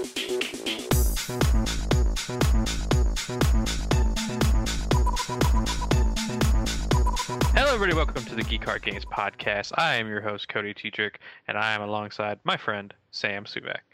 Hello, 0.00 0.08
everybody. 7.74 7.92
Welcome 7.92 8.24
to 8.24 8.34
the 8.34 8.42
Geek 8.48 8.62
Card 8.62 8.80
Games 8.80 9.04
podcast. 9.04 9.72
I 9.76 9.96
am 9.96 10.08
your 10.08 10.22
host, 10.22 10.48
Cody 10.48 10.72
Teatrick, 10.72 11.16
and 11.48 11.58
I 11.58 11.72
am 11.74 11.82
alongside 11.82 12.38
my 12.44 12.56
friend, 12.56 12.94
Sam 13.10 13.44
Suvak. 13.44 13.89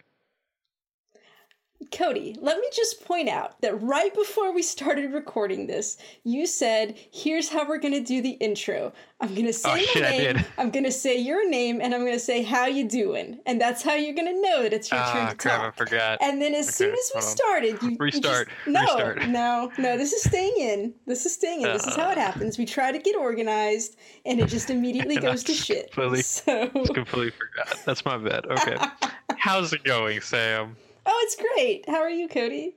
Cody, 1.93 2.35
let 2.41 2.59
me 2.59 2.67
just 2.75 3.05
point 3.05 3.29
out 3.29 3.61
that 3.61 3.81
right 3.83 4.13
before 4.15 4.53
we 4.53 4.63
started 4.63 5.13
recording 5.13 5.67
this, 5.67 5.99
you 6.25 6.47
said, 6.47 6.97
"Here's 7.13 7.49
how 7.51 7.69
we're 7.69 7.79
gonna 7.79 8.01
do 8.01 8.23
the 8.23 8.31
intro. 8.31 8.93
I'm 9.21 9.35
gonna 9.35 9.53
say 9.53 9.69
Oh, 9.71 9.75
my 9.77 9.83
shit, 9.83 10.35
name. 10.37 10.45
I'm 10.59 10.71
gonna 10.71 10.91
say 10.91 11.17
your 11.19 11.49
name, 11.49 11.81
and 11.83 11.95
I'm 11.95 12.05
gonna 12.05 12.19
say 12.19 12.43
how 12.43 12.67
you 12.67 12.89
doing, 12.89 13.39
and 13.47 13.61
that's 13.61 13.83
how 13.83 13.95
you're 13.95 14.15
gonna 14.15 14.33
know 14.41 14.63
that 14.63 14.73
it's 14.73 14.91
your 14.91 15.01
turn 15.01 15.27
Ah, 15.27 15.31
to 15.31 15.37
crap, 15.37 15.61
I 15.63 15.71
forgot. 15.77 16.19
And 16.23 16.41
then 16.41 16.55
as 16.55 16.75
soon 16.75 16.93
as 16.93 17.13
we 17.15 17.21
started, 17.21 17.81
you 17.83 17.91
you 17.91 17.97
Restart, 18.01 18.49
just- 18.49 18.67
no, 18.67 18.81
restart. 18.81 19.29
no, 19.29 19.71
no. 19.79 19.97
This 19.99 20.13
is 20.15 20.23
staying 20.23 20.55
in. 20.59 20.95
This 21.07 21.25
is 21.27 21.35
staying 21.35 21.61
in. 21.63 21.69
This 21.73 21.87
is 21.87 21.95
how 21.95 22.11
it 22.11 22.19
Uh. 22.19 22.23
happens. 22.23 22.57
We 22.59 22.65
try 22.67 22.91
to 22.91 22.99
get 22.99 23.15
organized, 23.17 23.97
and 24.25 24.41
it 24.41 24.47
just 24.49 24.71
immediately 24.71 25.17
goes 25.17 25.45
to 25.45 25.53
shit. 25.53 25.93
completely- 25.93 26.23
So, 26.23 26.69
completely 26.95 27.31
forgot. 27.33 27.79
That's 27.85 28.05
my 28.05 28.17
bad. 28.17 28.47
Okay. 28.47 28.77
How's 29.37 29.73
it 29.75 29.85
going, 29.85 30.21
Sam? 30.23 30.77
Oh, 31.07 31.21
it's 31.25 31.37
great. 31.37 31.89
How 31.89 32.01
are 32.01 32.11
you, 32.11 32.29
Cody? 32.29 32.77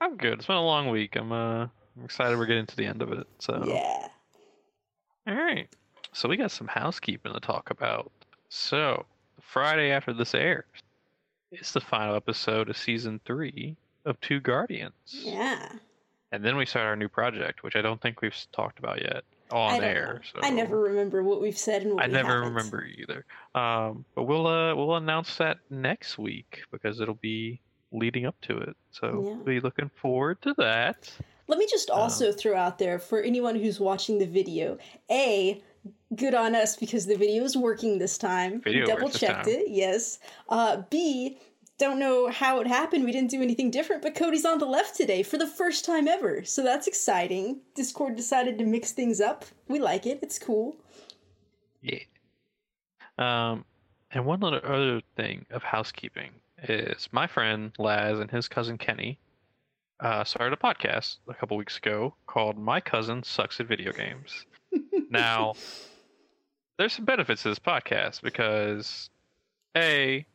I'm 0.00 0.16
good. 0.16 0.34
It's 0.34 0.46
been 0.46 0.56
a 0.56 0.64
long 0.64 0.90
week. 0.90 1.16
I'm 1.16 1.32
uh 1.32 1.62
I'm 1.96 2.04
excited 2.04 2.36
we're 2.36 2.46
getting 2.46 2.66
to 2.66 2.76
the 2.76 2.86
end 2.86 3.02
of 3.02 3.12
it. 3.12 3.26
So 3.38 3.62
Yeah. 3.66 4.08
All 5.26 5.34
right. 5.34 5.68
So 6.12 6.28
we 6.28 6.36
got 6.36 6.50
some 6.50 6.68
housekeeping 6.68 7.32
to 7.32 7.40
talk 7.40 7.70
about. 7.70 8.10
So, 8.48 9.04
Friday 9.40 9.90
after 9.90 10.12
this 10.12 10.34
airs, 10.34 10.64
it's 11.52 11.72
the 11.72 11.80
final 11.80 12.14
episode 12.14 12.70
of 12.70 12.76
season 12.76 13.20
three 13.24 13.76
of 14.04 14.20
Two 14.20 14.40
Guardians. 14.40 14.94
Yeah. 15.06 15.68
And 16.32 16.44
then 16.44 16.56
we 16.56 16.64
start 16.64 16.86
our 16.86 16.96
new 16.96 17.08
project, 17.08 17.62
which 17.62 17.76
I 17.76 17.82
don't 17.82 18.00
think 18.00 18.20
we've 18.22 18.36
talked 18.52 18.78
about 18.78 19.02
yet 19.02 19.24
on 19.50 19.82
air. 19.82 20.20
So 20.32 20.40
I 20.42 20.50
never 20.50 20.80
remember 20.80 21.22
what 21.22 21.40
we've 21.40 21.56
said 21.58 21.82
and 21.82 21.94
what 21.94 22.04
I 22.04 22.06
never 22.06 22.34
haven't. 22.34 22.48
remember 22.54 22.84
either. 22.84 23.24
Um, 23.54 24.04
but 24.14 24.24
we'll 24.24 24.46
uh 24.46 24.74
we'll 24.74 24.96
announce 24.96 25.36
that 25.36 25.58
next 25.70 26.18
week 26.18 26.62
because 26.72 27.00
it'll 27.00 27.14
be 27.14 27.60
leading 27.92 28.26
up 28.26 28.36
to 28.42 28.56
it. 28.58 28.76
So 28.90 29.36
Yeah. 29.38 29.44
be 29.44 29.60
looking 29.60 29.90
forward 29.94 30.42
to 30.42 30.54
that. 30.58 31.10
Let 31.48 31.58
me 31.58 31.66
just 31.70 31.90
Um, 31.90 32.00
also 32.00 32.32
throw 32.32 32.56
out 32.56 32.78
there 32.78 32.98
for 32.98 33.22
anyone 33.22 33.54
who's 33.54 33.78
watching 33.78 34.18
the 34.18 34.26
video, 34.26 34.78
A, 35.10 35.62
good 36.16 36.34
on 36.34 36.56
us 36.56 36.76
because 36.76 37.06
the 37.06 37.14
video 37.16 37.44
is 37.44 37.56
working 37.56 37.98
this 37.98 38.18
time. 38.18 38.60
Video 38.62 38.86
double 38.86 39.08
checked 39.08 39.44
time. 39.44 39.54
it, 39.54 39.68
yes. 39.68 40.18
Uh, 40.48 40.82
B, 40.90 41.38
don't 41.78 41.98
know 41.98 42.28
how 42.28 42.60
it 42.60 42.66
happened. 42.66 43.04
We 43.04 43.12
didn't 43.12 43.30
do 43.30 43.42
anything 43.42 43.70
different, 43.70 44.02
but 44.02 44.14
Cody's 44.14 44.44
on 44.44 44.58
the 44.58 44.66
left 44.66 44.96
today 44.96 45.22
for 45.22 45.36
the 45.36 45.46
first 45.46 45.84
time 45.84 46.08
ever. 46.08 46.44
So 46.44 46.62
that's 46.62 46.86
exciting. 46.86 47.60
Discord 47.74 48.16
decided 48.16 48.58
to 48.58 48.64
mix 48.64 48.92
things 48.92 49.20
up. 49.20 49.44
We 49.68 49.78
like 49.78 50.06
it. 50.06 50.20
It's 50.22 50.38
cool. 50.38 50.76
Yeah. 51.82 52.00
Um, 53.18 53.64
and 54.10 54.24
one 54.24 54.40
little 54.40 54.60
other 54.64 55.02
thing 55.16 55.46
of 55.50 55.62
housekeeping 55.62 56.30
is 56.62 57.08
my 57.12 57.26
friend 57.26 57.72
Laz 57.78 58.18
and 58.18 58.30
his 58.30 58.48
cousin 58.48 58.78
Kenny 58.78 59.18
uh, 60.00 60.24
started 60.24 60.58
a 60.58 60.62
podcast 60.62 61.16
a 61.28 61.34
couple 61.34 61.56
weeks 61.56 61.78
ago 61.78 62.14
called 62.26 62.58
"My 62.58 62.80
Cousin 62.80 63.22
Sucks 63.22 63.60
at 63.60 63.66
Video 63.66 63.92
Games." 63.92 64.46
now, 65.10 65.54
there's 66.78 66.92
some 66.92 67.04
benefits 67.04 67.42
to 67.42 67.50
this 67.50 67.58
podcast 67.58 68.22
because 68.22 69.08
a 69.76 70.26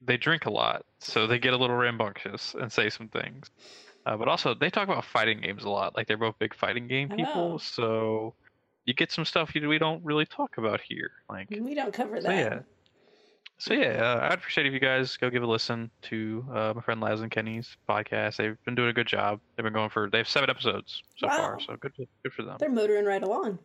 they 0.00 0.16
drink 0.16 0.46
a 0.46 0.50
lot, 0.50 0.84
so 1.00 1.26
they 1.26 1.38
get 1.38 1.52
a 1.54 1.56
little 1.56 1.76
rambunctious 1.76 2.54
and 2.54 2.70
say 2.72 2.90
some 2.90 3.08
things. 3.08 3.50
Uh, 4.04 4.16
but 4.16 4.28
also, 4.28 4.54
they 4.54 4.70
talk 4.70 4.84
about 4.88 5.04
fighting 5.04 5.40
games 5.40 5.64
a 5.64 5.68
lot. 5.70 5.96
Like 5.96 6.06
they're 6.06 6.16
both 6.16 6.38
big 6.38 6.54
fighting 6.54 6.86
game 6.86 7.08
people, 7.08 7.54
Oh. 7.54 7.58
so 7.58 8.34
you 8.84 8.94
get 8.94 9.10
some 9.10 9.24
stuff 9.24 9.54
you, 9.54 9.68
we 9.68 9.78
don't 9.78 10.04
really 10.04 10.26
talk 10.26 10.58
about 10.58 10.80
here. 10.80 11.10
Like, 11.28 11.48
We 11.50 11.74
don't 11.74 11.92
cover 11.92 12.20
so 12.20 12.28
that. 12.28 12.36
yeah, 12.38 12.58
so 13.58 13.74
yeah, 13.74 14.00
uh, 14.00 14.28
I'd 14.30 14.34
appreciate 14.38 14.66
if 14.66 14.72
you 14.72 14.78
guys 14.80 15.16
go 15.16 15.28
give 15.30 15.42
a 15.42 15.46
listen 15.46 15.90
to 16.02 16.44
uh, 16.52 16.72
my 16.76 16.82
friend 16.82 17.00
Laz 17.00 17.20
and 17.22 17.30
Kenny's 17.30 17.76
podcast. 17.88 18.36
They've 18.36 18.56
been 18.64 18.74
doing 18.76 18.90
a 18.90 18.92
good 18.92 19.06
job. 19.08 19.40
They've 19.56 19.64
been 19.64 19.72
going 19.72 19.90
for 19.90 20.08
they 20.10 20.18
have 20.18 20.28
seven 20.28 20.50
episodes 20.50 21.02
so 21.16 21.26
Wow. 21.26 21.36
far, 21.36 21.60
so 21.60 21.76
good, 21.80 21.92
good 21.96 22.32
for 22.32 22.42
them. 22.42 22.58
They're 22.60 22.70
motoring 22.70 23.06
right 23.06 23.22
along. 23.22 23.58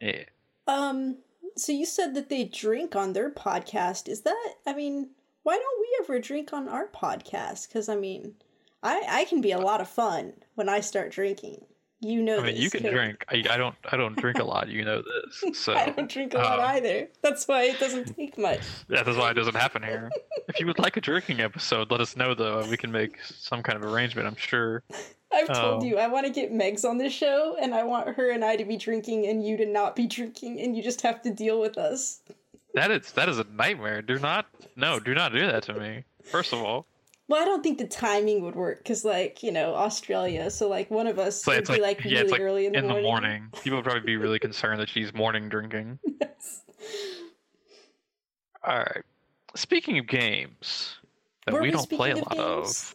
Yeah. 0.00 0.24
Um, 0.66 1.18
so 1.56 1.72
you 1.72 1.86
said 1.86 2.14
that 2.16 2.28
they 2.28 2.44
drink 2.44 2.94
on 2.96 3.12
their 3.12 3.30
podcast. 3.30 4.08
Is 4.08 4.22
that, 4.22 4.54
I 4.66 4.74
mean, 4.74 5.10
why 5.42 5.54
don't 5.56 5.80
we 5.80 5.88
ever 6.04 6.18
drink 6.20 6.52
on 6.52 6.68
our 6.68 6.86
podcast? 6.88 7.68
Because, 7.68 7.88
I 7.88 7.96
mean, 7.96 8.34
I, 8.82 9.02
I 9.08 9.24
can 9.24 9.40
be 9.40 9.52
a 9.52 9.58
lot 9.58 9.80
of 9.80 9.88
fun 9.88 10.32
when 10.54 10.68
I 10.68 10.80
start 10.80 11.12
drinking. 11.12 11.64
You 12.02 12.22
know 12.22 12.38
I 12.38 12.44
mean, 12.44 12.54
this, 12.54 12.64
you 12.64 12.70
can 12.70 12.80
Cody. 12.80 12.94
drink. 12.94 13.24
I, 13.28 13.44
I 13.50 13.58
don't. 13.58 13.74
I 13.92 13.98
don't 13.98 14.16
drink 14.16 14.38
a 14.38 14.44
lot. 14.44 14.68
You 14.68 14.86
know 14.86 15.02
this. 15.02 15.44
So 15.62 15.74
I 15.74 15.90
don't 15.90 16.10
drink 16.10 16.32
a 16.32 16.38
lot 16.38 16.58
uh, 16.58 16.62
either. 16.62 17.08
That's 17.20 17.46
why 17.46 17.64
it 17.64 17.78
doesn't 17.78 18.16
take 18.16 18.38
much. 18.38 18.60
Yeah, 18.88 19.02
that's 19.02 19.18
why 19.18 19.30
it 19.30 19.34
doesn't 19.34 19.54
happen 19.54 19.82
here. 19.82 20.10
if 20.48 20.58
you 20.58 20.66
would 20.66 20.78
like 20.78 20.96
a 20.96 21.02
drinking 21.02 21.40
episode, 21.40 21.90
let 21.90 22.00
us 22.00 22.16
know 22.16 22.32
though. 22.32 22.66
We 22.70 22.78
can 22.78 22.90
make 22.90 23.20
some 23.22 23.62
kind 23.62 23.76
of 23.76 23.84
arrangement. 23.84 24.26
I'm 24.26 24.36
sure. 24.36 24.82
I've 25.32 25.48
told 25.48 25.82
Oh. 25.82 25.86
you 25.86 25.98
I 25.98 26.06
want 26.08 26.24
to 26.26 26.32
get 26.32 26.50
Megs 26.52 26.88
on 26.88 26.96
this 26.96 27.12
show, 27.12 27.56
and 27.60 27.74
I 27.74 27.82
want 27.84 28.08
her 28.16 28.30
and 28.30 28.42
I 28.46 28.56
to 28.56 28.64
be 28.64 28.78
drinking, 28.78 29.26
and 29.26 29.46
you 29.46 29.58
to 29.58 29.66
not 29.66 29.94
be 29.94 30.06
drinking, 30.06 30.58
and 30.58 30.74
you 30.74 30.82
just 30.82 31.02
have 31.02 31.20
to 31.22 31.30
deal 31.30 31.60
with 31.60 31.76
us. 31.76 32.22
That 32.74 32.90
is 32.90 33.12
that 33.12 33.28
is 33.28 33.38
a 33.38 33.44
nightmare. 33.44 34.02
Do 34.02 34.18
not 34.18 34.46
no. 34.76 35.00
Do 35.00 35.14
not 35.14 35.32
do 35.32 35.40
that 35.46 35.62
to 35.64 35.74
me. 35.74 36.04
First 36.24 36.52
of 36.52 36.60
all, 36.60 36.86
Well, 37.28 37.42
I 37.42 37.44
don't 37.44 37.62
think 37.62 37.78
the 37.78 37.86
timing 37.86 38.42
would 38.42 38.54
work 38.54 38.78
because, 38.78 39.04
like, 39.04 39.42
you 39.42 39.50
know, 39.52 39.74
Australia. 39.74 40.50
So, 40.50 40.68
like, 40.68 40.90
one 40.90 41.06
of 41.06 41.18
us 41.18 41.42
so 41.42 41.52
would 41.54 41.66
be 41.66 41.72
like, 41.74 41.82
like 41.82 42.04
yeah, 42.04 42.20
really 42.20 42.30
like 42.30 42.40
early 42.40 42.66
in 42.66 42.72
the 42.72 42.82
morning. 42.82 43.02
morning. 43.02 43.48
People 43.62 43.78
would 43.78 43.84
probably 43.84 44.02
be 44.02 44.16
really 44.16 44.38
concerned 44.38 44.80
that 44.80 44.88
she's 44.88 45.12
morning 45.14 45.48
drinking. 45.48 45.98
Yes. 46.20 46.62
All 48.62 48.78
right. 48.78 49.02
Speaking 49.56 49.98
of 49.98 50.06
games 50.06 50.96
that 51.46 51.54
Were 51.54 51.62
we 51.62 51.70
don't 51.70 51.88
play 51.88 52.10
a 52.12 52.16
lot 52.16 52.38
of, 52.38 52.66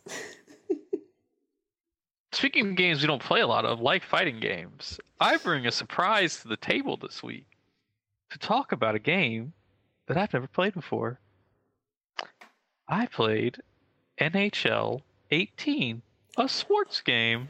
speaking 2.31 2.69
of 2.69 2.75
games 2.75 3.01
we 3.01 3.07
don't 3.07 3.21
play 3.21 3.41
a 3.41 3.47
lot 3.47 3.65
of, 3.65 3.79
like 3.81 4.03
fighting 4.03 4.39
games, 4.39 4.99
I 5.19 5.37
bring 5.37 5.65
a 5.65 5.71
surprise 5.71 6.41
to 6.41 6.47
the 6.47 6.57
table 6.57 6.97
this 6.97 7.21
week 7.23 7.47
to 8.31 8.37
talk 8.39 8.71
about 8.71 8.95
a 8.95 8.99
game 8.99 9.53
that 10.07 10.17
I've 10.17 10.33
never 10.33 10.47
played 10.47 10.73
before. 10.73 11.19
I 12.87 13.07
played 13.07 13.57
NHL 14.19 15.01
18, 15.31 16.01
a 16.37 16.47
sports 16.49 17.01
game. 17.01 17.49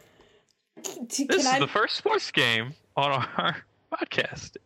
D- 0.82 1.26
This 1.26 1.44
Can 1.46 1.54
is 1.56 1.60
the 1.60 1.68
first 1.68 1.98
sports 1.98 2.32
game 2.32 2.74
on 2.96 3.12
our 3.38 3.58
podcast. 3.94 4.58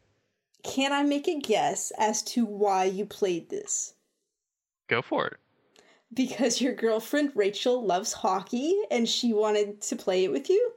can 0.64 0.92
I 0.94 1.04
make 1.04 1.28
a 1.28 1.40
guess 1.40 1.92
as 1.98 2.22
to 2.24 2.46
why 2.46 2.86
you 2.86 3.06
played 3.06 3.50
this? 3.50 3.94
Go 4.88 5.02
for 5.02 5.28
it. 5.28 5.38
Because 6.14 6.60
your 6.62 6.74
girlfriend 6.74 7.32
Rachel 7.36 7.84
loves 7.86 8.14
hockey 8.14 8.76
and 8.90 9.08
she 9.08 9.34
wanted 9.34 9.82
to 9.84 9.96
play 9.96 10.24
it 10.24 10.32
with 10.32 10.50
you? 10.50 10.72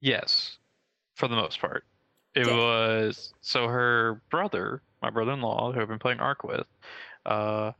Yes, 0.00 0.58
for 1.14 1.28
the 1.28 1.36
most 1.36 1.60
part. 1.60 1.84
It 2.34 2.46
was 2.46 3.32
so 3.40 3.66
her 3.68 4.20
brother, 4.30 4.82
my 5.02 5.10
brother-in-law, 5.10 5.72
who 5.72 5.80
I've 5.80 5.88
been 5.88 5.98
playing 5.98 6.20
Arc 6.20 6.44
with, 6.44 6.66
uh, 7.26 7.72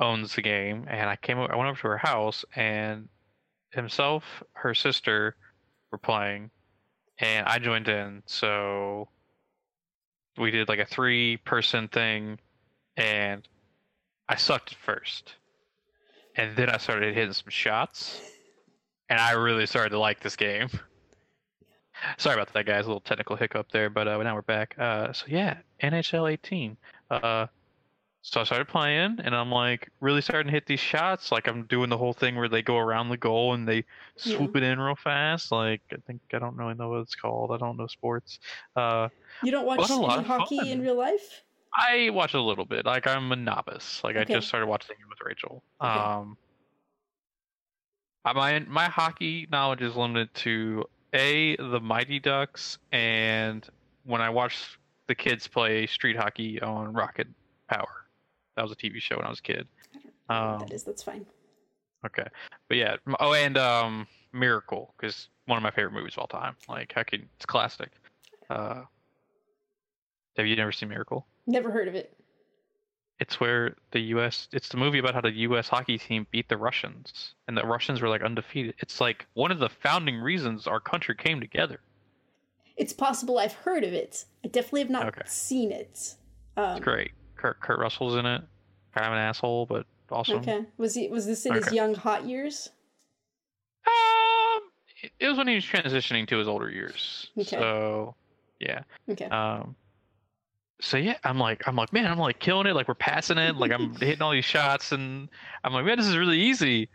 owns 0.00 0.34
the 0.34 0.42
game, 0.42 0.86
and 0.88 1.08
I 1.08 1.16
came. 1.16 1.38
I 1.38 1.56
went 1.56 1.68
over 1.68 1.80
to 1.80 1.88
her 1.88 1.98
house, 1.98 2.44
and 2.54 3.08
himself, 3.70 4.42
her 4.52 4.74
sister, 4.74 5.36
were 5.90 5.98
playing, 5.98 6.50
and 7.18 7.46
I 7.46 7.58
joined 7.58 7.88
in. 7.88 8.22
So 8.26 9.08
we 10.38 10.50
did 10.50 10.68
like 10.68 10.78
a 10.78 10.86
three-person 10.86 11.88
thing, 11.88 12.38
and 12.96 13.46
I 14.28 14.36
sucked 14.36 14.72
at 14.72 14.78
first, 14.78 15.34
and 16.36 16.56
then 16.56 16.70
I 16.70 16.78
started 16.78 17.14
hitting 17.14 17.32
some 17.32 17.50
shots, 17.50 18.20
and 19.08 19.20
I 19.20 19.32
really 19.32 19.66
started 19.66 19.90
to 19.90 19.98
like 19.98 20.20
this 20.20 20.36
game. 20.36 20.68
Sorry 22.18 22.34
about 22.34 22.52
that, 22.52 22.66
guys. 22.66 22.84
A 22.84 22.88
little 22.88 23.00
technical 23.00 23.36
hiccup 23.36 23.70
there, 23.70 23.90
but 23.90 24.08
uh, 24.08 24.20
now 24.22 24.34
we're 24.34 24.42
back. 24.42 24.74
Uh, 24.78 25.12
so 25.12 25.26
yeah, 25.28 25.58
NHL 25.82 26.30
18. 26.32 26.76
Uh, 27.10 27.46
so 28.24 28.40
I 28.40 28.44
started 28.44 28.68
playing, 28.68 29.18
and 29.24 29.34
I'm 29.34 29.50
like 29.50 29.90
really 30.00 30.20
starting 30.20 30.46
to 30.46 30.52
hit 30.52 30.64
these 30.66 30.78
shots. 30.80 31.32
Like 31.32 31.48
I'm 31.48 31.64
doing 31.64 31.90
the 31.90 31.98
whole 31.98 32.12
thing 32.12 32.36
where 32.36 32.48
they 32.48 32.62
go 32.62 32.78
around 32.78 33.08
the 33.08 33.16
goal 33.16 33.54
and 33.54 33.66
they 33.68 33.84
swoop 34.16 34.54
it 34.56 34.62
in 34.62 34.78
real 34.78 34.94
fast. 34.94 35.50
Like 35.50 35.80
I 35.92 35.96
think 36.06 36.20
I 36.32 36.38
don't 36.38 36.54
really 36.56 36.74
know 36.74 36.90
what 36.90 37.00
it's 37.00 37.16
called. 37.16 37.50
I 37.50 37.56
don't 37.56 37.76
know 37.76 37.88
sports. 37.88 38.38
Uh, 38.76 39.08
You 39.42 39.50
don't 39.50 39.66
watch 39.66 39.78
What 39.80 39.90
a 39.90 39.96
lot 39.96 40.18
any 40.18 40.26
hockey 40.28 40.58
fun. 40.58 40.68
in 40.68 40.80
real 40.82 40.96
life? 40.96 41.42
I 41.74 42.10
watch 42.12 42.34
a 42.34 42.40
little 42.40 42.64
bit. 42.66 42.86
Like 42.86 43.08
I'm 43.08 43.32
a 43.32 43.36
novice. 43.36 44.02
Like 44.04 44.14
Okay. 44.16 44.34
I 44.34 44.36
just 44.36 44.46
started 44.46 44.66
watching 44.66 44.94
it 45.00 45.08
with 45.08 45.18
Rachel. 45.24 45.64
Okay. 45.82 45.90
Um, 45.90 46.36
my 48.24 48.60
my 48.60 48.84
hockey 48.88 49.48
knowledge 49.50 49.82
is 49.82 49.96
limited 49.96 50.32
to 50.34 50.84
a 51.12 51.56
the 51.56 51.80
Mighty 51.80 52.20
Ducks 52.20 52.78
and 52.92 53.66
when 54.04 54.20
I 54.20 54.30
watched 54.30 54.78
the 55.12 55.16
kids 55.16 55.46
play 55.46 55.86
street 55.86 56.16
hockey 56.16 56.58
on 56.62 56.90
Rocket 56.94 57.28
Power. 57.68 58.06
That 58.56 58.62
was 58.62 58.72
a 58.72 58.76
TV 58.76 58.98
show 58.98 59.16
when 59.16 59.26
I 59.26 59.28
was 59.28 59.40
a 59.40 59.42
kid. 59.42 59.68
I 59.94 59.98
don't 60.38 60.48
know 60.48 60.54
Um, 60.54 60.58
that 60.60 60.72
is. 60.72 60.84
That's 60.84 61.02
fine. 61.02 61.26
Okay, 62.06 62.24
but 62.68 62.78
yeah. 62.78 62.96
Oh, 63.20 63.34
and 63.34 63.58
um, 63.58 64.06
Miracle, 64.32 64.94
because 64.96 65.28
one 65.44 65.58
of 65.58 65.62
my 65.62 65.70
favorite 65.70 65.92
movies 65.92 66.14
of 66.14 66.20
all 66.20 66.26
time. 66.28 66.56
Like, 66.66 66.92
how 66.94 67.02
can 67.02 67.28
it's 67.36 67.44
classic. 67.44 67.90
Uh, 68.48 68.84
have 70.38 70.46
you 70.46 70.56
never 70.56 70.72
seen 70.72 70.88
Miracle? 70.88 71.26
Never 71.46 71.70
heard 71.70 71.88
of 71.88 71.94
it. 71.94 72.16
It's 73.20 73.38
where 73.38 73.76
the 73.90 74.00
U.S. 74.16 74.48
It's 74.50 74.70
the 74.70 74.78
movie 74.78 74.98
about 74.98 75.12
how 75.14 75.20
the 75.20 75.30
U.S. 75.30 75.68
hockey 75.68 75.98
team 75.98 76.26
beat 76.30 76.48
the 76.48 76.56
Russians, 76.56 77.34
and 77.46 77.54
the 77.56 77.66
Russians 77.66 78.00
were 78.00 78.08
like 78.08 78.22
undefeated. 78.22 78.76
It's 78.78 78.98
like 78.98 79.26
one 79.34 79.52
of 79.52 79.58
the 79.58 79.68
founding 79.68 80.16
reasons 80.16 80.66
our 80.66 80.80
country 80.80 81.14
came 81.14 81.38
together. 81.38 81.80
It's 82.76 82.92
possible 82.92 83.38
I've 83.38 83.52
heard 83.52 83.84
of 83.84 83.92
it. 83.92 84.24
I 84.44 84.48
definitely 84.48 84.80
have 84.80 84.90
not 84.90 85.06
Okay. 85.08 85.22
seen 85.26 85.72
it. 85.72 86.14
Um, 86.56 86.76
It's 86.76 86.80
great. 86.84 87.12
Kurt 87.36 87.60
Kurt 87.60 87.78
Russell's 87.78 88.14
in 88.16 88.26
it. 88.26 88.42
Kind 88.94 89.06
of 89.06 89.12
an 89.12 89.18
asshole, 89.18 89.66
but 89.66 89.86
awesome. 90.10 90.38
Okay. 90.38 90.64
Was 90.78 90.94
he? 90.94 91.08
Was 91.08 91.26
this 91.26 91.44
in 91.46 91.54
his 91.54 91.72
young 91.72 91.94
hot 91.94 92.24
years? 92.24 92.70
Um, 93.86 94.62
it- 95.02 95.12
it 95.18 95.28
was 95.28 95.36
when 95.38 95.48
he 95.48 95.54
was 95.54 95.64
transitioning 95.64 96.26
to 96.28 96.36
his 96.38 96.46
older 96.48 96.70
years. 96.70 97.30
Okay. 97.36 97.56
So, 97.56 98.14
yeah. 98.60 98.82
Okay. 99.08 99.24
Um, 99.26 99.74
so 100.80 100.96
yeah, 100.96 101.16
I'm 101.24 101.38
like, 101.38 101.66
I'm 101.66 101.76
like, 101.76 101.92
man, 101.92 102.06
I'm 102.06 102.18
like 102.18 102.38
killing 102.38 102.66
it. 102.66 102.74
Like 102.74 102.88
we're 102.88 102.94
passing 102.94 103.38
it. 103.38 103.56
Like 103.56 103.72
I'm 103.72 103.94
hitting 103.96 104.22
all 104.22 104.32
these 104.32 104.44
shots, 104.44 104.92
and 104.92 105.28
I'm 105.64 105.72
like, 105.72 105.84
man, 105.84 105.96
this 105.98 106.06
is 106.06 106.16
really 106.16 106.40
easy. 106.40 106.88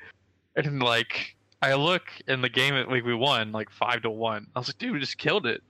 And 0.55 0.81
like, 0.81 1.35
I 1.61 1.73
look 1.73 2.03
in 2.27 2.41
the 2.41 2.49
game 2.49 2.75
that 2.75 2.89
like 2.89 3.03
we 3.03 3.15
won 3.15 3.51
like 3.51 3.69
five 3.71 4.01
to 4.03 4.09
one. 4.09 4.47
I 4.55 4.59
was 4.59 4.69
like, 4.69 4.77
dude, 4.77 4.93
we 4.93 4.99
just 4.99 5.17
killed 5.17 5.45
it. 5.45 5.61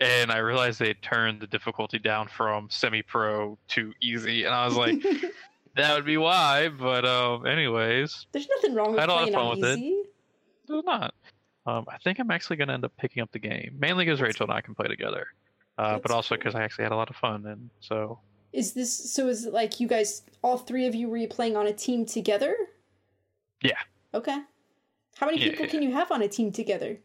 And 0.00 0.32
I 0.32 0.38
realized 0.38 0.78
they 0.78 0.88
had 0.88 1.02
turned 1.02 1.40
the 1.40 1.46
difficulty 1.46 1.98
down 1.98 2.26
from 2.28 2.68
semi-pro 2.70 3.58
to 3.68 3.92
easy, 4.00 4.44
and 4.44 4.54
I 4.54 4.64
was 4.64 4.74
like, 4.74 4.94
that 5.76 5.94
would 5.94 6.06
be 6.06 6.16
why. 6.16 6.68
But 6.70 7.04
um, 7.04 7.46
anyways, 7.46 8.26
There's 8.32 8.48
nothing 8.56 8.74
wrong 8.74 8.92
with 8.92 8.98
I 8.98 9.02
had 9.02 9.10
a 9.10 9.12
lot 9.12 9.28
of 9.28 9.34
playing 9.34 9.36
on 9.46 9.50
fun 9.52 9.60
with 9.60 9.70
it. 9.70 9.78
easy. 9.78 10.02
It's 10.68 10.86
not. 10.86 11.14
Um, 11.66 11.84
I 11.88 11.98
think 11.98 12.18
I'm 12.18 12.30
actually 12.30 12.56
going 12.56 12.68
to 12.68 12.74
end 12.74 12.84
up 12.86 12.92
picking 12.96 13.22
up 13.22 13.30
the 13.32 13.38
game, 13.38 13.76
mainly 13.78 14.06
because 14.06 14.22
Rachel 14.22 14.44
and 14.46 14.52
I 14.52 14.62
can 14.62 14.74
play 14.74 14.88
together, 14.88 15.26
uh, 15.76 15.92
but 15.94 16.02
That's 16.04 16.14
also 16.14 16.28
cool. 16.34 16.38
because 16.38 16.54
I 16.54 16.62
actually 16.62 16.84
had 16.84 16.92
a 16.92 16.96
lot 16.96 17.10
of 17.10 17.16
fun, 17.16 17.44
and 17.46 17.68
so 17.80 18.18
Is 18.54 18.72
this 18.72 19.12
so? 19.12 19.28
Is 19.28 19.44
it 19.44 19.52
like 19.52 19.78
you 19.80 19.86
guys, 19.86 20.22
all 20.42 20.56
three 20.56 20.86
of 20.86 20.94
you, 20.94 21.08
were 21.10 21.18
you 21.18 21.28
playing 21.28 21.56
on 21.58 21.66
a 21.66 21.72
team 21.74 22.06
together? 22.06 22.56
Yeah. 23.62 23.76
Okay. 24.14 24.38
How 25.20 25.26
many 25.26 25.38
people 25.38 25.66
yeah. 25.66 25.70
can 25.70 25.82
you 25.82 25.92
have 25.92 26.10
on 26.10 26.22
a 26.22 26.28
team 26.28 26.50
together? 26.50 26.98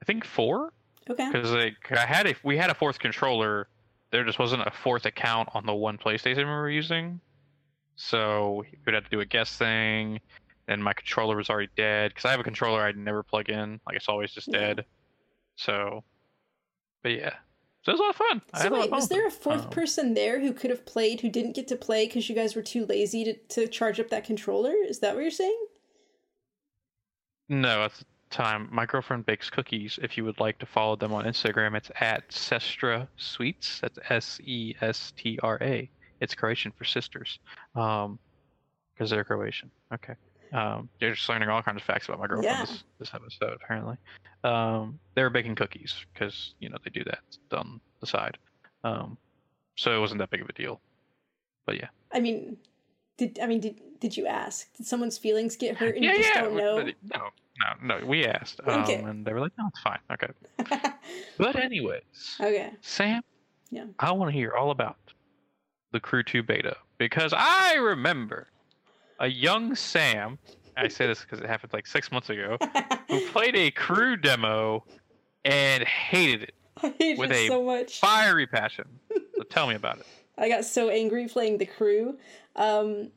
I 0.00 0.04
think 0.06 0.24
four 0.24 0.72
Okay. 1.08 1.28
because 1.30 1.52
like 1.52 1.74
I 1.92 2.06
had 2.06 2.26
a 2.26 2.34
we 2.42 2.56
had 2.56 2.70
a 2.70 2.74
fourth 2.74 2.98
controller, 2.98 3.68
there 4.10 4.24
just 4.24 4.38
wasn't 4.38 4.62
a 4.66 4.70
fourth 4.70 5.04
account 5.04 5.50
on 5.52 5.66
the 5.66 5.74
one 5.74 5.98
PlayStation 5.98 6.38
we 6.38 6.44
were 6.44 6.70
using, 6.70 7.20
so 7.96 8.64
we'd 8.86 8.94
have 8.94 9.04
to 9.04 9.10
do 9.10 9.20
a 9.20 9.26
guest 9.26 9.58
thing, 9.58 10.18
and 10.68 10.82
my 10.82 10.94
controller 10.94 11.36
was 11.36 11.50
already 11.50 11.68
dead 11.76 12.12
because 12.12 12.24
I 12.24 12.30
have 12.30 12.40
a 12.40 12.44
controller 12.44 12.80
I'd 12.80 12.96
never 12.96 13.22
plug 13.22 13.50
in, 13.50 13.80
like 13.86 13.96
it's 13.96 14.08
always 14.08 14.32
just 14.32 14.48
Yeah. 14.48 14.58
dead. 14.58 14.84
So, 15.56 16.02
but 17.02 17.12
yeah, 17.12 17.34
so 17.82 17.92
it 17.92 17.92
was 17.92 18.00
a 18.00 18.02
lot 18.02 18.10
of 18.10 18.16
fun. 18.16 18.42
I 18.54 18.58
So 18.58 18.62
had 18.62 18.72
a 18.72 18.74
lot 18.76 18.78
of 18.78 18.82
wait, 18.84 18.90
fun 18.90 18.96
was 18.98 19.08
there 19.10 19.26
a 19.26 19.30
fourth 19.30 19.64
Um, 19.64 19.70
person 19.70 20.14
there 20.14 20.40
who 20.40 20.54
could 20.54 20.70
have 20.70 20.86
played 20.86 21.20
who 21.20 21.28
didn't 21.28 21.52
get 21.52 21.68
to 21.68 21.76
play 21.76 22.06
because 22.06 22.30
you 22.30 22.34
guys 22.34 22.56
were 22.56 22.62
too 22.62 22.86
lazy 22.86 23.24
to, 23.24 23.34
to 23.34 23.68
charge 23.68 24.00
up 24.00 24.08
that 24.08 24.24
controller? 24.24 24.72
Is 24.72 25.00
that 25.00 25.14
what 25.14 25.20
you're 25.20 25.30
saying? 25.30 25.66
No, 27.50 27.84
at 27.84 27.92
the 27.94 28.04
time, 28.30 28.68
my 28.70 28.86
girlfriend 28.86 29.26
bakes 29.26 29.50
cookies. 29.50 29.98
If 30.00 30.16
you 30.16 30.24
would 30.24 30.38
like 30.38 30.58
to 30.60 30.66
follow 30.66 30.94
them 30.94 31.12
on 31.12 31.24
Instagram, 31.24 31.76
it's 31.76 31.90
at 32.00 32.28
Sestra 32.30 33.08
Sweets. 33.16 33.80
That's 33.80 33.98
S 34.08 34.40
E 34.44 34.74
S 34.80 35.12
T 35.16 35.38
R 35.42 35.58
A. 35.60 35.90
It's 36.20 36.34
Croatian 36.34 36.70
for 36.70 36.84
sisters, 36.84 37.40
um, 37.74 38.18
because 38.94 39.10
they're 39.10 39.24
Croatian. 39.24 39.70
Okay. 39.92 40.14
Um, 40.52 40.88
you're 41.00 41.14
just 41.14 41.28
learning 41.28 41.48
all 41.48 41.62
kinds 41.62 41.76
of 41.76 41.82
facts 41.82 42.06
about 42.08 42.20
my 42.20 42.26
girlfriend 42.28 42.56
Yeah. 42.56 42.64
this, 42.64 42.84
this 42.98 43.10
episode, 43.14 43.58
apparently. 43.62 43.96
Um, 44.44 44.98
they 45.14 45.22
were 45.22 45.30
baking 45.30 45.54
cookies 45.56 45.94
because 46.12 46.54
you 46.60 46.68
know 46.68 46.76
they 46.84 46.90
do 46.90 47.02
that 47.04 47.20
on 47.56 47.80
the 48.00 48.06
side. 48.06 48.38
Um, 48.84 49.18
so 49.76 49.96
it 49.96 49.98
wasn't 49.98 50.18
that 50.20 50.30
big 50.30 50.40
of 50.42 50.48
a 50.48 50.52
deal. 50.52 50.80
But 51.66 51.76
yeah. 51.76 51.88
I 52.12 52.20
mean, 52.20 52.56
did 53.20 53.38
I 53.42 53.46
mean 53.46 53.60
did 53.60 53.80
did 54.00 54.16
you 54.16 54.26
ask? 54.26 54.72
Did 54.76 54.86
someone's 54.86 55.18
feelings 55.18 55.56
get 55.56 55.76
hurt 55.76 55.94
and 55.94 56.02
yeah, 56.04 56.12
you 56.12 56.18
just 56.18 56.34
yeah. 56.34 56.40
don't 56.40 56.56
know? 56.56 56.78
no, 56.82 57.28
no, 57.84 57.98
no. 57.98 58.06
We 58.06 58.24
asked, 58.24 58.60
um, 58.66 58.82
Okay. 58.82 58.94
and 59.02 59.24
they 59.26 59.32
were 59.34 59.40
like, 59.40 59.52
"No, 59.58 59.68
it's 59.68 59.80
fine." 59.80 59.98
Okay. 60.10 60.28
But 61.38 61.56
anyways. 61.56 62.36
okay. 62.40 62.72
Sam, 62.80 63.22
Yeah. 63.70 63.84
I 63.98 64.12
want 64.12 64.30
to 64.32 64.36
hear 64.36 64.52
all 64.54 64.70
about 64.70 64.96
the 65.92 66.00
Crew 66.00 66.22
2 66.22 66.42
beta 66.42 66.76
because 66.98 67.32
I 67.36 67.74
remember 67.74 68.48
a 69.18 69.26
young 69.28 69.74
Sam. 69.74 70.38
I 70.76 70.88
say 70.88 71.06
this 71.06 71.20
because 71.20 71.40
it 71.40 71.46
happened 71.46 71.72
like 71.74 71.86
six 71.86 72.10
months 72.10 72.30
ago, 72.30 72.56
who 73.08 73.20
played 73.32 73.54
a 73.56 73.70
Crew 73.70 74.16
demo 74.16 74.84
and 75.44 75.82
hated 75.84 76.42
it, 76.44 76.54
I 76.82 76.94
hate 76.98 77.18
with 77.18 77.30
it 77.32 77.36
a 77.36 77.48
so 77.48 77.62
much. 77.64 78.00
fiery 78.00 78.46
passion. 78.46 78.86
So 79.36 79.42
tell 79.44 79.66
me 79.66 79.74
about 79.74 79.98
it. 79.98 80.06
I 80.40 80.48
got 80.48 80.64
so 80.64 80.88
angry 80.88 81.28
playing 81.28 81.58
the 81.58 81.66
crew. 81.66 82.18
Um, 82.56 83.10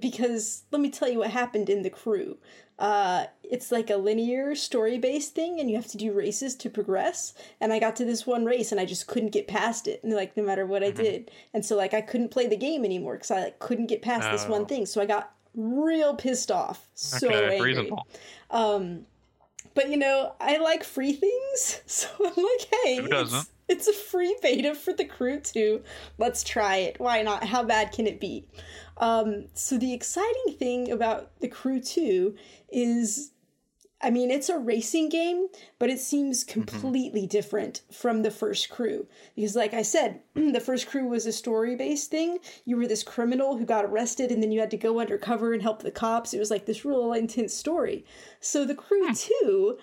because 0.00 0.64
let 0.72 0.80
me 0.80 0.90
tell 0.90 1.08
you 1.08 1.18
what 1.18 1.30
happened 1.30 1.68
in 1.70 1.82
the 1.82 1.90
crew. 1.90 2.38
Uh, 2.78 3.26
it's 3.44 3.70
like 3.70 3.90
a 3.90 3.96
linear 3.96 4.54
story 4.56 4.98
based 4.98 5.34
thing, 5.34 5.60
and 5.60 5.70
you 5.70 5.76
have 5.76 5.86
to 5.88 5.96
do 5.98 6.12
races 6.12 6.56
to 6.56 6.68
progress. 6.70 7.34
And 7.60 7.72
I 7.72 7.78
got 7.78 7.94
to 7.96 8.04
this 8.04 8.26
one 8.26 8.44
race, 8.44 8.72
and 8.72 8.80
I 8.80 8.84
just 8.84 9.06
couldn't 9.06 9.30
get 9.30 9.46
past 9.46 9.86
it. 9.86 10.02
And 10.02 10.12
like 10.12 10.36
no 10.36 10.42
matter 10.42 10.66
what 10.66 10.82
Mhm. 10.82 10.86
I 10.86 10.90
did, 10.90 11.30
and 11.52 11.64
so 11.64 11.76
like 11.76 11.94
I 11.94 12.00
couldn't 12.00 12.30
play 12.30 12.46
the 12.48 12.56
game 12.56 12.84
anymore 12.84 13.14
because 13.14 13.30
I 13.30 13.44
like 13.44 13.58
couldn't 13.60 13.86
get 13.86 14.02
past 14.02 14.28
this 14.32 14.46
Oh. 14.48 14.50
one 14.52 14.66
thing. 14.66 14.86
So 14.86 15.00
I 15.00 15.06
got 15.06 15.32
real 15.54 16.16
pissed 16.16 16.50
off, 16.50 16.88
so 16.94 17.28
okay, 17.28 17.44
angry. 17.54 17.60
reasonable. 17.68 18.06
Um, 18.50 19.06
but 19.74 19.88
you 19.88 19.96
know, 19.96 20.34
I 20.40 20.56
like 20.56 20.82
free 20.82 21.12
things, 21.12 21.82
so 21.86 22.08
I'm 22.18 22.24
like, 22.42 22.68
hey, 22.82 22.96
Who 23.02 23.08
doesn't? 23.08 23.48
It's 23.68 23.88
a 23.88 23.92
free 23.92 24.36
beta 24.42 24.74
for 24.74 24.92
the 24.92 25.04
crew 25.04 25.40
too. 25.40 25.82
Let's 26.18 26.42
try 26.42 26.76
it. 26.76 27.00
Why 27.00 27.22
not? 27.22 27.44
How 27.44 27.62
bad 27.62 27.92
can 27.92 28.06
it 28.06 28.20
be? 28.20 28.46
Um, 28.98 29.46
so 29.54 29.78
the 29.78 29.92
exciting 29.92 30.56
thing 30.58 30.90
about 30.90 31.40
the 31.40 31.48
crew 31.48 31.80
2 31.80 32.34
is 32.70 33.32
I 34.04 34.10
mean, 34.10 34.30
it's 34.30 34.50
a 34.50 34.58
racing 34.58 35.08
game, 35.08 35.48
but 35.78 35.88
it 35.88 35.98
seems 35.98 36.44
completely 36.44 37.26
different 37.26 37.80
from 37.90 38.20
the 38.20 38.30
first 38.30 38.68
crew. 38.68 39.06
Because, 39.34 39.56
like 39.56 39.72
I 39.72 39.80
said, 39.80 40.20
the 40.34 40.60
first 40.60 40.88
crew 40.88 41.08
was 41.08 41.24
a 41.24 41.32
story 41.32 41.74
based 41.74 42.10
thing. 42.10 42.38
You 42.66 42.76
were 42.76 42.86
this 42.86 43.02
criminal 43.02 43.56
who 43.56 43.64
got 43.64 43.86
arrested, 43.86 44.30
and 44.30 44.42
then 44.42 44.52
you 44.52 44.60
had 44.60 44.70
to 44.72 44.76
go 44.76 45.00
undercover 45.00 45.54
and 45.54 45.62
help 45.62 45.82
the 45.82 45.90
cops. 45.90 46.34
It 46.34 46.38
was 46.38 46.50
like 46.50 46.66
this 46.66 46.84
real 46.84 47.14
intense 47.14 47.54
story. 47.54 48.04
So, 48.40 48.66
the 48.66 48.74
crew 48.74 49.10
2, 49.14 49.78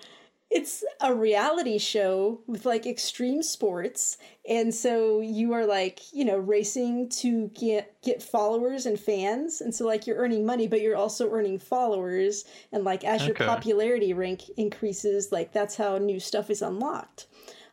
it's 0.51 0.83
a 0.99 1.15
reality 1.15 1.77
show 1.77 2.41
with 2.45 2.65
like 2.65 2.85
extreme 2.85 3.41
sports. 3.41 4.17
And 4.47 4.75
so 4.75 5.21
you 5.21 5.53
are 5.53 5.65
like, 5.65 6.01
you 6.13 6.25
know, 6.25 6.37
racing 6.37 7.07
to 7.21 7.47
get 7.57 8.01
get 8.01 8.21
followers 8.21 8.85
and 8.85 8.99
fans. 8.99 9.61
And 9.61 9.73
so 9.73 9.85
like 9.85 10.05
you're 10.05 10.17
earning 10.17 10.45
money, 10.45 10.67
but 10.67 10.81
you're 10.81 10.97
also 10.97 11.31
earning 11.31 11.57
followers. 11.57 12.43
And 12.73 12.83
like 12.83 13.05
as 13.05 13.25
your 13.25 13.33
popularity 13.33 14.11
rank 14.13 14.41
increases, 14.57 15.31
like 15.31 15.53
that's 15.53 15.77
how 15.77 15.97
new 15.97 16.19
stuff 16.19 16.49
is 16.49 16.61
unlocked. 16.61 17.27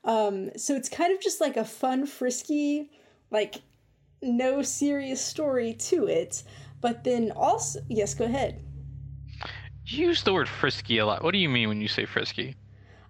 Um, 0.04 0.50
so 0.56 0.76
it's 0.76 0.88
kind 0.88 1.12
of 1.12 1.20
just 1.20 1.40
like 1.40 1.56
a 1.56 1.64
fun, 1.64 2.06
frisky, 2.06 2.92
like 3.32 3.56
no 4.22 4.62
serious 4.62 5.22
story 5.22 5.74
to 5.74 6.06
it. 6.06 6.44
But 6.80 7.02
then 7.02 7.32
also, 7.32 7.80
yes, 7.88 8.14
go 8.14 8.24
ahead. 8.24 8.62
You 9.84 10.06
use 10.06 10.22
the 10.22 10.32
word 10.32 10.48
frisky 10.48 10.98
a 10.98 11.06
lot. 11.06 11.24
What 11.24 11.32
do 11.32 11.38
you 11.38 11.48
mean 11.48 11.68
when 11.68 11.80
you 11.80 11.88
say 11.88 12.04
frisky? 12.04 12.54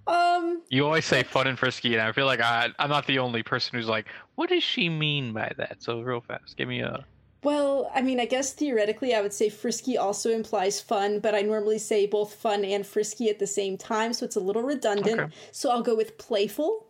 Um, 0.09 0.62
You 0.71 0.85
always 0.87 1.05
say 1.05 1.23
fun 1.23 1.47
and 1.47 1.59
frisky, 1.59 1.93
and 1.95 2.03
I 2.03 2.12
feel 2.12 2.27
like 2.27 2.41
I, 2.41 2.71
I'm 2.79 2.88
not 2.88 3.07
the 3.07 3.19
only 3.19 3.43
person 3.43 3.77
who's 3.79 3.88
like, 3.88 4.07
what 4.37 4.49
does 4.49 4.62
she 4.62 4.88
mean 4.88 5.33
by 5.33 5.53
that? 5.59 5.83
So 5.83 6.00
real 6.00 6.21
fast, 6.23 6.57
give 6.57 6.69
me 6.69 6.81
a. 6.81 7.05
Well, 7.45 7.91
I 7.95 8.03
mean, 8.03 8.19
I 8.19 8.25
guess 8.25 8.53
theoretically 8.53 9.15
I 9.15 9.21
would 9.21 9.33
say 9.33 9.49
frisky 9.49 9.97
also 9.97 10.31
implies 10.31 10.81
fun, 10.81 11.21
but 11.21 11.35
I 11.35 11.43
normally 11.43 11.79
say 11.79 12.07
both 12.07 12.35
fun 12.35 12.65
and 12.65 12.85
frisky 12.85 13.29
at 13.31 13.38
the 13.38 13.47
same 13.47 13.77
time, 13.77 14.12
so 14.12 14.25
it's 14.25 14.35
a 14.35 14.41
little 14.41 14.62
redundant. 14.62 15.21
Okay. 15.21 15.33
So 15.53 15.71
I'll 15.71 15.83
go 15.83 15.95
with 15.95 16.19
playful. 16.19 16.87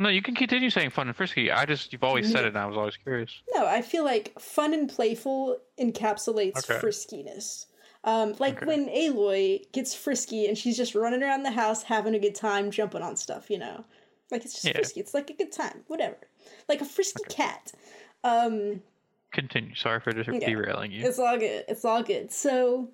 No, 0.00 0.08
you 0.10 0.22
can 0.22 0.34
continue 0.34 0.70
saying 0.70 0.90
fun 0.90 1.08
and 1.08 1.16
frisky. 1.16 1.50
I 1.50 1.64
just 1.64 1.92
you've 1.92 2.04
always 2.04 2.30
said 2.30 2.44
it, 2.44 2.48
and 2.48 2.58
I 2.58 2.66
was 2.66 2.76
always 2.76 2.96
curious. 2.96 3.30
No, 3.54 3.66
I 3.66 3.80
feel 3.82 4.04
like 4.04 4.38
fun 4.38 4.74
and 4.74 4.88
playful 4.88 5.58
encapsulates 5.80 6.68
Okay. 6.70 6.80
friskiness. 6.86 7.66
Um, 8.08 8.34
like 8.38 8.56
Okay. 8.56 8.66
when 8.66 8.88
Aloy 8.88 9.70
gets 9.72 9.94
frisky 9.94 10.46
and 10.46 10.56
she's 10.56 10.78
just 10.78 10.94
running 10.94 11.22
around 11.22 11.42
the 11.42 11.50
house 11.50 11.82
having 11.82 12.14
a 12.14 12.18
good 12.18 12.34
time, 12.34 12.70
jumping 12.70 13.02
on 13.02 13.16
stuff, 13.16 13.50
you 13.50 13.58
know? 13.58 13.84
Like 14.30 14.44
it's 14.46 14.54
just 14.54 14.64
Yeah. 14.64 14.72
frisky. 14.72 15.00
It's 15.00 15.12
like 15.12 15.28
a 15.28 15.34
good 15.34 15.52
time, 15.52 15.84
whatever. 15.88 16.16
Like 16.70 16.80
a 16.80 16.86
frisky 16.86 17.22
cat. 17.28 17.72
Um, 18.24 18.82
Continue. 19.32 19.74
Sorry 19.74 20.00
for 20.00 20.12
just 20.12 20.30
Okay. 20.30 20.38
derailing 20.40 20.90
you. 20.90 21.06
It's 21.06 21.18
all 21.18 21.36
good. 21.38 21.66
It's 21.68 21.84
all 21.84 22.02
good. 22.02 22.32
So 22.32 22.88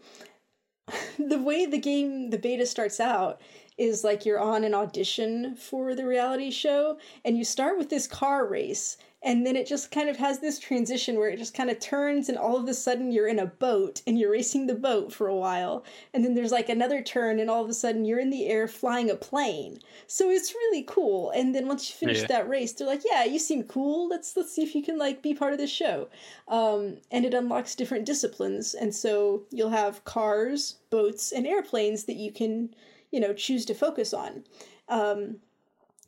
the 1.19 1.39
way 1.39 1.65
the 1.67 1.79
game 1.79 2.31
the 2.31 2.39
beta 2.39 2.67
starts 2.67 2.99
out 2.99 3.41
is 3.79 4.03
like 4.03 4.27
you're 4.27 4.41
on 4.41 4.65
an 4.65 4.75
audition 4.75 5.55
for 5.55 5.95
the 5.95 6.07
reality 6.07 6.51
show 6.51 6.99
and 7.25 7.39
you 7.39 7.45
start 7.45 7.79
with 7.79 7.89
this 7.89 8.07
car 8.09 8.47
race 8.47 8.97
and 9.25 9.47
then 9.47 9.57
it 9.57 9.67
just 9.67 9.91
kind 9.91 10.11
of 10.11 10.19
has 10.19 10.41
this 10.41 10.59
transition 10.59 11.17
where 11.19 11.31
it 11.31 11.39
just 11.39 11.55
kind 11.55 11.71
of 11.71 11.81
turns 11.81 12.29
and 12.29 12.37
all 12.37 12.59
of 12.59 12.69
a 12.69 12.75
sudden 12.75 13.11
you're 13.11 13.27
in 13.27 13.39
a 13.39 13.47
boat 13.47 14.03
and 14.07 14.19
you're 14.19 14.31
racing 14.31 14.67
the 14.67 14.75
boat 14.75 15.13
for 15.15 15.27
a 15.29 15.35
while. 15.35 15.83
And 16.13 16.23
then 16.23 16.35
there's 16.35 16.53
like 16.53 16.69
another 16.69 17.01
turn 17.03 17.41
and 17.41 17.49
all 17.49 17.65
of 17.65 17.71
a 17.71 17.75
sudden 17.75 18.05
you're 18.05 18.19
in 18.21 18.29
the 18.29 18.47
air 18.47 18.69
flying 18.69 19.11
a 19.11 19.17
plane. 19.17 19.79
So 20.07 20.29
it's 20.29 20.53
really 20.53 20.83
cool. 20.87 21.31
And 21.31 21.55
then 21.55 21.67
once 21.67 21.89
you 21.89 21.97
finish 21.97 22.21
Yeah. 22.21 22.27
that 22.29 22.49
race 22.51 22.75
they're 22.75 22.87
like 22.87 23.03
yeah 23.11 23.25
you 23.25 23.39
seem 23.39 23.65
cool. 23.65 24.09
Let's 24.09 24.37
let's 24.37 24.53
see 24.55 24.63
if 24.63 24.75
you 24.75 24.83
can 24.83 24.99
like 24.99 25.23
be 25.23 25.33
part 25.33 25.55
of 25.55 25.59
this 25.59 25.71
show. 25.71 26.09
Um, 26.47 26.99
and 27.11 27.25
it 27.25 27.33
unlocks 27.33 27.75
different 27.75 28.05
disciplines. 28.05 28.75
And 28.75 28.95
so 28.95 29.45
you'll 29.51 29.71
have 29.71 30.05
cars 30.05 30.77
boats 30.91 31.33
and 31.33 31.47
airplanes 31.47 32.05
that 32.05 32.17
you 32.17 32.31
can 32.31 32.75
you 33.11 33.21
know 33.21 33.33
choose 33.33 33.65
to 33.67 33.75
focus 33.75 34.13
on. 34.13 34.45
Um, 34.89 35.37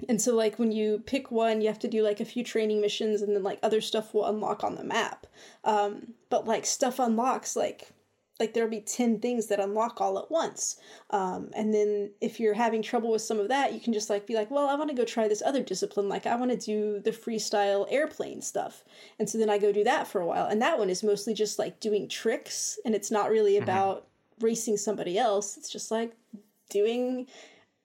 and 0.08 0.20
so, 0.20 0.34
like, 0.34 0.58
when 0.58 0.72
you 0.72 1.02
pick 1.06 1.30
one, 1.30 1.60
you 1.60 1.68
have 1.68 1.78
to 1.80 1.88
do 1.88 2.02
like 2.02 2.20
a 2.20 2.24
few 2.24 2.44
training 2.44 2.80
missions, 2.80 3.22
and 3.22 3.34
then 3.34 3.42
like 3.42 3.58
other 3.62 3.80
stuff 3.80 4.12
will 4.12 4.26
unlock 4.26 4.62
on 4.62 4.74
the 4.74 4.84
map. 4.84 5.26
Um, 5.64 6.14
but 6.28 6.46
like 6.46 6.66
stuff 6.66 6.98
unlocks 6.98 7.56
like 7.56 7.90
like 8.38 8.52
there'll 8.52 8.68
be 8.68 8.80
10 8.80 9.20
things 9.20 9.46
that 9.46 9.60
unlock 9.60 10.00
all 10.00 10.18
at 10.18 10.30
once. 10.30 10.76
Um, 11.10 11.50
and 11.54 11.72
then 11.72 12.10
if 12.20 12.38
you're 12.38 12.54
having 12.54 12.82
trouble 12.82 13.10
with 13.10 13.22
some 13.22 13.40
of 13.40 13.48
that 13.48 13.72
you 13.72 13.80
can 13.80 13.92
just 13.92 14.10
like 14.10 14.26
be 14.26 14.34
like 14.34 14.50
well 14.50 14.68
i 14.68 14.74
want 14.74 14.90
to 14.90 14.96
go 14.96 15.04
try 15.04 15.28
this 15.28 15.42
other 15.42 15.62
discipline. 15.62 16.08
Like 16.08 16.26
i 16.26 16.36
want 16.36 16.50
to 16.50 16.56
do 16.56 17.00
the 17.00 17.12
freestyle 17.12 17.86
airplane 17.90 18.42
stuff. 18.42 18.84
And 19.18 19.28
so 19.28 19.38
then 19.38 19.50
i 19.50 19.58
go 19.58 19.72
do 19.72 19.84
that 19.84 20.06
for 20.06 20.20
a 20.20 20.26
while. 20.26 20.46
And 20.46 20.60
that 20.62 20.78
one 20.78 20.90
is 20.90 21.02
mostly 21.02 21.34
just 21.34 21.58
like 21.58 21.80
doing 21.80 22.08
tricks 22.08 22.78
and 22.84 22.94
it's 22.94 23.10
not 23.10 23.30
really 23.30 23.56
about 23.56 24.06
racing 24.40 24.76
somebody 24.76 25.18
else. 25.18 25.56
It's 25.56 25.70
just 25.70 25.90
like 25.90 26.12
doing 26.68 27.26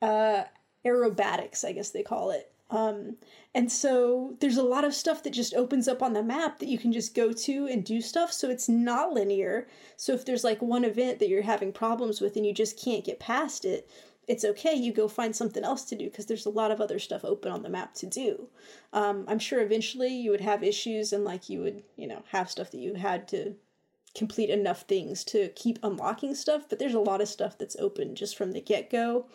uh 0.01 0.43
aerobatics 0.85 1.63
i 1.63 1.71
guess 1.71 1.89
they 1.91 2.03
call 2.03 2.31
it. 2.31 2.51
Um 2.69 3.17
and 3.53 3.69
so 3.71 4.37
there's 4.39 4.57
a 4.57 4.63
lot 4.63 4.85
of 4.85 4.93
stuff 4.93 5.23
that 5.23 5.33
just 5.33 5.53
opens 5.53 5.87
up 5.87 6.01
on 6.01 6.13
the 6.13 6.23
map 6.23 6.59
that 6.59 6.69
you 6.69 6.77
can 6.77 6.93
just 6.93 7.13
go 7.13 7.33
to 7.33 7.67
and 7.67 7.83
do 7.83 7.99
stuff 8.01 8.31
so 8.31 8.49
it's 8.49 8.69
not 8.69 9.11
linear. 9.11 9.67
So 9.97 10.13
if 10.13 10.25
there's 10.25 10.43
like 10.45 10.61
one 10.61 10.85
event 10.85 11.19
that 11.19 11.27
you're 11.27 11.41
having 11.41 11.73
problems 11.73 12.21
with 12.21 12.35
and 12.37 12.45
you 12.45 12.53
just 12.53 12.81
can't 12.81 13.03
get 13.03 13.19
past 13.19 13.65
it 13.65 13.89
it's 14.27 14.45
okay 14.45 14.73
you 14.73 14.93
go 14.93 15.07
find 15.07 15.35
something 15.35 15.63
else 15.63 15.83
to 15.83 15.95
do 15.95 16.05
because 16.05 16.27
there's 16.27 16.45
a 16.45 16.49
lot 16.49 16.71
of 16.71 16.79
other 16.79 16.99
stuff 16.99 17.25
open 17.25 17.51
on 17.51 17.63
the 17.63 17.69
map 17.69 17.93
to 17.95 18.05
do. 18.05 18.47
Um, 18.93 19.25
i'm 19.27 19.39
sure 19.39 19.61
eventually 19.61 20.13
you 20.13 20.31
would 20.31 20.41
have 20.41 20.63
issues 20.63 21.11
and 21.11 21.25
like 21.25 21.49
you 21.49 21.61
would 21.61 21.83
you 21.97 22.07
know 22.07 22.23
have 22.29 22.49
stuff 22.49 22.71
that 22.71 22.79
you 22.79 22.93
had 22.93 23.27
to 23.29 23.55
complete 24.15 24.49
enough 24.49 24.81
things 24.81 25.23
to 25.25 25.49
keep 25.49 25.79
unlocking 25.83 26.35
stuff 26.35 26.63
but 26.69 26.79
there's 26.79 26.93
a 26.93 26.99
lot 26.99 27.21
of 27.21 27.27
stuff 27.27 27.57
that's 27.57 27.75
open 27.77 28.15
just 28.15 28.37
from 28.37 28.51
the 28.51 28.61
get-go 28.61 29.25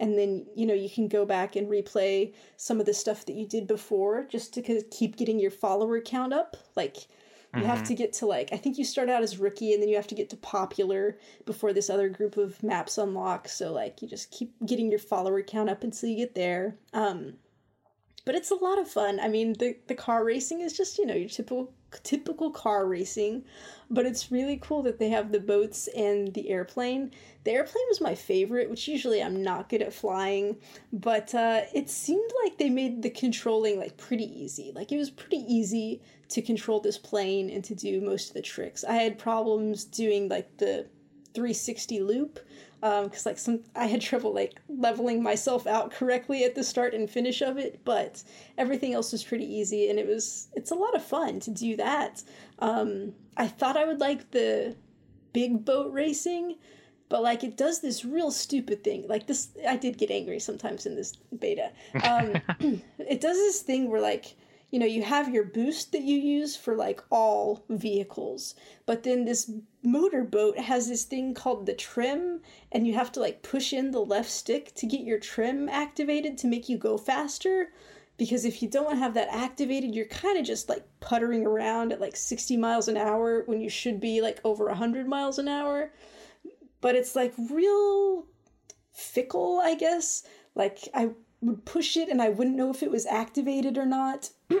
and 0.00 0.18
then 0.18 0.46
you 0.56 0.66
know 0.66 0.74
you 0.74 0.90
can 0.90 1.06
go 1.06 1.24
back 1.24 1.54
and 1.54 1.68
replay 1.68 2.34
some 2.56 2.80
of 2.80 2.86
the 2.86 2.94
stuff 2.94 3.24
that 3.26 3.34
you 3.34 3.46
did 3.46 3.66
before 3.66 4.24
just 4.24 4.52
to 4.54 4.82
keep 4.90 5.16
getting 5.16 5.38
your 5.38 5.50
follower 5.50 6.00
count 6.00 6.32
up. 6.32 6.56
Like 6.74 6.96
you 7.56 7.64
have 7.64 7.82
to 7.82 7.94
get 7.94 8.12
to 8.12 8.26
like 8.26 8.52
i 8.52 8.56
think 8.56 8.78
you 8.78 8.84
start 8.84 9.08
out 9.08 9.22
as 9.22 9.38
rookie 9.38 9.72
and 9.72 9.82
then 9.82 9.88
you 9.88 9.96
have 9.96 10.06
to 10.06 10.14
get 10.14 10.30
to 10.30 10.36
popular 10.36 11.18
before 11.46 11.72
this 11.72 11.90
other 11.90 12.08
group 12.08 12.36
of 12.36 12.62
maps 12.62 12.96
unlock. 12.96 13.48
So 13.48 13.72
like 13.72 14.00
you 14.00 14.08
just 14.08 14.30
keep 14.30 14.54
getting 14.64 14.88
your 14.88 15.00
follower 15.00 15.42
count 15.42 15.68
up 15.68 15.82
until 15.82 16.08
you 16.08 16.16
get 16.16 16.34
there. 16.34 16.76
Um 16.92 17.34
but 18.24 18.34
it's 18.34 18.50
a 18.50 18.54
lot 18.54 18.78
of 18.78 18.88
fun. 18.88 19.18
I 19.18 19.28
mean 19.28 19.54
the 19.54 19.76
the 19.88 19.94
car 19.94 20.24
racing 20.24 20.60
is 20.60 20.76
just 20.76 20.98
you 20.98 21.06
know 21.06 21.14
your 21.14 21.28
typical 21.28 21.72
typical 22.02 22.50
car 22.50 22.86
racing 22.86 23.44
but 23.90 24.06
it's 24.06 24.30
really 24.30 24.58
cool 24.62 24.82
that 24.82 24.98
they 24.98 25.08
have 25.08 25.32
the 25.32 25.40
boats 25.40 25.88
and 25.96 26.32
the 26.34 26.48
airplane. 26.48 27.10
The 27.42 27.50
airplane 27.50 27.84
was 27.88 28.00
my 28.00 28.14
favorite 28.14 28.70
which 28.70 28.86
usually 28.86 29.22
i'm 29.22 29.42
not 29.42 29.68
good 29.68 29.82
at 29.82 29.92
flying 29.92 30.56
but 30.92 31.34
uh, 31.34 31.62
it 31.74 31.90
seemed 31.90 32.30
like 32.44 32.58
they 32.58 32.70
made 32.70 33.02
the 33.02 33.10
controlling 33.10 33.78
like 33.78 33.96
pretty 33.96 34.24
easy. 34.24 34.72
Like 34.74 34.92
it 34.92 34.96
was 34.96 35.10
pretty 35.10 35.44
easy 35.48 36.00
to 36.28 36.42
control 36.42 36.80
this 36.80 36.98
plane 36.98 37.50
and 37.50 37.64
to 37.64 37.74
do 37.74 38.00
most 38.00 38.28
of 38.28 38.34
the 38.34 38.42
tricks. 38.42 38.84
I 38.84 38.94
had 38.94 39.18
problems 39.18 39.84
doing 39.84 40.28
like 40.28 40.56
the 40.58 40.86
360 41.34 42.00
loop 42.00 42.40
because 42.80 43.26
like 43.26 43.38
some 43.38 43.60
i 43.76 43.86
had 43.86 44.00
trouble 44.00 44.32
like 44.32 44.60
leveling 44.68 45.22
myself 45.22 45.66
out 45.66 45.90
correctly 45.90 46.44
at 46.44 46.54
the 46.54 46.64
start 46.64 46.94
and 46.94 47.10
finish 47.10 47.42
of 47.42 47.58
it 47.58 47.80
but 47.84 48.22
everything 48.56 48.94
else 48.94 49.12
was 49.12 49.22
pretty 49.22 49.44
easy 49.44 49.90
and 49.90 49.98
it 49.98 50.06
was 50.06 50.48
it's 50.54 50.70
a 50.70 50.74
lot 50.74 50.94
of 50.94 51.04
fun 51.04 51.40
to 51.40 51.50
do 51.50 51.76
that. 51.76 52.22
Um, 52.58 53.12
i 53.36 53.46
thought 53.46 53.76
i 53.76 53.84
would 53.84 54.00
like 54.00 54.30
the 54.30 54.76
big 55.32 55.64
boat 55.64 55.92
racing 55.92 56.56
but 57.08 57.22
like 57.22 57.44
it 57.44 57.56
does 57.56 57.80
this 57.80 58.04
real 58.04 58.30
stupid 58.30 58.82
thing 58.82 59.06
like 59.08 59.26
this 59.26 59.48
i 59.68 59.76
did 59.76 59.98
get 59.98 60.10
angry 60.10 60.38
sometimes 60.38 60.86
in 60.86 60.94
this 60.96 61.16
beta. 61.38 61.70
Um, 62.02 62.34
it 62.98 63.20
does 63.20 63.36
this 63.36 63.60
thing 63.60 63.90
where 63.90 64.00
like 64.00 64.34
you 64.70 64.78
know 64.78 64.86
you 64.86 65.02
have 65.02 65.32
your 65.32 65.44
boost 65.44 65.92
that 65.92 66.02
you 66.02 66.16
use 66.16 66.56
for 66.56 66.76
like 66.76 67.02
all 67.10 67.64
vehicles 67.68 68.54
but 68.86 69.02
then 69.02 69.24
this 69.24 69.50
motorboat 69.82 70.58
has 70.58 70.88
this 70.88 71.04
thing 71.04 71.34
called 71.34 71.66
the 71.66 71.74
trim 71.74 72.40
and 72.72 72.86
you 72.86 72.94
have 72.94 73.10
to 73.12 73.20
like 73.20 73.42
push 73.42 73.72
in 73.72 73.90
the 73.90 74.00
left 74.00 74.30
stick 74.30 74.74
to 74.74 74.86
get 74.86 75.00
your 75.00 75.18
trim 75.18 75.68
activated 75.68 76.38
to 76.38 76.46
make 76.46 76.68
you 76.68 76.78
go 76.78 76.96
faster 76.96 77.72
because 78.20 78.44
if 78.44 78.60
you 78.60 78.68
don't 78.68 78.98
have 78.98 79.14
that 79.14 79.28
activated 79.30 79.94
you're 79.94 80.04
kind 80.04 80.38
of 80.38 80.44
just 80.44 80.68
like 80.68 80.84
puttering 81.00 81.46
around 81.46 81.90
at 81.90 82.00
like 82.00 82.14
60 82.14 82.56
miles 82.58 82.86
an 82.86 82.98
hour 82.98 83.42
when 83.46 83.60
you 83.60 83.70
should 83.70 83.98
be 83.98 84.20
like 84.20 84.40
over 84.44 84.66
100 84.66 85.08
miles 85.08 85.38
an 85.38 85.48
hour. 85.48 85.90
But 86.82 86.94
it's 86.94 87.16
like 87.16 87.32
real 87.50 88.26
fickle 88.92 89.60
i 89.62 89.74
guess. 89.74 90.22
Like 90.54 90.80
i 90.94 91.10
would 91.42 91.64
push 91.64 91.96
it 91.96 92.08
and 92.08 92.20
i 92.20 92.28
wouldn't 92.28 92.56
know 92.56 92.70
if 92.70 92.82
it 92.82 92.90
was 92.90 93.06
activated 93.06 93.78
or 93.78 93.86
not. 93.86 94.30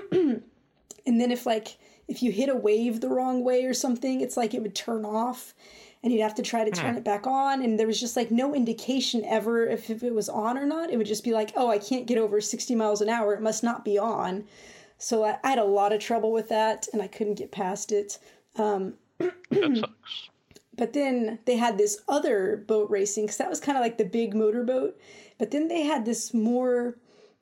And 1.06 1.20
then 1.20 1.30
if 1.32 1.46
like 1.46 1.78
if 2.08 2.22
you 2.22 2.30
hit 2.30 2.48
a 2.48 2.54
wave 2.54 3.00
the 3.00 3.08
wrong 3.08 3.42
way 3.42 3.64
or 3.64 3.74
something 3.74 4.20
it's 4.20 4.36
like 4.36 4.54
it 4.54 4.62
would 4.62 4.74
turn 4.74 5.04
off 5.04 5.54
and 6.02 6.12
you'd 6.12 6.22
have 6.22 6.34
to 6.36 6.42
try 6.42 6.64
to 6.64 6.70
turn 6.70 6.96
it 6.96 7.04
back 7.04 7.26
on. 7.26 7.62
And 7.62 7.78
there 7.78 7.86
was 7.86 8.00
just 8.00 8.16
like 8.16 8.30
no 8.30 8.54
indication 8.54 9.22
ever 9.26 9.66
if, 9.66 9.90
if 9.90 10.02
it 10.02 10.14
was 10.14 10.30
on 10.30 10.56
or 10.56 10.64
not. 10.64 10.90
It 10.90 10.96
would 10.96 11.06
just 11.06 11.24
be 11.24 11.32
like 11.32 11.52
oh 11.56 11.68
i 11.68 11.78
can't 11.78 12.06
get 12.06 12.18
over 12.18 12.40
60 12.40 12.74
miles 12.74 13.00
an 13.00 13.08
hour. 13.08 13.34
It 13.34 13.42
must 13.42 13.62
not 13.62 13.84
be 13.84 13.98
on. 13.98 14.44
So 14.98 15.24
i, 15.24 15.38
I 15.42 15.50
had 15.50 15.58
a 15.58 15.64
lot 15.64 15.92
of 15.92 16.00
trouble 16.00 16.32
with 16.32 16.48
that 16.50 16.86
and 16.92 17.02
i 17.02 17.06
couldn't 17.06 17.34
get 17.34 17.50
past 17.50 17.92
it. 17.92 18.18
Um, 18.56 18.94
that 19.18 19.34
sucks. 19.52 20.28
but 20.76 20.92
then 20.92 21.38
they 21.44 21.56
had 21.56 21.78
this 21.78 22.00
other 22.08 22.64
boat 22.66 22.90
racing 22.90 23.24
because 23.24 23.38
that 23.38 23.50
was 23.50 23.60
kind 23.60 23.78
of 23.78 23.82
like 23.82 23.98
the 23.98 24.04
big 24.04 24.34
motorboat. 24.34 24.98
But 25.40 25.52
then 25.52 25.68
they 25.68 25.84
had 25.84 26.04
this 26.04 26.34
more 26.34 26.98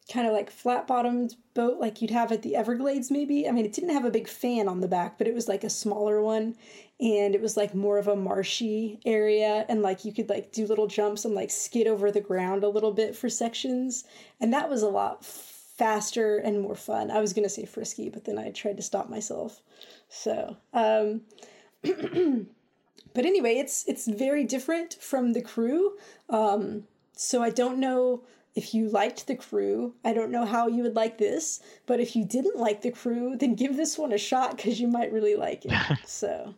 kind 0.08 0.24
of 0.24 0.32
like 0.32 0.50
flat 0.50 0.86
bottomed 0.86 1.34
boat 1.52 1.80
like 1.80 2.00
you'd 2.00 2.12
have 2.12 2.30
at 2.30 2.42
the 2.42 2.54
Everglades, 2.54 3.10
maybe. 3.10 3.48
I 3.48 3.50
mean, 3.50 3.64
it 3.66 3.72
didn't 3.72 3.92
have 3.92 4.04
a 4.04 4.10
big 4.10 4.28
fan 4.28 4.68
on 4.68 4.78
the 4.78 4.86
back, 4.86 5.18
but 5.18 5.26
it 5.26 5.34
was 5.34 5.48
like 5.48 5.64
a 5.64 5.68
smaller 5.68 6.22
one. 6.22 6.54
And 7.00 7.34
it 7.34 7.42
was 7.42 7.56
like 7.56 7.74
more 7.74 7.98
of 7.98 8.06
a 8.06 8.14
marshy 8.14 9.00
area. 9.04 9.66
And 9.68 9.82
like 9.82 10.04
you 10.04 10.12
could 10.12 10.28
like 10.28 10.52
do 10.52 10.64
little 10.64 10.86
jumps 10.86 11.24
and 11.24 11.34
like 11.34 11.50
skid 11.50 11.88
over 11.88 12.12
the 12.12 12.20
ground 12.20 12.62
a 12.62 12.68
little 12.68 12.92
bit 12.92 13.16
for 13.16 13.28
sections. 13.28 14.04
And 14.40 14.54
that 14.54 14.70
was 14.70 14.82
a 14.82 14.88
lot 14.88 15.24
faster 15.24 16.38
and 16.38 16.60
more 16.60 16.76
fun. 16.76 17.10
I 17.10 17.20
was 17.20 17.32
going 17.32 17.46
to 17.46 17.48
say 17.48 17.64
frisky, 17.64 18.10
but 18.10 18.26
then 18.26 18.38
I 18.38 18.52
tried 18.52 18.76
to 18.76 18.82
stop 18.84 19.10
myself. 19.10 19.60
So, 20.08 20.56
um, 20.72 21.22
but 21.82 23.26
anyway, 23.26 23.56
it's 23.56 23.84
it's 23.88 24.06
very 24.06 24.44
different 24.44 24.94
from 25.00 25.32
the 25.32 25.42
crew. 25.42 25.96
Um, 26.28 26.84
so 27.20 27.42
I 27.42 27.50
don't 27.50 27.78
know 27.78 28.22
if 28.54 28.72
you 28.75 28.88
liked 28.88 29.26
the 29.26 29.34
crew. 29.34 29.94
I 30.04 30.12
don't 30.12 30.30
know 30.30 30.44
how 30.44 30.68
you 30.68 30.82
would 30.84 30.94
like 30.96 31.18
this, 31.18 31.60
but 31.87 32.00
if 32.00 32.14
you 32.16 32.25
didn't 32.25 32.56
like 32.56 32.82
the 32.82 32.90
crew, 32.92 33.37
then 33.37 33.54
give 33.54 33.76
this 33.76 33.98
one 33.98 34.12
a 34.12 34.18
shot 34.18 34.56
because 34.56 34.80
you 34.80 34.87
might 34.88 35.12
really 35.12 35.34
like 35.34 35.64
it. 35.64 35.72
so, 36.06 36.54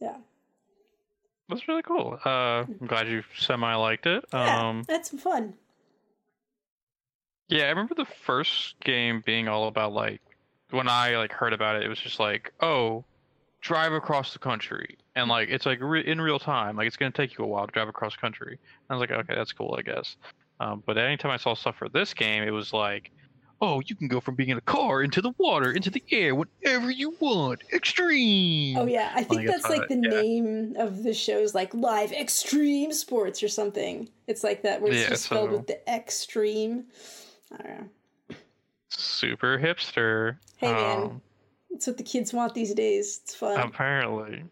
yeah, 0.00 0.16
That's 1.48 1.68
really 1.68 1.82
cool. 1.82 2.18
Uh, 2.24 2.64
I'm 2.80 2.86
glad 2.86 3.08
you 3.08 3.22
semi 3.38 3.74
liked 3.74 4.06
it. 4.06 4.24
yeah, 4.32 4.68
Um, 4.68 4.84
that's 4.88 5.10
fun. 5.20 5.54
yeah, 7.48 7.64
I 7.64 7.68
remember 7.68 7.94
the 7.94 8.04
first 8.04 8.78
game 8.80 9.22
being 9.24 9.48
all 9.48 9.68
about 9.68 9.92
like 9.92 10.20
when 10.70 10.88
I 10.88 11.16
like 11.16 11.32
heard 11.32 11.52
about 11.52 11.76
it, 11.76 11.84
it 11.84 11.88
was 11.88 12.00
just 12.00 12.18
like, 12.18 12.52
oh, 12.60 13.04
drive 13.60 13.92
across 13.92 14.32
the 14.32 14.38
country, 14.40 14.96
and 15.16 15.28
like 15.28 15.48
it's 15.48 15.66
like 15.66 15.80
re- 15.80 16.06
in 16.06 16.20
real 16.20 16.38
time, 16.38 16.76
like 16.76 16.86
it's 16.86 16.96
gonna 16.96 17.10
take 17.10 17.36
you 17.36 17.44
a 17.44 17.48
while 17.48 17.66
to 17.66 17.72
drive 17.72 17.88
across 17.88 18.14
country. 18.14 18.52
And 18.52 18.58
I 18.90 18.94
was 18.94 19.00
like, 19.00 19.10
okay, 19.10 19.34
that's 19.34 19.52
cool, 19.52 19.74
I 19.76 19.82
guess. 19.82 20.16
Um, 20.60 20.82
but 20.86 20.96
anytime 20.96 21.32
I 21.32 21.36
saw 21.38 21.54
stuff 21.54 21.76
for 21.76 21.88
this 21.88 22.14
game, 22.14 22.42
it 22.42 22.50
was 22.50 22.72
like, 22.72 23.10
oh, 23.60 23.80
you 23.86 23.96
can 23.96 24.08
go 24.08 24.20
from 24.20 24.34
being 24.34 24.50
in 24.50 24.58
a 24.58 24.62
car 24.62 25.02
into 25.02 25.20
the 25.20 25.32
water, 25.38 25.72
into 25.72 25.90
the 25.90 26.02
air, 26.12 26.34
whenever 26.34 26.90
you 26.90 27.16
want. 27.18 27.62
Extreme. 27.72 28.76
Oh 28.76 28.86
yeah, 28.86 29.10
I 29.14 29.24
think 29.24 29.40
Like, 29.40 29.46
that's 29.48 29.68
like 29.68 29.88
the 29.88 29.96
name 29.96 30.74
of 30.78 31.02
the 31.02 31.14
show's 31.14 31.54
like 31.54 31.74
live 31.74 32.12
extreme 32.12 32.92
sports 32.92 33.42
or 33.42 33.48
something. 33.48 34.08
It's 34.26 34.44
like 34.44 34.62
that 34.62 34.80
where 34.82 34.92
it's 34.92 35.02
Yeah, 35.02 35.08
just 35.08 35.24
spelled 35.24 35.50
with 35.50 35.66
the 35.66 35.90
extreme. 35.90 36.84
I 37.52 37.62
don't 37.62 37.78
know. 37.78 38.36
Super 38.90 39.58
hipster. 39.58 40.38
Hey, 40.58 40.72
man. 40.72 41.02
Um, 41.02 41.22
It's 41.70 41.86
what 41.86 41.96
the 41.96 42.02
kids 42.02 42.32
want 42.32 42.54
these 42.54 42.74
days. 42.74 43.20
It's 43.24 43.34
fun. 43.34 43.58
apparently. 43.58 44.44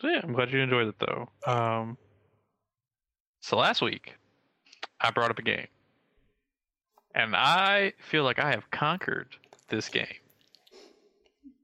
So 0.00 0.08
yeah, 0.08 0.20
I'm 0.22 0.32
glad 0.32 0.52
you 0.52 0.60
enjoyed 0.60 0.88
it 0.88 0.94
though. 0.98 1.28
Um, 1.46 1.96
so 3.40 3.56
last 3.56 3.80
week, 3.82 4.14
I 5.00 5.10
brought 5.10 5.30
up 5.30 5.38
a 5.38 5.42
game, 5.42 5.68
and 7.14 7.34
I 7.34 7.92
feel 8.10 8.24
like 8.24 8.38
I 8.38 8.50
have 8.50 8.70
conquered 8.70 9.36
this 9.68 9.88
game. 9.88 10.06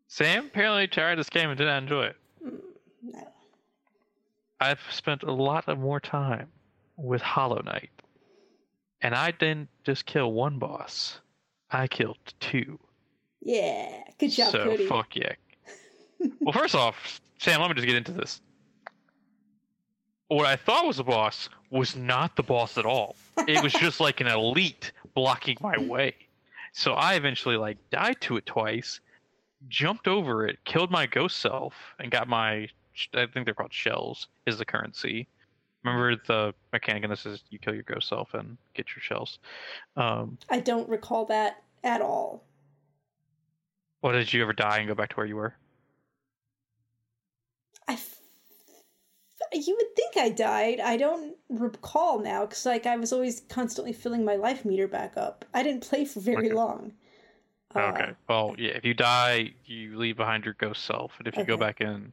Sam 0.09 0.47
apparently 0.47 0.87
tried 0.87 1.19
this 1.19 1.31
game 1.31 1.49
and 1.49 1.59
didn't 1.59 1.85
enjoy 1.85 2.05
it. 2.05 2.17
Mm, 2.47 2.59
no. 3.03 3.29
I've 4.61 4.81
spent 4.91 5.23
a 5.23 5.33
lot 5.33 5.69
of 5.69 5.79
more 5.79 6.01
time 6.01 6.49
with 6.97 7.23
Hollow 7.23 7.63
Knight. 7.65 7.91
And 9.01 9.15
I 9.15 9.33
didn't 9.33 9.69
just 9.85 10.07
kill 10.07 10.33
one 10.33 10.59
boss. 10.59 11.21
I 11.71 11.89
killed 11.89 12.19
two. 12.39 12.79
Yeah. 13.41 14.05
Good 14.19 14.31
job, 14.31 14.53
so 14.53 14.65
Cody. 14.65 14.87
fuck 14.87 15.17
yeah. 15.17 15.33
Well, 16.41 16.53
first 16.53 16.75
off, 16.75 17.21
Sam, 17.39 17.61
let 17.61 17.69
me 17.69 17.75
just 17.75 17.87
get 17.87 17.97
into 17.97 18.13
this. 18.13 18.41
What 20.29 20.47
I 20.47 20.57
thought 20.57 20.87
was 20.87 20.99
a 20.99 21.05
boss 21.05 21.49
was 21.71 21.95
not 21.97 22.37
the 22.37 22.43
boss 22.43 22.79
at 22.79 22.87
all. 22.87 23.17
It 23.47 23.63
was 23.63 23.73
just 23.73 24.01
like 24.01 24.21
an 24.21 24.29
elite 24.29 24.93
blocking 25.15 25.57
my 25.61 25.77
way. 25.79 26.15
So 26.73 26.95
I 26.95 27.15
eventually 27.15 27.57
like 27.57 27.77
died 27.91 28.17
to 28.23 28.37
it 28.39 28.47
twice, 28.47 29.01
jumped 29.69 30.09
over 30.09 30.47
it, 30.47 30.59
killed 30.65 30.91
my 30.91 31.07
ghost 31.07 31.39
self, 31.39 31.75
and 31.99 32.11
got 32.11 32.29
my 32.29 32.69
I 33.15 33.27
think 33.27 33.45
they're 33.47 33.55
called 33.55 33.73
shells 33.73 34.29
is 34.47 34.59
the 34.59 34.65
currency. 34.65 35.27
Remember 35.85 36.17
the 36.27 36.55
mechanic 36.73 37.05
in 37.05 37.11
this 37.11 37.27
is 37.27 37.43
you 37.51 37.59
kill 37.59 37.75
your 37.75 37.83
ghost 37.83 38.09
self 38.09 38.33
and 38.35 38.57
get 38.75 38.87
your 38.95 39.03
shells. 39.03 39.39
Um, 39.97 40.39
I 40.49 40.61
don't 40.61 40.89
recall 40.89 41.25
that 41.27 41.63
at 41.85 42.01
all. 42.01 42.45
what 44.01 44.13
did 44.13 44.33
you 44.33 44.43
ever 44.43 44.53
die 44.53 44.79
and 44.79 44.89
go 44.89 44.95
back 44.95 45.11
to 45.11 45.17
where 45.17 45.27
you 45.27 45.37
were? 45.37 45.55
I 47.89 47.95
f- 47.95 48.17
you 49.55 49.77
would 49.77 49.97
think 49.97 50.17
I 50.17 50.29
died. 50.31 50.81
I 50.81 50.97
don't 50.97 51.37
recall 51.49 52.19
now 52.21 52.47
because 52.47 52.65
like 52.67 52.87
I 52.87 52.97
was 52.97 53.13
always 53.13 53.41
constantly 53.49 53.93
filling 53.93 54.25
my 54.25 54.37
life 54.37 54.65
meter 54.65 54.89
back 54.89 55.17
up. 55.17 55.45
I 55.55 55.63
didn't 55.63 55.83
play 55.89 56.05
for 56.05 56.21
very 56.21 56.47
Okay. 56.49 56.55
long. 56.55 56.93
Uh, 57.75 57.93
Okay. 57.95 58.13
Well, 58.29 58.55
yeah. 58.59 58.71
If 58.73 58.85
you 58.85 58.95
die, 58.95 59.55
you 59.65 59.97
leave 59.99 60.17
behind 60.17 60.45
your 60.45 60.55
ghost 60.55 60.85
self, 60.85 61.13
and 61.19 61.27
if 61.27 61.37
you 61.37 61.45
go 61.45 61.57
back 61.57 61.81
and 61.81 62.13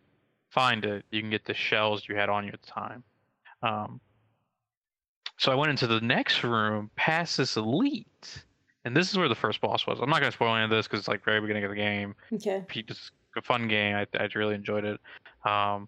find 0.50 0.86
it, 0.86 1.05
you 1.12 1.22
can 1.22 1.29
get 1.29 1.46
the 1.46 1.53
shells 1.53 2.08
you 2.08 2.15
had 2.15 2.29
on 2.29 2.46
you 2.46 2.51
at 2.53 2.62
the 2.62 2.67
time. 2.72 3.03
Um. 3.62 4.00
So 5.38 5.51
I 5.53 5.55
went 5.55 5.69
into 5.69 5.88
the 5.88 6.01
next 6.01 6.43
room, 6.43 6.91
past 6.98 7.38
this 7.38 7.55
elite, 7.55 8.43
and 8.84 8.96
this 8.96 9.10
is 9.10 9.17
where 9.17 9.29
the 9.29 9.36
first 9.36 9.62
boss 9.62 9.88
was. 9.88 10.00
I'm 10.01 10.10
not 10.10 10.19
gonna 10.19 10.31
spoil 10.34 10.53
any 10.55 10.65
of 10.65 10.69
this 10.69 10.86
because 10.88 11.00
it's 11.00 11.08
like 11.08 11.24
very 11.24 11.39
beginning 11.39 11.63
of 11.63 11.69
the 11.69 11.75
game. 11.77 12.13
Okay. 12.34 12.65
It's 12.75 13.12
a 13.38 13.41
fun 13.41 13.67
game. 13.67 13.96
I 13.96 14.05
I 14.19 14.27
really 14.36 14.55
enjoyed 14.55 14.86
it. 14.86 15.00
Um. 15.46 15.88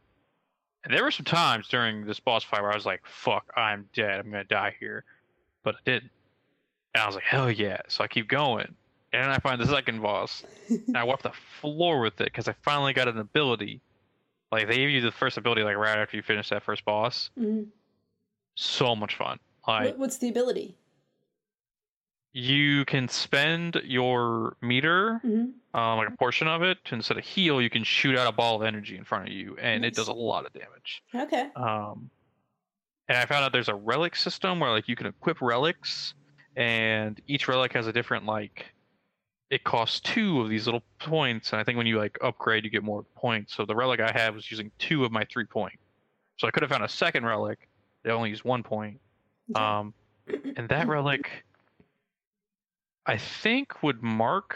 And 0.83 0.93
there 0.93 1.03
were 1.03 1.11
some 1.11 1.25
times 1.25 1.67
during 1.67 2.05
this 2.05 2.19
boss 2.19 2.43
fight 2.43 2.61
where 2.61 2.71
I 2.71 2.75
was 2.75 2.85
like, 2.85 3.01
"Fuck, 3.05 3.51
I'm 3.55 3.87
dead. 3.93 4.19
I'm 4.19 4.31
gonna 4.31 4.43
die 4.43 4.75
here," 4.79 5.03
but 5.63 5.75
I 5.75 5.79
didn't. 5.85 6.11
And 6.93 7.03
I 7.03 7.05
was 7.05 7.15
like, 7.15 7.23
"Hell 7.23 7.51
yeah!" 7.51 7.81
So 7.87 8.03
I 8.03 8.07
keep 8.07 8.27
going, 8.27 8.75
and 9.13 9.23
then 9.23 9.29
I 9.29 9.37
find 9.39 9.61
the 9.61 9.67
second 9.67 10.01
boss, 10.01 10.43
and 10.69 10.97
I 10.97 11.03
wipe 11.03 11.21
the 11.21 11.33
floor 11.61 12.01
with 12.01 12.19
it 12.19 12.25
because 12.25 12.47
I 12.47 12.53
finally 12.63 12.93
got 12.93 13.07
an 13.07 13.19
ability. 13.19 13.81
Like 14.51 14.67
they 14.67 14.77
give 14.77 14.89
you 14.89 15.01
the 15.01 15.11
first 15.11 15.37
ability 15.37 15.63
like 15.63 15.77
right 15.77 15.97
after 15.99 16.17
you 16.17 16.23
finish 16.23 16.49
that 16.49 16.63
first 16.63 16.83
boss. 16.83 17.29
Mhm. 17.39 17.67
So 18.55 18.95
much 18.95 19.15
fun. 19.15 19.39
Like 19.67 19.97
what's 19.97 20.17
the 20.17 20.29
ability? 20.29 20.75
You 22.33 22.85
can 22.85 23.07
spend 23.07 23.81
your 23.83 24.55
meter, 24.61 25.19
hmm 25.23 25.45
um, 25.73 25.97
like 25.97 26.09
a 26.09 26.17
portion 26.17 26.49
of 26.49 26.63
it, 26.63 26.83
to 26.85 26.95
instead 26.95 27.17
of 27.17 27.23
heal, 27.23 27.61
you 27.61 27.69
can 27.69 27.85
shoot 27.85 28.17
out 28.17 28.27
a 28.27 28.31
ball 28.33 28.57
of 28.57 28.63
energy 28.63 28.97
in 28.97 29.05
front 29.05 29.27
of 29.27 29.33
you, 29.33 29.55
and 29.61 29.85
it 29.85 29.95
does 29.95 30.09
a 30.09 30.13
lot 30.13 30.45
of 30.45 30.51
damage. 30.51 31.01
Okay. 31.15 31.49
Um, 31.55 32.09
and 33.07 33.17
I 33.17 33.25
found 33.25 33.45
out 33.45 33.53
there's 33.53 33.69
a 33.69 33.75
relic 33.75 34.15
system 34.17 34.59
where 34.59 34.69
like 34.69 34.89
you 34.89 34.97
can 34.97 35.07
equip 35.07 35.41
relics, 35.41 36.13
and 36.57 37.21
each 37.27 37.47
relic 37.47 37.73
has 37.73 37.87
a 37.87 37.93
different 37.93 38.25
like. 38.25 38.65
It 39.49 39.63
costs 39.63 39.99
two 39.99 40.41
of 40.41 40.49
these 40.49 40.65
little 40.65 40.83
points, 40.99 41.51
and 41.51 41.59
I 41.59 41.63
think 41.63 41.77
when 41.77 41.87
you 41.87 41.97
like 41.97 42.17
upgrade, 42.21 42.63
you 42.63 42.69
get 42.69 42.83
more 42.83 43.03
points. 43.15 43.53
So 43.55 43.65
the 43.65 43.75
relic 43.75 43.99
I 43.99 44.11
had 44.11 44.33
was 44.33 44.49
using 44.49 44.71
two 44.77 45.03
of 45.05 45.11
my 45.11 45.25
three 45.25 45.45
point. 45.45 45.77
So 46.37 46.47
I 46.47 46.51
could 46.51 46.63
have 46.63 46.71
found 46.71 46.83
a 46.83 46.89
second 46.89 47.25
relic 47.25 47.67
that 48.03 48.11
only 48.11 48.29
used 48.29 48.43
one 48.43 48.63
point. 48.63 48.99
Okay. 49.55 49.63
Um, 49.63 49.93
and 50.57 50.67
that 50.69 50.87
relic, 50.89 51.43
I 53.11 53.17
think, 53.17 53.83
would 53.83 54.01
mark 54.01 54.55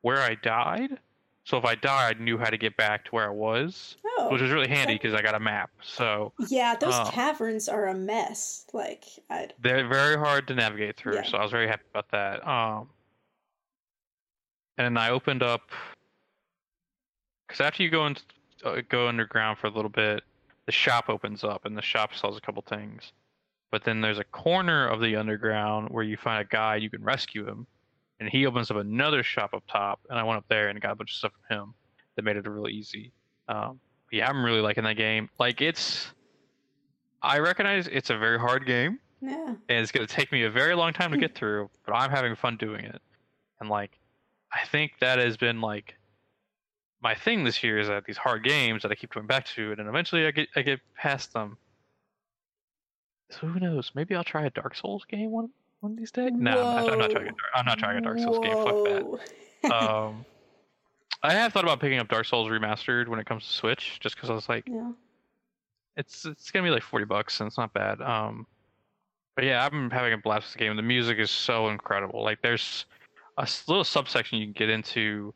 where 0.00 0.16
I 0.16 0.36
died. 0.36 0.98
So 1.44 1.58
if 1.58 1.66
I 1.66 1.74
died, 1.74 2.16
I 2.16 2.22
knew 2.22 2.38
how 2.38 2.48
to 2.48 2.56
get 2.56 2.78
back 2.78 3.04
to 3.04 3.10
where 3.10 3.26
I 3.26 3.30
was, 3.30 3.98
oh. 4.18 4.30
which 4.32 4.40
was 4.40 4.50
really 4.50 4.68
handy 4.68 4.94
because 4.94 5.12
I 5.12 5.20
got 5.20 5.34
a 5.34 5.40
map. 5.40 5.70
So 5.82 6.32
Yeah, 6.48 6.76
those 6.76 6.94
um, 6.94 7.08
caverns 7.08 7.68
are 7.68 7.88
a 7.88 7.94
mess. 7.94 8.64
Like, 8.72 9.04
I 9.28 9.48
they're 9.60 9.86
very 9.86 10.16
hard 10.16 10.48
to 10.48 10.54
navigate 10.54 10.96
through. 10.96 11.16
Yeah. 11.16 11.24
So 11.24 11.36
I 11.36 11.42
was 11.42 11.50
very 11.50 11.68
happy 11.68 11.82
about 11.90 12.10
that. 12.12 12.48
Um, 12.48 12.88
and 14.78 14.86
then 14.86 14.96
I 14.96 15.10
opened 15.10 15.42
up 15.42 15.68
because 17.46 17.60
after 17.60 17.82
you 17.82 17.90
go 17.90 18.06
and 18.06 18.22
uh, 18.64 18.80
go 18.88 19.08
underground 19.08 19.58
for 19.58 19.66
a 19.66 19.70
little 19.70 19.90
bit, 19.90 20.22
the 20.64 20.72
shop 20.72 21.10
opens 21.10 21.44
up 21.44 21.66
and 21.66 21.76
the 21.76 21.82
shop 21.82 22.14
sells 22.14 22.38
a 22.38 22.40
couple 22.40 22.64
things. 22.66 23.12
But 23.70 23.84
then 23.84 24.00
there's 24.00 24.18
a 24.18 24.24
corner 24.24 24.86
of 24.86 25.02
the 25.02 25.16
underground 25.16 25.90
where 25.90 26.04
you 26.04 26.16
find 26.16 26.40
a 26.40 26.48
guy 26.48 26.76
you 26.76 26.88
can 26.88 27.02
rescue 27.02 27.46
him, 27.46 27.66
and 28.24 28.32
he 28.32 28.46
opens 28.46 28.70
up 28.70 28.78
another 28.78 29.22
shop 29.22 29.52
up 29.52 29.62
top. 29.70 30.00
And 30.08 30.18
I 30.18 30.22
went 30.22 30.38
up 30.38 30.46
there 30.48 30.68
and 30.68 30.80
got 30.80 30.92
a 30.92 30.94
bunch 30.94 31.10
of 31.10 31.16
stuff 31.16 31.32
from 31.46 31.58
him 31.58 31.74
that 32.16 32.22
made 32.22 32.36
it 32.36 32.48
really 32.48 32.72
easy. 32.72 33.12
Um, 33.48 33.78
yeah, 34.10 34.26
I'm 34.26 34.42
really 34.42 34.62
liking 34.62 34.84
that 34.84 34.96
game. 34.96 35.28
Like 35.38 35.60
it's, 35.60 36.06
I 37.20 37.40
recognize 37.40 37.86
it's 37.86 38.08
a 38.08 38.16
very 38.16 38.38
hard 38.38 38.64
game 38.64 38.98
yeah. 39.20 39.48
and 39.68 39.78
it's 39.78 39.92
going 39.92 40.06
to 40.06 40.12
take 40.12 40.32
me 40.32 40.44
a 40.44 40.50
very 40.50 40.74
long 40.74 40.94
time 40.94 41.12
to 41.12 41.18
get 41.18 41.34
through, 41.38 41.68
but 41.84 41.92
I'm 41.92 42.10
having 42.10 42.34
fun 42.34 42.56
doing 42.56 42.86
it. 42.86 43.02
And 43.60 43.68
like, 43.68 43.98
I 44.50 44.64
think 44.64 44.92
that 45.00 45.18
has 45.18 45.36
been 45.36 45.60
like 45.60 45.96
my 47.02 47.14
thing 47.14 47.44
this 47.44 47.62
year 47.62 47.78
is 47.78 47.88
that 47.88 48.06
these 48.06 48.16
hard 48.16 48.42
games 48.42 48.82
that 48.82 48.90
I 48.90 48.94
keep 48.94 49.12
going 49.12 49.26
back 49.26 49.44
to, 49.48 49.70
and 49.70 49.78
then 49.78 49.86
eventually 49.86 50.26
I 50.26 50.30
get 50.30 50.48
I 50.56 50.62
get 50.62 50.80
past 50.96 51.34
them. 51.34 51.58
So 53.28 53.48
who 53.48 53.60
knows? 53.60 53.90
Maybe 53.94 54.14
I'll 54.14 54.24
try 54.24 54.46
a 54.46 54.50
Dark 54.50 54.74
Souls 54.74 55.04
game 55.04 55.30
one 55.30 55.50
one 55.84 55.92
of 55.92 55.98
these 55.98 56.10
days. 56.10 56.32
No, 56.34 56.50
I'm 56.50 56.84
not, 56.86 56.92
I'm 56.92 56.98
not 56.98 57.10
trying. 57.10 57.26
A, 57.26 57.28
Dark- 57.28 57.38
I'm 57.54 57.66
not 57.66 57.78
trying 57.78 57.98
a 57.98 58.00
Dark 58.00 58.18
Souls 58.18 58.38
game. 58.40 58.54
Fuck 58.54 58.84
that. 58.84 59.20
Um, 59.72 60.26
I 61.22 61.32
have 61.32 61.54
thought 61.54 61.64
about 61.64 61.80
picking 61.80 61.98
up 61.98 62.08
Dark 62.08 62.26
Souls 62.26 62.50
remastered 62.50 63.08
when 63.08 63.18
it 63.18 63.24
comes 63.24 63.46
to 63.46 63.52
Switch, 63.52 63.98
just 64.00 64.14
because 64.14 64.28
I 64.28 64.34
was 64.34 64.46
like, 64.46 64.64
yeah. 64.66 64.90
it's 65.96 66.26
it's 66.26 66.50
gonna 66.50 66.64
be 66.64 66.70
like 66.70 66.82
forty 66.82 67.06
bucks 67.06 67.40
and 67.40 67.46
it's 67.46 67.56
not 67.56 67.72
bad. 67.72 68.02
Um, 68.02 68.46
but 69.36 69.44
yeah, 69.44 69.64
I'm 69.64 69.90
having 69.90 70.12
a 70.12 70.18
blast 70.18 70.48
with 70.48 70.52
the 70.52 70.58
game. 70.58 70.76
The 70.76 70.82
music 70.82 71.18
is 71.18 71.30
so 71.30 71.68
incredible. 71.68 72.22
Like 72.22 72.42
there's 72.42 72.84
a 73.38 73.48
little 73.66 73.84
subsection 73.84 74.38
you 74.38 74.44
can 74.46 74.52
get 74.52 74.68
into, 74.68 75.32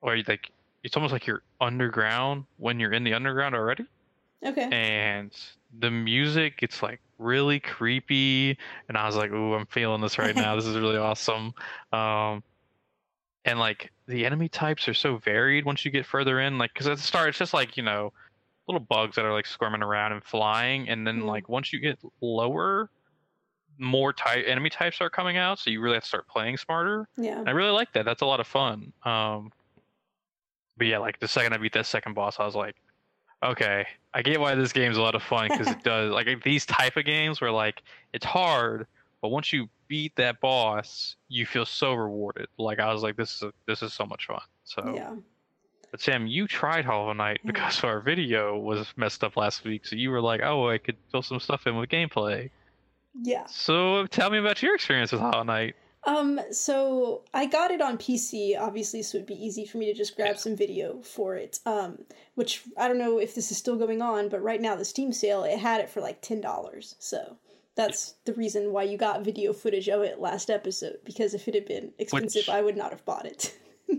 where 0.00 0.16
you 0.16 0.24
like 0.28 0.50
it's 0.84 0.96
almost 0.96 1.14
like 1.14 1.26
you're 1.26 1.42
underground 1.62 2.44
when 2.58 2.78
you're 2.78 2.92
in 2.92 3.04
the 3.04 3.14
underground 3.14 3.54
already, 3.54 3.86
Okay. 4.44 4.68
and 4.70 5.30
the 5.80 5.90
music 5.90 6.58
it's 6.60 6.82
like 6.82 7.00
really 7.22 7.60
creepy. 7.60 8.56
And 8.88 8.96
I 8.98 9.06
was 9.06 9.16
like, 9.16 9.30
ooh, 9.30 9.54
I'm 9.54 9.66
feeling 9.66 10.00
this 10.00 10.18
right 10.18 10.34
now. 10.34 10.56
this 10.56 10.66
is 10.66 10.76
really 10.76 10.96
awesome. 10.98 11.52
Um, 11.92 12.42
and 13.44 13.58
like 13.58 13.90
the 14.06 14.24
enemy 14.26 14.48
types 14.48 14.88
are 14.88 14.94
so 14.94 15.16
varied 15.18 15.64
once 15.64 15.84
you 15.84 15.90
get 15.90 16.06
further 16.06 16.40
in. 16.40 16.58
Like 16.58 16.72
because 16.72 16.86
at 16.86 16.96
the 16.96 17.02
start 17.02 17.28
it's 17.30 17.38
just 17.38 17.54
like 17.54 17.76
you 17.76 17.82
know 17.82 18.12
little 18.68 18.80
bugs 18.80 19.16
that 19.16 19.24
are 19.24 19.32
like 19.32 19.46
squirming 19.46 19.82
around 19.82 20.12
and 20.12 20.22
flying, 20.22 20.88
and 20.88 21.06
then 21.06 21.22
Mhm. 21.22 21.26
like 21.26 21.48
once 21.48 21.72
you 21.72 21.80
get 21.80 21.98
lower, 22.20 22.88
more 23.78 24.12
type 24.12 24.44
enemy 24.46 24.70
types 24.70 25.00
are 25.00 25.10
coming 25.10 25.36
out. 25.36 25.58
So 25.58 25.70
you 25.70 25.80
really 25.80 25.94
have 25.94 26.04
to 26.04 26.08
start 26.08 26.28
playing 26.28 26.56
smarter. 26.58 27.08
yeah. 27.16 27.38
And 27.38 27.48
I 27.48 27.52
really 27.52 27.72
like 27.72 27.92
that. 27.94 28.04
That's 28.04 28.22
a 28.22 28.26
lot 28.26 28.38
of 28.38 28.46
fun. 28.46 28.92
Um, 29.04 29.50
but 30.76 30.86
yeah, 30.86 30.98
like 30.98 31.18
the 31.18 31.26
second 31.28 31.52
I 31.52 31.56
beat 31.58 31.72
that 31.72 31.86
second 31.86 32.14
boss, 32.14 32.38
I 32.38 32.44
was 32.46 32.54
like, 32.54 32.76
okay, 33.42 33.86
I 34.14 34.22
get 34.22 34.40
why 34.40 34.54
this 34.54 34.72
game's 34.72 34.96
a 34.96 35.02
lot 35.02 35.14
of 35.14 35.22
fun 35.22 35.48
because 35.50 35.68
it 35.68 35.82
does 35.84 36.10
like 36.12 36.42
these 36.44 36.66
type 36.66 36.96
of 36.96 37.04
games 37.04 37.40
where 37.40 37.50
like 37.50 37.82
it's 38.12 38.24
hard, 38.26 38.86
but 39.20 39.28
once 39.28 39.52
you 39.52 39.68
beat 39.88 40.14
that 40.16 40.40
boss, 40.40 41.16
you 41.28 41.44
feel 41.46 41.64
so 41.66 41.94
rewarded. 41.94 42.46
Like 42.58 42.78
I 42.80 42.92
was 42.92 43.02
like, 43.02 43.16
this 43.16 43.36
is 43.36 43.42
a, 43.42 43.52
this 43.66 43.82
is 43.82 43.92
so 43.92 44.06
much 44.06 44.26
fun. 44.26 44.40
So, 44.64 44.92
Yeah. 44.96 45.14
but 45.90 46.00
Sam, 46.00 46.26
you 46.26 46.46
tried 46.46 46.84
Hollow 46.84 47.12
Knight 47.12 47.40
Yeah. 47.42 47.50
because 47.52 47.84
our 47.84 48.00
video 48.00 48.58
was 48.58 48.86
messed 48.96 49.22
up 49.24 49.36
last 49.36 49.64
week, 49.64 49.86
so 49.86 49.96
you 49.96 50.10
were 50.10 50.20
like, 50.20 50.40
oh, 50.42 50.68
I 50.68 50.78
could 50.78 50.96
fill 51.10 51.22
some 51.22 51.40
stuff 51.40 51.66
in 51.66 51.76
with 51.76 51.90
gameplay. 51.90 52.50
Yeah. 53.22 53.44
So 53.46 54.06
tell 54.06 54.30
me 54.30 54.38
about 54.38 54.62
your 54.62 54.74
experience 54.74 55.12
with 55.12 55.20
Hollow 55.20 55.42
Knight. 55.42 55.74
Um, 56.04 56.40
so 56.50 57.22
I 57.32 57.46
got 57.46 57.70
it 57.70 57.80
on 57.80 57.96
PC, 57.96 58.58
obviously, 58.58 59.02
so 59.02 59.18
it'd 59.18 59.26
be 59.28 59.34
easy 59.44 59.64
for 59.64 59.78
me 59.78 59.86
to 59.86 59.94
just 59.94 60.16
grab 60.16 60.36
some 60.36 60.56
video 60.56 61.00
for 61.02 61.36
it. 61.36 61.60
Um, 61.64 61.98
which 62.34 62.62
I 62.76 62.88
don't 62.88 62.98
know 62.98 63.18
if 63.18 63.34
this 63.36 63.50
is 63.52 63.56
still 63.56 63.76
going 63.76 64.02
on, 64.02 64.28
but 64.28 64.42
right 64.42 64.60
now 64.60 64.74
the 64.74 64.84
Steam 64.84 65.12
sale 65.12 65.44
it 65.44 65.58
had 65.58 65.80
it 65.80 65.88
for 65.88 66.00
like 66.00 66.20
ten 66.20 66.40
dollars. 66.40 66.96
So 66.98 67.36
that's 67.76 68.14
the 68.24 68.32
reason 68.34 68.72
why 68.72 68.82
you 68.82 68.98
got 68.98 69.24
video 69.24 69.52
footage 69.52 69.88
of 69.88 70.02
it 70.02 70.18
last 70.20 70.50
episode. 70.50 70.98
Because 71.04 71.34
if 71.34 71.46
it 71.46 71.54
had 71.54 71.66
been 71.66 71.92
expensive, 71.98 72.40
Which- 72.40 72.48
I 72.48 72.62
would 72.62 72.76
not 72.76 72.90
have 72.90 73.04
bought 73.04 73.26
it. 73.26 73.54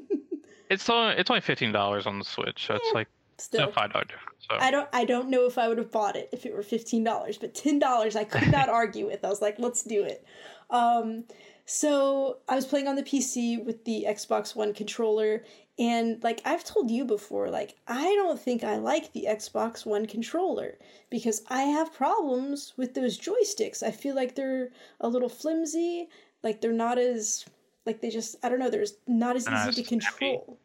It's 0.69 0.89
only 0.89 1.13
it's 1.15 1.29
only 1.29 1.41
fifteen 1.41 1.71
dollars 1.71 2.07
on 2.07 2.17
the 2.17 2.25
Switch. 2.25 2.65
So 2.65 2.75
it's 2.75 2.85
Yeah. 2.87 2.93
like 2.93 3.07
Still, 3.37 3.71
five 3.71 3.93
dollar 3.93 4.05
difference. 4.05 4.39
So 4.49 4.57
I 4.59 4.71
don't 4.71 4.87
I 4.91 5.05
don't 5.05 5.29
know 5.29 5.45
if 5.45 5.57
I 5.59 5.67
would 5.67 5.77
have 5.77 5.91
bought 5.91 6.15
it 6.15 6.29
if 6.31 6.45
it 6.47 6.53
were 6.55 6.63
fifteen 6.63 7.03
dollars, 7.03 7.37
but 7.37 7.53
ten 7.53 7.77
dollars 7.77 8.15
I 8.15 8.23
could 8.23 8.51
not 8.51 8.69
argue 8.81 9.05
with. 9.05 9.23
I 9.23 9.29
was 9.29 9.41
like, 9.41 9.59
let's 9.59 9.83
do 9.83 10.03
it. 10.03 10.25
Um, 10.71 11.25
so 11.65 12.39
I 12.49 12.55
was 12.55 12.65
playing 12.65 12.87
on 12.87 12.95
the 12.95 13.03
PC 13.03 13.63
with 13.63 13.85
the 13.85 14.05
Xbox 14.07 14.55
One 14.55 14.73
controller, 14.73 15.43
And 15.79 16.21
like 16.23 16.41
I've 16.45 16.63
told 16.63 16.91
you 16.91 17.05
before, 17.05 17.49
like 17.49 17.75
I 17.87 18.03
don't 18.15 18.39
think 18.39 18.63
I 18.63 18.77
like 18.77 19.13
the 19.13 19.27
Xbox 19.29 19.85
One 19.85 20.05
controller 20.05 20.77
because 21.09 21.41
I 21.47 21.63
have 21.63 21.93
problems 21.93 22.73
with 22.77 22.93
those 22.93 23.17
joysticks. 23.17 23.81
I 23.81 23.91
feel 23.91 24.15
like 24.15 24.35
they're 24.35 24.69
a 24.99 25.07
little 25.07 25.29
flimsy, 25.29 26.09
like 26.43 26.61
they're 26.61 26.71
not 26.73 26.97
as 26.97 27.45
like 27.85 28.01
they 28.01 28.09
just 28.09 28.35
I 28.43 28.49
don't 28.49 28.59
know, 28.59 28.69
they're 28.69 28.85
not 29.07 29.35
as 29.35 29.45
Not 29.45 29.61
easy 29.61 29.69
as 29.69 29.75
to 29.75 29.83
control 29.83 30.59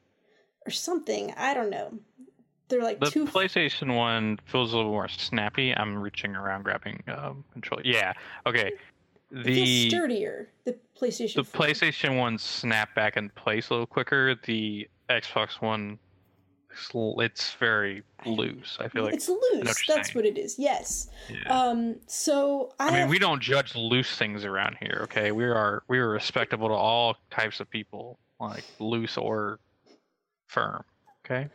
or 0.67 0.71
something. 0.71 1.33
I 1.37 1.55
don't 1.55 1.71
know. 1.71 1.95
They're 2.69 2.83
like 2.83 3.01
The 3.01 3.11
too 3.11 3.25
PlayStation 3.25 3.97
One 3.97 4.39
feels 4.45 4.73
a 4.73 4.77
little 4.77 4.93
more 4.93 5.09
snappy. 5.09 5.75
I'm 5.75 5.97
reaching 5.97 6.37
around 6.37 6.65
grabbing 6.65 7.03
um, 7.09 7.45
control. 7.53 7.81
Yeah. 7.83 8.13
Okay. 8.47 8.73
It 9.31 9.45
feels 9.45 9.57
The 9.57 9.89
sturdier. 9.91 10.49
The 10.65 10.77
PlayStation. 11.01 11.35
the 11.35 11.45
4. 11.45 11.67
PlayStation 11.67 12.19
One 12.19 12.39
snap 12.39 12.95
back 12.95 13.17
in 13.17 13.29
place 13.31 13.71
a 13.71 13.75
little 13.75 13.87
quicker. 13.87 14.35
The 14.45 14.89
Xbox 15.11 15.61
One, 15.63 15.99
it's 17.21 17.55
very 17.55 18.03
loose. 18.27 18.77
I 18.81 18.89
feel 18.89 19.05
like. 19.05 19.15
it's 19.15 19.29
loose. 19.29 19.85
That's 19.87 20.15
what 20.15 20.25
it 20.27 20.39
is. 20.39 20.59
Yes. 20.59 21.09
yeah. 21.31 21.49
Um. 21.53 21.97
So 22.07 22.73
I, 22.79 22.89
I 22.89 22.91
mean, 22.91 23.01
have- 23.01 23.11
we 23.11 23.19
don't 23.19 23.41
judge 23.41 23.75
loose 23.75 24.17
things 24.17 24.45
around 24.45 24.77
here. 24.81 25.01
Okay, 25.05 25.33
we 25.33 25.45
are 25.45 25.83
we 25.89 25.99
are 25.99 26.09
respectable 26.09 26.69
to 26.69 26.75
all 26.75 27.17
types 27.31 27.61
of 27.61 27.69
people, 27.71 28.19
like 28.41 28.65
loose 28.79 29.17
or 29.17 29.59
firm. 30.47 30.85
Okay. 31.25 31.49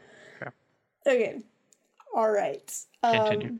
Okay. 1.05 1.41
All 2.15 2.31
right. 2.31 2.73
Continue. 3.03 3.47
Um, 3.49 3.59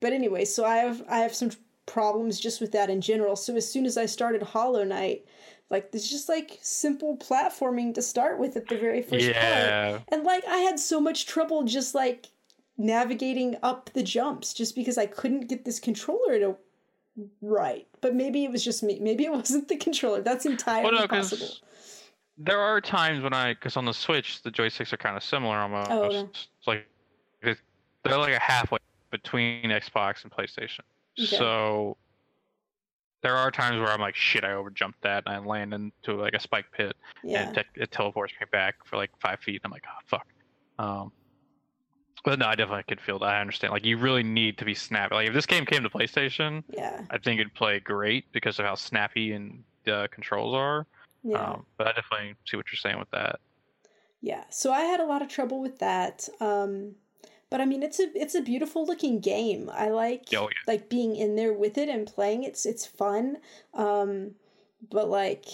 but 0.00 0.12
anyway, 0.12 0.44
so 0.44 0.64
I 0.64 0.76
have 0.76 1.02
I 1.08 1.18
have 1.18 1.34
some 1.34 1.50
problems 1.88 2.38
just 2.38 2.60
with 2.60 2.70
that 2.72 2.90
in 2.90 3.00
general. 3.00 3.34
So 3.34 3.56
as 3.56 3.70
soon 3.70 3.86
as 3.86 3.96
I 3.96 4.06
started 4.06 4.42
Hollow 4.42 4.84
Knight, 4.84 5.24
like 5.70 5.90
there's 5.90 6.08
just 6.08 6.28
like 6.28 6.58
simple 6.62 7.16
platforming 7.16 7.94
to 7.94 8.02
start 8.02 8.38
with 8.38 8.56
at 8.56 8.68
the 8.68 8.78
very 8.78 9.02
first 9.02 9.32
part. 9.32 10.02
And 10.12 10.22
like 10.24 10.46
I 10.46 10.58
had 10.58 10.78
so 10.78 11.00
much 11.00 11.26
trouble 11.26 11.64
just 11.64 11.94
like 11.94 12.26
navigating 12.76 13.56
up 13.62 13.90
the 13.92 14.02
jumps 14.02 14.54
just 14.54 14.74
because 14.76 14.96
I 14.98 15.06
couldn't 15.06 15.48
get 15.48 15.64
this 15.64 15.80
controller 15.80 16.38
to 16.38 16.56
right. 17.42 17.86
But 18.00 18.14
maybe 18.14 18.44
it 18.44 18.52
was 18.52 18.64
just 18.64 18.82
me. 18.82 18.98
Maybe 19.00 19.24
it 19.24 19.32
wasn't 19.40 19.68
the 19.68 19.76
controller. 19.76 20.20
That's 20.22 20.46
entirely 20.46 20.90
Well, 20.90 21.00
no, 21.00 21.08
possible. 21.08 21.48
there 22.36 22.60
are 22.60 22.80
times 22.80 23.22
when 23.22 23.32
I, 23.34 23.54
because 23.54 23.76
on 23.76 23.84
the 23.84 23.94
Switch 23.94 24.42
the 24.42 24.50
joysticks 24.50 24.92
are 24.92 24.96
kind 24.98 25.16
of 25.16 25.24
similar 25.24 25.56
almost. 25.56 25.90
Oh, 25.90 26.08
no. 26.08 26.30
It's 26.32 26.48
like 26.66 26.86
they're 27.42 28.18
like 28.18 28.34
a 28.34 28.38
halfway 28.38 28.78
between 29.10 29.64
Xbox 29.64 30.22
and 30.22 30.32
PlayStation. 30.32 30.80
Okay. 31.18 31.36
So 31.36 31.96
there 33.22 33.36
are 33.36 33.50
times 33.50 33.78
where 33.78 33.88
I'm 33.88 34.00
like, 34.00 34.14
shit, 34.14 34.44
I 34.44 34.48
overjumped 34.50 35.00
that, 35.02 35.24
and 35.26 35.34
I 35.34 35.38
land 35.38 35.74
into 35.74 36.14
like 36.20 36.34
a 36.34 36.40
spike 36.40 36.66
pit, 36.72 36.96
Yeah. 37.24 37.48
and 37.48 37.56
it, 37.58 37.66
te- 37.74 37.80
it 37.82 37.90
teleports 37.90 38.32
me 38.40 38.46
back 38.52 38.76
for 38.84 38.96
like 38.96 39.10
five 39.20 39.40
feet. 39.40 39.56
And 39.56 39.66
I'm 39.66 39.70
like, 39.72 39.84
oh 39.88 40.00
fuck. 40.06 40.26
Um, 40.78 41.12
but 42.24 42.38
no, 42.38 42.46
I 42.46 42.54
definitely 42.54 42.84
could 42.88 43.00
feel 43.00 43.18
that. 43.20 43.26
I 43.28 43.40
understand. 43.40 43.72
Like, 43.72 43.84
you 43.84 43.96
really 43.96 44.22
need 44.22 44.58
to 44.58 44.64
be 44.64 44.74
snappy. 44.74 45.14
Like, 45.14 45.28
if 45.28 45.34
this 45.34 45.46
game 45.46 45.64
came 45.64 45.82
to 45.82 45.88
PlayStation, 45.90 46.62
Yeah. 46.68 47.00
I 47.10 47.18
think 47.18 47.40
it'd 47.40 47.54
play 47.54 47.80
great 47.80 48.30
because 48.32 48.58
of 48.58 48.64
how 48.66 48.74
snappy 48.74 49.32
and 49.32 49.62
the 49.84 50.08
controls 50.12 50.54
are. 50.54 50.86
Yeah. 51.24 51.52
Um, 51.52 51.66
but 51.76 51.86
I 51.88 51.92
definitely 51.92 52.34
see 52.46 52.56
what 52.56 52.66
you're 52.70 52.78
saying 52.78 52.98
with 52.98 53.10
that. 53.12 53.40
Yeah, 54.20 54.44
so 54.50 54.72
I 54.72 54.80
had 54.80 54.98
a 55.00 55.04
lot 55.06 55.22
of 55.22 55.28
trouble 55.28 55.60
with 55.60 55.78
that. 55.78 56.28
Um, 56.40 56.96
but 57.50 57.60
I 57.60 57.64
mean, 57.64 57.82
it's 57.82 57.98
a 58.00 58.08
it's 58.14 58.34
a 58.34 58.42
beautiful 58.42 58.84
looking 58.86 59.20
game. 59.20 59.70
I 59.72 59.88
like 59.88 60.26
Oh, 60.36 60.48
yeah. 60.48 60.64
like 60.66 60.88
being 60.88 61.16
in 61.16 61.36
there 61.36 61.52
with 61.52 61.78
it 61.78 61.88
and 61.88 62.06
playing. 62.06 62.44
It's 62.44 62.66
it's 62.66 62.86
fun. 62.86 63.38
Um, 63.74 64.32
but 64.90 65.08
like, 65.08 65.46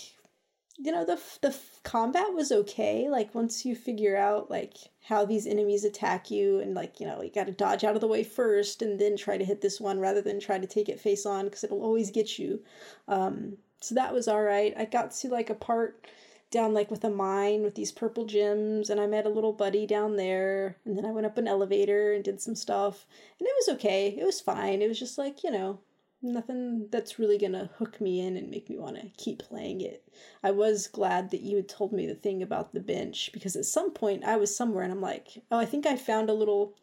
you 0.76 0.90
know, 0.92 1.04
the 1.04 1.20
the 1.40 1.54
combat 1.84 2.32
was 2.32 2.50
okay. 2.50 3.08
Like 3.08 3.34
once 3.34 3.64
you 3.64 3.76
figure 3.76 4.16
out 4.16 4.50
like 4.50 4.74
how 5.02 5.24
these 5.24 5.46
enemies 5.46 5.84
attack 5.84 6.30
you, 6.30 6.58
and 6.60 6.74
like 6.74 6.98
you 7.00 7.06
know, 7.06 7.22
you 7.22 7.30
got 7.30 7.46
to 7.46 7.52
dodge 7.52 7.84
out 7.84 7.94
of 7.94 8.00
the 8.00 8.08
way 8.08 8.24
first, 8.24 8.82
and 8.82 8.98
then 8.98 9.16
try 9.16 9.38
to 9.38 9.44
hit 9.44 9.60
this 9.60 9.80
one 9.80 10.00
rather 10.00 10.20
than 10.22 10.40
try 10.40 10.58
to 10.58 10.66
take 10.66 10.88
it 10.88 11.00
face 11.00 11.24
on 11.26 11.44
because 11.44 11.62
it'll 11.64 11.82
always 11.82 12.10
get 12.10 12.38
you. 12.38 12.60
Um, 13.06 13.56
so 13.80 13.94
that 13.94 14.12
was 14.14 14.26
all 14.28 14.42
right. 14.42 14.74
I 14.76 14.84
got 14.86 15.12
to 15.12 15.28
like 15.28 15.50
a 15.50 15.54
part 15.54 16.06
down 16.54 16.72
like 16.72 16.90
with 16.90 17.04
a 17.04 17.10
mine 17.10 17.62
with 17.62 17.74
these 17.74 17.92
purple 17.92 18.24
gems 18.24 18.88
and 18.88 19.00
I 19.00 19.06
met 19.06 19.26
a 19.26 19.30
little 19.30 19.52
buddy 19.52 19.86
down 19.86 20.16
there 20.16 20.78
and 20.86 20.96
then 20.96 21.04
I 21.04 21.10
went 21.10 21.26
up 21.26 21.36
an 21.36 21.48
elevator 21.48 22.12
and 22.12 22.24
did 22.24 22.40
some 22.40 22.54
stuff 22.54 23.06
and 23.38 23.46
it 23.46 23.52
was 23.58 23.76
okay. 23.76 24.16
It 24.18 24.24
was 24.24 24.40
fine. 24.40 24.80
It 24.80 24.88
was 24.88 24.98
just 24.98 25.18
like, 25.18 25.44
you 25.44 25.50
know, 25.50 25.80
nothing 26.22 26.88
that's 26.90 27.18
really 27.18 27.36
going 27.36 27.52
to 27.52 27.68
hook 27.78 28.00
me 28.00 28.20
in 28.20 28.36
and 28.36 28.50
make 28.50 28.70
me 28.70 28.78
want 28.78 28.96
to 28.96 29.10
keep 29.18 29.40
playing 29.40 29.82
it. 29.82 30.08
I 30.42 30.52
was 30.52 30.86
glad 30.86 31.30
that 31.30 31.42
you 31.42 31.56
had 31.56 31.68
told 31.68 31.92
me 31.92 32.06
the 32.06 32.14
thing 32.14 32.42
about 32.42 32.72
the 32.72 32.80
bench 32.80 33.30
because 33.32 33.56
at 33.56 33.66
some 33.66 33.90
point 33.90 34.24
I 34.24 34.36
was 34.36 34.56
somewhere 34.56 34.84
and 34.84 34.92
I'm 34.92 35.02
like, 35.02 35.42
"Oh, 35.50 35.58
I 35.58 35.66
think 35.66 35.84
I 35.84 35.96
found 35.96 36.30
a 36.30 36.34
little 36.34 36.74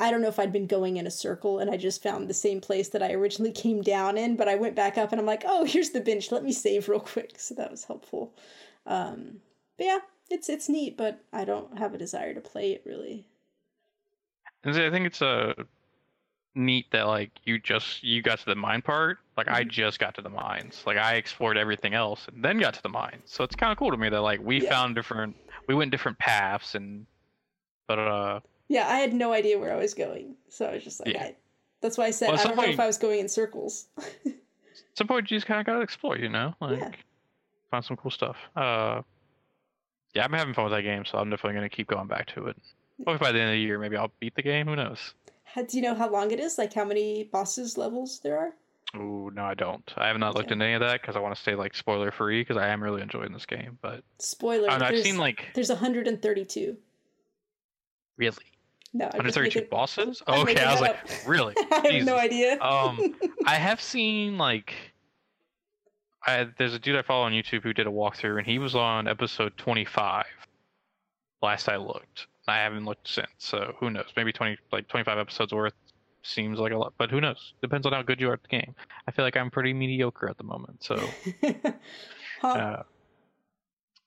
I 0.00 0.12
don't 0.12 0.22
know 0.22 0.28
if 0.28 0.38
I'd 0.38 0.52
been 0.52 0.68
going 0.68 0.96
in 0.96 1.08
a 1.08 1.10
circle 1.10 1.58
and 1.58 1.68
I 1.68 1.76
just 1.76 2.02
found 2.02 2.28
the 2.28 2.34
same 2.34 2.60
place 2.60 2.88
that 2.90 3.02
I 3.02 3.12
originally 3.12 3.50
came 3.50 3.82
down 3.82 4.16
in, 4.16 4.36
but 4.36 4.48
I 4.48 4.54
went 4.54 4.76
back 4.76 4.96
up 4.96 5.10
and 5.10 5.20
I'm 5.20 5.26
like, 5.26 5.42
oh, 5.44 5.64
here's 5.64 5.90
the 5.90 6.00
bench. 6.00 6.30
Let 6.30 6.44
me 6.44 6.52
save 6.52 6.88
real 6.88 7.00
quick. 7.00 7.34
So 7.38 7.54
that 7.56 7.70
was 7.70 7.84
helpful. 7.84 8.32
Um, 8.86 9.40
but 9.76 9.86
yeah, 9.86 9.98
it's 10.30 10.48
it's 10.48 10.68
neat, 10.68 10.96
but 10.96 11.20
I 11.32 11.44
don't 11.44 11.78
have 11.78 11.94
a 11.94 11.98
desire 11.98 12.34
to 12.34 12.40
play 12.40 12.72
it 12.72 12.82
really. 12.84 13.26
And 14.64 14.74
so 14.74 14.86
I 14.86 14.90
think 14.90 15.06
it's 15.06 15.22
a 15.22 15.54
neat 16.54 16.86
that 16.90 17.06
like 17.06 17.30
you 17.44 17.58
just 17.58 18.02
you 18.02 18.20
got 18.22 18.38
to 18.40 18.46
the 18.46 18.54
mine 18.54 18.82
part. 18.82 19.18
Like 19.36 19.48
I 19.48 19.62
Mhm. 19.64 19.68
just 19.68 19.98
got 19.98 20.14
to 20.16 20.22
the 20.22 20.28
mines. 20.30 20.82
Like 20.86 20.96
I 20.96 21.14
explored 21.14 21.56
everything 21.56 21.94
else 21.94 22.26
and 22.28 22.44
then 22.44 22.58
got 22.58 22.74
to 22.74 22.82
the 22.82 22.88
mines. 22.88 23.22
So 23.26 23.44
it's 23.44 23.54
kind 23.54 23.70
of 23.70 23.78
cool 23.78 23.90
to 23.90 23.96
me 23.96 24.08
that 24.08 24.20
like 24.20 24.40
we 24.42 24.60
Yeah. 24.60 24.68
found 24.70 24.94
different, 24.96 25.36
we 25.68 25.74
went 25.74 25.90
different 25.92 26.18
paths 26.18 26.74
and, 26.74 27.06
but 27.86 27.98
uh, 27.98 28.40
Yeah, 28.68 28.88
I 28.88 28.98
had 28.98 29.14
no 29.14 29.32
idea 29.32 29.58
where 29.58 29.72
I 29.72 29.76
was 29.76 29.94
going, 29.94 30.34
so 30.48 30.66
I 30.66 30.74
was 30.74 30.84
just 30.84 31.00
like, 31.00 31.14
Yeah. 31.14 31.22
I, 31.22 31.36
that's 31.80 31.96
why 31.96 32.06
I 32.06 32.10
said 32.10 32.30
Well, 32.30 32.40
I 32.40 32.42
don't 32.44 32.56
know 32.56 32.64
if 32.64 32.80
I 32.80 32.86
was 32.86 32.98
going 32.98 33.20
in 33.20 33.28
circles. 33.28 33.86
at 33.98 34.04
some 34.94 35.06
point 35.06 35.30
you 35.30 35.36
just 35.36 35.46
kind 35.46 35.60
of 35.60 35.66
gotta 35.66 35.80
explore, 35.80 36.18
you 36.18 36.28
know, 36.28 36.54
like 36.60 36.80
Yeah. 36.80 36.90
Find 37.70 37.84
some 37.84 37.96
cool 37.96 38.10
stuff. 38.10 38.36
Uh, 38.56 39.02
yeah, 40.14 40.24
I'm 40.24 40.32
having 40.32 40.54
fun 40.54 40.64
with 40.64 40.72
that 40.72 40.82
game, 40.82 41.04
so 41.04 41.18
I'm 41.18 41.30
definitely 41.30 41.54
gonna 41.56 41.68
keep 41.68 41.86
going 41.88 42.06
back 42.08 42.26
to 42.34 42.46
it. 42.46 42.56
Hopefully 42.98 43.18
by 43.18 43.32
the 43.32 43.40
end 43.40 43.50
of 43.50 43.54
the 43.54 43.60
year, 43.60 43.78
maybe 43.78 43.96
I'll 43.96 44.12
beat 44.20 44.34
the 44.34 44.42
game. 44.42 44.66
Who 44.66 44.76
knows? 44.76 45.14
How, 45.44 45.62
do 45.62 45.76
you 45.76 45.82
know 45.82 45.94
how 45.94 46.10
long 46.10 46.30
it 46.30 46.40
is? 46.40 46.58
Like 46.58 46.74
how 46.74 46.84
many 46.84 47.24
bosses 47.24 47.78
levels 47.78 48.20
there 48.20 48.38
are? 48.38 48.52
Oh 48.94 49.30
no, 49.34 49.44
I 49.44 49.54
don't. 49.54 49.90
I 49.96 50.08
have 50.08 50.18
not 50.18 50.34
looked 50.34 50.46
Okay. 50.46 50.54
into 50.54 50.64
any 50.64 50.74
of 50.74 50.80
that 50.80 51.00
because 51.02 51.14
I 51.14 51.20
want 51.20 51.34
to 51.34 51.40
stay 51.40 51.54
like 51.54 51.74
spoiler 51.74 52.10
free 52.10 52.40
because 52.40 52.56
I 52.56 52.68
am 52.68 52.82
really 52.82 53.02
enjoying 53.02 53.32
this 53.32 53.44
game. 53.46 53.78
But 53.82 54.02
Spoiler. 54.18 54.68
I 54.68 54.70
don't 54.72 54.80
know, 54.80 54.86
I've 54.86 54.92
there's, 54.94 55.04
seen 55.04 55.18
like 55.18 55.46
there's 55.54 55.68
132. 55.68 56.76
really 58.16 58.36
No, 58.94 59.04
132 59.06 59.58
making- 59.60 59.70
bosses. 59.70 60.22
I'm 60.26 60.40
okay, 60.42 60.62
I 60.64 60.72
was 60.72 60.80
like, 60.80 60.90
up. 60.92 60.98
really? 61.26 61.54
I 61.72 61.88
have 61.92 62.04
no 62.04 62.16
idea. 62.16 62.58
Um, 62.60 63.14
I 63.46 63.54
have 63.56 63.80
seen 63.80 64.38
like, 64.38 64.74
I 66.28 66.46
there's 66.58 66.74
a 66.74 66.78
dude 66.78 66.96
I 66.96 67.02
follow 67.02 67.24
on 67.24 67.32
YouTube 67.32 67.62
who 67.62 67.72
did 67.72 67.86
a 67.86 67.90
walkthrough 67.90 68.38
and 68.38 68.46
he 68.46 68.58
was 68.58 68.74
on 68.74 69.08
episode 69.08 69.56
25. 69.56 70.26
Last 71.40 71.68
I 71.68 71.76
looked, 71.76 72.26
I 72.46 72.58
haven't 72.58 72.84
looked 72.84 73.08
since. 73.08 73.28
So 73.38 73.74
who 73.80 73.90
knows? 73.90 74.06
Maybe 74.16 74.32
20 74.32 74.58
like 74.70 74.88
25 74.88 75.18
episodes 75.18 75.52
worth 75.52 75.72
seems 76.22 76.58
like 76.58 76.72
a 76.72 76.76
lot, 76.76 76.92
but 76.98 77.10
who 77.10 77.20
knows? 77.20 77.54
Depends 77.62 77.86
on 77.86 77.92
how 77.92 78.02
good 78.02 78.20
you 78.20 78.28
are 78.28 78.34
at 78.34 78.42
the 78.42 78.48
game. 78.48 78.74
I 79.06 79.10
feel 79.10 79.24
like 79.24 79.36
I'm 79.36 79.50
pretty 79.50 79.72
mediocre 79.72 80.28
at 80.28 80.36
the 80.36 80.44
moment. 80.44 80.84
So, 80.84 80.96
huh? 82.42 82.48
uh, 82.48 82.82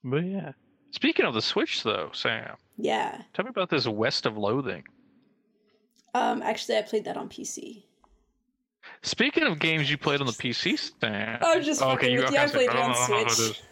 but 0.04 0.24
yeah. 0.24 0.52
Speaking 0.92 1.24
of 1.24 1.34
the 1.34 1.42
Switch, 1.42 1.82
though, 1.82 2.10
Sam, 2.12 2.56
yeah. 2.76 3.22
tell 3.32 3.46
me 3.46 3.48
about 3.48 3.70
this 3.70 3.88
West 3.88 4.26
of 4.26 4.36
Loathing. 4.36 4.84
Um, 6.14 6.42
actually, 6.42 6.76
I 6.76 6.82
played 6.82 7.04
that 7.06 7.16
on 7.16 7.30
PC. 7.30 7.84
Speaking 9.02 9.42
of 9.44 9.58
games 9.58 9.90
you 9.90 9.98
played 9.98 10.20
on 10.20 10.26
the 10.26 10.32
PC 10.32 10.78
stand, 10.78 11.42
was 11.42 11.66
just 11.66 11.82
okay, 11.82 11.90
fucking 11.90 12.12
you 12.12 12.20
you. 12.20 12.38
I 12.38 12.46
played 12.46 12.70
it 12.70 12.76
on 12.76 12.76
don't 12.76 12.88
know 12.90 13.16
how 13.16 13.20
it 13.20 13.30
Switch. 13.30 13.62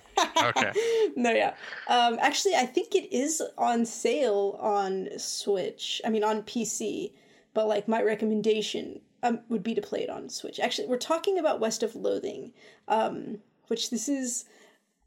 Okay. 0.42 0.72
no, 1.16 1.30
yeah. 1.30 1.54
Um, 1.88 2.18
actually, 2.20 2.54
I 2.56 2.66
think 2.66 2.94
it 2.94 3.12
is 3.14 3.42
on 3.56 3.86
sale 3.86 4.58
on 4.60 5.08
Switch. 5.18 6.00
I 6.04 6.10
mean, 6.10 6.24
on 6.24 6.42
PC. 6.42 7.12
But 7.54 7.68
like, 7.68 7.88
my 7.88 8.02
recommendation 8.02 9.00
um, 9.22 9.40
would 9.48 9.62
be 9.62 9.74
to 9.74 9.80
play 9.80 10.02
it 10.02 10.10
on 10.10 10.28
Switch. 10.28 10.60
Actually, 10.60 10.88
we're 10.88 10.98
talking 10.98 11.38
about 11.38 11.60
West 11.60 11.82
of 11.82 11.94
Loathing, 11.94 12.52
um, 12.88 13.38
which 13.68 13.90
this 13.90 14.08
is 14.08 14.44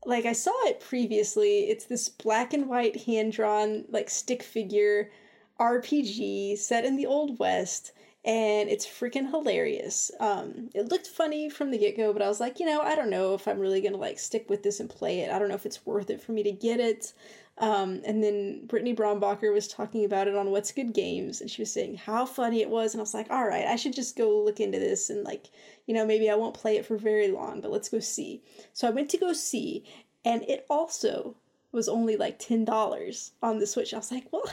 like 0.05 0.25
I 0.25 0.33
saw 0.33 0.53
it 0.65 0.79
previously. 0.79 1.69
It's 1.69 1.85
this 1.85 2.09
black 2.09 2.53
and 2.53 2.67
white 2.67 3.03
hand 3.03 3.33
drawn 3.33 3.85
like 3.89 4.09
stick 4.09 4.43
figure 4.43 5.11
RPG 5.59 6.57
set 6.57 6.85
in 6.85 6.95
the 6.95 7.05
old 7.05 7.39
west 7.39 7.91
and 8.25 8.69
it's 8.69 8.85
freaking 8.85 9.29
hilarious. 9.29 10.11
Um 10.19 10.69
it 10.73 10.89
looked 10.89 11.07
funny 11.07 11.49
from 11.49 11.71
the 11.71 11.77
get-go, 11.77 12.13
but 12.13 12.21
I 12.21 12.27
was 12.27 12.39
like, 12.39 12.59
you 12.59 12.65
know, 12.65 12.81
I 12.81 12.95
don't 12.95 13.09
know 13.09 13.33
if 13.33 13.47
I'm 13.47 13.59
really 13.59 13.81
to 13.81 13.97
like 13.97 14.19
stick 14.19 14.49
with 14.49 14.63
this 14.63 14.79
and 14.79 14.89
play 14.89 15.19
it. 15.19 15.31
I 15.31 15.39
don't 15.39 15.49
know 15.49 15.55
if 15.55 15.65
it's 15.65 15.85
worth 15.85 16.09
it 16.09 16.21
for 16.21 16.31
me 16.31 16.43
to 16.43 16.51
get 16.51 16.79
it. 16.79 17.13
Um, 17.59 18.01
and 18.03 18.23
then 18.23 18.65
Brittany 18.65 18.95
Brombacher 18.95 19.53
was 19.53 19.67
talking 19.67 20.05
about 20.05 20.27
it 20.27 20.35
on 20.35 20.49
What's 20.49 20.71
Good 20.71 20.91
Games, 20.91 21.39
and 21.39 21.51
she 21.51 21.61
was 21.61 21.71
saying 21.71 21.97
how 21.97 22.25
funny 22.25 22.61
it 22.61 22.69
was, 22.69 22.93
and 22.93 22.99
I 22.99 23.03
was 23.03 23.13
like, 23.13 23.29
all 23.29 23.47
right, 23.47 23.67
I 23.67 23.75
should 23.75 23.93
just 23.93 24.17
go 24.17 24.43
look 24.43 24.59
into 24.59 24.79
this, 24.79 25.11
and 25.11 25.23
like, 25.23 25.51
you 25.85 25.93
know, 25.93 26.03
maybe 26.03 26.31
I 26.31 26.35
won't 26.35 26.55
play 26.55 26.77
it 26.77 26.85
for 26.85 26.97
very 26.97 27.27
long, 27.27 27.61
but 27.61 27.69
let's 27.69 27.89
go 27.89 27.99
see. 27.99 28.41
So 28.73 28.87
I 28.87 28.91
went 28.91 29.09
to 29.11 29.19
go 29.19 29.33
see, 29.33 29.83
and 30.25 30.41
it 30.49 30.65
also 30.67 31.35
was 31.71 31.87
only 31.87 32.15
like 32.15 32.39
ten 32.39 32.65
dollars 32.65 33.33
on 33.43 33.59
the 33.59 33.67
Switch. 33.67 33.93
I 33.93 33.97
was 33.97 34.11
like, 34.11 34.25
well, 34.31 34.49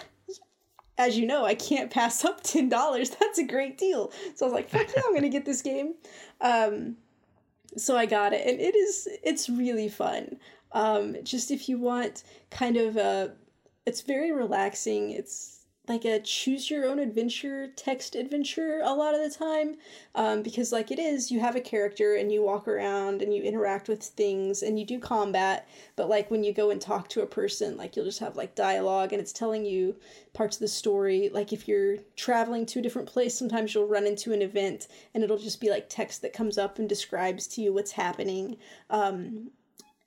as 1.00 1.16
you 1.16 1.26
know, 1.26 1.46
I 1.46 1.54
can't 1.54 1.90
pass 1.90 2.24
up 2.24 2.40
ten 2.42 2.68
dollars. 2.68 3.10
That's 3.10 3.38
a 3.38 3.44
great 3.44 3.78
deal. 3.78 4.12
So 4.34 4.44
I 4.44 4.48
was 4.48 4.54
like, 4.54 4.68
fuck 4.68 4.86
yeah, 4.94 5.02
I'm 5.06 5.14
gonna 5.14 5.30
get 5.30 5.46
this 5.46 5.62
game. 5.62 5.94
Um, 6.40 6.96
so 7.76 7.96
I 7.96 8.06
got 8.06 8.32
it, 8.32 8.46
and 8.46 8.60
it 8.60 8.76
is 8.76 9.08
it's 9.24 9.48
really 9.48 9.88
fun. 9.88 10.36
Um, 10.72 11.16
just 11.24 11.50
if 11.50 11.68
you 11.68 11.78
want 11.78 12.22
kind 12.50 12.76
of 12.76 12.96
a, 12.96 13.32
it's 13.86 14.02
very 14.02 14.30
relaxing. 14.30 15.10
It's 15.10 15.60
like 15.90 16.05
a 16.05 16.20
choose 16.20 16.70
your 16.70 16.87
own 16.87 16.98
adventure 16.98 17.68
text 17.76 18.14
adventure 18.14 18.81
a 18.85 18.94
lot 18.94 19.14
of 19.14 19.20
the 19.20 19.37
time 19.37 19.76
um, 20.14 20.42
because 20.42 20.72
like 20.72 20.90
it 20.90 20.98
is 20.98 21.31
you 21.31 21.40
have 21.40 21.57
a 21.57 21.61
character 21.61 22.14
and 22.14 22.31
you 22.31 22.42
walk 22.42 22.68
around 22.68 23.20
and 23.20 23.35
you 23.35 23.42
interact 23.42 23.88
with 23.88 24.03
things 24.03 24.62
and 24.62 24.79
you 24.79 24.87
do 24.87 24.98
combat 24.98 25.68
but 25.96 26.09
like 26.09 26.31
when 26.31 26.44
you 26.44 26.53
go 26.53 26.70
and 26.70 26.81
talk 26.81 27.09
to 27.09 27.22
a 27.22 27.26
person 27.26 27.76
like 27.76 27.96
you'll 27.96 28.05
just 28.05 28.20
have 28.20 28.37
like 28.37 28.55
dialogue 28.55 29.12
and 29.12 29.20
it's 29.20 29.33
telling 29.33 29.64
you 29.64 29.96
parts 30.33 30.57
of 30.57 30.61
the 30.61 30.68
story. 30.68 31.31
Like 31.33 31.53
if 31.53 31.66
you're 31.66 31.96
traveling 32.16 32.66
to 32.66 32.79
a 32.79 32.83
different 32.83 33.09
place 33.09 33.37
sometimes 33.37 33.74
you'll 33.74 33.87
run 33.87 34.07
into 34.07 34.33
an 34.33 34.42
event 34.42 34.88
and 35.14 35.24
it'll 35.24 35.38
just 35.38 35.61
be 35.61 35.70
like 35.70 35.88
text 35.88 36.22
that 36.22 36.33
comes 36.33 36.59
up 36.59 36.79
and 36.79 36.88
describes 36.88 37.46
to 37.48 37.62
you 37.62 37.72
what's 37.72 37.92
happening. 37.92 38.57
Um, 38.90 39.50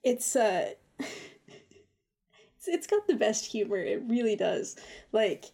it's 0.03 0.35
uh 0.35 0.71
it's, 0.99 2.67
it's 2.67 2.87
got 2.87 3.07
the 3.07 3.15
best 3.15 3.45
humor. 3.45 3.77
It 3.77 4.03
really 4.07 4.35
does. 4.35 4.75
Like 5.11 5.45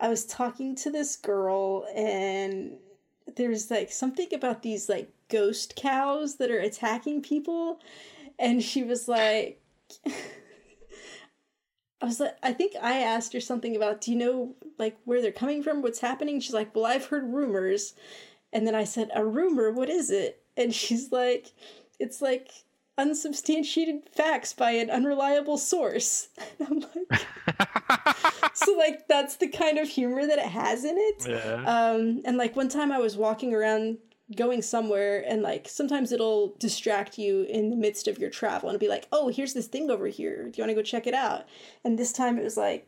I 0.00 0.08
was 0.08 0.24
talking 0.24 0.74
to 0.76 0.90
this 0.90 1.16
girl 1.16 1.86
and 1.94 2.76
there's 3.36 3.70
like 3.70 3.90
something 3.90 4.28
about 4.32 4.62
these 4.62 4.88
like 4.88 5.10
ghost 5.28 5.76
cows 5.76 6.36
that 6.36 6.50
are 6.50 6.58
attacking 6.58 7.22
people 7.22 7.80
and 8.38 8.62
she 8.62 8.82
was 8.82 9.08
like 9.08 9.60
I 12.00 12.06
was 12.06 12.20
like 12.20 12.36
I 12.42 12.52
think 12.52 12.74
I 12.80 13.00
asked 13.00 13.32
her 13.32 13.40
something 13.40 13.74
about 13.74 14.00
do 14.00 14.12
you 14.12 14.18
know 14.18 14.54
like 14.78 14.96
where 15.04 15.20
they're 15.20 15.32
coming 15.32 15.62
from? 15.62 15.82
What's 15.82 16.00
happening? 16.00 16.40
She's 16.40 16.54
like 16.54 16.74
well 16.74 16.86
I've 16.86 17.06
heard 17.06 17.32
rumors. 17.32 17.94
And 18.52 18.66
then 18.66 18.74
I 18.74 18.84
said 18.84 19.10
a 19.14 19.26
rumor? 19.26 19.70
What 19.70 19.90
is 19.90 20.10
it? 20.10 20.42
And 20.56 20.72
she's 20.74 21.10
like 21.10 21.52
it's 21.98 22.22
like 22.22 22.50
unsubstantiated 22.98 24.02
facts 24.10 24.52
by 24.52 24.72
an 24.72 24.90
unreliable 24.90 25.56
source. 25.56 26.28
And 26.58 26.84
I'm 27.06 27.06
like, 27.08 28.54
so 28.54 28.72
like 28.72 29.08
that's 29.08 29.36
the 29.36 29.48
kind 29.48 29.78
of 29.78 29.88
humor 29.88 30.26
that 30.26 30.38
it 30.38 30.46
has 30.46 30.84
in 30.84 30.96
it. 30.98 31.26
Yeah. 31.26 31.62
Um, 31.64 32.20
and 32.24 32.36
like 32.36 32.56
one 32.56 32.68
time 32.68 32.92
I 32.92 32.98
was 32.98 33.16
walking 33.16 33.54
around 33.54 33.98
going 34.36 34.60
somewhere 34.60 35.24
and 35.26 35.40
like 35.40 35.68
sometimes 35.68 36.12
it'll 36.12 36.54
distract 36.58 37.16
you 37.16 37.44
in 37.44 37.70
the 37.70 37.76
midst 37.76 38.08
of 38.08 38.18
your 38.18 38.28
travel 38.28 38.68
and 38.68 38.74
it'll 38.74 38.84
be 38.84 38.90
like, 38.90 39.06
oh, 39.10 39.28
here's 39.28 39.54
this 39.54 39.68
thing 39.68 39.90
over 39.90 40.08
here. 40.08 40.44
Do 40.44 40.52
you 40.56 40.62
want 40.62 40.70
to 40.70 40.74
go 40.74 40.82
check 40.82 41.06
it 41.06 41.14
out? 41.14 41.44
And 41.84 41.98
this 41.98 42.12
time 42.12 42.38
it 42.38 42.44
was 42.44 42.56
like, 42.56 42.86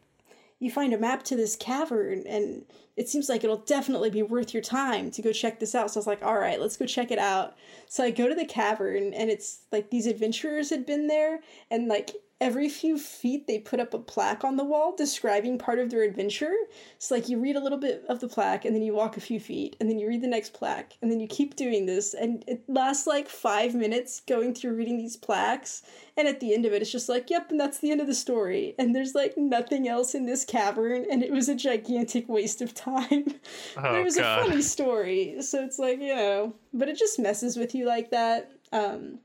you 0.61 0.71
find 0.71 0.93
a 0.93 0.99
map 0.99 1.25
to 1.25 1.35
this 1.35 1.57
cavern 1.57 2.23
and 2.27 2.65
it 2.97 3.09
seems 3.09 3.29
like 3.31 3.43
it'll 3.43 3.57
definitely 3.57 4.11
be 4.11 4.23
worth 4.23 4.53
your 4.53 4.63
time 4.63 5.11
to 5.11 5.23
go 5.23 5.33
check 5.33 5.59
this 5.59 5.75
out. 5.75 5.91
So 5.91 5.99
I 5.99 6.01
was 6.01 6.07
like, 6.07 6.23
all 6.23 6.39
right, 6.39 6.61
let's 6.61 6.77
go 6.77 6.85
check 6.85 7.11
it 7.11 7.19
out. 7.19 7.57
So 7.89 8.05
I 8.05 8.11
go 8.11 8.29
to 8.29 8.35
the 8.35 8.45
cavern 8.45 9.15
and 9.15 9.31
it's 9.31 9.61
like 9.73 9.91
these 9.91 10.07
adventurers 10.07 10.69
had 10.69 10.85
been 10.85 11.07
there 11.07 11.41
and 11.71 11.89
like 11.89 12.11
every 12.41 12.69
few 12.69 12.99
feet 12.99 13.47
they 13.47 13.59
put 13.59 13.81
up 13.81 13.93
a 13.93 13.99
plaque 13.99 14.45
on 14.45 14.57
the 14.57 14.65
wall 14.65 14.95
describing 14.97 15.59
part 15.59 15.79
of 15.79 15.91
their 15.91 16.03
adventure. 16.03 16.55
So 16.99 17.15
like 17.15 17.29
you 17.29 17.39
read 17.39 17.57
a 17.57 17.61
little 17.61 17.79
bit 17.79 18.05
of 18.09 18.21
the 18.21 18.29
plaque 18.29 18.65
and 18.65 18.75
then 18.75 18.83
you 18.83 18.95
walk 18.95 19.17
a 19.17 19.21
few 19.21 19.39
feet 19.39 19.77
and 19.79 19.91
then 19.91 19.99
you 19.99 20.09
read 20.09 20.23
the 20.23 20.29
next 20.29 20.55
plaque 20.55 20.97
and 21.03 21.11
then 21.11 21.21
you 21.21 21.27
keep 21.27 21.55
doing 21.57 21.85
this 21.85 22.15
and 22.15 22.43
it 22.47 22.63
lasts 22.67 23.07
like 23.07 23.29
5 23.29 23.75
minutes 23.75 24.21
going 24.21 24.55
through 24.55 24.75
reading 24.75 24.97
these 24.97 25.17
plaques 25.17 25.83
and 26.17 26.27
at 26.27 26.41
the 26.41 26.55
end 26.55 26.65
of 26.65 26.73
it 26.73 26.81
it's 26.81 26.91
just 26.91 27.09
like 27.09 27.29
yep 27.29 27.51
and 27.51 27.61
that's 27.61 27.79
the 27.79 27.91
end 27.91 28.01
of 28.01 28.07
the 28.07 28.15
story 28.15 28.75
and 28.79 28.95
there's 28.95 29.15
like 29.15 29.37
nothing 29.37 29.87
else 29.87 30.15
in 30.15 30.25
this 30.25 30.45
cavern 30.45 31.05
and 31.11 31.23
it 31.23 31.31
was 31.31 31.49
a 31.49 31.55
gigantic 31.55 32.29
waste 32.29 32.63
of 32.63 32.75
time. 32.75 33.25
Oh, 33.77 33.95
it 33.95 34.05
was 34.05 34.17
God. 34.17 34.41
a 34.41 34.43
funny 34.49 34.63
story. 34.63 35.37
So 35.43 35.63
it's 35.65 35.79
like, 35.79 36.01
you 36.01 36.15
know, 36.15 36.55
but 36.73 36.89
it 36.89 36.99
just 36.99 37.19
messes 37.19 37.57
with 37.57 37.75
you 37.75 37.87
like 37.87 38.11
that. 38.11 38.51
Um 38.73 39.19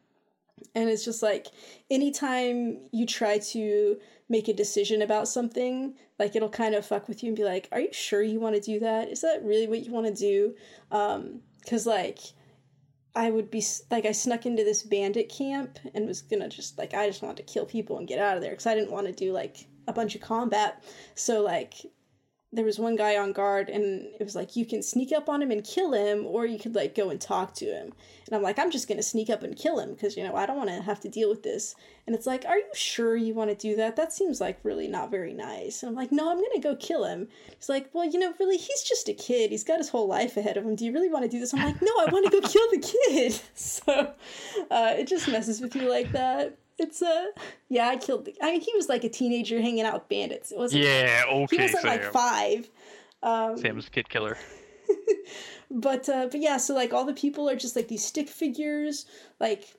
and 0.74 0.90
it's 0.90 1.06
just 1.06 1.22
like 1.22 1.48
anytime 1.90 2.80
you 2.92 3.06
try 3.06 3.38
to 3.38 3.98
make 4.30 4.48
a 4.48 4.54
decision 4.54 5.02
about 5.02 5.28
something, 5.28 5.94
like 6.18 6.36
it'll 6.36 6.50
kind 6.50 6.74
of 6.76 6.86
fuck 6.86 7.08
with 7.08 7.24
you 7.24 7.30
and 7.30 7.38
be 7.38 7.44
like, 7.44 7.68
"Are 7.72 7.80
you 7.80 7.94
sure 7.94 8.24
you 8.24 8.40
want 8.40 8.56
to 8.56 8.62
do 8.62 8.80
that? 8.80 9.10
Is 9.10 9.22
that 9.22 9.44
really 9.44 9.68
what 9.68 9.86
you 9.86 9.92
want 9.92 10.08
to 10.08 10.14
do?" 10.14 10.56
Um, 10.92 11.42
because 11.64 11.86
like 11.86 12.20
I 13.16 13.32
would 13.32 13.50
be 13.50 13.64
like 13.90 14.06
I 14.06 14.12
snuck 14.12 14.46
into 14.46 14.64
this 14.64 14.84
bandit 14.84 15.30
camp 15.30 15.80
and 15.94 16.08
was 16.08 16.22
gonna 16.22 16.50
just 16.50 16.78
like 16.78 16.94
I 16.94 17.08
just 17.08 17.22
wanted 17.22 17.38
to 17.38 17.54
kill 17.54 17.66
people 17.66 17.98
and 17.98 18.08
get 18.08 18.20
out 18.20 18.36
of 18.36 18.42
there 18.42 18.52
because 18.52 18.68
I 18.68 18.76
didn't 18.76 18.92
want 18.92 19.08
to 19.08 19.14
do 19.14 19.32
like 19.32 19.68
a 19.88 19.94
bunch 19.94 20.16
of 20.16 20.22
combat. 20.22 20.84
So 21.16 21.42
like 21.42 21.86
there 22.56 22.66
was 22.66 22.80
one 22.80 22.96
guy 22.96 23.18
on 23.18 23.34
guard 23.34 23.70
and 23.70 24.08
it 24.20 24.24
was 24.24 24.36
like 24.36 24.56
you 24.56 24.66
can 24.66 24.82
sneak 24.82 25.12
up 25.12 25.28
on 25.28 25.42
him 25.42 25.52
and 25.52 25.64
kill 25.64 25.94
him 25.94 26.26
or 26.26 26.46
you 26.46 26.58
could 26.58 26.74
like 26.74 26.96
go 26.96 27.10
and 27.10 27.20
talk 27.20 27.54
to 27.54 27.66
him. 27.66 27.94
And 28.28 28.36
i'm 28.36 28.42
like 28.42 28.58
i'm 28.58 28.72
just 28.72 28.88
gonna 28.88 29.04
sneak 29.04 29.30
up 29.30 29.44
and 29.44 29.56
kill 29.56 29.80
him 29.80 29.94
because 29.94 30.16
you 30.16 30.24
know 30.24 30.36
i 30.36 30.46
don't 30.46 30.58
want 30.58 30.70
to 30.70 30.82
have 30.82 31.00
to 31.02 31.10
deal 31.10 31.30
with 31.30 31.44
this. 31.44 31.76
And 32.08 32.16
it's 32.16 32.26
like 32.26 32.46
are 32.46 32.58
you 32.58 32.70
sure 32.74 33.16
you 33.16 33.34
want 33.34 33.50
to 33.50 33.56
do 33.56 33.76
that? 33.76 33.96
That 33.96 34.14
seems 34.14 34.40
like 34.40 34.60
really 34.64 34.88
not 34.88 35.12
very 35.12 35.34
nice. 35.34 35.84
And 35.84 35.90
i'm 35.90 35.96
like 35.96 36.12
no 36.12 36.32
i'm 36.32 36.38
gonna 36.38 36.62
go 36.62 36.76
kill 36.76 37.04
him. 37.04 37.28
He's 37.56 37.70
like 37.70 37.90
well 37.94 38.06
you 38.06 38.20
know 38.20 38.34
really 38.40 38.58
he's 38.58 38.84
just 38.84 39.10
a 39.10 39.14
kid. 39.14 39.52
He's 39.52 39.64
got 39.64 39.78
his 39.80 39.90
whole 39.90 40.08
life 40.08 40.38
ahead 40.38 40.58
of 40.58 40.66
him. 40.66 40.76
Do 40.76 40.86
you 40.86 40.94
really 40.94 41.10
want 41.10 41.24
to 41.24 41.30
do 41.30 41.40
this? 41.40 41.54
I'm 41.54 41.64
like 41.64 41.82
no 41.82 41.92
i 42.00 42.10
want 42.12 42.26
to 42.26 42.42
go 42.42 42.48
kill 42.48 42.70
the 42.72 42.80
kid. 42.80 43.40
So 43.56 44.14
uh, 44.72 44.94
it 44.98 45.08
just 45.08 45.28
messes 45.28 45.60
with 45.60 45.76
you 45.76 45.90
like 45.90 46.12
that 46.12 46.58
it's 46.78 47.02
a 47.02 47.06
uh, 47.06 47.42
yeah. 47.70 47.88
I 47.88 47.98
killed. 47.98 48.26
The, 48.26 48.36
I 48.42 48.52
mean, 48.52 48.62
he 48.62 48.72
was 48.76 48.90
like 48.90 49.04
a 49.04 49.10
teenager 49.10 49.62
hanging 49.62 49.86
out 49.86 49.94
with 49.94 50.10
bandits. 50.10 50.52
It 50.52 50.58
wasn't. 50.58 50.84
Yeah. 50.84 51.24
Okay. 51.28 51.56
He 51.56 51.62
wasn't 51.62 51.82
Sam. 51.84 51.92
like 51.92 52.04
five. 52.12 52.70
Um, 53.24 53.58
Sam's 53.58 53.90
kid 53.90 54.10
killer. 54.10 54.38
but 55.72 56.08
uh, 56.10 56.28
but 56.32 56.42
yeah. 56.42 56.58
So 56.58 56.74
like 56.74 56.94
all 56.94 57.06
the 57.06 57.14
people 57.14 57.50
are 57.50 57.56
just 57.56 57.76
like 57.76 57.88
these 57.88 58.04
stick 58.04 58.30
figures. 58.30 59.06
Like 59.40 59.76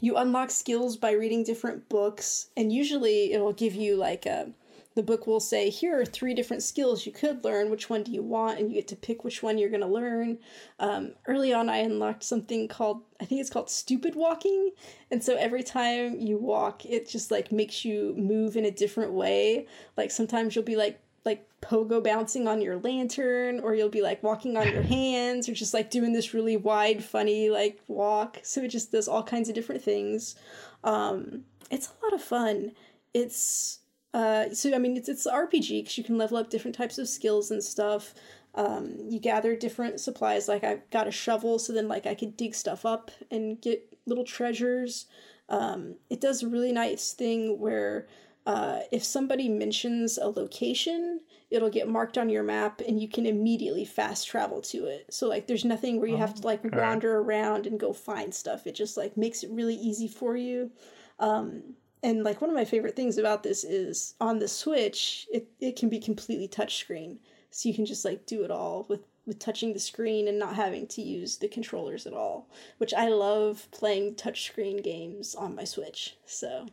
you 0.00 0.16
unlock 0.16 0.50
skills 0.50 0.96
by 0.96 1.12
reading 1.12 1.44
different 1.44 1.88
books, 1.88 2.48
and 2.56 2.72
usually 2.72 3.32
it'll 3.32 3.52
give 3.52 3.74
you 3.74 3.96
like 3.96 4.26
a 4.26 4.50
the 4.94 5.02
book 5.02 5.26
will 5.26 5.40
say, 5.40 5.70
here 5.70 6.00
are 6.00 6.04
three 6.04 6.34
different 6.34 6.62
skills 6.62 7.04
you 7.04 7.12
could 7.12 7.44
learn. 7.44 7.70
Which 7.70 7.90
one 7.90 8.04
do 8.04 8.12
you 8.12 8.22
want? 8.22 8.58
And 8.58 8.68
you 8.68 8.76
get 8.76 8.88
to 8.88 8.96
pick 8.96 9.24
which 9.24 9.42
one 9.42 9.58
you're 9.58 9.70
going 9.70 9.80
to 9.80 9.86
learn. 9.86 10.38
Um, 10.78 11.14
early 11.26 11.52
on, 11.52 11.68
I 11.68 11.78
unlocked 11.78 12.22
something 12.22 12.68
called, 12.68 13.02
I 13.20 13.24
think 13.24 13.40
it's 13.40 13.50
called 13.50 13.70
stupid 13.70 14.14
walking. 14.14 14.70
And 15.10 15.22
so 15.22 15.36
every 15.36 15.62
time 15.62 16.20
you 16.20 16.38
walk, 16.38 16.86
it 16.86 17.08
just 17.08 17.30
like 17.30 17.50
makes 17.50 17.84
you 17.84 18.14
move 18.16 18.56
in 18.56 18.64
a 18.64 18.70
different 18.70 19.12
way. 19.12 19.66
Like 19.96 20.10
sometimes 20.10 20.54
you'll 20.54 20.64
be 20.64 20.76
like, 20.76 21.00
like 21.24 21.48
pogo 21.62 22.04
bouncing 22.04 22.46
on 22.46 22.60
your 22.60 22.76
lantern, 22.76 23.58
or 23.60 23.74
you'll 23.74 23.88
be 23.88 24.02
like 24.02 24.22
walking 24.22 24.58
on 24.58 24.68
your 24.70 24.82
hands, 24.82 25.48
or 25.48 25.54
just 25.54 25.72
like 25.72 25.90
doing 25.90 26.12
this 26.12 26.34
really 26.34 26.56
wide, 26.56 27.02
funny 27.02 27.48
like 27.48 27.80
walk. 27.88 28.38
So 28.42 28.60
it 28.60 28.68
just 28.68 28.92
does 28.92 29.08
all 29.08 29.22
kinds 29.22 29.48
of 29.48 29.54
different 29.54 29.82
things. 29.82 30.36
Um, 30.84 31.44
it's 31.70 31.88
a 31.88 32.04
lot 32.04 32.12
of 32.12 32.22
fun. 32.22 32.72
It's 33.14 33.78
uh, 34.14 34.54
so 34.54 34.72
I 34.72 34.78
mean, 34.78 34.96
it's 34.96 35.08
it's 35.08 35.26
RPG 35.26 35.82
because 35.82 35.98
you 35.98 36.04
can 36.04 36.16
level 36.16 36.38
up 36.38 36.48
different 36.48 36.76
types 36.76 36.98
of 36.98 37.08
skills 37.08 37.50
and 37.50 37.62
stuff. 37.62 38.14
Um, 38.54 38.94
you 39.08 39.18
gather 39.18 39.56
different 39.56 40.00
supplies. 40.00 40.46
Like 40.46 40.62
I 40.62 40.78
got 40.92 41.08
a 41.08 41.10
shovel, 41.10 41.58
so 41.58 41.72
then 41.72 41.88
like 41.88 42.06
I 42.06 42.14
could 42.14 42.36
dig 42.36 42.54
stuff 42.54 42.86
up 42.86 43.10
and 43.32 43.60
get 43.60 43.98
little 44.06 44.24
treasures. 44.24 45.06
Um, 45.48 45.96
it 46.08 46.20
does 46.20 46.42
a 46.42 46.48
really 46.48 46.70
nice 46.70 47.12
thing 47.12 47.58
where 47.58 48.06
uh, 48.46 48.80
if 48.92 49.02
somebody 49.02 49.48
mentions 49.48 50.16
a 50.16 50.28
location, 50.28 51.20
it'll 51.50 51.68
get 51.68 51.88
marked 51.88 52.16
on 52.16 52.28
your 52.28 52.44
map, 52.44 52.80
and 52.86 53.02
you 53.02 53.08
can 53.08 53.26
immediately 53.26 53.84
fast 53.84 54.28
travel 54.28 54.60
to 54.62 54.86
it. 54.86 55.12
So 55.12 55.28
like, 55.28 55.48
there's 55.48 55.64
nothing 55.64 55.98
where 55.98 56.08
you 56.08 56.18
have 56.18 56.36
to 56.36 56.46
like 56.46 56.62
wander 56.72 57.18
around 57.18 57.66
and 57.66 57.80
go 57.80 57.92
find 57.92 58.32
stuff. 58.32 58.68
It 58.68 58.76
just 58.76 58.96
like 58.96 59.16
makes 59.16 59.42
it 59.42 59.50
really 59.50 59.74
easy 59.74 60.06
for 60.06 60.36
you. 60.36 60.70
Um, 61.18 61.74
and 62.04 62.22
like 62.22 62.40
one 62.40 62.50
of 62.50 62.54
my 62.54 62.64
favorite 62.64 62.94
things 62.94 63.18
about 63.18 63.42
this 63.42 63.64
is 63.64 64.14
on 64.20 64.38
the 64.38 64.46
switch 64.46 65.26
it, 65.32 65.48
it 65.58 65.76
can 65.76 65.88
be 65.88 65.98
completely 65.98 66.46
touchscreen 66.46 67.16
so 67.50 67.68
you 67.68 67.74
can 67.74 67.86
just 67.86 68.04
like 68.04 68.24
do 68.26 68.44
it 68.44 68.50
all 68.50 68.86
with 68.88 69.00
with 69.26 69.38
touching 69.38 69.72
the 69.72 69.80
screen 69.80 70.28
and 70.28 70.38
not 70.38 70.54
having 70.54 70.86
to 70.86 71.00
use 71.00 71.38
the 71.38 71.48
controllers 71.48 72.06
at 72.06 72.12
all 72.12 72.48
which 72.78 72.94
i 72.94 73.08
love 73.08 73.66
playing 73.72 74.14
touchscreen 74.14 74.84
games 74.84 75.34
on 75.34 75.54
my 75.54 75.64
switch 75.64 76.16
so 76.26 76.66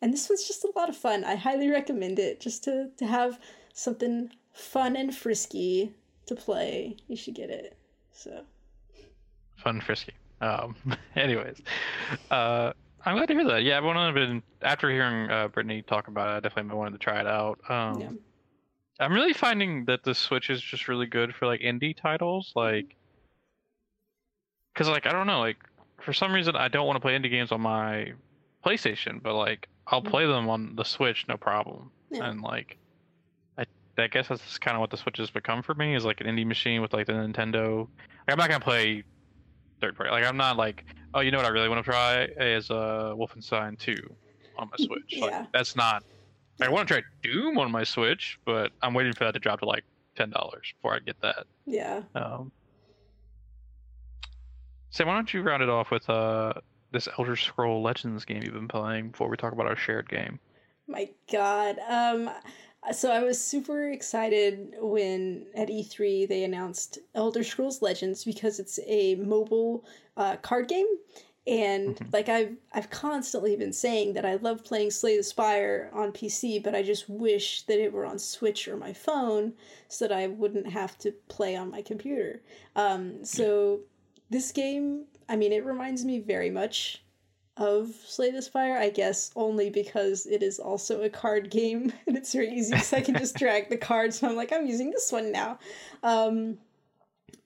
and 0.00 0.12
this 0.12 0.28
was 0.28 0.46
just 0.46 0.64
a 0.64 0.72
lot 0.76 0.88
of 0.88 0.96
fun 0.96 1.24
i 1.24 1.34
highly 1.34 1.68
recommend 1.68 2.18
it 2.18 2.40
just 2.40 2.64
to 2.64 2.88
to 2.96 3.06
have 3.06 3.38
something 3.74 4.30
fun 4.52 4.96
and 4.96 5.14
frisky 5.14 5.92
to 6.24 6.34
play 6.34 6.96
you 7.08 7.16
should 7.16 7.34
get 7.34 7.50
it 7.50 7.76
so 8.12 8.44
Fun 9.58 9.80
frisky. 9.80 10.12
Um. 10.40 10.76
Anyways, 11.16 11.60
uh. 12.30 12.72
I'm 13.04 13.16
glad 13.16 13.26
to 13.28 13.34
hear 13.34 13.44
that. 13.44 13.62
Yeah, 13.62 13.78
I've 13.78 13.84
wanted 13.84 14.14
been 14.14 14.42
after 14.62 14.90
hearing 14.90 15.30
uh, 15.30 15.48
Brittany 15.48 15.82
talk 15.82 16.08
about 16.08 16.28
it. 16.28 16.32
I 16.32 16.40
definitely 16.40 16.76
wanted 16.76 16.92
to 16.92 16.98
try 16.98 17.20
it 17.20 17.26
out. 17.26 17.58
Um, 17.68 18.00
yeah 18.00 18.10
I'm 19.00 19.12
really 19.12 19.32
finding 19.32 19.84
that 19.84 20.02
the 20.02 20.14
Switch 20.14 20.50
is 20.50 20.60
just 20.60 20.88
really 20.88 21.06
good 21.06 21.34
for 21.34 21.46
like 21.46 21.60
indie 21.60 21.96
titles, 21.96 22.52
like, 22.56 22.96
cause 24.74 24.88
like 24.88 25.06
I 25.06 25.12
don't 25.12 25.26
know, 25.26 25.38
like 25.38 25.58
for 26.00 26.12
some 26.12 26.32
reason 26.32 26.56
I 26.56 26.68
don't 26.68 26.86
want 26.86 26.96
to 26.96 27.00
play 27.00 27.16
indie 27.16 27.30
games 27.30 27.52
on 27.52 27.60
my 27.60 28.12
PlayStation, 28.64 29.22
but 29.22 29.34
like 29.34 29.68
I'll 29.86 30.02
play 30.02 30.26
them 30.26 30.48
on 30.48 30.74
the 30.74 30.84
Switch, 30.84 31.26
no 31.28 31.36
problem. 31.36 31.90
Yeah. 32.10 32.28
And 32.28 32.42
like, 32.42 32.76
I, 33.56 33.64
I 33.96 34.08
guess 34.08 34.28
that's 34.28 34.58
kind 34.58 34.76
of 34.76 34.80
what 34.80 34.90
the 34.90 34.96
Switch 34.96 35.18
has 35.18 35.30
become 35.30 35.62
for 35.62 35.74
me 35.74 35.94
is 35.94 36.04
like 36.04 36.20
an 36.20 36.26
indie 36.26 36.46
machine 36.46 36.82
with 36.82 36.92
like 36.92 37.06
the 37.06 37.12
Nintendo. 37.12 37.86
Like, 38.26 38.32
I'm 38.32 38.38
not 38.38 38.48
gonna 38.48 38.64
play 38.64 39.04
third 39.80 39.96
party. 39.96 40.10
Like 40.10 40.24
I'm 40.24 40.36
not 40.36 40.56
like, 40.56 40.84
oh, 41.14 41.20
you 41.20 41.30
know 41.30 41.38
what 41.38 41.46
I 41.46 41.50
really 41.50 41.68
want 41.68 41.84
to 41.84 41.90
try 41.90 42.24
is 42.24 42.70
uh 42.70 43.14
Wolfenstein 43.16 43.78
2 43.78 43.94
on 44.56 44.70
my 44.70 44.84
Switch. 44.84 45.02
Yeah. 45.08 45.24
Like, 45.24 45.52
that's 45.52 45.76
not. 45.76 46.04
I 46.60 46.68
want 46.68 46.88
to 46.88 46.94
try 46.94 47.02
Doom 47.22 47.58
on 47.58 47.70
my 47.70 47.84
Switch, 47.84 48.38
but 48.44 48.72
I'm 48.82 48.92
waiting 48.92 49.12
for 49.12 49.24
that 49.24 49.32
to 49.34 49.38
drop 49.38 49.60
to 49.60 49.66
like 49.66 49.84
ten 50.16 50.30
dollars 50.30 50.72
before 50.76 50.94
I 50.94 50.98
get 50.98 51.20
that. 51.22 51.46
Yeah. 51.66 52.02
Um, 52.14 52.50
so 54.90 55.06
why 55.06 55.14
don't 55.14 55.32
you 55.32 55.42
round 55.42 55.62
it 55.62 55.68
off 55.68 55.90
with 55.90 56.08
uh 56.10 56.54
this 56.90 57.08
Elder 57.18 57.36
Scroll 57.36 57.82
Legends 57.82 58.24
game 58.24 58.42
you've 58.42 58.54
been 58.54 58.68
playing 58.68 59.10
before 59.10 59.28
we 59.28 59.36
talk 59.36 59.52
about 59.52 59.66
our 59.66 59.76
shared 59.76 60.08
game? 60.08 60.40
My 60.88 61.10
God. 61.30 61.78
Um, 61.88 62.30
so 62.92 63.10
I 63.10 63.22
was 63.22 63.42
super 63.42 63.90
excited 63.90 64.74
when 64.80 65.46
at 65.54 65.68
E3 65.68 66.26
they 66.28 66.44
announced 66.44 66.98
Elder 67.14 67.42
Scrolls 67.44 67.82
Legends 67.82 68.24
because 68.24 68.58
it's 68.58 68.78
a 68.86 69.16
mobile 69.16 69.84
uh, 70.16 70.36
card 70.36 70.68
game. 70.68 70.86
And 71.46 71.96
Mhm. 71.96 72.12
like 72.12 72.28
I've 72.28 72.56
I've 72.72 72.90
constantly 72.90 73.56
been 73.56 73.72
saying 73.72 74.12
that 74.14 74.26
I 74.26 74.34
love 74.36 74.64
playing 74.64 74.90
Slay 74.90 75.16
the 75.16 75.22
Spire 75.22 75.90
on 75.94 76.12
PC, 76.12 76.58
but 76.62 76.74
I 76.74 76.82
just 76.82 77.08
wish 77.08 77.62
that 77.62 77.80
it 77.82 77.92
were 77.92 78.04
on 78.04 78.18
Switch 78.18 78.68
or 78.68 78.76
my 78.76 78.92
phone 78.92 79.54
so 79.88 80.06
that 80.06 80.14
I 80.14 80.26
wouldn't 80.26 80.68
have 80.68 80.98
to 80.98 81.12
play 81.28 81.56
on 81.56 81.70
my 81.70 81.80
computer. 81.80 82.42
Um, 82.76 83.24
so 83.24 83.80
this 84.28 84.52
game, 84.52 85.06
I 85.28 85.36
mean, 85.36 85.52
it 85.52 85.64
reminds 85.64 86.04
me 86.04 86.18
very 86.18 86.50
much 86.50 87.02
of 87.58 87.88
Slay 88.06 88.30
the 88.30 88.40
Spire, 88.40 88.76
I 88.78 88.88
guess, 88.88 89.30
only 89.36 89.68
because 89.68 90.26
it 90.26 90.42
is 90.42 90.58
also 90.58 91.02
a 91.02 91.10
card 91.10 91.50
game 91.50 91.92
and 92.06 92.16
it's 92.16 92.32
very 92.32 92.50
easy 92.50 92.72
because 92.72 92.92
I 92.92 93.00
can 93.00 93.16
just 93.16 93.36
drag 93.36 93.68
the 93.68 93.76
cards 93.76 94.22
and 94.22 94.30
I'm 94.30 94.36
like, 94.36 94.52
I'm 94.52 94.66
using 94.66 94.90
this 94.90 95.10
one 95.12 95.32
now. 95.32 95.58
Um, 96.02 96.58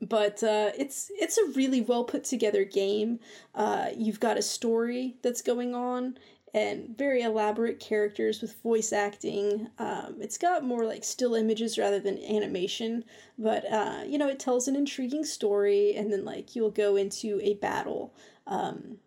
but 0.01 0.43
uh, 0.43 0.73
it's 0.77 1.11
it's 1.15 1.39
a 1.39 1.53
really 1.53 1.81
well 1.81 2.05
put 2.05 2.25
together 2.25 2.65
game. 2.65 3.21
Uh, 3.55 3.91
you've 3.97 4.21
got 4.21 4.37
a 4.37 4.43
story 4.43 5.17
that's 5.23 5.43
going 5.43 5.75
on 5.75 6.19
and 6.55 6.97
very 6.99 7.23
elaborate 7.23 7.81
characters 7.81 8.43
with 8.43 8.61
voice 8.63 8.93
acting. 8.93 9.69
Um, 9.79 10.17
it's 10.21 10.37
got 10.37 10.65
more 10.65 10.85
like 10.85 11.05
still 11.05 11.35
images 11.35 11.79
rather 11.79 12.01
than 12.01 12.23
animation, 12.25 13.05
but 13.39 13.65
uh, 13.73 14.03
you 14.07 14.19
know 14.19 14.29
it 14.29 14.41
tells 14.41 14.69
an 14.69 14.77
intriguing 14.77 15.25
story, 15.25 15.95
and 15.95 16.13
then 16.13 16.25
like 16.25 16.55
you'll 16.57 16.71
go 16.71 16.97
into 16.97 17.41
a 17.43 17.55
battle. 17.55 18.13
Um, 18.47 18.99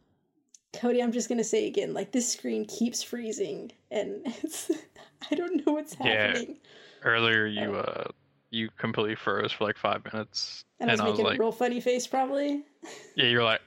Cody, 0.79 1.01
I'm 1.01 1.11
just 1.11 1.29
gonna 1.29 1.43
say 1.43 1.67
again, 1.67 1.93
like 1.93 2.11
this 2.11 2.31
screen 2.31 2.65
keeps 2.65 3.01
freezing, 3.03 3.71
and 3.91 4.21
it's 4.43 4.71
I 5.31 5.35
don't 5.35 5.65
know 5.65 5.73
what's 5.73 5.95
Yeah. 5.95 6.05
happening. 6.05 6.57
Earlier, 7.03 7.45
you 7.45 7.75
uh 7.75 8.05
you 8.51 8.69
completely 8.77 9.15
froze 9.15 9.51
for 9.51 9.63
like 9.65 9.77
five 9.77 10.03
minutes, 10.11 10.63
And 10.79 10.89
I 10.89 10.93
was 10.93 10.99
and 10.99 11.07
I 11.07 11.11
was 11.11 11.19
making 11.19 11.25
like, 11.31 11.39
a 11.39 11.43
real 11.43 11.51
funny 11.51 11.81
face, 11.81 12.07
probably. 12.07 12.63
yeah, 13.15 13.25
you're 13.25 13.43
like, 13.43 13.61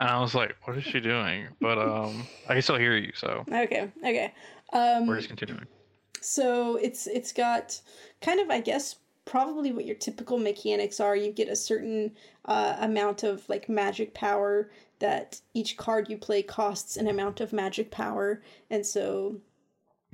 and 0.00 0.08
I 0.10 0.20
was 0.20 0.34
like, 0.34 0.56
what 0.64 0.76
is 0.76 0.84
she 0.84 1.00
doing? 1.00 1.48
But 1.60 1.78
um, 1.78 2.26
I 2.48 2.54
can 2.54 2.62
still 2.62 2.76
hear 2.78 2.96
you, 2.96 3.12
so 3.14 3.44
Okay, 3.50 3.90
okay. 3.98 4.34
Um, 4.72 5.06
we're 5.06 5.16
just 5.16 5.28
continuing. 5.28 5.66
So 6.20 6.76
it's 6.76 7.06
it's 7.06 7.32
got 7.32 7.80
kind 8.20 8.40
of 8.40 8.50
I 8.50 8.60
guess 8.60 8.96
probably 9.26 9.72
what 9.72 9.84
your 9.84 9.96
typical 9.96 10.38
mechanics 10.38 10.98
are. 11.00 11.14
You 11.14 11.30
get 11.30 11.48
a 11.48 11.56
certain 11.56 12.16
uh, 12.46 12.76
amount 12.80 13.22
of 13.22 13.46
like 13.48 13.68
magic 13.68 14.14
power 14.14 14.70
that 15.00 15.42
each 15.52 15.76
card 15.76 16.08
you 16.08 16.16
play 16.16 16.42
costs 16.42 16.96
an 16.96 17.06
amount 17.06 17.42
of 17.42 17.52
magic 17.52 17.90
power, 17.90 18.42
and 18.70 18.86
so 18.86 19.40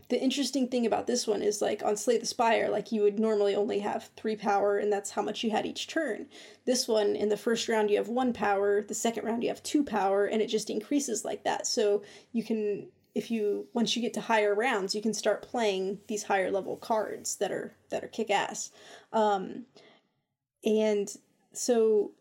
the 0.09 0.21
interesting 0.21 0.69
thing 0.69 0.85
about 0.85 1.07
this 1.07 1.27
one 1.27 1.41
is 1.41 1.63
like 1.63 1.83
on 1.83 1.97
Slay 1.97 2.19
the 2.19 2.27
Spire, 2.27 2.69
like 2.69 2.93
you 2.93 3.01
would 3.03 3.19
normally 3.19 3.55
only 3.55 3.79
have 3.79 4.11
three 4.17 4.37
power, 4.37 4.77
and 4.77 4.93
that's 4.93 5.11
how 5.13 5.23
much 5.23 5.43
you 5.43 5.51
had 5.51 5.65
each 5.65 5.87
turn. 5.87 6.27
This 6.67 6.87
one, 6.87 7.17
in 7.17 7.31
the 7.31 7.37
first 7.37 7.67
round, 7.67 7.91
you 7.91 7.97
have 7.97 8.09
one 8.09 8.35
power, 8.35 8.83
the 8.83 8.95
second 8.95 9.25
round, 9.25 9.43
you 9.43 9.49
have 9.49 9.63
two 9.63 9.83
power, 9.83 10.27
and 10.27 10.43
it 10.43 10.49
just 10.49 10.69
increases 10.69 11.25
like 11.25 11.45
that. 11.45 11.67
So 11.67 12.03
you 12.33 12.45
can, 12.45 12.89
if 13.15 13.31
you, 13.31 13.67
once 13.73 13.95
you 13.95 14.03
get 14.03 14.15
to 14.15 14.21
higher 14.21 14.55
rounds, 14.55 14.95
you 14.95 15.03
can 15.03 15.15
start 15.15 15.43
playing 15.43 15.99
these 16.09 16.25
higher 16.25 16.51
level 16.51 16.77
cards 16.77 17.37
that 17.37 17.53
are, 17.53 17.75
that 17.91 18.03
are 18.03 18.09
kick 18.09 18.31
ass. 18.31 18.71
Um, 19.13 19.67
and 20.65 21.15
so 21.53 22.13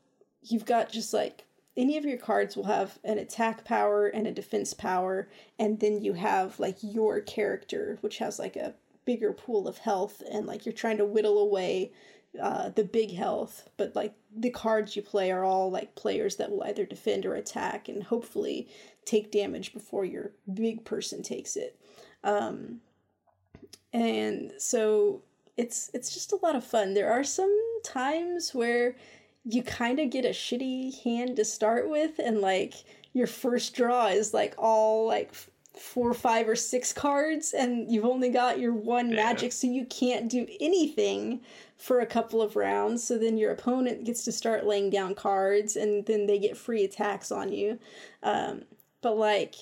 you've 0.41 0.65
got 0.65 0.91
just 0.91 1.13
like, 1.13 1.45
any 1.77 1.97
of 1.97 2.04
your 2.04 2.17
cards 2.17 2.58
will 2.58 2.65
have 2.65 2.99
an 3.06 3.17
attack 3.17 3.63
power 3.63 4.08
and 4.08 4.27
a 4.27 4.32
defense 4.32 4.73
power, 4.73 5.30
and 5.58 5.80
then 5.80 6.01
you 6.04 6.12
have 6.13 6.60
like 6.60 6.75
your 6.82 7.21
character, 7.21 7.97
which 8.01 8.17
has 8.17 8.38
like 8.38 8.58
a 8.58 8.73
bigger 9.06 9.32
pool 9.32 9.69
of 9.69 9.77
health, 9.77 10.21
and 10.30 10.45
like 10.45 10.65
you're 10.65 10.73
trying 10.73 10.97
to 10.97 11.06
whittle 11.06 11.39
away 11.39 11.93
uh, 12.41 12.69
the 12.69 12.84
big 12.84 13.13
health. 13.13 13.69
But 13.77 13.95
like 13.95 14.13
the 14.36 14.49
cards 14.49 14.97
you 14.97 15.01
play 15.01 15.32
are 15.32 15.45
all 15.45 15.71
like 15.71 15.95
players 15.95 16.36
that 16.36 16.51
will 16.51 16.63
either 16.63 16.86
defend 16.86 17.25
or 17.25 17.36
attack, 17.36 17.88
and 17.88 18.04
hopefully 18.04 18.67
take 19.05 19.31
damage 19.31 19.73
before 19.73 20.05
your 20.05 20.31
big 20.53 20.85
person 20.85 21.21
takes 21.23 21.55
it. 21.55 21.79
Um, 22.23 22.81
and 23.93 24.53
so 24.57 25.21
it's 25.57 25.89
it's 25.93 26.13
just 26.13 26.31
a 26.31 26.39
lot 26.41 26.55
of 26.55 26.63
fun. 26.63 26.93
There 26.93 27.11
are 27.11 27.23
some 27.23 27.55
times 27.83 28.53
where 28.53 28.95
you 29.43 29.63
kind 29.63 29.99
of 29.99 30.09
get 30.09 30.25
a 30.25 30.29
shitty 30.29 31.03
hand 31.03 31.35
to 31.35 31.45
start 31.45 31.89
with 31.89 32.19
and 32.19 32.41
like 32.41 32.75
your 33.13 33.27
first 33.27 33.75
draw 33.75 34.07
is 34.07 34.33
like 34.33 34.53
all 34.57 35.07
like 35.07 35.33
four 35.75 36.13
five 36.13 36.47
or 36.47 36.55
six 36.55 36.93
cards 36.93 37.53
and 37.53 37.91
you've 37.91 38.05
only 38.05 38.29
got 38.29 38.59
your 38.59 38.73
one 38.73 39.09
Yeah. 39.09 39.15
magic 39.15 39.51
so 39.51 39.67
you 39.67 39.85
can't 39.85 40.29
do 40.29 40.45
anything 40.59 41.41
for 41.77 42.01
a 42.01 42.05
couple 42.05 42.41
of 42.41 42.55
rounds 42.55 43.03
so 43.03 43.17
then 43.17 43.37
your 43.37 43.51
opponent 43.51 44.03
gets 44.03 44.23
to 44.25 44.31
start 44.31 44.65
laying 44.65 44.89
down 44.91 45.15
cards 45.15 45.75
and 45.75 46.05
then 46.05 46.27
they 46.27 46.37
get 46.37 46.55
free 46.55 46.83
attacks 46.83 47.31
on 47.31 47.51
you 47.51 47.79
um, 48.21 48.61
but 49.01 49.17
like 49.17 49.55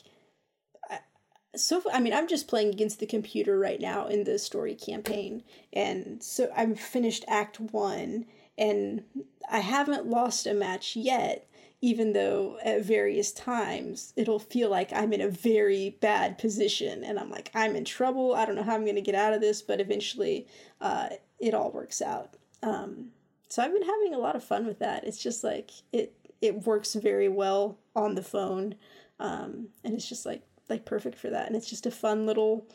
so 1.56 1.82
I 1.92 2.00
mean 2.00 2.14
I'm 2.14 2.28
just 2.28 2.48
playing 2.48 2.70
against 2.70 3.00
the 3.00 3.06
computer 3.06 3.58
right 3.58 3.82
now 3.82 4.08
in 4.08 4.24
the 4.24 4.38
story 4.38 4.76
campaign 4.76 5.44
and 5.74 6.22
so 6.22 6.52
I'm 6.56 6.76
finished 6.76 7.26
act 7.28 7.60
1 7.60 8.26
and 8.60 9.04
I 9.50 9.60
haven't 9.60 10.06
lost 10.06 10.46
a 10.46 10.54
match 10.54 10.96
yet, 10.96 11.48
even 11.82 12.12
though 12.12 12.58
at 12.64 12.84
various 12.84 13.32
times 13.32 14.14
it'll 14.18 14.38
feel 14.38 14.70
like 14.70 14.92
I'm 14.94 15.14
in 15.14 15.22
a 15.22 15.30
very 15.30 15.98
bad 16.02 16.38
position 16.38 17.04
and 17.04 17.18
I'm 17.18 17.32
like, 17.32 17.50
I'm 17.56 17.76
in 17.78 17.86
trouble. 17.86 18.36
I 18.36 18.46
don't 18.46 18.56
know 18.56 18.64
how 18.64 18.76
I'm 18.76 18.84
going 18.84 18.96
to 18.96 19.02
get 19.02 19.16
out 19.16 19.34
of 19.34 19.40
this, 19.40 19.62
but 19.62 19.80
eventually 19.80 20.46
uh, 20.82 21.08
it 21.40 21.54
all 21.54 21.72
works 21.72 22.02
out. 22.02 22.36
Um, 22.62 23.12
so 23.48 23.64
I've 23.64 23.74
been 23.74 23.88
having 23.88 24.14
a 24.14 24.20
lot 24.20 24.36
of 24.36 24.44
fun 24.44 24.68
with 24.68 24.80
that. 24.80 25.06
It's 25.06 25.24
just 25.24 25.44
like 25.44 25.72
it 25.94 26.14
it 26.42 26.66
works 26.66 26.94
very 26.94 27.28
well 27.28 27.78
on 27.96 28.16
the 28.16 28.24
phone, 28.24 28.76
um, 29.20 29.68
and 29.84 29.94
it's 29.94 30.08
just 30.08 30.26
like 30.26 30.44
like 30.70 30.86
perfect 30.86 31.18
for 31.18 31.30
that. 31.30 31.48
And 31.48 31.56
it's 31.56 31.70
just 31.70 31.86
a 31.86 31.92
fun 31.92 32.26
little 32.26 32.68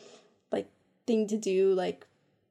like 0.51 0.69
thing 1.07 1.27
to 1.27 1.37
do, 1.37 1.73
like 1.73 2.05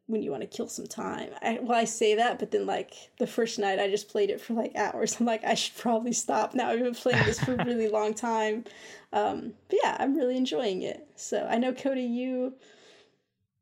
when 0.06 0.22
you 0.22 0.30
want 0.30 0.42
to 0.42 0.46
kill 0.46 0.68
some 0.68 0.86
time. 0.86 1.30
I, 1.40 1.58
well, 1.62 1.78
I 1.78 1.84
say 1.84 2.14
that, 2.16 2.38
but 2.38 2.50
then 2.50 2.66
like 2.66 2.94
the 3.18 3.26
first 3.26 3.58
night 3.58 3.78
I 3.78 3.88
just 3.88 4.08
played 4.08 4.30
it 4.30 4.40
for 4.40 4.54
like 4.54 4.74
hours. 4.76 5.16
I'm 5.20 5.26
like, 5.26 5.44
I 5.44 5.54
should 5.54 5.76
probably 5.76 6.12
stop 6.12 6.54
now. 6.54 6.70
I've 6.70 6.80
been 6.80 6.94
playing 6.94 7.24
this 7.24 7.40
for 7.40 7.54
a 7.54 7.64
really 7.64 7.88
long 7.88 8.14
time. 8.14 8.64
Um, 9.12 9.54
but 9.68 9.78
yeah, 9.82 9.96
I'm 9.98 10.16
really 10.16 10.36
enjoying 10.36 10.82
it. 10.82 11.06
So 11.16 11.46
I 11.48 11.58
know 11.58 11.72
Cody, 11.72 12.02
you 12.02 12.54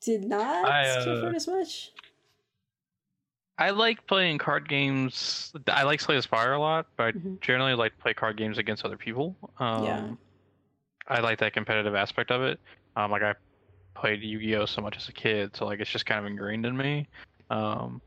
did 0.00 0.24
not 0.24 0.68
I, 0.68 0.84
care 0.84 1.02
for 1.02 1.26
uh, 1.26 1.30
it 1.30 1.36
as 1.36 1.46
much. 1.46 1.92
I 3.62 3.70
like 3.70 4.04
playing 4.08 4.38
card 4.38 4.68
games. 4.68 5.52
I 5.68 5.84
like 5.84 6.00
Slay 6.00 6.16
the 6.16 6.22
Spire 6.22 6.54
a 6.54 6.58
lot, 6.58 6.86
but 6.96 7.04
I 7.04 7.12
Mhm. 7.12 7.40
generally 7.40 7.74
like 7.74 7.94
to 7.94 8.02
play 8.02 8.12
card 8.12 8.36
games 8.36 8.58
against 8.58 8.84
other 8.84 8.96
people. 8.96 9.36
Um, 9.58 9.84
Yeah. 9.84 10.14
I 11.06 11.20
like 11.20 11.38
that 11.38 11.52
competitive 11.52 11.94
aspect 11.94 12.32
of 12.32 12.42
it. 12.42 12.60
Um, 12.96 13.12
like 13.12 13.22
I 13.22 13.36
played 13.94 14.20
Yu-Gi-Oh 14.20 14.66
so 14.66 14.82
much 14.82 14.96
as 14.96 15.08
a 15.08 15.12
kid, 15.12 15.54
so 15.54 15.64
like 15.64 15.78
it's 15.78 15.90
just 15.90 16.06
kind 16.06 16.18
of 16.18 16.26
ingrained 16.26 16.66
in 16.66 16.76
me. 16.76 17.06
Um, 17.50 18.02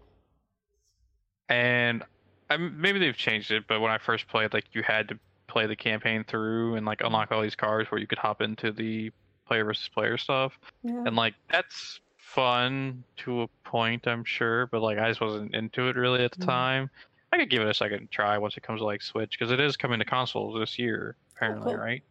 and 1.47 2.03
I 2.49 2.57
maybe 2.57 2.99
they've 2.99 3.15
changed 3.15 3.51
it, 3.51 3.65
but 3.65 3.79
when 3.79 3.91
I 3.91 3.97
first 3.97 4.27
played, 4.27 4.53
like 4.53 4.65
you 4.73 4.84
had 4.84 5.07
to 5.07 5.19
play 5.47 5.67
the 5.67 5.75
campaign 5.75 6.25
through 6.25 6.75
and 6.75 6.86
like 6.86 6.99
unlock 6.99 7.32
all 7.32 7.41
these 7.41 7.55
cards 7.55 7.89
where 7.91 8.01
you 8.01 8.07
could 8.07 8.17
hop 8.17 8.41
into 8.41 8.73
the 8.73 9.09
player 9.47 9.63
versus 9.63 9.88
player 9.88 10.17
stuff. 10.17 10.59
Yeah. 10.84 11.03
And 11.05 11.15
like 11.15 11.36
that's 11.49 12.01
fun 12.26 13.03
to 13.17 13.43
a 13.43 13.47
point, 13.63 14.07
I'm 14.07 14.23
sure, 14.23 14.67
but 14.67 14.82
like 14.82 14.97
I 14.97 15.09
just 15.09 15.21
wasn't 15.21 15.53
into 15.53 15.88
it 15.88 15.95
really 15.95 16.23
at 16.23 16.32
the 16.32 16.39
Mhm. 16.39 16.45
time. 16.45 16.89
I 17.32 17.38
could 17.38 17.49
give 17.49 17.61
it 17.61 17.67
a 17.69 17.73
second 17.73 18.09
try 18.11 18.38
once 18.38 18.55
it 18.57 18.63
comes 18.63 18.82
to 18.82 18.86
like 18.86 19.01
Switch 19.01 19.38
because 19.38 19.51
it 19.51 19.59
is 19.59 19.78
coming 19.78 19.99
to 19.99 20.05
consoles 20.05 20.57
this 20.59 20.80
year, 20.80 21.17
apparently, 21.36 21.73
cool. 21.73 21.82
right? 21.82 22.03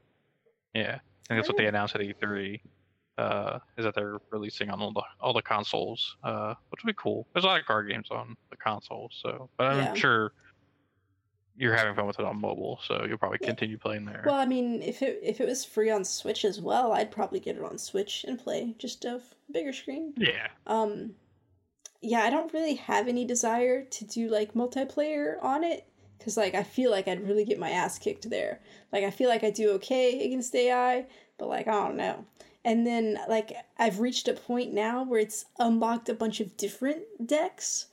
Yeah, 0.75 0.97
I 0.97 1.29
think 1.29 1.39
that's 1.39 1.49
what 1.49 1.57
they 1.57 1.67
announced 1.67 1.95
at 1.95 2.01
E3. 2.03 2.61
Uh, 3.17 3.61
is 3.79 3.85
that 3.85 3.95
they're 3.95 4.19
releasing 4.33 4.71
on 4.71 4.81
all 4.83 4.93
the 4.93 5.03
all 5.21 5.33
the 5.33 5.41
consoles, 5.43 6.17
uh, 6.25 6.55
which 6.71 6.83
would 6.83 6.91
be 6.97 7.01
cool. 7.01 7.29
There's 7.33 7.45
a 7.45 7.49
lot 7.49 7.61
of 7.61 7.67
card 7.67 7.89
games 7.89 8.11
on 8.11 8.37
the 8.51 8.57
console, 8.57 9.09
so 9.13 9.51
but 9.57 9.69
I'm 9.69 9.79
Yeah. 9.79 9.95
sure 9.95 10.33
you're 11.57 11.75
having 11.75 11.95
fun 11.95 12.07
with 12.07 12.19
it 12.19 12.25
on 12.25 12.41
mobile, 12.41 12.81
so 12.87 13.05
you'll 13.09 13.19
probably 13.19 13.39
Yeah. 13.41 13.49
continue 13.49 13.79
playing 13.79 14.05
there. 14.05 14.23
Well, 14.27 14.35
I 14.35 14.47
mean, 14.47 14.83
if 14.83 15.03
it 15.03 15.21
if 15.23 15.41
it 15.41 15.47
was 15.47 15.65
free 15.65 15.91
on 15.91 16.05
Switch 16.05 16.45
as 16.45 16.61
well, 16.61 16.93
I'd 16.93 17.11
probably 17.11 17.41
get 17.41 17.57
it 17.57 17.63
on 17.63 17.79
Switch 17.79 18.25
and 18.27 18.39
play 18.39 18.75
just 18.79 19.05
a 19.05 19.21
bigger 19.51 19.73
screen. 19.73 20.15
yeah, 20.17 20.49
Um, 20.67 21.15
yeah, 22.01 22.21
I 22.21 22.31
don't 22.31 22.53
really 22.53 22.75
have 22.75 23.09
any 23.09 23.25
desire 23.25 23.85
to 23.85 24.05
do 24.05 24.29
like 24.29 24.55
multiplayer 24.55 25.43
on 25.43 25.65
it 25.65 25.87
because 26.19 26.37
like 26.37 26.55
I 26.55 26.63
feel 26.63 26.91
like 26.91 27.07
I'd 27.09 27.27
really 27.27 27.45
get 27.45 27.59
my 27.59 27.71
ass 27.71 27.99
kicked 27.99 28.29
there. 28.31 28.61
Like 28.93 29.05
I 29.05 29.11
feel 29.11 29.29
like 29.29 29.45
I 29.45 29.51
do 29.51 29.71
okay 29.73 30.25
against 30.25 30.55
AI, 30.55 31.07
but 31.39 31.49
like 31.49 31.69
I 31.69 31.73
don't 31.73 31.97
know. 31.97 32.25
And 32.65 32.87
then 32.87 33.19
like 33.29 33.53
I've 33.79 34.01
reached 34.01 34.27
a 34.29 34.33
point 34.35 34.73
now 34.73 35.05
where 35.05 35.21
it's 35.21 35.45
unlocked 35.59 36.09
a 36.09 36.15
bunch 36.15 36.41
of 36.41 36.57
different 36.57 37.03
decks, 37.25 37.87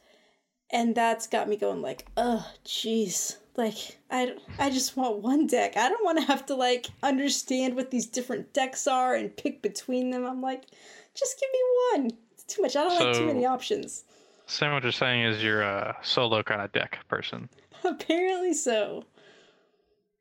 and 0.72 0.96
that's 0.96 1.28
got 1.28 1.50
me 1.50 1.58
going 1.58 1.82
like, 1.82 2.08
oh, 2.18 2.50
jeez. 2.66 3.38
Like 3.58 3.98
I, 4.10 4.36
I 4.60 4.70
just 4.70 4.96
want 4.96 5.20
one 5.20 5.46
deck. 5.48 5.76
I 5.76 5.90
don't 5.90 6.04
want 6.06 6.20
to 6.20 6.26
have 6.26 6.46
to 6.48 6.56
like 6.56 6.88
understand 7.04 7.76
what 7.76 7.92
these 7.92 8.06
different 8.06 8.54
decks 8.54 8.88
are 8.88 9.14
and 9.14 9.36
pick 9.36 9.62
between 9.62 10.10
them. 10.12 10.26
I'm 10.26 10.42
like, 10.42 10.66
just 11.14 11.40
give 11.40 11.50
me 11.52 11.60
one. 12.04 12.18
It's 12.34 12.44
too 12.44 12.62
much. 12.62 12.76
I 12.76 12.84
don't 12.84 13.00
like 13.00 13.16
too 13.16 13.26
many 13.26 13.46
options. 13.46 14.06
Sam, 14.46 14.74
what 14.74 14.84
you're 14.84 14.92
saying 14.92 15.24
is 15.24 15.44
you're 15.44 15.62
a 15.62 15.96
solo 16.02 16.44
kind 16.44 16.62
of 16.62 16.72
deck 16.72 17.00
person. 17.08 17.50
Apparently 17.84 18.54
so. 18.54 19.04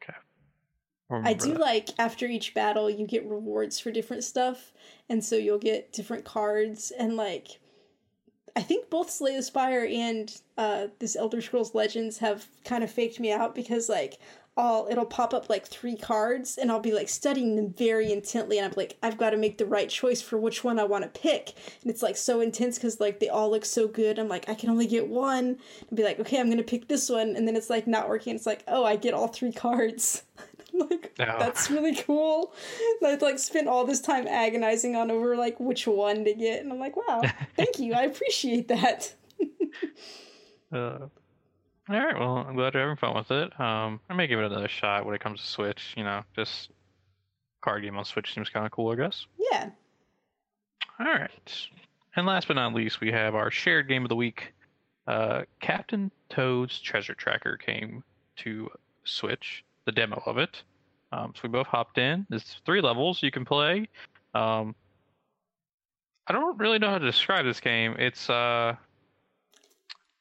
Okay 0.02 0.16
I 1.10 1.14
Remember 1.14 1.44
do 1.44 1.52
that. 1.52 1.60
like 1.60 1.88
after 1.98 2.26
each 2.26 2.54
battle 2.54 2.88
you 2.88 3.06
get 3.06 3.24
rewards 3.26 3.78
for 3.80 3.90
different 3.90 4.24
stuff, 4.24 4.72
and 5.08 5.24
so 5.24 5.36
you'll 5.36 5.58
get 5.58 5.92
different 5.92 6.24
cards 6.24 6.92
and 6.96 7.16
like 7.16 7.58
I 8.57 8.62
think 8.62 8.90
both 8.90 9.11
Slay 9.11 9.36
the 9.36 9.42
Spire 9.42 9.88
and 9.90 10.40
uh 10.59 10.88
this 10.98 11.16
Elder 11.16 11.40
Scrolls 11.40 11.74
Legends 11.74 12.18
have 12.18 12.46
kind 12.64 12.84
of 12.84 12.90
faked 12.90 13.20
me 13.20 13.32
out 13.32 13.55
because 13.55 13.88
like 13.88 14.18
I'll 14.57 14.88
it'll 14.90 15.07
pop 15.07 15.32
up 15.32 15.48
like 15.48 15.66
three 15.66 15.96
cards 15.96 16.59
and 16.59 16.70
I'll 16.70 16.80
be 16.80 16.92
like 16.92 17.09
studying 17.09 17.57
them 17.57 17.72
very 17.72 18.12
intently 18.12 18.59
and 18.59 18.66
I'm 18.66 18.74
like 18.76 18.98
I've 19.03 19.16
got 19.16 19.30
to 19.30 19.36
make 19.36 19.59
the 19.59 19.64
right 19.64 19.88
choice 19.88 20.20
for 20.20 20.38
which 20.38 20.64
one 20.64 20.78
I 20.78 20.84
want 20.84 21.05
to 21.05 21.20
pick. 21.20 21.55
And 21.82 21.90
it's 21.90 22.03
like 22.03 22.16
so 22.16 22.40
intense 22.40 22.76
because 22.76 23.01
like 23.01 23.20
they 23.20 23.28
all 23.28 23.51
look 23.51 23.64
so 23.64 23.86
good. 23.88 24.18
I'm 24.18 24.28
like 24.28 24.48
I 24.48 24.55
can 24.55 24.68
only 24.68 24.86
get 24.86 25.07
one. 25.07 25.59
And 25.88 25.96
be 25.96 26.03
like 26.03 26.20
okay 26.20 26.40
I'm 26.40 26.51
gonna 26.51 26.62
pick 26.62 26.88
this 26.88 27.09
one. 27.09 27.36
And 27.36 27.46
then 27.46 27.57
it's 27.57 27.70
like 27.70 27.86
not 27.86 28.09
working. 28.09 28.34
It's 28.34 28.46
like 28.46 28.64
oh 28.68 28.84
I 28.84 28.96
get 28.96 29.14
all 29.14 29.28
three 29.28 29.53
cards 29.53 30.24
like 30.90 31.12
No. 31.18 31.36
that's 31.38 31.70
really 31.70 31.94
cool 31.96 32.54
I'd 33.04 33.22
like 33.22 33.38
spent 33.38 33.68
all 33.68 33.84
this 33.84 34.00
time 34.00 34.26
agonizing 34.26 34.96
on 34.96 35.10
over 35.10 35.36
like 35.36 35.58
which 35.60 35.86
one 35.86 36.24
to 36.24 36.34
get 36.34 36.62
and 36.62 36.72
I'm 36.72 36.78
like 36.78 36.96
wow 36.96 37.22
thank 37.56 37.78
you 37.78 37.94
I 37.94 38.02
appreciate 38.02 38.68
that 38.68 39.14
Uh, 40.72 41.08
all 41.88 41.96
right. 41.98 42.16
Well, 42.16 42.36
I'm 42.48 42.54
glad 42.54 42.74
you're 42.74 42.82
having 42.84 42.96
fun 42.96 43.16
with 43.16 43.30
it. 43.32 43.58
Um, 43.58 43.98
I 44.08 44.14
may 44.14 44.28
give 44.28 44.38
it 44.38 44.44
another 44.44 44.68
shot 44.68 45.04
when 45.04 45.16
it 45.16 45.20
comes 45.20 45.40
to 45.40 45.46
Switch. 45.48 45.94
You 45.96 46.04
know, 46.04 46.22
just 46.36 46.70
card 47.60 47.82
game 47.82 47.96
on 47.96 48.04
Switch 48.04 48.32
seems 48.32 48.48
kind 48.48 48.64
of 48.64 48.70
cool, 48.70 48.92
I 48.92 48.94
guess. 48.96 49.26
yeah 49.50 49.70
All 51.00 51.06
right. 51.06 51.52
And 52.14 52.24
last 52.26 52.46
but 52.46 52.54
not 52.54 52.72
least, 52.74 53.00
we 53.00 53.10
have 53.10 53.34
our 53.34 53.50
shared 53.50 53.88
game 53.88 54.04
of 54.04 54.08
the 54.10 54.16
week. 54.16 54.52
Uh, 55.08 55.42
Captain 55.60 56.10
Toad's 56.28 56.78
Treasure 56.80 57.14
Tracker 57.14 57.56
came 57.56 58.04
to 58.36 58.70
Switch, 59.04 59.64
the 59.86 59.92
demo 59.92 60.22
of 60.26 60.38
it. 60.38 60.62
Um, 61.12 61.32
so 61.34 61.40
we 61.44 61.48
both 61.48 61.66
hopped 61.66 61.98
in. 61.98 62.26
There's 62.28 62.60
three 62.64 62.80
levels 62.80 63.22
you 63.22 63.30
can 63.30 63.44
play. 63.44 63.88
Um, 64.34 64.74
I 66.26 66.32
don't 66.32 66.56
really 66.58 66.78
know 66.78 66.90
how 66.90 66.98
to 66.98 67.04
describe 67.04 67.44
this 67.44 67.58
game. 67.60 67.96
It's 67.98 68.30
uh 68.30 68.76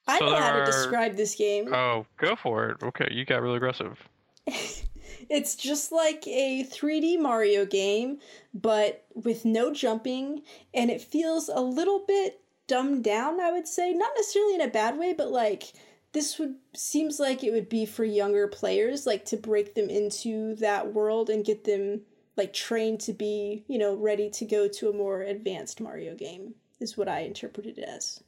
I 0.07 0.17
So 0.17 0.25
know 0.25 0.35
how 0.35 0.59
to 0.59 0.65
describe 0.65 1.15
this 1.15 1.35
game. 1.35 1.71
oh, 1.73 2.05
go 2.17 2.35
for 2.35 2.69
it. 2.69 2.77
Okay, 2.81 3.07
you 3.11 3.25
got 3.25 3.41
really 3.43 3.57
aggressive. 3.57 3.99
it's 4.47 5.55
just 5.55 5.91
like 5.91 6.25
a 6.27 6.63
3D 6.63 7.19
Mario 7.19 7.65
game, 7.65 8.17
but 8.53 9.05
with 9.13 9.45
no 9.45 9.71
jumping, 9.71 10.41
and 10.73 10.89
it 10.89 11.01
feels 11.01 11.49
a 11.49 11.59
little 11.61 12.03
bit 12.07 12.41
dumbed 12.65 13.03
down, 13.03 13.39
I 13.39 13.51
would 13.51 13.67
say. 13.67 13.93
Not 13.93 14.11
necessarily 14.15 14.55
in 14.55 14.61
a 14.61 14.67
bad 14.67 14.97
way, 14.97 15.13
but 15.13 15.29
like 15.29 15.73
this 16.11 16.39
would 16.39 16.55
seems 16.75 17.19
like 17.19 17.43
it 17.43 17.51
would 17.51 17.69
be 17.69 17.85
for 17.85 18.03
younger 18.03 18.47
players, 18.47 19.05
like 19.05 19.25
to 19.25 19.37
break 19.37 19.75
them 19.75 19.89
into 19.89 20.55
that 20.55 20.93
world 20.93 21.29
and 21.29 21.45
get 21.45 21.63
them 21.63 22.01
like 22.35 22.53
trained 22.53 23.01
to 23.01 23.13
be, 23.13 23.63
you 23.67 23.77
know, 23.77 23.95
ready 23.95 24.29
to 24.29 24.45
go 24.45 24.67
to 24.67 24.89
a 24.89 24.93
more 24.93 25.21
advanced 25.21 25.81
Mario 25.81 26.15
game, 26.15 26.55
is 26.79 26.97
what 26.97 27.07
I 27.07 27.21
interpreted 27.21 27.77
it 27.77 27.83
as. 27.83 28.23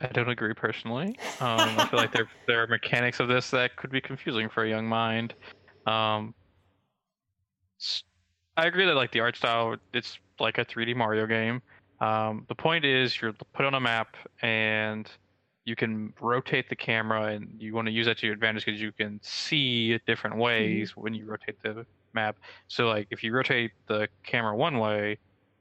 I 0.00 0.06
don't 0.08 0.28
agree 0.28 0.54
personally. 0.54 1.18
Um, 1.40 1.78
I 1.78 1.86
feel 1.86 2.00
like 2.00 2.12
there 2.12 2.28
there 2.48 2.62
are 2.64 2.66
mechanics 2.66 3.20
of 3.20 3.28
this 3.28 3.50
that 3.50 3.76
could 3.76 3.90
be 3.90 4.00
confusing 4.00 4.48
for 4.48 4.64
a 4.64 4.68
young 4.68 4.86
mind. 4.86 5.34
Um, 5.86 6.34
I 8.56 8.66
agree 8.66 8.86
that 8.86 8.96
like 8.96 9.12
the 9.12 9.20
art 9.20 9.36
style, 9.36 9.76
it's 9.92 10.18
like 10.40 10.58
a 10.58 10.64
3D 10.64 10.96
Mario 10.96 11.26
game. 11.26 11.62
Um, 12.00 12.44
the 12.48 12.54
point 12.54 12.84
is 12.84 13.20
you're 13.20 13.32
put 13.32 13.64
on 13.64 13.74
a 13.74 13.80
map 13.80 14.16
and 14.42 15.10
you 15.64 15.76
can 15.76 16.14
rotate 16.20 16.70
the 16.70 16.76
camera, 16.76 17.24
and 17.26 17.48
you 17.58 17.74
want 17.74 17.86
to 17.86 17.92
use 17.92 18.06
that 18.06 18.16
to 18.18 18.26
your 18.26 18.34
advantage 18.34 18.64
because 18.64 18.80
you 18.80 18.90
can 18.90 19.20
see 19.22 19.98
different 20.06 20.36
ways 20.36 20.96
when 20.96 21.12
you 21.12 21.26
rotate 21.26 21.62
the 21.62 21.84
map. 22.14 22.36
So 22.68 22.88
like 22.88 23.08
if 23.10 23.22
you 23.22 23.34
rotate 23.34 23.72
the 23.86 24.08
camera 24.24 24.56
one 24.56 24.78
way, 24.78 25.18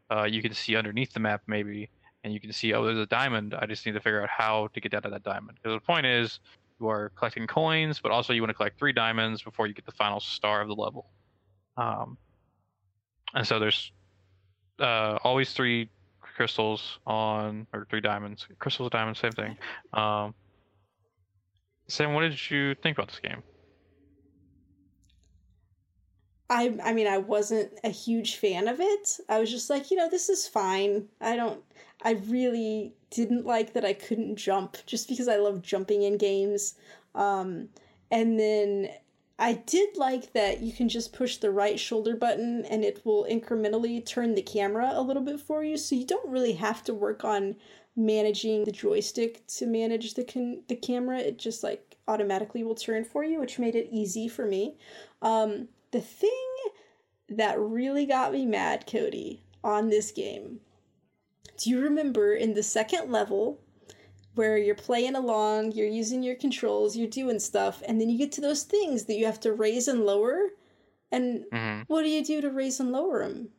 uh, 0.09 0.23
you 0.23 0.41
can 0.41 0.53
see 0.53 0.77
underneath 0.77 1.11
the 1.11 1.19
map 1.19 1.41
maybe 1.47 1.89
and 2.23 2.33
you 2.33 2.39
can 2.39 2.51
see, 2.51 2.73
oh, 2.73 2.85
there's 2.85 2.97
a 2.97 3.05
diamond. 3.05 3.53
I 3.57 3.65
just 3.65 3.85
need 3.85 3.93
to 3.93 3.99
figure 3.99 4.21
out 4.21 4.29
how 4.29 4.67
to 4.73 4.79
get 4.81 4.91
down 4.91 5.01
to 5.03 5.09
that 5.09 5.23
diamond. 5.23 5.57
Because 5.61 5.77
the 5.77 5.85
point 5.85 6.05
is, 6.05 6.39
you 6.79 6.87
are 6.89 7.09
collecting 7.15 7.47
coins, 7.47 7.99
but 7.99 8.11
also 8.11 8.33
you 8.33 8.41
want 8.41 8.49
to 8.49 8.53
collect 8.53 8.77
three 8.77 8.93
diamonds 8.93 9.41
before 9.41 9.67
you 9.67 9.73
get 9.73 9.85
the 9.85 9.91
final 9.91 10.19
star 10.19 10.61
of 10.61 10.67
the 10.67 10.75
level. 10.75 11.07
Um, 11.75 12.17
and 13.33 13.47
so 13.47 13.59
there's 13.59 13.91
uh, 14.79 15.17
always 15.23 15.53
three 15.53 15.89
crystals 16.37 16.99
on, 17.05 17.67
or 17.73 17.85
three 17.89 17.99
diamonds. 17.99 18.47
Crystals, 18.59 18.91
diamonds, 18.91 19.19
same 19.19 19.31
thing. 19.31 19.57
Um, 19.93 20.33
Sam, 21.87 22.13
what 22.13 22.21
did 22.21 22.49
you 22.49 22.75
think 22.75 22.97
about 22.97 23.09
this 23.09 23.19
game? 23.19 23.41
I 26.49 26.77
I 26.83 26.93
mean 26.93 27.07
I 27.07 27.17
wasn't 27.17 27.73
a 27.83 27.89
huge 27.89 28.35
fan 28.37 28.67
of 28.67 28.79
it. 28.79 29.19
I 29.27 29.39
was 29.39 29.51
just 29.51 29.69
like, 29.69 29.91
you 29.91 29.97
know, 29.97 30.09
this 30.09 30.29
is 30.29 30.47
fine. 30.47 31.07
I 31.19 31.35
don't 31.35 31.61
I 32.03 32.11
really 32.27 32.93
didn't 33.09 33.45
like 33.45 33.73
that 33.73 33.83
I 33.83 33.93
couldn't 33.93 34.37
jump 34.37 34.77
just 34.85 35.09
because 35.09 35.27
I 35.27 35.37
love 35.37 35.61
jumping 35.61 36.03
in 36.03 36.17
games. 36.17 36.75
Um 37.15 37.69
and 38.11 38.39
then 38.39 38.89
I 39.39 39.53
did 39.53 39.97
like 39.97 40.33
that 40.33 40.61
you 40.61 40.73
can 40.73 40.89
just 40.89 41.13
push 41.13 41.37
the 41.37 41.51
right 41.51 41.79
shoulder 41.79 42.15
button 42.15 42.65
and 42.65 42.83
it 42.83 43.05
will 43.05 43.25
incrementally 43.29 44.03
turn 44.03 44.33
the 44.33 44.41
camera 44.41 44.91
a 44.93 45.01
little 45.01 45.21
bit 45.21 45.39
for 45.39 45.63
you 45.63 45.77
so 45.77 45.95
you 45.95 46.05
don't 46.05 46.31
really 46.31 46.53
have 46.53 46.83
to 46.85 46.93
work 46.93 47.23
on 47.23 47.55
managing 47.95 48.63
the 48.63 48.71
joystick 48.71 49.45
to 49.47 49.67
manage 49.67 50.15
the 50.15 50.23
con- 50.23 50.63
the 50.67 50.75
camera. 50.75 51.19
It 51.19 51.37
just 51.37 51.63
like 51.63 51.97
automatically 52.07 52.63
will 52.63 52.75
turn 52.75 53.03
for 53.03 53.23
you, 53.23 53.39
which 53.39 53.59
made 53.59 53.75
it 53.75 53.89
easy 53.91 54.27
for 54.27 54.45
me. 54.45 54.75
Um 55.21 55.67
the 55.91 56.01
thing 56.01 56.31
that 57.29 57.59
really 57.59 58.05
got 58.05 58.33
me 58.33 58.45
mad, 58.45 58.85
Cody, 58.87 59.43
on 59.63 59.89
this 59.89 60.11
game. 60.11 60.61
Do 61.57 61.69
you 61.69 61.79
remember 61.81 62.33
in 62.33 62.53
the 62.53 62.63
second 62.63 63.11
level 63.11 63.59
where 64.37 64.57
you're 64.57 64.75
playing 64.75 65.15
along, 65.15 65.73
you're 65.73 65.87
using 65.87 66.23
your 66.23 66.35
controls, 66.35 66.95
you're 66.95 67.09
doing 67.09 67.39
stuff, 67.39 67.81
and 67.87 67.99
then 67.99 68.09
you 68.09 68.17
get 68.17 68.31
to 68.33 68.41
those 68.41 68.63
things 68.63 69.05
that 69.05 69.15
you 69.15 69.25
have 69.25 69.39
to 69.41 69.53
raise 69.53 69.87
and 69.87 70.05
lower? 70.05 70.49
And 71.11 71.45
hmm 71.51 71.81
what 71.87 72.03
do 72.03 72.09
you 72.09 72.23
do 72.23 72.41
to 72.41 72.49
raise 72.49 72.79
and 72.79 72.91
lower 72.91 73.27
them? 73.27 73.49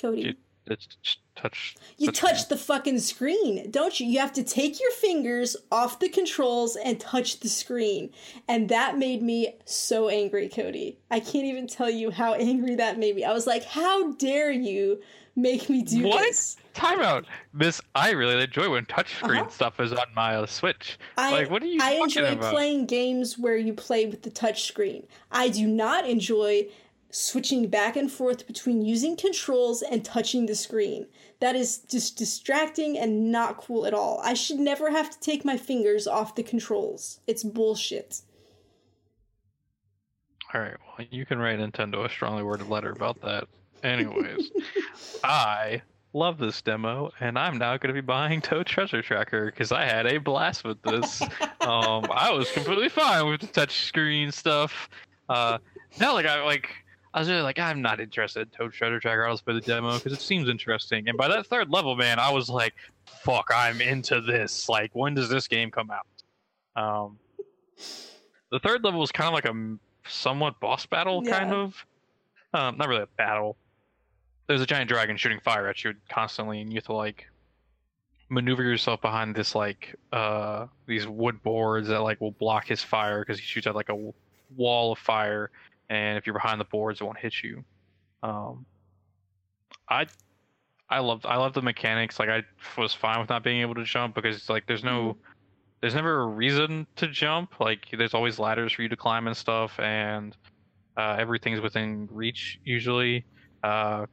Cody. 0.00 0.36
It's 0.66 0.88
touch. 1.36 1.76
You 1.98 2.10
touch 2.10 2.18
touch 2.38 2.48
the 2.48 2.56
fucking 2.56 2.98
screen, 3.00 3.70
don't 3.70 4.00
you? 4.00 4.06
You 4.06 4.18
have 4.20 4.32
to 4.34 4.42
take 4.42 4.80
your 4.80 4.90
fingers 4.92 5.56
off 5.70 5.98
the 6.00 6.08
controls 6.08 6.76
and 6.76 6.98
touch 6.98 7.40
the 7.40 7.48
screen. 7.48 8.10
And 8.48 8.68
that 8.68 8.98
made 8.98 9.22
me 9.22 9.54
so 9.64 10.08
angry, 10.08 10.48
Cody. 10.48 10.98
I 11.10 11.20
can't 11.20 11.44
even 11.44 11.66
tell 11.66 11.90
you 11.90 12.10
how 12.10 12.34
angry 12.50 12.74
that 12.76 12.98
made 12.98 13.14
me. 13.16 13.24
I 13.24 13.32
was 13.32 13.46
like, 13.46 13.64
how 13.64 14.12
dare 14.12 14.50
you 14.50 15.00
make 15.36 15.68
me 15.68 15.82
do 15.82 16.04
What? 16.08 16.20
this? 16.22 16.56
Timeout. 16.74 17.24
This 17.54 17.80
I 17.94 18.10
really 18.10 18.42
enjoy 18.42 18.70
when 18.70 18.84
touchscreen 18.86 19.40
Uh-huh. 19.42 19.50
stuff 19.50 19.78
is 19.80 19.92
on 19.92 20.06
my 20.14 20.36
uh, 20.36 20.46
Switch. 20.46 20.98
I, 21.16 21.30
like, 21.32 21.50
what 21.50 21.62
are 21.62 21.66
you 21.66 21.78
I 21.82 21.92
enjoy 21.92 22.32
about? 22.32 22.52
playing 22.52 22.86
games 22.86 23.38
where 23.38 23.56
you 23.56 23.72
play 23.74 24.06
with 24.06 24.22
the 24.22 24.30
touchscreen. 24.30 25.04
I 25.30 25.48
do 25.48 25.66
not 25.66 26.08
enjoy 26.08 26.68
switching 27.16 27.68
back 27.68 27.96
and 27.96 28.12
forth 28.12 28.46
between 28.46 28.82
using 28.82 29.16
controls 29.16 29.80
and 29.80 30.04
touching 30.04 30.44
the 30.44 30.54
screen. 30.54 31.06
That 31.40 31.56
is 31.56 31.78
just 31.78 32.18
distracting 32.18 32.98
and 32.98 33.32
not 33.32 33.56
cool 33.56 33.86
at 33.86 33.94
all. 33.94 34.20
I 34.22 34.34
should 34.34 34.58
never 34.58 34.90
have 34.90 35.08
to 35.10 35.20
take 35.20 35.44
my 35.44 35.56
fingers 35.56 36.06
off 36.06 36.34
the 36.34 36.42
controls. 36.42 37.20
It's 37.26 37.42
bullshit. 37.42 38.20
All 40.52 40.60
right. 40.60 40.76
Well, 40.86 41.06
you 41.10 41.24
can 41.24 41.38
write 41.38 41.58
Nintendo 41.58 42.04
a 42.04 42.08
strongly 42.10 42.42
worded 42.42 42.68
letter 42.68 42.90
about 42.90 43.20
that. 43.22 43.48
Anyways, 43.82 44.50
I 45.24 45.80
love 46.12 46.38
this 46.38 46.60
demo, 46.60 47.12
and 47.20 47.38
I'm 47.38 47.56
now 47.56 47.78
going 47.78 47.88
to 47.88 47.94
be 47.94 48.02
buying 48.02 48.42
Toad 48.42 48.66
Treasure 48.66 49.00
Tracker 49.00 49.46
because 49.46 49.72
I 49.72 49.84
had 49.84 50.06
a 50.06 50.18
blast 50.18 50.64
with 50.64 50.80
this. 50.82 51.22
um, 51.60 52.06
I 52.10 52.30
was 52.30 52.50
completely 52.52 52.90
fine 52.90 53.26
with 53.26 53.40
the 53.40 53.46
touchscreen 53.46 54.32
stuff. 54.32 54.90
Uh, 55.30 55.58
now, 55.98 56.12
like 56.12 56.26
I 56.26 56.42
like, 56.44 56.70
I 57.16 57.20
was 57.20 57.30
really 57.30 57.40
like, 57.40 57.58
I'm 57.58 57.80
not 57.80 57.98
interested 57.98 58.40
in 58.42 58.48
Toad 58.48 58.74
Treasure 58.74 59.00
Tracker. 59.00 59.24
I'll 59.24 59.32
just 59.32 59.46
play 59.46 59.54
the 59.54 59.62
demo 59.62 59.94
because 59.96 60.12
it 60.12 60.20
seems 60.20 60.50
interesting. 60.50 61.08
And 61.08 61.16
by 61.16 61.28
that 61.28 61.46
third 61.46 61.70
level, 61.70 61.96
man, 61.96 62.18
I 62.18 62.30
was 62.30 62.50
like, 62.50 62.74
fuck, 63.06 63.50
I'm 63.54 63.80
into 63.80 64.20
this. 64.20 64.68
Like, 64.68 64.90
when 64.94 65.14
does 65.14 65.30
this 65.30 65.48
game 65.48 65.70
come 65.70 65.90
out? 65.90 66.06
Um, 66.76 67.18
the 68.52 68.58
third 68.58 68.84
level 68.84 69.00
was 69.00 69.12
kind 69.12 69.28
of 69.28 69.32
like 69.32 69.46
a 69.46 69.78
somewhat 70.06 70.60
boss 70.60 70.84
battle, 70.84 71.22
kind 71.22 71.54
of. 71.54 71.86
Um, 72.52 72.76
not 72.76 72.86
really 72.86 73.04
a 73.04 73.08
battle. 73.16 73.56
There's 74.46 74.60
a 74.60 74.66
giant 74.66 74.90
dragon 74.90 75.16
shooting 75.16 75.40
fire 75.40 75.68
at 75.68 75.82
you 75.82 75.94
constantly, 76.10 76.60
and 76.60 76.70
you 76.70 76.76
have 76.76 76.84
to 76.84 76.92
like 76.92 77.26
maneuver 78.28 78.62
yourself 78.62 79.00
behind 79.00 79.36
this 79.36 79.54
like 79.54 79.94
uh 80.12 80.66
these 80.88 81.06
wood 81.06 81.40
boards 81.44 81.86
that 81.86 82.02
like 82.02 82.20
will 82.20 82.32
block 82.32 82.66
his 82.66 82.82
fire 82.82 83.20
because 83.20 83.38
he 83.38 83.44
shoots 83.46 83.68
out 83.68 83.76
like 83.76 83.88
a 83.88 84.12
wall 84.56 84.92
of 84.92 84.98
fire, 84.98 85.50
and 85.88 86.18
if 86.18 86.26
you're 86.26 86.34
behind 86.34 86.60
the 86.60 86.64
boards, 86.64 87.00
it 87.00 87.04
won't 87.04 87.18
hit 87.18 87.42
you. 87.42 87.64
Um, 88.22 88.66
I 89.88 90.06
I 90.88 91.00
loved 91.00 91.26
I 91.26 91.36
love 91.36 91.52
the 91.52 91.62
mechanics. 91.62 92.18
Like 92.18 92.28
I 92.28 92.42
was 92.78 92.92
fine 92.92 93.20
with 93.20 93.28
not 93.28 93.42
being 93.42 93.60
able 93.60 93.74
to 93.74 93.84
jump 93.84 94.14
because 94.14 94.36
it's 94.36 94.48
like 94.48 94.66
there's 94.66 94.84
no 94.84 95.16
there's 95.80 95.94
never 95.94 96.22
a 96.22 96.26
reason 96.26 96.86
to 96.96 97.08
jump. 97.08 97.60
Like 97.60 97.86
there's 97.96 98.14
always 98.14 98.38
ladders 98.38 98.72
for 98.72 98.82
you 98.82 98.88
to 98.88 98.96
climb 98.96 99.26
and 99.26 99.36
stuff, 99.36 99.78
and 99.78 100.36
uh, 100.96 101.16
everything's 101.18 101.60
within 101.60 102.08
reach 102.10 102.58
usually. 102.64 103.24
Uh, 103.62 104.06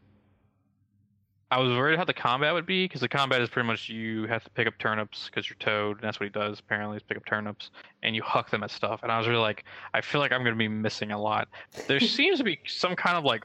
I 1.53 1.59
was 1.59 1.71
worried 1.77 1.99
how 1.99 2.05
the 2.05 2.15
combat 2.15 2.51
would 2.51 2.65
be 2.65 2.85
because 2.85 3.01
the 3.01 3.07
combat 3.07 3.39
is 3.39 3.47
pretty 3.47 3.67
much 3.67 3.87
you 3.87 4.25
have 4.25 4.43
to 4.43 4.49
pick 4.49 4.67
up 4.67 4.73
turnips 4.79 5.29
because 5.29 5.47
you're 5.47 5.57
Toad, 5.59 5.97
and 5.97 6.03
that's 6.03 6.19
what 6.19 6.25
he 6.25 6.31
does. 6.31 6.59
Apparently, 6.59 6.97
is 6.97 7.03
pick 7.03 7.15
up 7.15 7.27
turnips 7.27 7.69
and 8.01 8.15
you 8.15 8.23
huck 8.23 8.49
them 8.49 8.63
at 8.63 8.71
stuff. 8.71 9.01
And 9.03 9.11
I 9.11 9.19
was 9.19 9.27
really 9.27 9.39
like, 9.39 9.63
I 9.93 10.01
feel 10.01 10.19
like 10.19 10.31
I'm 10.31 10.43
gonna 10.43 10.55
be 10.55 10.67
missing 10.67 11.11
a 11.11 11.21
lot. 11.21 11.47
There 11.87 11.99
seems 11.99 12.39
to 12.39 12.43
be 12.43 12.57
some 12.65 12.95
kind 12.95 13.17
of 13.17 13.23
like 13.23 13.43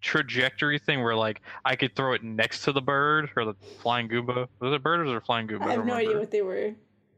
trajectory 0.00 0.78
thing 0.78 1.02
where 1.02 1.16
like 1.16 1.40
I 1.64 1.74
could 1.74 1.96
throw 1.96 2.12
it 2.12 2.22
next 2.22 2.62
to 2.62 2.72
the 2.72 2.82
bird 2.82 3.30
or 3.36 3.46
the 3.46 3.54
flying 3.78 4.08
Goomba. 4.08 4.46
Was 4.60 4.72
it 4.72 4.82
bird 4.84 5.00
or 5.00 5.04
was 5.04 5.14
it 5.14 5.26
flying 5.26 5.48
Goomba? 5.48 5.62
I 5.62 5.70
have 5.70 5.74
don't 5.78 5.88
no 5.88 5.94
idea 5.94 6.18
what 6.18 6.30
they 6.30 6.42
were. 6.42 6.72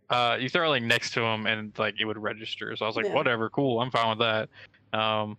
Uh, 0.09 0.39
you 0.41 0.49
throw 0.49 0.65
it 0.65 0.71
like 0.71 0.83
next 0.83 1.13
to 1.13 1.21
him 1.21 1.47
and 1.47 1.79
like 1.79 1.97
it 2.01 2.07
would 2.07 2.17
register. 2.17 2.75
So 2.75 2.87
I 2.87 2.89
was 2.89 2.97
like, 2.97 3.05
Yeah. 3.05 3.15
whatever, 3.15 3.51
cool, 3.51 3.83
I'm 3.83 3.91
fine 3.91 4.17
with 4.17 4.19
that. 4.21 4.49
Um, 4.99 5.37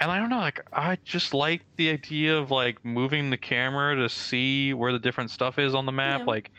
and 0.00 0.10
I 0.10 0.18
don't 0.18 0.30
know, 0.30 0.38
like 0.38 0.64
I 0.72 0.98
just 1.04 1.34
like 1.34 1.62
the 1.76 1.90
idea 1.90 2.36
of 2.36 2.50
like 2.50 2.84
moving 2.84 3.30
the 3.30 3.36
camera 3.36 3.96
to 3.96 4.08
see 4.08 4.72
where 4.74 4.92
the 4.92 4.98
different 4.98 5.30
stuff 5.30 5.58
is 5.58 5.74
on 5.74 5.86
the 5.86 5.92
map. 5.92 6.20
Yeah. 6.20 6.26
Like 6.26 6.50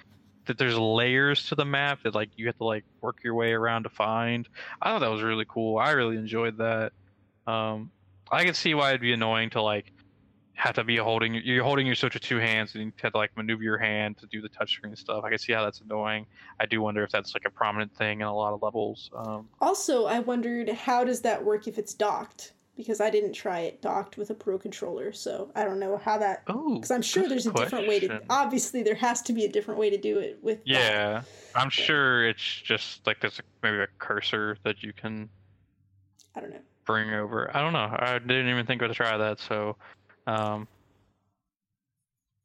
that 0.45 0.57
there's 0.57 0.77
layers 0.77 1.45
to 1.47 1.55
the 1.55 1.65
map 1.65 1.99
that 2.03 2.15
like 2.15 2.29
you 2.35 2.47
have 2.47 2.57
to 2.57 2.63
like 2.63 2.83
work 3.01 3.17
your 3.23 3.35
way 3.35 3.51
around 3.53 3.83
to 3.83 3.89
find. 3.89 4.49
I 4.81 4.89
thought 4.89 4.99
that 4.99 5.11
was 5.11 5.21
really 5.21 5.45
cool. 5.47 5.77
I 5.77 5.91
really 5.91 6.17
enjoyed 6.17 6.57
that. 6.57 6.91
Um, 7.47 7.91
I 8.31 8.43
can 8.43 8.53
see 8.53 8.73
why 8.73 8.89
it'd 8.89 9.01
be 9.01 9.13
annoying 9.13 9.51
to 9.51 9.61
like 9.61 9.91
have 10.53 10.75
to 10.75 10.83
be 10.83 10.97
holding 10.97 11.35
you're 11.35 11.63
holding 11.63 11.85
your 11.85 11.95
switch 11.95 12.15
with 12.15 12.23
two 12.23 12.37
hands 12.37 12.75
and 12.75 12.83
you 12.83 12.91
have 13.01 13.13
to 13.13 13.17
like 13.17 13.35
maneuver 13.37 13.63
your 13.63 13.77
hand 13.77 14.17
to 14.17 14.25
do 14.27 14.41
the 14.41 14.49
touchscreen 14.49 14.97
stuff. 14.97 15.23
I 15.23 15.29
can 15.29 15.37
see 15.37 15.53
how 15.53 15.63
that's 15.63 15.79
annoying. 15.79 16.25
I 16.59 16.65
do 16.65 16.81
wonder 16.81 17.03
if 17.03 17.11
that's 17.11 17.33
like 17.33 17.45
a 17.45 17.49
prominent 17.49 17.95
thing 17.95 18.19
in 18.19 18.27
a 18.27 18.35
lot 18.35 18.53
of 18.53 18.61
levels. 18.61 19.09
Um, 19.15 19.47
Also, 19.61 20.05
I 20.05 20.19
wondered 20.19 20.67
how 20.69 21.05
does 21.05 21.21
that 21.21 21.45
work 21.45 21.67
if 21.67 21.77
it's 21.77 21.93
docked? 21.93 22.53
Because 22.79 23.01
I 23.01 23.09
didn't 23.09 23.33
try 23.33 23.59
it 23.59 23.81
docked 23.81 24.15
with 24.15 24.29
a 24.29 24.33
pro 24.33 24.57
controller, 24.57 25.11
so 25.11 25.51
I 25.53 25.65
don't 25.65 25.81
know 25.81 25.97
how 25.97 26.17
that. 26.19 26.43
oh, 26.47 26.75
Because 26.75 26.91
I'm 26.91 27.01
sure 27.01 27.27
there's 27.27 27.45
a 27.45 27.51
different 27.51 27.89
way 27.89 27.99
to. 27.99 28.21
Obviously, 28.29 28.83
there 28.83 28.95
has 28.95 29.21
to 29.23 29.33
be 29.33 29.43
a 29.43 29.49
different 29.51 29.77
way 29.81 29.89
to 29.89 29.97
do 29.97 30.17
it 30.19 30.39
with. 30.41 30.59
docked. 30.59 30.65
Yeah, 30.65 31.21
I'm 31.55 31.69
sure 31.69 32.25
it's 32.25 32.41
just 32.41 33.05
like 33.05 33.19
there's 33.19 33.37
a, 33.37 33.41
maybe 33.61 33.79
a 33.79 33.87
cursor 33.97 34.55
that 34.63 34.81
you 34.81 34.93
can 34.93 35.27
I 36.33 36.39
don't 36.39 36.51
know. 36.51 36.61
bring 36.85 37.13
over. 37.13 37.51
I 37.53 37.59
don't 37.59 37.73
know. 37.73 37.93
I 37.99 38.17
didn't 38.19 38.47
even 38.47 38.65
think 38.65 38.79
to 38.79 38.93
try 38.93 39.17
that. 39.17 39.41
So, 39.41 39.75
um, 40.25 40.65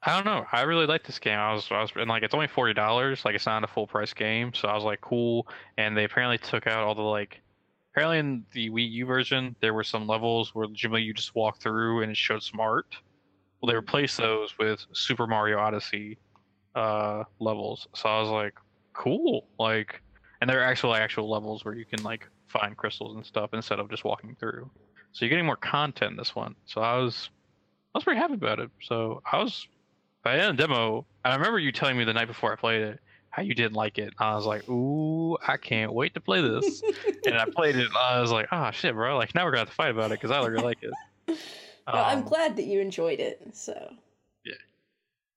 I 0.02 0.16
don't 0.16 0.24
know. 0.26 0.44
I 0.50 0.62
really 0.62 0.86
like 0.86 1.04
this 1.04 1.20
game. 1.20 1.38
I 1.38 1.52
was, 1.52 1.68
I 1.70 1.80
was, 1.80 1.92
and 1.94 2.08
like 2.08 2.24
it's 2.24 2.34
only 2.34 2.48
forty 2.48 2.74
dollars. 2.74 3.24
Like 3.24 3.36
it's 3.36 3.46
not 3.46 3.62
a 3.62 3.68
full 3.68 3.86
price 3.86 4.12
game. 4.12 4.52
So 4.52 4.66
I 4.66 4.74
was 4.74 4.82
like, 4.82 5.00
cool. 5.00 5.46
And 5.78 5.96
they 5.96 6.02
apparently 6.02 6.38
took 6.38 6.66
out 6.66 6.82
all 6.82 6.96
the 6.96 7.02
like. 7.02 7.40
Apparently 7.94 8.18
in 8.18 8.44
the 8.50 8.70
Wii 8.70 8.90
U 8.90 9.06
version, 9.06 9.54
there 9.60 9.72
were 9.72 9.84
some 9.84 10.08
levels 10.08 10.52
where 10.52 10.66
legitimately 10.66 11.02
you 11.02 11.14
just 11.14 11.36
walk 11.36 11.60
through 11.60 12.02
and 12.02 12.10
it 12.10 12.16
showed 12.16 12.42
some 12.42 12.58
art. 12.58 12.96
Well, 13.60 13.68
they 13.68 13.76
replaced 13.76 14.16
those 14.16 14.58
with 14.58 14.84
Super 14.92 15.28
Mario 15.28 15.58
Odyssey 15.58 16.18
uh, 16.74 17.22
levels. 17.38 17.86
So 17.94 18.08
I 18.08 18.20
was 18.20 18.30
like, 18.30 18.54
cool. 18.94 19.46
Like, 19.60 20.02
and 20.40 20.50
they're 20.50 20.64
actual 20.64 20.92
actual 20.92 21.30
levels 21.30 21.64
where 21.64 21.74
you 21.74 21.84
can 21.84 22.02
like 22.02 22.28
find 22.48 22.76
crystals 22.76 23.14
and 23.14 23.24
stuff 23.24 23.50
instead 23.52 23.78
of 23.78 23.88
just 23.88 24.02
walking 24.02 24.34
through. 24.40 24.68
So 25.12 25.24
you're 25.24 25.30
getting 25.30 25.46
more 25.46 25.54
content 25.54 26.10
in 26.10 26.16
this 26.16 26.34
one. 26.34 26.56
So 26.66 26.80
I 26.80 26.96
was 26.96 27.30
I 27.94 27.98
was 27.98 28.04
pretty 28.04 28.18
happy 28.18 28.34
about 28.34 28.58
it. 28.58 28.72
So 28.82 29.22
I 29.30 29.38
was 29.38 29.68
I 30.24 30.32
had 30.32 30.50
a 30.50 30.52
demo, 30.54 31.06
and 31.24 31.32
I 31.32 31.36
remember 31.36 31.60
you 31.60 31.70
telling 31.70 31.96
me 31.96 32.02
the 32.02 32.12
night 32.12 32.26
before 32.26 32.52
I 32.52 32.56
played 32.56 32.82
it 32.82 33.00
how 33.34 33.42
you 33.42 33.54
didn't 33.54 33.74
like 33.74 33.98
it. 33.98 34.14
I 34.18 34.34
was 34.36 34.46
like, 34.46 34.68
ooh, 34.68 35.36
I 35.46 35.56
can't 35.56 35.92
wait 35.92 36.14
to 36.14 36.20
play 36.20 36.40
this. 36.40 36.82
and 37.26 37.36
I 37.36 37.46
played 37.46 37.74
it. 37.74 37.86
And 37.86 37.96
I 37.96 38.20
was 38.20 38.30
like, 38.30 38.46
oh 38.52 38.70
shit, 38.70 38.94
bro! 38.94 39.16
Like 39.16 39.34
now 39.34 39.44
we're 39.44 39.50
gonna 39.50 39.62
have 39.62 39.68
to 39.70 39.74
fight 39.74 39.90
about 39.90 40.12
it 40.12 40.20
because 40.20 40.30
I 40.30 40.44
really 40.46 40.62
like 40.62 40.78
it. 40.82 40.92
Well, 41.86 42.02
I'm 42.02 42.20
Um, 42.20 42.24
glad 42.24 42.56
that 42.56 42.64
you 42.64 42.80
enjoyed 42.80 43.20
it. 43.20 43.42
So. 43.52 43.74
Yeah, 44.46 44.54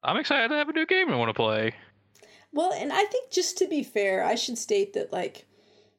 I'm 0.02 0.16
excited 0.16 0.48
to 0.48 0.56
have 0.56 0.70
a 0.70 0.74
new 0.74 0.86
game 0.86 1.10
I 1.10 1.16
want 1.18 1.28
to 1.28 1.34
play. 1.34 1.74
Well, 2.54 2.72
and 2.72 2.94
I 2.94 3.04
think 3.04 3.32
just 3.32 3.58
to 3.58 3.68
be 3.68 3.84
fair, 3.84 4.24
I 4.24 4.36
should 4.36 4.58
state 4.58 4.94
that 4.94 5.12
like 5.12 5.46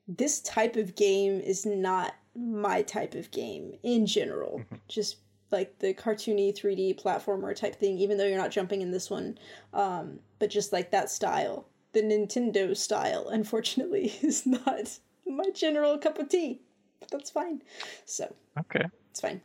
this 0.07 0.41
type 0.41 0.77
of 0.77 0.97
game 0.97 1.39
is 1.39 1.67
not 1.67 2.15
my 2.35 2.81
type 2.81 3.15
of 3.15 3.31
game 3.31 3.75
in 3.83 4.07
general. 4.07 4.63
Mhm. 4.73 4.81
Just 4.89 5.17
like 5.51 5.79
the 5.81 5.93
cartoony 5.93 6.55
3D 6.57 6.95
platformer 6.99 7.55
type 7.55 7.77
thing, 7.77 7.99
even 7.99 8.17
though 8.17 8.25
you're 8.27 8.39
not 8.39 8.51
jumping 8.51 8.81
in 8.81 8.91
this 8.91 9.11
one. 9.11 9.37
Um, 9.75 10.19
but 10.39 10.49
just 10.49 10.73
like 10.73 10.91
that 10.93 11.11
style. 11.11 11.67
The 11.93 12.03
Nintendo 12.03 12.77
style, 12.77 13.29
unfortunately, 13.29 14.13
is 14.23 14.47
not 14.47 14.99
my 15.27 15.51
general 15.55 15.99
cup 15.99 16.19
of 16.19 16.29
tea. 16.29 16.61
But 17.01 17.11
that's 17.11 17.31
fine. 17.31 17.63
So 18.05 18.35
Okay. 18.59 18.85
it's 19.11 19.21
fine. 19.21 19.41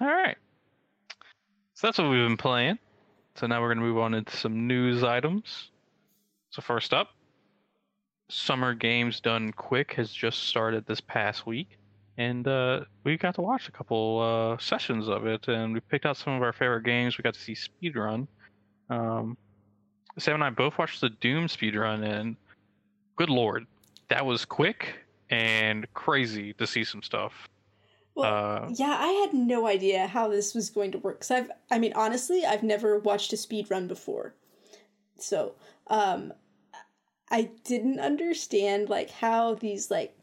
All 0.00 0.08
right. 0.08 0.36
So 1.74 1.86
that's 1.86 1.98
what 1.98 2.08
we've 2.08 2.26
been 2.26 2.36
playing. 2.36 2.78
So 3.36 3.46
now 3.46 3.60
we're 3.60 3.68
going 3.68 3.78
to 3.78 3.84
move 3.84 3.98
on 3.98 4.14
into 4.14 4.36
some 4.36 4.66
news 4.66 5.02
items. 5.02 5.70
So 6.50 6.62
first 6.62 6.94
up, 6.94 7.10
Summer 8.30 8.74
Games 8.74 9.20
Done 9.20 9.52
Quick 9.52 9.92
has 9.94 10.10
just 10.10 10.44
started 10.44 10.86
this 10.86 11.00
past 11.00 11.46
week, 11.46 11.76
and 12.16 12.46
uh, 12.48 12.80
we 13.02 13.16
got 13.18 13.34
to 13.34 13.42
watch 13.42 13.68
a 13.68 13.72
couple 13.72 14.20
uh, 14.20 14.58
sessions 14.62 15.08
of 15.08 15.26
it, 15.26 15.48
and 15.48 15.74
we 15.74 15.80
picked 15.80 16.06
out 16.06 16.16
some 16.16 16.32
of 16.34 16.42
our 16.42 16.52
favorite 16.52 16.84
games. 16.84 17.18
We 17.18 17.22
got 17.22 17.34
to 17.34 17.40
see 17.40 17.54
speedrun. 17.54 18.26
Um, 18.88 19.36
Sam 20.18 20.34
and 20.34 20.44
I 20.44 20.50
both 20.50 20.78
watched 20.78 21.00
the 21.00 21.10
Doom 21.10 21.46
speedrun, 21.46 22.04
and 22.04 22.36
good 23.16 23.30
lord, 23.30 23.66
that 24.08 24.24
was 24.24 24.44
quick 24.44 24.94
and 25.30 25.92
crazy 25.94 26.52
to 26.54 26.66
see 26.66 26.84
some 26.84 27.02
stuff. 27.02 27.48
Well, 28.14 28.64
Uh, 28.64 28.68
yeah, 28.74 28.96
I 28.98 29.08
had 29.08 29.34
no 29.34 29.66
idea 29.66 30.06
how 30.06 30.28
this 30.28 30.54
was 30.54 30.70
going 30.70 30.92
to 30.92 30.98
work. 30.98 31.20
Cause 31.20 31.30
I've, 31.32 31.50
I 31.70 31.78
mean, 31.78 31.92
honestly, 31.94 32.44
I've 32.46 32.62
never 32.62 32.98
watched 32.98 33.32
a 33.32 33.36
speed 33.36 33.66
run 33.70 33.88
before, 33.88 34.34
so 35.18 35.54
um, 35.88 36.32
I 37.30 37.50
didn't 37.64 37.98
understand 37.98 38.88
like 38.88 39.10
how 39.10 39.54
these 39.54 39.90
like 39.90 40.16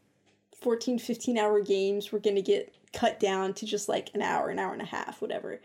14, 0.62 0.98
15 0.98 1.36
hour 1.36 1.60
games 1.60 2.12
were 2.12 2.20
going 2.20 2.36
to 2.36 2.42
get 2.42 2.74
cut 2.94 3.20
down 3.20 3.52
to 3.54 3.66
just 3.66 3.88
like 3.88 4.10
an 4.14 4.22
hour, 4.22 4.48
an 4.48 4.58
hour 4.58 4.72
and 4.72 4.82
a 4.82 4.86
half, 4.86 5.20
whatever. 5.20 5.60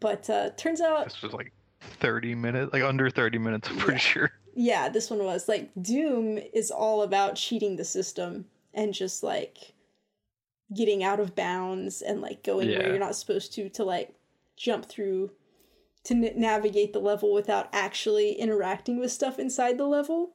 But 0.00 0.28
uh, 0.30 0.50
turns 0.56 0.80
out, 0.80 1.04
This 1.04 1.22
was 1.22 1.32
like 1.32 1.52
30 1.80 2.34
minutes, 2.34 2.72
like 2.72 2.82
under 2.82 3.10
30 3.10 3.38
minutes, 3.38 3.68
I'm 3.68 3.76
pretty 3.76 3.94
Yeah. 3.94 3.98
sure. 3.98 4.32
yeah, 4.54 4.88
this 4.88 5.10
one 5.10 5.22
was. 5.24 5.48
Like 5.48 5.70
Doom 5.80 6.38
is 6.52 6.70
all 6.70 7.02
about 7.02 7.36
cheating 7.36 7.76
the 7.76 7.84
system 7.84 8.46
and 8.74 8.92
just 8.92 9.22
like 9.22 9.74
getting 10.74 11.02
out 11.02 11.20
of 11.20 11.34
bounds 11.34 12.02
and 12.02 12.20
like 12.20 12.42
going 12.42 12.68
where 12.68 12.88
you're 12.90 12.98
not 12.98 13.16
supposed 13.16 13.52
to 13.54 13.68
to 13.70 13.84
like 13.84 14.14
jump 14.56 14.84
through 14.84 15.30
to 16.04 16.14
n- 16.14 16.32
navigate 16.36 16.92
the 16.92 16.98
level 16.98 17.32
without 17.32 17.68
actually 17.72 18.32
interacting 18.32 18.98
with 18.98 19.10
stuff 19.12 19.38
inside 19.38 19.78
the 19.78 19.86
level. 19.86 20.32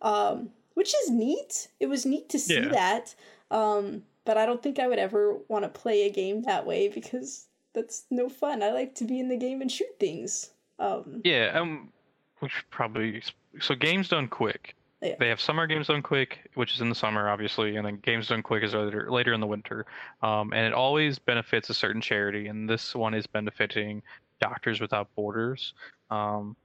Um 0.00 0.50
which 0.74 0.94
is 1.02 1.10
neat. 1.10 1.68
It 1.78 1.86
was 1.86 2.06
neat 2.06 2.28
to 2.30 2.38
see 2.38 2.54
Yeah. 2.54 2.68
that. 2.68 3.14
Um 3.50 4.04
but 4.24 4.38
i 4.38 4.46
don't 4.46 4.62
think 4.62 4.78
i 4.78 4.86
would 4.88 4.98
ever 4.98 5.38
want 5.48 5.64
to 5.64 5.68
play 5.68 6.04
a 6.06 6.10
game 6.10 6.42
that 6.42 6.64
way 6.66 6.88
because 6.88 7.48
that's 7.74 8.04
no 8.10 8.28
fun. 8.30 8.62
I 8.62 8.70
like 8.72 8.94
to 8.96 9.04
be 9.04 9.20
in 9.20 9.28
the 9.28 9.36
game 9.36 9.60
and 9.60 9.70
shoot 9.70 9.98
things 10.00 10.50
um 10.78 11.20
Yeah, 11.24 11.52
um, 11.54 11.92
we 12.40 12.48
should 12.48 12.68
probably. 12.70 13.22
So, 13.60 13.74
Games 13.74 14.08
Done 14.08 14.28
Quick. 14.28 14.74
Yeah. 15.00 15.16
They 15.18 15.28
have 15.28 15.40
Summer 15.40 15.66
Games 15.66 15.88
Done 15.88 16.02
Quick, 16.02 16.50
which 16.54 16.74
is 16.74 16.80
in 16.80 16.88
the 16.88 16.94
summer, 16.94 17.28
obviously, 17.28 17.76
and 17.76 17.86
then 17.86 17.98
Games 17.98 18.28
Done 18.28 18.42
Quick 18.42 18.64
is 18.64 18.72
later, 18.72 19.10
later 19.10 19.34
in 19.34 19.40
the 19.40 19.46
winter. 19.46 19.84
Um, 20.22 20.52
and 20.54 20.66
it 20.66 20.72
always 20.72 21.18
benefits 21.18 21.68
a 21.68 21.74
certain 21.74 22.00
charity, 22.00 22.46
and 22.46 22.68
this 22.68 22.94
one 22.94 23.12
is 23.12 23.26
benefiting 23.26 24.02
Doctors 24.40 24.80
Without 24.80 25.14
Borders. 25.14 25.74
Um, 26.10 26.56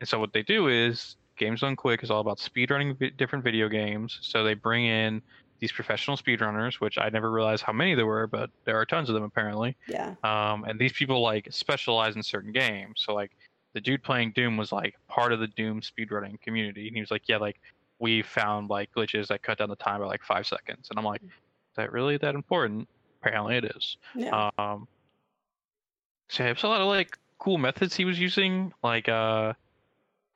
and 0.00 0.08
so 0.08 0.18
what 0.20 0.34
they 0.34 0.42
do 0.42 0.68
is 0.68 1.16
Games 1.38 1.60
Done 1.62 1.74
Quick 1.74 2.02
is 2.02 2.10
all 2.10 2.20
about 2.20 2.38
speedrunning 2.38 2.98
vi- 2.98 3.10
different 3.10 3.44
video 3.44 3.68
games. 3.68 4.18
So 4.20 4.44
they 4.44 4.54
bring 4.54 4.84
in 4.84 5.22
these 5.58 5.72
professional 5.72 6.16
speedrunners, 6.16 6.74
which 6.74 6.98
I 6.98 7.08
never 7.08 7.30
realized 7.30 7.62
how 7.62 7.72
many 7.72 7.94
there 7.94 8.06
were, 8.06 8.26
but 8.26 8.50
there 8.64 8.78
are 8.78 8.84
tons 8.84 9.08
of 9.08 9.14
them 9.14 9.24
apparently. 9.24 9.74
Yeah. 9.88 10.14
Um, 10.22 10.64
and 10.64 10.78
these 10.78 10.92
people 10.92 11.22
like 11.22 11.48
specialize 11.50 12.14
in 12.16 12.22
certain 12.22 12.52
games. 12.52 13.02
So 13.04 13.14
like 13.14 13.32
the 13.76 13.80
dude 13.82 14.02
playing 14.02 14.32
Doom 14.34 14.56
was 14.56 14.72
like 14.72 14.94
part 15.06 15.32
of 15.34 15.38
the 15.40 15.48
Doom 15.48 15.82
speedrunning 15.82 16.40
community, 16.40 16.86
and 16.88 16.96
he 16.96 17.02
was 17.02 17.10
like, 17.10 17.28
yeah, 17.28 17.36
like 17.36 17.60
we 17.98 18.22
found 18.22 18.70
like 18.70 18.90
glitches 18.96 19.26
that 19.26 19.42
cut 19.42 19.58
down 19.58 19.68
the 19.68 19.76
time 19.76 20.00
by 20.00 20.06
like 20.06 20.22
five 20.24 20.46
seconds, 20.46 20.88
and 20.88 20.98
I'm 20.98 21.04
like, 21.04 21.22
is 21.22 21.28
that 21.76 21.92
really 21.92 22.16
that 22.16 22.34
important? 22.34 22.88
Apparently 23.20 23.56
it 23.58 23.64
is. 23.76 23.98
Yeah. 24.14 24.48
Um, 24.56 24.88
so 26.30 26.42
yeah, 26.42 26.48
there's 26.54 26.64
a 26.64 26.68
lot 26.68 26.80
of 26.80 26.86
like 26.86 27.18
cool 27.38 27.58
methods 27.58 27.94
he 27.94 28.06
was 28.06 28.18
using. 28.18 28.72
Like, 28.82 29.10
uh, 29.10 29.52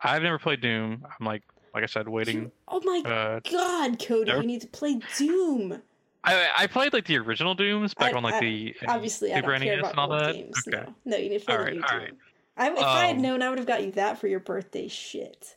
I've 0.03 0.23
never 0.23 0.39
played 0.39 0.61
Doom. 0.61 1.03
I'm 1.19 1.25
like, 1.27 1.43
like 1.73 1.83
I 1.83 1.87
said, 1.87 2.07
waiting. 2.09 2.53
Oh 2.69 2.83
my 2.85 3.01
Uh, 3.11 3.41
god, 3.51 3.99
Cody, 4.07 4.27
never- 4.27 4.43
you 4.43 4.47
need 4.49 4.61
to 4.61 4.67
play 4.69 5.01
Doom. 5.17 5.81
I 6.25 6.49
I 6.59 6.67
played 6.67 6.93
like 6.93 7.07
the 7.07 7.17
original 7.17 7.55
Dooms 7.55 7.95
back 7.95 8.13
I- 8.13 8.17
on 8.19 8.23
like 8.23 8.35
I- 8.35 8.41
the 8.41 8.75
Obviously, 8.87 9.33
I 9.33 9.37
Super 9.37 9.53
don't 9.53 9.63
care 9.63 9.77
NES 9.77 9.81
about 9.81 9.91
and 9.93 9.99
all 10.01 10.09
that. 10.19 10.35
games. 10.35 10.63
Okay. 10.69 10.77
No, 10.77 10.95
no, 11.07 11.17
you 11.17 11.31
need 11.31 11.39
to 11.39 11.45
play 11.47 11.55
the 11.55 11.59
Alright, 11.61 11.75
new 11.77 11.83
alright. 11.85 12.09
Doom. 12.09 12.19
I, 12.61 12.71
if 12.73 12.79
I 12.79 13.07
had 13.07 13.17
Um, 13.17 13.23
known, 13.23 13.43
I 13.43 13.49
would 13.49 13.59
have 13.59 13.67
got 13.67 13.83
you 13.83 13.91
that 13.93 14.19
for 14.19 14.29
your 14.29 14.41
birthday. 14.41 14.87
Shit. 14.89 15.57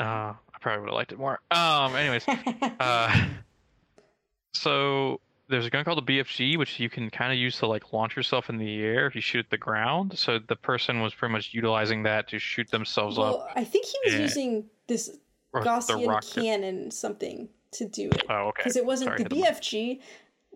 Uh, 0.00 0.04
I 0.34 0.58
probably 0.60 0.80
would 0.80 0.88
have 0.90 0.94
liked 0.96 1.12
it 1.12 1.18
more. 1.18 1.40
Um, 1.50 1.94
anyways, 1.96 2.24
uh, 2.80 3.26
so 4.54 5.20
there's 5.48 5.66
a 5.66 5.70
gun 5.70 5.84
called 5.84 6.04
the 6.06 6.18
BFG, 6.18 6.58
which 6.58 6.78
you 6.80 6.88
can 6.90 7.10
kind 7.10 7.32
of 7.32 7.38
use 7.38 7.58
to 7.58 7.66
like 7.66 7.92
launch 7.92 8.16
yourself 8.16 8.48
in 8.50 8.58
the 8.58 8.80
air 8.82 9.06
if 9.06 9.14
you 9.14 9.20
shoot 9.20 9.40
at 9.44 9.50
the 9.50 9.58
ground. 9.58 10.18
So 10.18 10.38
the 10.38 10.56
person 10.56 11.00
was 11.00 11.14
pretty 11.14 11.32
much 11.32 11.50
utilizing 11.52 12.02
that 12.04 12.28
to 12.28 12.38
shoot 12.38 12.70
themselves 12.70 13.18
up. 13.18 13.24
well, 13.24 13.48
I 13.54 13.64
think 13.64 13.86
he 13.86 13.96
was 14.04 14.14
Yeah. 14.14 14.20
using 14.20 14.64
this 14.86 15.10
Gaussian 15.54 16.34
cannon 16.34 16.90
something 16.90 17.48
to 17.72 17.84
do 17.86 18.08
it. 18.10 18.24
Oh, 18.28 18.48
okay. 18.48 18.60
Because 18.62 18.76
it 18.76 18.84
wasn't 18.84 19.10
Sorry, 19.10 19.22
the. 19.24 19.28
BFG. 19.30 20.00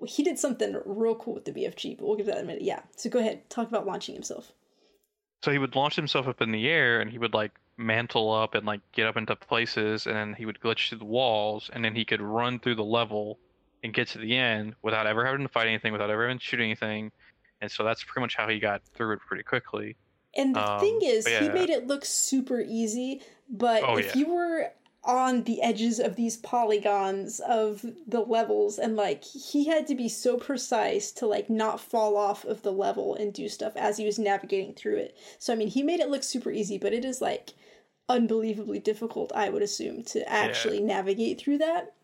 He 0.07 0.23
did 0.25 0.39
something 0.39 0.81
real 0.85 1.15
cool 1.15 1.35
with 1.35 1.45
the 1.45 1.53
BFG, 1.53 1.97
but 1.99 2.07
we'll 2.07 2.17
give 2.17 2.27
that 2.27 2.39
in 2.39 2.45
a 2.45 2.47
minute. 2.47 2.63
Yeah. 2.63 2.81
So 2.97 3.09
go 3.09 3.19
ahead, 3.19 3.49
talk 3.51 3.69
about 3.69 3.87
launching 3.87 4.15
himself. 4.15 4.53
So 5.43 5.51
he 5.51 5.59
would 5.59 5.74
launch 5.76 5.97
himself 5.97 6.28
up 6.28 6.40
in 6.40 6.53
the 6.53 6.68
air, 6.68 7.01
and 7.01 7.11
he 7.11 7.18
would 7.18 7.34
like 7.34 7.53
mantle 7.76 8.32
up 8.32 8.55
and 8.55 8.64
like 8.66 8.80
get 8.93 9.07
up 9.07 9.16
into 9.16 9.34
places, 9.36 10.07
and 10.07 10.16
then 10.16 10.34
he 10.34 10.47
would 10.47 10.61
glitch 10.61 10.88
through 10.88 10.99
the 10.99 11.05
walls, 11.05 11.68
and 11.72 11.84
then 11.84 11.95
he 11.95 12.05
could 12.05 12.20
run 12.20 12.61
through 12.61 12.76
the 12.76 12.84
level 12.84 13.38
and 13.82 13.93
get 13.95 14.09
to 14.09 14.18
the 14.18 14.36
end 14.36 14.74
without 14.82 15.07
ever 15.07 15.26
having 15.26 15.43
to 15.43 15.49
fight 15.49 15.66
anything, 15.66 15.93
without 15.93 16.11
ever 16.11 16.22
having 16.22 16.38
to 16.38 16.45
shoot 16.45 16.61
anything. 16.61 17.11
And 17.61 17.70
so 17.70 17.84
that's 17.84 18.05
pretty 18.05 18.20
much 18.22 18.36
how 18.36 18.49
he 18.49 18.59
got 18.61 18.82
through 18.95 19.14
it 19.14 19.20
pretty 19.26 19.43
quickly. 19.43 19.97
And 20.34 20.55
the 20.55 20.61
Um, 20.61 20.78
thing 20.78 20.99
is, 21.03 21.24
but 21.24 21.32
he 21.34 21.49
made 21.49 21.70
it 21.70 21.86
look 21.86 22.05
super 22.05 22.61
easy, 22.61 23.22
but 23.51 23.82
Oh, 23.86 23.97
if 23.97 24.07
yeah. 24.07 24.16
you 24.16 24.26
were 24.34 24.72
on 25.05 25.43
the 25.45 25.61
edges 25.63 25.99
of 25.99 26.15
these 26.15 26.37
polygons 26.37 27.41
of 27.41 27.85
the 28.07 28.21
levels 28.21 28.79
and 28.79 28.95
like 28.95 29.25
he 29.25 29.65
had 29.65 29.87
to 29.87 29.97
be 29.97 30.09
so 30.09 30.37
precise 30.37 31.11
to 31.11 31.27
like 31.27 31.51
not 31.51 31.81
fall 31.81 32.17
off 32.17 32.45
of 32.45 32.63
the 32.63 32.71
level 32.71 33.15
and 33.17 33.33
do 33.33 33.49
stuff 33.49 33.73
as 33.77 33.97
he 33.97 34.07
was 34.07 34.19
navigating 34.19 34.73
through 34.75 34.97
it. 34.97 35.17
So 35.39 35.53
I 35.53 35.57
mean, 35.57 35.69
he 35.69 35.83
made 35.83 35.99
it 35.99 36.09
look 36.09 36.23
super 36.23 36.53
easy, 36.53 36.79
but 36.79 36.93
it 36.93 37.05
is 37.05 37.21
like 37.21 37.51
unbelievably 38.09 38.79
difficult, 38.81 39.33
I 39.35 39.49
would 39.49 39.63
assume, 39.63 40.05
to 40.05 40.29
actually 40.29 40.81
navigate 40.81 41.41
through 41.41 41.59
that. 41.59 41.95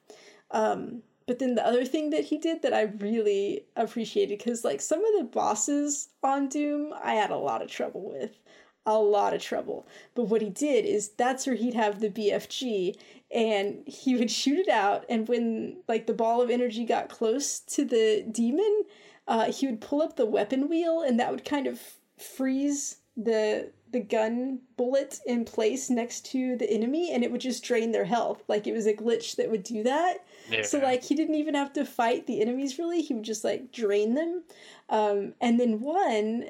Um 0.51 1.03
but 1.29 1.39
then 1.39 1.55
the 1.55 1.67
other 1.67 1.85
thing 1.85 2.11
that 2.11 2.25
he 2.25 2.39
did 2.39 2.63
that 2.63 2.75
I 2.75 2.83
really 2.99 3.67
appreciated 3.77 4.39
because 4.39 4.65
like 4.65 4.81
some 4.81 5.05
of 5.05 5.19
the 5.19 5.25
bosses 5.25 6.09
on 6.25 6.49
Doom 6.49 6.93
I 7.01 7.15
had 7.15 7.31
a 7.31 7.37
lot 7.37 7.63
of 7.63 7.71
trouble 7.71 8.11
with. 8.11 8.41
A 8.89 8.99
lot 8.99 9.35
of 9.35 9.43
trouble. 9.43 9.87
But 10.15 10.25
what 10.25 10.41
he 10.41 10.49
did 10.49 10.87
is 10.87 11.11
that's 11.11 11.47
where 11.47 11.57
he'd 11.57 11.75
have 11.75 12.01
the 12.01 12.09
BFG 12.09 12.97
and 13.31 13.83
he 13.87 14.17
would 14.17 14.31
shoot 14.31 14.59
it 14.59 14.71
out 14.71 15.05
and 15.11 15.29
when 15.29 15.77
like 15.87 16.07
the 16.07 16.15
ball 16.15 16.41
of 16.41 16.49
energy 16.49 16.87
got 16.87 17.11
close 17.11 17.61
to 17.61 17.85
the 17.85 18.25
demon, 18.33 18.85
uh, 19.27 19.53
he 19.53 19.67
would 19.67 19.83
pull 19.83 20.01
up 20.01 20.17
the 20.17 20.25
weapon 20.25 20.71
wheel 20.71 21.03
and 21.03 21.21
that 21.21 21.31
would 21.31 21.45
kind 21.45 21.67
of 21.67 21.79
freeze 22.17 22.97
the 23.15 23.71
the 23.91 24.01
gun 24.01 24.61
bullet 24.77 25.21
in 25.27 25.45
place 25.45 25.89
next 25.91 26.25
to 26.27 26.57
the 26.57 26.71
enemy 26.71 27.11
and 27.13 27.25
it 27.25 27.31
would 27.31 27.41
just 27.41 27.65
drain 27.65 27.93
their 27.93 28.05
health. 28.05 28.43
Like 28.49 28.67
it 28.67 28.73
was 28.73 28.87
a 28.87 28.93
glitch 28.93 29.37
that 29.37 29.51
would 29.51 29.63
do 29.63 29.83
that. 29.83 30.25
Yeah. 30.51 30.63
So 30.63 30.79
like 30.79 31.03
he 31.03 31.15
didn't 31.15 31.35
even 31.35 31.55
have 31.55 31.73
to 31.75 31.85
fight 31.85 32.27
the 32.27 32.41
enemies 32.41 32.79
really. 32.79 33.03
He 33.03 33.15
would 33.15 33.25
just 33.25 33.45
like 33.45 33.73
drain 33.73 34.15
them. 34.15 34.45
Um, 34.89 35.35
and 35.41 35.59
then 35.59 35.81
one 35.81 36.45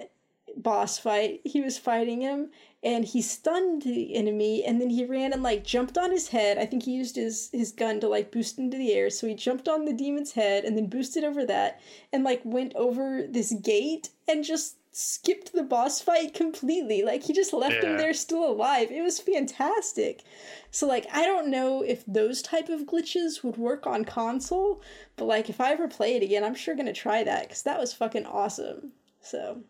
boss 0.59 0.99
fight, 0.99 1.41
he 1.45 1.61
was 1.61 1.79
fighting 1.79 2.21
him 2.21 2.51
and 2.83 3.05
he 3.05 3.21
stunned 3.21 3.83
the 3.83 4.15
enemy 4.15 4.65
and 4.65 4.81
then 4.81 4.91
he 4.91 5.05
ran 5.05 5.33
and 5.33 5.43
like 5.43 5.65
jumped 5.65 5.99
on 5.99 6.11
his 6.11 6.29
head. 6.29 6.59
I 6.59 6.67
think 6.67 6.85
he 6.85 6.93
used 6.93 7.17
his 7.17 7.51
his 7.53 7.73
gun 7.73 8.01
to 8.01 8.09
like 8.09 8.31
boost 8.31 8.59
into 8.59 8.77
the 8.77 8.93
air. 8.93 9.11
So 9.11 9.27
he 9.27 9.35
jumped 9.35 9.69
on 9.69 9.85
the 9.85 9.93
demon's 9.93 10.33
head 10.33 10.65
and 10.65 10.77
then 10.77 10.87
boosted 10.87 11.25
over 11.25 11.45
that 11.47 11.81
and 12.13 12.25
like 12.25 12.41
went 12.45 12.75
over 12.77 13.25
this 13.29 13.53
gate 13.53 14.11
and 14.29 14.45
just 14.45 14.77
skipped 14.93 15.53
the 15.53 15.63
boss 15.63 16.01
fight 16.01 16.35
completely. 16.35 17.03
Like 17.03 17.25
he 17.25 17.33
just 17.33 17.53
left 17.53 17.85
him 17.85 17.97
there 17.97 18.15
still 18.15 18.49
alive. 18.49 18.91
It 18.91 19.03
was 19.03 19.21
fantastic. 19.21 20.23
So 20.71 20.87
like 20.87 21.07
I 21.13 21.25
don't 21.25 21.51
know 21.51 21.83
if 21.83 22.05
those 22.07 22.43
type 22.43 22.69
of 22.69 22.83
glitches 22.83 23.43
would 23.43 23.57
work 23.57 23.87
on 23.87 24.05
console, 24.05 24.83
but 25.17 25.27
like 25.27 25.51
if 25.51 25.61
I 25.61 25.73
ever 25.73 25.89
play 25.89 26.17
it 26.17 26.23
again, 26.23 26.45
I'm 26.45 26.55
sure 26.55 26.77
gonna 26.77 26.93
try 26.93 27.25
that 27.25 27.43
because 27.43 27.63
that 27.63 27.81
was 27.81 27.93
fucking 27.93 28.27
awesome. 28.27 28.93
So 29.21 29.63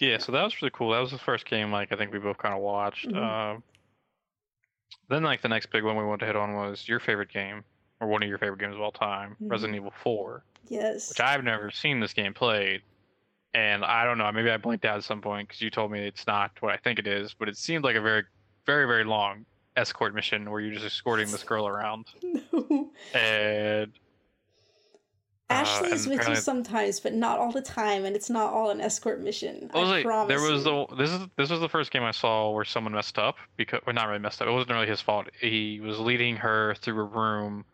Yeah, 0.00 0.18
so 0.18 0.32
that 0.32 0.42
was 0.42 0.60
really 0.60 0.72
cool. 0.74 0.90
That 0.92 1.00
was 1.00 1.12
the 1.12 1.18
first 1.18 1.46
game 1.46 1.70
like 1.70 1.92
I 1.92 1.96
think 1.96 2.12
we 2.12 2.18
both 2.18 2.38
kind 2.38 2.54
of 2.54 2.60
watched. 2.60 3.08
Mhm. 3.08 3.56
Uh, 3.56 3.60
then 5.08 5.22
like 5.22 5.42
the 5.42 5.48
next 5.48 5.66
big 5.70 5.84
one 5.84 5.96
we 5.96 6.04
wanted 6.04 6.20
to 6.20 6.26
hit 6.26 6.36
on 6.36 6.54
was 6.54 6.88
your 6.88 7.00
favorite 7.00 7.30
game 7.32 7.64
or 8.00 8.08
one 8.08 8.22
of 8.22 8.28
your 8.28 8.38
favorite 8.38 8.58
games 8.60 8.74
of 8.74 8.80
all 8.80 8.92
time, 8.92 9.36
Mhm. 9.42 9.50
Resident 9.50 9.76
Evil 9.76 9.92
4, 10.02 10.44
yes, 10.68 11.08
which 11.08 11.20
I've 11.20 11.44
never 11.44 11.70
seen 11.70 12.00
this 12.00 12.12
game 12.12 12.34
played. 12.34 12.82
And 13.54 13.84
I 13.84 14.04
don't 14.04 14.18
know, 14.18 14.30
maybe 14.32 14.50
I 14.50 14.56
blanked 14.56 14.84
out 14.84 14.96
at 14.96 15.04
some 15.04 15.20
point 15.20 15.46
because 15.48 15.60
you 15.62 15.70
told 15.70 15.92
me 15.92 16.06
it's 16.06 16.26
not 16.26 16.50
what 16.60 16.72
I 16.72 16.76
think 16.76 16.98
it 16.98 17.06
is, 17.06 17.34
but 17.34 17.48
it 17.48 17.56
seemed 17.56 17.84
like 17.84 17.94
a 17.96 18.00
very, 18.00 18.24
very, 18.66 18.86
very 18.86 19.04
long 19.04 19.46
escort 19.76 20.12
mission 20.14 20.50
where 20.50 20.60
you're 20.60 20.72
just 20.74 20.84
escorting 20.86 21.30
this 21.30 21.44
girl 21.44 21.66
around. 21.68 22.06
no. 22.22 22.90
And 23.14 23.92
Ashley 25.50 25.90
uh, 25.90 25.94
is 25.94 26.06
with 26.06 26.28
you 26.28 26.36
sometimes, 26.36 27.00
but 27.00 27.12
not 27.12 27.38
all 27.38 27.52
the 27.52 27.60
time, 27.62 28.04
and 28.04 28.16
it's 28.16 28.30
not 28.30 28.52
all 28.52 28.70
an 28.70 28.80
escort 28.80 29.20
mission. 29.20 29.70
I 29.74 29.80
was 29.80 29.88
I 29.90 29.92
like, 29.96 30.04
promise. 30.04 30.28
there 30.28 30.40
was 30.52 30.64
you. 30.64 30.86
the 30.88 30.96
this 30.96 31.10
is 31.10 31.20
this 31.36 31.50
was 31.50 31.60
the 31.60 31.68
first 31.68 31.90
game 31.90 32.02
I 32.02 32.12
saw 32.12 32.50
where 32.50 32.64
someone 32.64 32.92
messed 32.94 33.18
up 33.18 33.36
because, 33.56 33.80
well, 33.86 33.94
not 33.94 34.08
really 34.08 34.20
messed 34.20 34.40
up. 34.40 34.48
It 34.48 34.52
wasn't 34.52 34.70
really 34.72 34.86
his 34.86 35.00
fault. 35.02 35.26
He 35.40 35.80
was 35.80 35.98
leading 35.98 36.36
her 36.36 36.74
through 36.76 36.98
a 37.00 37.04
room, 37.04 37.64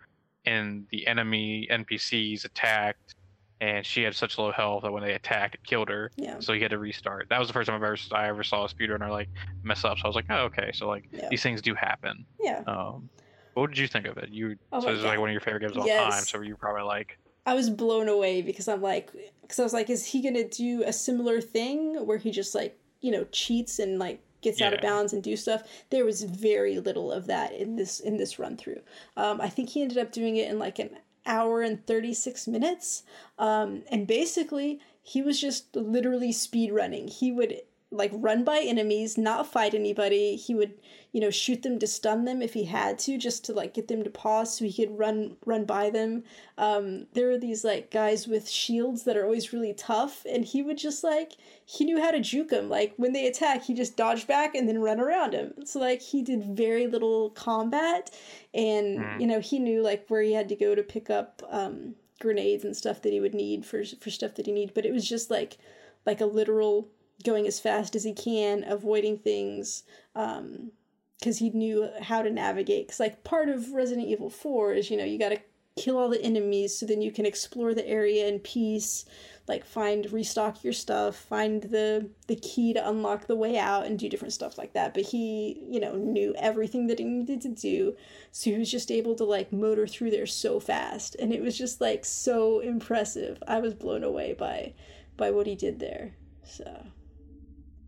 and 0.44 0.86
the 0.90 1.06
enemy 1.06 1.68
NPCs 1.70 2.44
attacked, 2.44 3.14
and 3.60 3.86
she 3.86 4.02
had 4.02 4.16
such 4.16 4.36
low 4.36 4.50
health 4.50 4.82
that 4.82 4.90
when 4.92 5.04
they 5.04 5.12
attacked, 5.14 5.54
it 5.54 5.62
killed 5.64 5.90
her. 5.90 6.10
yeah. 6.16 6.40
So 6.40 6.52
he 6.52 6.60
had 6.60 6.72
to 6.72 6.78
restart. 6.78 7.28
That 7.30 7.38
was 7.38 7.46
the 7.48 7.54
first 7.54 7.68
time 7.68 7.76
I've 7.76 7.84
ever 7.84 7.96
I 8.12 8.28
ever 8.28 8.42
saw 8.42 8.64
a 8.64 8.68
speedrunner 8.68 9.10
like 9.10 9.28
mess 9.62 9.84
up. 9.84 9.98
So 9.98 10.04
I 10.04 10.08
was 10.08 10.16
like, 10.16 10.26
oh 10.30 10.44
okay, 10.46 10.70
so 10.74 10.88
like 10.88 11.08
Yeah. 11.12 11.28
these 11.30 11.42
things 11.42 11.62
do 11.62 11.74
happen. 11.76 12.26
Yeah. 12.42 12.62
Um, 12.66 13.10
what 13.54 13.68
did 13.68 13.78
you 13.78 13.86
think 13.86 14.06
of 14.06 14.16
it? 14.18 14.28
You 14.30 14.56
Oh 14.72 14.80
so 14.80 14.90
this 14.90 14.98
is 14.98 15.04
like 15.04 15.18
one 15.20 15.28
of 15.28 15.32
your 15.32 15.40
favorite 15.40 15.60
games 15.60 15.72
of 15.76 15.82
all 15.82 15.86
Yes. 15.86 16.14
time. 16.14 16.24
So 16.26 16.40
you 16.40 16.56
probably 16.56 16.82
like 16.82 17.16
I 17.46 17.54
was 17.54 17.70
blown 17.70 18.08
away 18.08 18.42
because 18.42 18.68
I'm 18.68 18.82
like, 18.82 19.10
because 19.42 19.58
I 19.58 19.62
was 19.62 19.72
like, 19.72 19.90
is 19.90 20.06
he 20.06 20.22
gonna 20.22 20.48
do 20.48 20.82
a 20.84 20.92
similar 20.92 21.40
thing 21.40 22.06
where 22.06 22.18
he 22.18 22.30
just 22.30 22.54
like, 22.54 22.78
you 23.00 23.10
know, 23.10 23.24
cheats 23.32 23.78
and 23.78 23.98
like 23.98 24.20
gets 24.42 24.60
out 24.60 24.72
of 24.72 24.80
bounds 24.80 25.12
and 25.12 25.22
do 25.22 25.36
stuff? 25.36 25.62
There 25.90 26.04
was 26.04 26.22
very 26.22 26.78
little 26.78 27.10
of 27.10 27.26
that 27.26 27.52
in 27.52 27.76
this 27.76 28.00
in 28.00 28.16
this 28.16 28.38
run 28.38 28.56
through. 28.56 28.80
Um, 29.16 29.40
I 29.40 29.48
think 29.48 29.70
he 29.70 29.82
ended 29.82 29.98
up 29.98 30.12
doing 30.12 30.36
it 30.36 30.50
in 30.50 30.58
like 30.58 30.78
an 30.78 30.90
hour 31.26 31.62
and 31.62 31.86
36 31.86 32.46
minutes. 32.46 33.02
Um, 33.38 33.82
and 33.90 34.06
basically, 34.06 34.80
he 35.02 35.22
was 35.22 35.40
just 35.40 35.74
literally 35.74 36.32
speed 36.32 36.72
running. 36.72 37.08
He 37.08 37.32
would 37.32 37.60
like 37.90 38.12
run 38.14 38.44
by 38.44 38.60
enemies, 38.60 39.18
not 39.18 39.50
fight 39.50 39.74
anybody. 39.74 40.36
He 40.36 40.54
would, 40.54 40.74
you 41.12 41.20
know, 41.20 41.30
shoot 41.30 41.62
them 41.62 41.78
to 41.78 41.86
stun 41.86 42.24
them 42.24 42.40
if 42.40 42.54
he 42.54 42.64
had 42.64 42.98
to, 43.00 43.18
just 43.18 43.44
to 43.46 43.52
like 43.52 43.74
get 43.74 43.88
them 43.88 44.04
to 44.04 44.10
pause 44.10 44.56
so 44.56 44.64
he 44.64 44.72
could 44.86 44.96
run 44.96 45.36
run 45.44 45.64
by 45.64 45.90
them. 45.90 46.22
Um, 46.56 47.06
there 47.14 47.30
are 47.30 47.38
these 47.38 47.64
like 47.64 47.90
guys 47.90 48.28
with 48.28 48.48
shields 48.48 49.04
that 49.04 49.16
are 49.16 49.24
always 49.24 49.52
really 49.52 49.74
tough, 49.74 50.24
and 50.30 50.44
he 50.44 50.62
would 50.62 50.78
just 50.78 51.02
like 51.02 51.32
he 51.64 51.84
knew 51.84 52.00
how 52.00 52.10
to 52.10 52.20
juke 52.20 52.48
them. 52.50 52.68
Like 52.68 52.94
when 52.96 53.12
they 53.12 53.26
attack, 53.26 53.64
he 53.64 53.74
just 53.74 53.96
dodged 53.96 54.26
back 54.26 54.54
and 54.54 54.68
then 54.68 54.80
run 54.80 55.00
around 55.00 55.32
him. 55.32 55.54
So 55.64 55.80
like 55.80 56.00
he 56.00 56.22
did 56.22 56.44
very 56.44 56.86
little 56.86 57.30
combat, 57.30 58.10
and 58.54 58.98
Mm. 58.98 59.20
you 59.20 59.26
know 59.26 59.40
he 59.40 59.58
knew 59.58 59.82
like 59.82 60.06
where 60.08 60.22
he 60.22 60.32
had 60.32 60.48
to 60.48 60.56
go 60.56 60.74
to 60.74 60.82
pick 60.82 61.10
up 61.10 61.42
um, 61.50 61.94
grenades 62.20 62.64
and 62.64 62.76
stuff 62.76 63.02
that 63.02 63.12
he 63.12 63.20
would 63.20 63.34
need 63.34 63.64
for 63.66 63.82
for 64.00 64.10
stuff 64.10 64.34
that 64.36 64.46
he 64.46 64.52
need. 64.52 64.74
But 64.74 64.86
it 64.86 64.92
was 64.92 65.08
just 65.08 65.30
like 65.30 65.58
like 66.06 66.20
a 66.20 66.26
literal 66.26 66.88
going 67.24 67.46
as 67.46 67.60
fast 67.60 67.94
as 67.94 68.04
he 68.04 68.14
can, 68.14 68.64
avoiding 68.64 69.18
things. 69.18 69.82
Um, 70.14 70.72
because 71.20 71.38
he 71.38 71.50
knew 71.50 71.88
how 72.00 72.22
to 72.22 72.30
navigate. 72.30 72.86
Because 72.86 73.00
like 73.00 73.22
part 73.22 73.48
of 73.48 73.72
Resident 73.72 74.08
Evil 74.08 74.30
Four 74.30 74.72
is 74.72 74.90
you 74.90 74.96
know 74.96 75.04
you 75.04 75.18
got 75.18 75.30
to 75.30 75.40
kill 75.76 75.98
all 75.98 76.08
the 76.08 76.22
enemies 76.22 76.76
so 76.76 76.84
then 76.84 77.00
you 77.00 77.12
can 77.12 77.24
explore 77.24 77.72
the 77.72 77.86
area 77.86 78.26
in 78.26 78.38
peace 78.40 79.04
like 79.46 79.64
find 79.64 80.12
restock 80.12 80.62
your 80.62 80.72
stuff 80.72 81.16
find 81.16 81.62
the 81.62 82.10
the 82.26 82.36
key 82.36 82.74
to 82.74 82.88
unlock 82.88 83.26
the 83.26 83.36
way 83.36 83.56
out 83.56 83.86
and 83.86 83.98
do 83.98 84.08
different 84.08 84.32
stuff 84.32 84.58
like 84.58 84.72
that. 84.72 84.94
But 84.94 85.04
he 85.04 85.62
you 85.68 85.80
know 85.80 85.94
knew 85.96 86.34
everything 86.38 86.86
that 86.86 86.98
he 86.98 87.04
needed 87.04 87.40
to 87.42 87.48
do 87.48 87.96
so 88.32 88.50
he 88.50 88.58
was 88.58 88.70
just 88.70 88.90
able 88.90 89.14
to 89.16 89.24
like 89.24 89.52
motor 89.52 89.86
through 89.86 90.10
there 90.10 90.26
so 90.26 90.60
fast. 90.60 91.16
And 91.16 91.32
it 91.32 91.42
was 91.42 91.56
just 91.56 91.80
like 91.80 92.04
so 92.04 92.60
impressive. 92.60 93.42
I 93.46 93.60
was 93.60 93.74
blown 93.74 94.04
away 94.04 94.34
by 94.34 94.74
by 95.16 95.30
what 95.30 95.46
he 95.46 95.54
did 95.54 95.80
there 95.80 96.14
so 96.44 96.86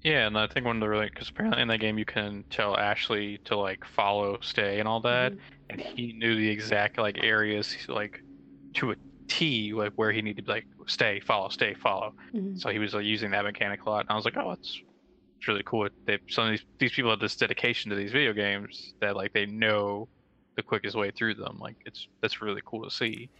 Yeah, 0.02 0.26
and 0.26 0.36
I 0.36 0.48
think 0.48 0.66
one 0.66 0.76
of 0.76 0.80
the 0.80 0.88
really 0.88 1.06
because 1.06 1.28
apparently 1.28 1.62
in 1.62 1.68
that 1.68 1.78
game 1.78 1.96
you 1.98 2.04
can 2.04 2.44
tell 2.50 2.76
Ashley 2.76 3.38
to 3.44 3.56
like 3.56 3.84
follow, 3.84 4.38
stay, 4.40 4.80
and 4.80 4.88
all 4.88 5.00
that, 5.02 5.34
Mhm. 5.34 5.40
and 5.70 5.80
he 5.80 6.12
knew 6.14 6.34
the 6.34 6.48
exact 6.48 6.98
like 6.98 7.18
areas 7.22 7.76
like 7.88 8.24
to 8.74 8.92
a 8.92 8.96
T, 9.28 9.72
like 9.74 9.92
where 9.96 10.12
he 10.12 10.20
needed 10.22 10.46
to 10.46 10.50
like 10.52 10.66
stay, 10.88 11.20
follow, 11.20 11.48
stay, 11.50 11.74
follow. 11.74 12.14
Mhm. 12.32 12.62
So 12.62 12.70
he 12.70 12.78
was 12.80 12.94
like, 12.94 13.04
using 13.04 13.30
that 13.32 13.44
mechanic 13.44 13.84
a 13.86 13.90
lot, 13.90 14.00
and 14.00 14.10
I 14.10 14.16
was 14.16 14.24
like, 14.24 14.36
oh, 14.36 14.52
it's 14.52 14.82
it's 15.40 15.48
really 15.48 15.64
cool. 15.66 15.88
They 16.06 16.20
some 16.28 16.46
of 16.46 16.52
these 16.52 16.66
these 16.80 16.92
people 16.94 17.10
have 17.12 17.20
this 17.20 17.36
dedication 17.36 17.90
to 17.90 17.96
these 17.96 18.12
video 18.12 18.32
games 18.34 18.94
that 19.02 19.16
like 19.16 19.32
they 19.34 19.46
know 19.46 20.08
the 20.56 20.62
quickest 20.64 20.96
way 20.96 21.12
through 21.12 21.34
them. 21.36 21.58
Like 21.58 21.76
it's 21.86 22.08
that's 22.22 22.42
really 22.42 22.62
cool 22.66 22.84
to 22.84 22.90
see. 22.90 23.30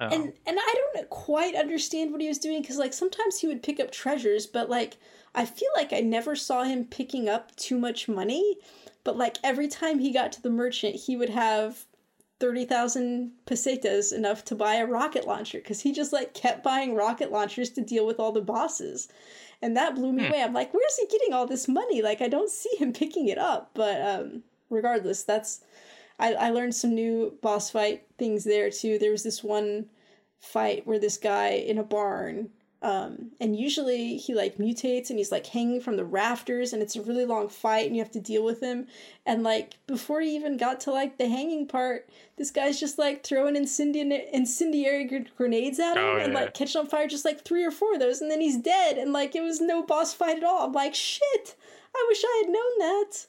Um, 0.00 0.12
and 0.12 0.32
and 0.46 0.58
I 0.60 0.74
don't 0.94 1.10
quite 1.10 1.54
understand 1.54 2.12
what 2.12 2.20
he 2.20 2.28
was 2.28 2.38
doing 2.38 2.62
because 2.62 2.78
like 2.78 2.92
sometimes 2.92 3.38
he 3.40 3.46
would 3.48 3.62
pick 3.62 3.80
up 3.80 3.90
treasures, 3.90 4.46
but 4.46 4.70
like 4.70 4.96
I 5.34 5.44
feel 5.44 5.68
like 5.76 5.92
I 5.92 6.00
never 6.00 6.34
saw 6.36 6.64
him 6.64 6.84
picking 6.84 7.28
up 7.28 7.54
too 7.56 7.78
much 7.78 8.08
money. 8.08 8.56
But 9.04 9.16
like 9.16 9.38
every 9.42 9.68
time 9.68 9.98
he 9.98 10.12
got 10.12 10.32
to 10.32 10.42
the 10.42 10.50
merchant, 10.50 10.94
he 10.96 11.16
would 11.16 11.30
have 11.30 11.84
thirty 12.40 12.64
thousand 12.64 13.32
pesetas 13.46 14.12
enough 14.12 14.44
to 14.46 14.54
buy 14.54 14.76
a 14.76 14.86
rocket 14.86 15.26
launcher 15.26 15.58
because 15.58 15.80
he 15.80 15.92
just 15.92 16.12
like 16.12 16.34
kept 16.34 16.62
buying 16.62 16.94
rocket 16.94 17.32
launchers 17.32 17.70
to 17.70 17.80
deal 17.80 18.06
with 18.06 18.20
all 18.20 18.32
the 18.32 18.40
bosses, 18.40 19.08
and 19.62 19.76
that 19.76 19.94
blew 19.94 20.12
me 20.12 20.24
Hmm. 20.24 20.30
away. 20.30 20.42
I'm 20.42 20.52
like, 20.54 20.72
where's 20.72 20.96
he 20.96 21.06
getting 21.06 21.32
all 21.32 21.46
this 21.46 21.68
money? 21.68 22.02
Like 22.02 22.20
I 22.22 22.28
don't 22.28 22.50
see 22.50 22.74
him 22.78 22.92
picking 22.92 23.28
it 23.28 23.38
up. 23.38 23.70
But 23.74 24.00
um, 24.02 24.42
regardless, 24.70 25.24
that's 25.24 25.60
I, 26.18 26.34
I 26.34 26.50
learned 26.50 26.74
some 26.74 26.94
new 26.94 27.38
boss 27.42 27.70
fight 27.70 28.06
things 28.18 28.44
there 28.44 28.70
too. 28.70 28.98
There 28.98 29.12
was 29.12 29.22
this 29.22 29.42
one 29.44 29.86
fight 30.40 30.86
where 30.86 30.98
this 30.98 31.16
guy 31.16 31.48
in 31.50 31.78
a 31.78 31.82
barn, 31.84 32.50
um, 32.80 33.32
and 33.40 33.56
usually 33.56 34.16
he 34.18 34.34
like 34.34 34.56
mutates 34.58 35.10
and 35.10 35.18
he's 35.18 35.32
like 35.32 35.46
hanging 35.46 35.80
from 35.80 35.96
the 35.96 36.04
rafters, 36.04 36.72
and 36.72 36.80
it's 36.82 36.94
a 36.96 37.02
really 37.02 37.24
long 37.24 37.48
fight, 37.48 37.86
and 37.86 37.96
you 37.96 38.02
have 38.02 38.12
to 38.12 38.20
deal 38.20 38.44
with 38.44 38.60
him. 38.62 38.86
And 39.26 39.42
like 39.42 39.74
before 39.86 40.20
he 40.20 40.34
even 40.36 40.56
got 40.56 40.80
to 40.82 40.92
like 40.92 41.18
the 41.18 41.28
hanging 41.28 41.66
part, 41.66 42.08
this 42.36 42.50
guy's 42.52 42.78
just 42.78 42.98
like 42.98 43.24
throwing 43.24 43.56
incendiary 43.56 44.26
incendiary 44.32 45.04
gr- 45.04 45.28
grenades 45.36 45.80
at 45.80 45.96
him 45.96 46.04
Oh, 46.04 46.18
and 46.18 46.32
yeah. 46.32 46.38
like 46.40 46.54
catching 46.54 46.80
on 46.80 46.86
fire 46.86 47.08
just 47.08 47.24
like 47.24 47.44
three 47.44 47.64
or 47.64 47.72
four 47.72 47.94
of 47.94 48.00
those, 48.00 48.20
and 48.20 48.30
then 48.30 48.40
he's 48.40 48.56
dead. 48.58 48.96
And 48.96 49.12
like 49.12 49.34
it 49.34 49.42
was 49.42 49.60
no 49.60 49.82
boss 49.82 50.14
fight 50.14 50.36
at 50.36 50.44
all. 50.44 50.66
I'm 50.66 50.72
like, 50.72 50.94
shit! 50.94 51.56
I 51.96 52.04
wish 52.08 52.22
I 52.24 52.42
had 52.44 52.52
known 52.52 52.78
that. 52.78 53.26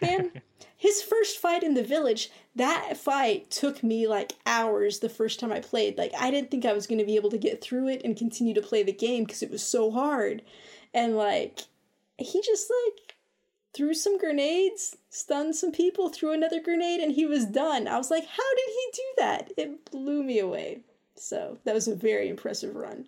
Man, 0.00 0.42
his 0.76 1.02
first 1.02 1.38
fight 1.38 1.62
in 1.62 1.74
the 1.74 1.82
village, 1.82 2.30
that 2.56 2.96
fight 2.96 3.50
took 3.50 3.82
me 3.82 4.06
like 4.06 4.32
hours 4.46 4.98
the 4.98 5.08
first 5.08 5.40
time 5.40 5.52
I 5.52 5.60
played. 5.60 5.98
Like, 5.98 6.12
I 6.18 6.30
didn't 6.30 6.50
think 6.50 6.64
I 6.64 6.72
was 6.72 6.86
going 6.86 6.98
to 6.98 7.04
be 7.04 7.16
able 7.16 7.30
to 7.30 7.38
get 7.38 7.62
through 7.62 7.88
it 7.88 8.02
and 8.04 8.16
continue 8.16 8.54
to 8.54 8.62
play 8.62 8.82
the 8.82 8.92
game 8.92 9.24
because 9.24 9.42
it 9.42 9.50
was 9.50 9.62
so 9.62 9.90
hard. 9.90 10.42
And 10.92 11.16
like, 11.16 11.60
he 12.18 12.42
just 12.42 12.70
like 12.84 13.16
threw 13.74 13.94
some 13.94 14.18
grenades, 14.18 14.96
stunned 15.10 15.56
some 15.56 15.72
people, 15.72 16.08
threw 16.08 16.32
another 16.32 16.60
grenade, 16.60 17.00
and 17.00 17.12
he 17.12 17.26
was 17.26 17.46
done. 17.46 17.88
I 17.88 17.96
was 17.96 18.10
like, 18.10 18.26
how 18.26 18.54
did 18.56 18.68
he 18.68 18.90
do 18.92 19.02
that? 19.18 19.52
It 19.56 19.90
blew 19.90 20.22
me 20.22 20.38
away. 20.38 20.80
So, 21.14 21.58
that 21.64 21.74
was 21.74 21.88
a 21.88 21.94
very 21.94 22.28
impressive 22.28 22.74
run. 22.74 23.06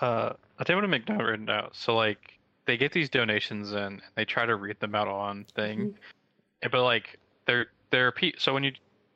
Uh, 0.00 0.34
I 0.58 0.64
did 0.64 0.74
want 0.74 0.84
to 0.84 0.88
make 0.88 1.08
note 1.08 1.22
written 1.22 1.46
now. 1.46 1.70
So 1.72 1.94
like 1.94 2.35
they 2.66 2.76
get 2.76 2.92
these 2.92 3.08
donations 3.08 3.72
in, 3.72 3.78
and 3.78 4.02
they 4.16 4.24
try 4.24 4.44
to 4.46 4.56
read 4.56 4.78
them 4.80 4.94
out 4.94 5.08
on 5.08 5.44
thing, 5.54 5.94
Eh, 6.62 6.68
but 6.70 6.82
like 6.82 7.18
they're 7.46 7.66
they're 7.90 8.12
pe- 8.12 8.32
so 8.38 8.52
when 8.54 8.64
you 8.64 8.72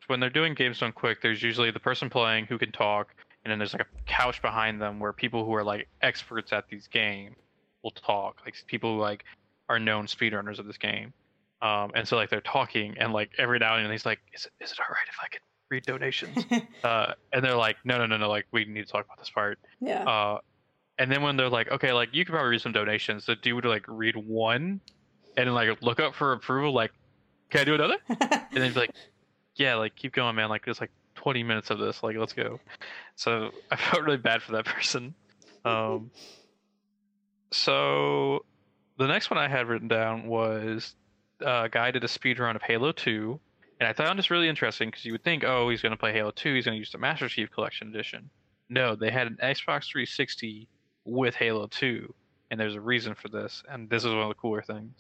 when 0.07 0.20
they're 0.20 0.30
doing 0.30 0.55
games 0.55 0.80
done 0.80 0.92
quick, 0.92 1.22
there's 1.22 1.42
usually 1.42 1.70
the 1.70 1.80
person 1.80 2.11
playing 2.11 2.46
who 2.46 2.59
can 2.59 2.72
talk, 2.72 3.14
and 3.44 3.51
then 3.51 3.59
there's 3.59 3.72
like 3.72 3.82
a 3.82 4.03
couch 4.07 4.42
behind 4.42 4.80
them 4.80 4.98
where 5.01 5.12
people 5.12 5.44
who 5.44 5.55
are 5.55 5.64
like 5.64 5.88
experts 6.03 6.53
at 6.53 6.68
these 6.68 6.86
games 6.88 7.36
will 7.82 7.92
talk, 7.92 8.40
like 8.44 8.55
people 8.66 8.94
who 8.96 9.01
like 9.01 9.24
are 9.68 9.78
known 9.78 10.07
speedrunners 10.07 10.59
of 10.59 10.66
this 10.66 10.76
game. 10.78 11.12
Um, 11.62 11.90
and 11.94 12.07
so 12.09 12.16
like 12.16 12.30
they're 12.30 12.40
talking, 12.40 12.96
and 12.98 13.12
like 13.12 13.30
every 13.38 13.59
now 13.59 13.76
and 13.76 13.84
then 13.84 13.92
he's 13.92 14.07
like, 14.07 14.20
"Is 14.34 14.46
it, 14.46 14.53
is 14.64 14.72
it 14.72 14.80
all 14.80 14.86
right 14.88 15.09
if 15.09 15.16
I 15.22 15.28
could 15.28 15.40
read 15.70 15.84
donations?" 15.84 16.44
uh, 16.84 17.12
and 17.32 17.44
they're 17.44 17.55
like, 17.57 17.76
"No, 17.84 17.98
no, 17.98 18.07
no, 18.07 18.16
no, 18.16 18.28
like 18.28 18.46
we 18.53 18.64
need 18.64 18.86
to 18.86 18.92
talk 18.92 19.05
about 19.07 19.18
this 19.18 19.30
part." 19.30 19.59
yeah. 19.80 20.03
Uh, 20.05 20.38
and 21.01 21.11
then 21.11 21.22
when 21.22 21.38
they're 21.38 21.48
like, 21.48 21.70
okay, 21.70 21.92
like 21.92 22.11
you 22.12 22.26
could 22.26 22.32
probably 22.32 22.51
read 22.51 22.61
some 22.61 22.72
donations, 22.72 23.24
the 23.24 23.34
dude 23.34 23.55
would 23.55 23.64
like 23.64 23.86
read 23.88 24.16
one, 24.16 24.82
and 25.34 25.55
like 25.55 25.80
look 25.80 25.98
up 25.98 26.14
for 26.14 26.34
approval, 26.34 26.74
like, 26.74 26.92
can 27.48 27.62
I 27.62 27.64
do 27.64 27.74
another? 27.74 27.96
And 28.53 28.62
then 28.62 28.74
be 28.74 28.80
like, 28.80 28.90
yeah, 29.57 29.76
like 29.76 29.96
keep 29.96 30.12
going, 30.12 30.36
man. 30.36 30.51
Like 30.51 30.64
there's 30.64 30.80
like 30.80 30.90
20 31.14 31.42
minutes 31.42 31.70
of 31.70 31.78
this, 31.78 32.03
like 32.03 32.16
let's 32.16 32.34
go. 32.34 32.61
So 33.16 33.51
I 33.70 33.76
felt 33.76 34.03
really 34.03 34.18
bad 34.18 34.42
for 34.42 34.53
that 34.53 34.66
person. 34.66 35.14
Um, 35.64 36.11
so 37.51 38.44
the 38.98 39.07
next 39.07 39.30
one 39.30 39.38
I 39.38 39.48
had 39.48 39.68
written 39.68 39.88
down 39.88 40.26
was 40.26 40.96
uh, 41.42 41.62
a 41.64 41.68
guy 41.70 41.92
did 41.92 42.05
a 42.05 42.09
speed 42.09 42.38
run 42.38 42.57
of 42.57 42.62
Halo 42.62 42.92
2, 42.92 43.40
and 43.80 43.88
I 43.88 43.94
found 43.94 44.18
this 44.18 44.30
really 44.30 44.51
interesting 44.51 44.90
because 44.90 45.07
you 45.07 45.12
would 45.12 45.24
think, 45.24 45.44
oh, 45.44 45.70
he's 45.70 45.80
going 45.80 45.92
to 45.92 45.98
play 45.98 46.12
Halo 46.12 46.30
2, 46.30 46.55
he's 46.55 46.66
going 46.66 46.74
to 46.74 46.78
use 46.78 46.92
the 46.92 46.98
Master 46.98 47.28
Chief 47.28 47.51
Collection 47.51 47.88
Edition. 47.88 48.28
No, 48.68 48.94
they 48.94 49.11
had 49.11 49.28
an 49.28 49.38
Xbox 49.42 49.90
360 49.90 50.68
with 51.05 51.34
Halo 51.34 51.66
2, 51.66 52.12
and 52.51 52.61
there's 52.61 52.74
a 52.74 52.80
reason 52.80 53.14
for 53.14 53.28
this, 53.28 53.62
and 53.68 53.88
this 53.88 54.05
is 54.05 54.11
one 54.11 54.22
of 54.22 54.28
the 54.28 54.34
cooler 54.34 54.62
things. 54.62 54.92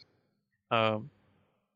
Um, 0.70 1.10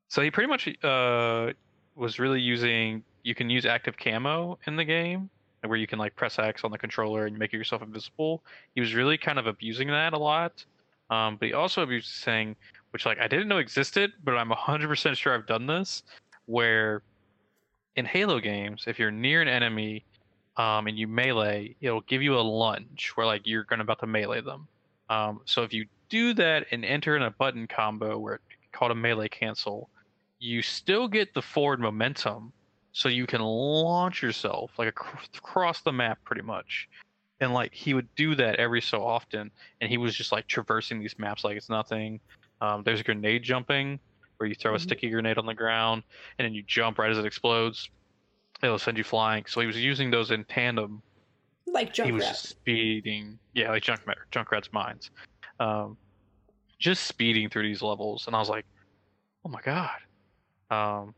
so 0.08 0.22
he 0.22 0.30
pretty 0.30 0.48
much 0.48 0.68
uh, 0.84 1.52
was 1.94 2.18
really 2.18 2.40
using. 2.40 3.02
You 3.22 3.34
can 3.34 3.50
use 3.50 3.64
active 3.66 3.96
camo 3.96 4.58
in 4.66 4.76
the 4.76 4.84
game, 4.84 5.30
where 5.64 5.78
you 5.78 5.86
can 5.86 5.98
like 5.98 6.14
press 6.14 6.38
X 6.38 6.64
on 6.64 6.70
the 6.70 6.78
controller 6.78 7.26
and 7.26 7.38
make 7.38 7.52
yourself 7.52 7.82
invisible. 7.82 8.42
He 8.74 8.80
was 8.80 8.94
really 8.94 9.18
kind 9.18 9.38
of 9.38 9.46
abusing 9.46 9.88
that 9.88 10.12
a 10.12 10.18
lot, 10.18 10.64
um, 11.10 11.36
but 11.36 11.46
he 11.46 11.54
also 11.54 11.82
abused 11.82 12.10
thing, 12.24 12.54
which 12.90 13.06
like 13.06 13.18
I 13.18 13.28
didn't 13.28 13.48
know 13.48 13.58
existed, 13.58 14.12
but 14.24 14.36
I'm 14.36 14.50
100% 14.50 15.16
sure 15.16 15.34
I've 15.34 15.46
done 15.46 15.66
this, 15.66 16.02
where 16.46 17.02
in 17.96 18.04
Halo 18.04 18.40
games, 18.40 18.84
if 18.86 18.98
you're 18.98 19.10
near 19.10 19.40
an 19.40 19.48
enemy 19.48 20.04
um, 20.57 20.86
and 20.86 20.98
you 20.98 21.07
melee, 21.09 21.76
it'll 21.80 22.00
give 22.02 22.22
you 22.22 22.34
a 22.34 22.40
lunge 22.40 23.12
where 23.14 23.26
like 23.26 23.42
you're 23.46 23.64
going 23.64 23.80
about 23.80 24.00
to 24.00 24.07
melee 24.07 24.40
them. 24.40 24.68
Um, 25.09 25.40
so 25.44 25.62
if 25.62 25.72
you 25.72 25.86
do 26.09 26.32
that 26.34 26.66
and 26.70 26.84
enter 26.84 27.16
in 27.16 27.22
a 27.22 27.30
button 27.30 27.66
combo 27.66 28.18
where 28.18 28.34
it's 28.34 28.44
called 28.72 28.92
a 28.92 28.94
melee 28.94 29.28
cancel, 29.28 29.90
you 30.38 30.62
still 30.62 31.09
get 31.09 31.34
the 31.34 31.42
forward 31.42 31.80
momentum, 31.80 32.52
so 32.92 33.09
you 33.09 33.26
can 33.26 33.40
launch 33.40 34.22
yourself 34.22 34.70
like 34.78 34.88
across 34.88 35.80
the 35.82 35.92
map 35.92 36.18
pretty 36.24 36.42
much. 36.42 36.88
And 37.40 37.52
like 37.52 37.74
he 37.74 37.94
would 37.94 38.09
do 38.14 38.34
that 38.36 38.57
every 38.57 38.80
so 38.80 39.05
often, 39.05 39.50
and 39.80 39.90
he 39.90 39.98
was 39.98 40.14
just 40.14 40.30
like 40.32 40.46
traversing 40.46 41.00
these 41.00 41.18
maps 41.18 41.42
like 41.44 41.57
it's 41.57 41.68
nothing. 41.68 42.20
Um, 42.61 42.82
there's 42.84 43.02
grenade 43.02 43.42
jumping 43.42 43.98
where 44.36 44.48
you 44.48 44.55
throw 44.55 44.74
a 44.74 44.78
Mhm. 44.78 44.82
sticky 44.82 45.11
grenade 45.11 45.38
on 45.38 45.46
the 45.46 45.55
ground 45.55 46.02
and 46.38 46.46
then 46.46 46.55
you 46.55 46.62
jump 46.62 46.98
right 46.98 47.11
as 47.11 47.18
it 47.18 47.26
explodes. 47.26 47.90
It'll 48.64 48.78
send 48.78 48.96
you 48.96 49.04
flying. 49.04 49.44
So 49.46 49.60
he 49.60 49.66
was 49.66 49.76
using 49.76 50.10
those 50.10 50.30
in 50.30 50.44
tandem 50.44 51.02
like 51.66 51.92
junk. 51.92 52.06
he 52.06 52.12
was 52.12 52.24
just 52.24 52.48
speeding. 52.48 53.38
Yeah, 53.52 53.70
like 53.70 53.82
Junk 53.82 54.00
Junkrat's 54.30 54.72
mines. 54.72 55.10
Um, 55.60 55.96
just 56.78 57.04
speeding 57.06 57.48
through 57.48 57.64
these 57.64 57.82
levels, 57.82 58.26
and 58.26 58.34
I 58.34 58.38
was 58.38 58.48
like, 58.48 58.64
"Oh 59.44 59.48
my 59.48 59.60
god!" 59.60 59.98
Um, 60.70 61.14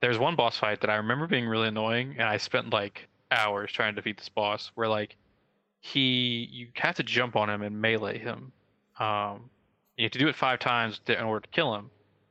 there's 0.00 0.18
one 0.18 0.36
boss 0.36 0.56
fight 0.58 0.80
that 0.80 0.90
I 0.90 0.96
remember 0.96 1.26
being 1.26 1.46
really 1.46 1.68
annoying, 1.68 2.16
and 2.18 2.28
I 2.28 2.36
spent 2.36 2.70
like 2.70 3.08
hours 3.30 3.72
trying 3.72 3.94
to 3.94 4.00
defeat 4.00 4.18
this 4.18 4.28
boss. 4.28 4.70
Where 4.74 4.88
like 4.88 5.16
he, 5.80 6.48
you 6.50 6.68
have 6.76 6.94
to 6.96 7.02
jump 7.02 7.36
on 7.36 7.50
him 7.50 7.62
and 7.62 7.80
melee 7.80 8.18
him. 8.18 8.52
Um, 8.98 9.50
you 9.96 10.04
have 10.04 10.12
to 10.12 10.18
do 10.18 10.28
it 10.28 10.36
five 10.36 10.58
times 10.58 11.00
in 11.06 11.16
order 11.16 11.40
to 11.40 11.50
kill 11.50 11.74
him. 11.74 11.90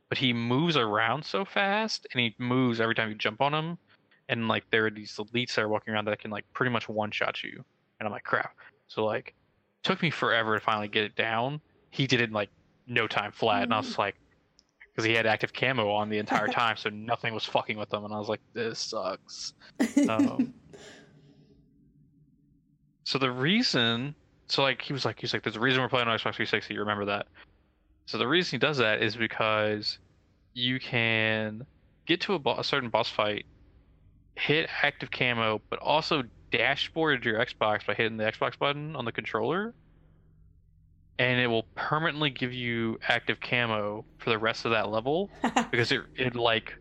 But 0.10 0.18
he 0.18 0.34
moves 0.34 0.78
around 0.78 1.26
so 1.26 1.44
fast, 1.46 2.08
and 2.12 2.22
he 2.22 2.36
moves 2.38 2.80
every 2.80 2.96
time 2.96 3.10
you 3.10 3.16
jump 3.16 3.42
on 3.42 3.54
him. 3.54 3.78
And 4.30 4.48
like 4.48 4.64
there 4.72 4.86
are 4.86 4.92
these 4.92 5.14
elites 5.18 5.56
that 5.56 5.62
are 5.62 5.70
walking 5.70 5.94
around 5.94 6.06
that 6.06 6.20
can 6.20 6.32
like 6.32 6.46
pretty 6.54 6.72
much 6.72 6.88
one 6.88 7.12
shot 7.12 7.44
you. 7.44 7.64
And 8.00 8.08
I'm 8.08 8.12
like, 8.12 8.24
crap. 8.24 8.56
So 8.88 9.06
like, 9.06 9.34
took 9.84 10.02
me 10.02 10.10
forever 10.10 10.58
to 10.58 10.64
finally 10.64 10.88
get 10.88 11.04
it 11.04 11.16
down. 11.16 11.62
He 11.92 12.08
did 12.08 12.22
it 12.22 12.30
in 12.30 12.34
like 12.34 12.50
no 12.88 13.08
time 13.08 13.32
flat, 13.32 13.64
and 13.64 13.74
I 13.74 13.78
was 13.78 13.98
like, 13.98 14.16
because 14.94 15.06
he 15.06 15.14
had 15.14 15.26
active 15.26 15.54
camo 15.54 15.92
on 15.92 16.10
the 16.10 16.18
entire 16.18 16.48
time, 16.50 16.78
so 16.78 16.90
nothing 16.90 17.34
was 17.34 17.44
fucking 17.44 17.78
with 17.78 17.94
him, 17.94 18.06
and 18.06 18.14
I 18.14 18.18
was 18.18 18.30
like, 18.30 18.42
this 18.54 18.80
sucks. 18.80 19.54
Um, 20.10 20.54
so 23.06 23.18
the 23.20 23.32
reason, 23.32 24.16
so 24.48 24.64
like 24.64 24.82
he 24.82 24.94
was 24.94 25.06
like, 25.06 25.20
he's 25.20 25.34
like, 25.34 25.44
there's 25.44 25.56
a 25.56 25.60
reason 25.60 25.82
we're 25.82 25.90
playing 25.90 26.08
on 26.08 26.18
Xbox 26.18 26.36
360. 26.36 26.74
You 26.74 26.80
remember 26.80 27.06
that? 27.06 27.28
So 28.08 28.18
the 28.18 28.28
reason 28.28 28.52
he 28.52 28.58
does 28.60 28.78
that 28.78 29.02
is 29.02 29.16
because 29.16 29.98
you 30.54 30.80
can 30.80 31.66
get 32.08 32.22
to 32.22 32.34
a, 32.34 32.40
bo- 32.40 32.58
a 32.58 32.64
certain 32.64 32.90
boss 32.90 33.10
fight 33.10 33.46
hit 34.36 34.70
active 34.82 35.12
camo, 35.12 35.62
but 35.70 35.80
also 35.80 36.24
dashboard 36.52 37.26
your 37.26 37.40
Xbox 37.40 37.86
by 37.86 37.94
hitting 37.94 38.18
the 38.18 38.24
Xbox 38.24 38.58
button 38.58 38.96
on 38.96 39.06
the 39.06 39.12
controller, 39.12 39.74
and 41.20 41.40
it 41.40 41.48
will 41.48 41.66
permanently 41.76 42.30
give 42.30 42.54
you 42.54 43.00
active 43.08 43.40
camo 43.40 44.06
for 44.18 44.30
the 44.30 44.38
rest 44.38 44.66
of 44.66 44.72
that 44.72 44.90
level 44.90 45.30
because 45.72 45.92
it 45.92 46.02
it 46.16 46.36
like 46.36 46.74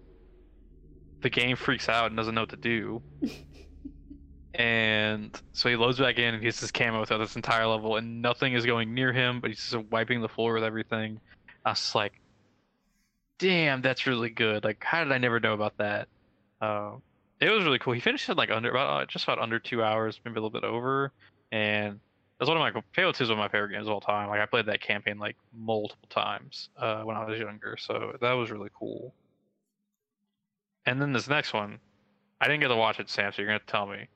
the 1.23 1.31
game 1.31 1.57
freaks 1.57 1.89
out 1.89 2.07
and 2.07 2.17
doesn't 2.17 2.35
know 2.35 2.43
what 2.43 2.51
to 2.51 2.57
do. 2.57 3.03
and 4.55 5.41
so 5.53 5.69
he 5.69 5.77
loads 5.77 5.99
back 5.99 6.19
in 6.19 6.35
and 6.35 6.43
gets 6.43 6.61
his 6.61 6.71
camo 6.71 7.05
throughout 7.05 7.19
this 7.19 7.37
entire 7.37 7.67
level, 7.67 7.97
and 7.97 8.23
nothing 8.23 8.55
is 8.55 8.67
going 8.67 8.95
near 8.95 9.13
him, 9.13 9.41
but 9.41 9.51
he's 9.51 9.71
just 9.71 9.87
wiping 9.91 10.21
the 10.21 10.29
floor 10.29 10.55
with 10.55 10.65
everything. 10.65 11.21
I 11.65 11.71
was 11.71 11.79
just 11.79 11.95
like, 11.95 12.13
damn, 13.39 13.83
that's 13.83 14.07
really 14.07 14.31
good. 14.31 14.65
Like, 14.65 14.83
how 14.85 15.05
did 15.05 15.13
I 15.13 15.19
never 15.19 15.41
know 15.41 15.55
about 15.55 15.79
that? 15.79 16.09
Uh, 16.61 16.97
it 17.43 17.51
was 17.51 17.64
really 17.64 17.78
cool. 17.80 17.93
He 17.93 18.01
finished 18.01 18.28
it 18.28 18.36
like 18.36 18.51
under 18.51 18.70
about 18.70 19.03
uh, 19.03 19.07
just 19.07 19.24
about 19.24 19.40
under 19.40 19.59
two 19.59 19.82
hours, 19.82 20.20
maybe 20.24 20.38
a 20.38 20.43
little 20.43 20.51
bit 20.51 20.64
over, 20.64 21.12
and 21.51 21.99
that's 22.38 22.49
one 22.49 22.57
of 22.57 22.74
my 22.74 22.82
Halo 22.95 23.12
2 23.12 23.24
is 23.24 23.28
one 23.30 23.38
of 23.38 23.43
my 23.43 23.49
favorite 23.49 23.72
games 23.72 23.88
of 23.88 23.93
all 23.93 24.01
time. 24.01 24.28
Like 24.28 24.40
I 24.40 24.47
played 24.47 24.66
that 24.66 24.80
campaign 24.80 25.18
like 25.18 25.36
multiple 25.53 26.09
times 26.09 26.70
uh, 26.76 27.03
when 27.03 27.16
I 27.16 27.24
was 27.24 27.38
younger, 27.40 27.76
so 27.78 28.16
that 28.20 28.32
was 28.32 28.51
really 28.51 28.70
cool. 28.78 29.12
And 30.86 31.03
then 31.03 31.12
this 31.12 31.28
next 31.28 31.53
one, 31.53 31.80
I 32.40 32.47
didn't 32.47 32.61
get 32.61 32.68
to 32.68 32.76
watch 32.76 33.01
it, 33.01 33.11
Sam. 33.11 33.32
So 33.32 33.43
you're 33.43 33.49
gonna 33.49 33.61
tell 33.66 33.86
me, 33.86 34.07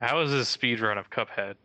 how 0.00 0.18
was 0.18 0.30
this 0.30 0.48
speed 0.48 0.80
run 0.80 0.96
of 0.96 1.10
Cuphead? 1.10 1.56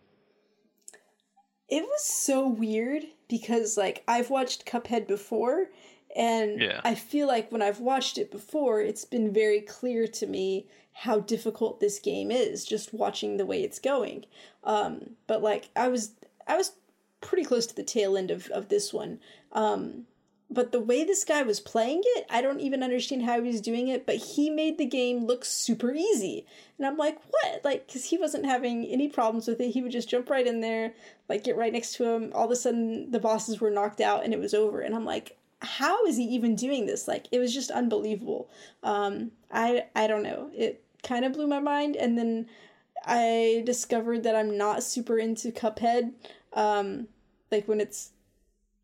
It 1.70 1.84
was 1.84 2.04
so 2.04 2.48
weird 2.48 3.04
because 3.30 3.78
like 3.78 4.04
I've 4.08 4.30
watched 4.30 4.66
Cuphead 4.66 5.08
before 5.08 5.68
and 6.16 6.62
Yeah. 6.62 6.82
I 6.84 6.96
feel 6.96 7.28
like 7.28 7.52
when 7.52 7.62
I've 7.62 7.80
watched 7.80 8.18
it 8.18 8.32
before, 8.32 8.82
it's 8.82 9.06
been 9.06 9.32
very 9.32 9.62
clear 9.62 10.08
to 10.08 10.26
me 10.26 10.68
how 11.00 11.20
difficult 11.20 11.80
this 11.80 11.98
game 11.98 12.30
is 12.30 12.66
just 12.66 12.94
watching 12.94 13.38
the 13.38 13.46
way 13.46 13.64
it's 13.64 13.80
going. 13.80 14.26
Um, 14.66 15.12
but 15.28 15.42
like 15.42 15.70
I 15.76 15.88
was 15.88 16.12
I 16.46 16.58
was 16.58 16.74
pretty 17.22 17.44
close 17.44 17.66
to 17.68 17.76
the 17.76 17.84
tail 17.84 18.18
end 18.18 18.32
of, 18.32 18.48
of 18.48 18.68
this 18.68 18.94
one. 18.94 19.20
Um, 19.54 20.06
but 20.52 20.72
the 20.72 20.80
way 20.80 21.04
this 21.04 21.24
guy 21.24 21.44
was 21.44 21.60
playing 21.60 22.02
it, 22.04 22.26
I 22.30 22.42
don't 22.42 22.60
even 22.60 22.82
understand 22.82 23.24
how 23.24 23.40
he 23.40 23.48
was 23.48 23.62
doing 23.62 23.88
it, 23.88 24.06
but 24.06 24.16
he 24.16 24.50
made 24.50 24.78
the 24.78 24.86
game 24.86 25.26
look 25.26 25.46
super 25.46 25.94
easy. 25.94 26.46
And 26.78 26.88
I'm 26.88 26.98
like, 26.98 27.20
what? 27.30 27.64
Like, 27.64 27.86
because 27.86 28.06
he 28.06 28.18
wasn't 28.18 28.46
having 28.46 28.86
any 28.86 29.08
problems 29.08 29.48
with 29.48 29.62
it. 29.62 29.70
He 29.70 29.82
would 29.82 29.92
just 29.92 30.10
jump 30.10 30.30
right 30.30 30.48
in 30.48 30.60
there, 30.62 30.94
like, 31.30 31.44
get 31.44 31.56
right 31.56 31.72
next 31.72 31.94
to 31.96 32.06
him. 32.06 32.32
All 32.34 32.46
of 32.46 32.52
a 32.52 32.56
sudden, 32.56 33.12
the 33.12 33.20
bosses 33.20 33.62
were 33.62 33.70
knocked 33.70 34.02
out 34.02 34.24
and 34.24 34.34
it 34.34 34.40
was 34.40 34.56
over. 34.56 34.82
And 34.82 34.96
I'm 34.96 35.06
like, 35.06 35.38
how 35.62 36.04
is 36.06 36.18
he 36.18 36.24
even 36.24 36.56
doing 36.56 36.88
this? 36.88 37.08
Like, 37.08 37.28
it 37.32 37.38
was 37.38 37.54
just 37.54 37.70
unbelievable. 37.70 38.50
Um, 38.82 39.32
I, 39.52 39.86
I 39.96 40.08
don't 40.08 40.24
know. 40.24 40.50
It 40.56 40.82
kind 41.04 41.26
of 41.26 41.34
blew 41.34 41.48
my 41.48 41.60
mind. 41.60 41.96
And 41.96 42.18
then 42.18 42.48
I 43.06 43.64
discovered 43.66 44.24
that 44.24 44.36
I'm 44.36 44.58
not 44.58 44.84
super 44.84 45.18
into 45.18 45.52
Cuphead. 45.52 46.14
Um, 46.54 47.08
like, 47.52 47.68
when 47.68 47.82
it's 47.82 48.12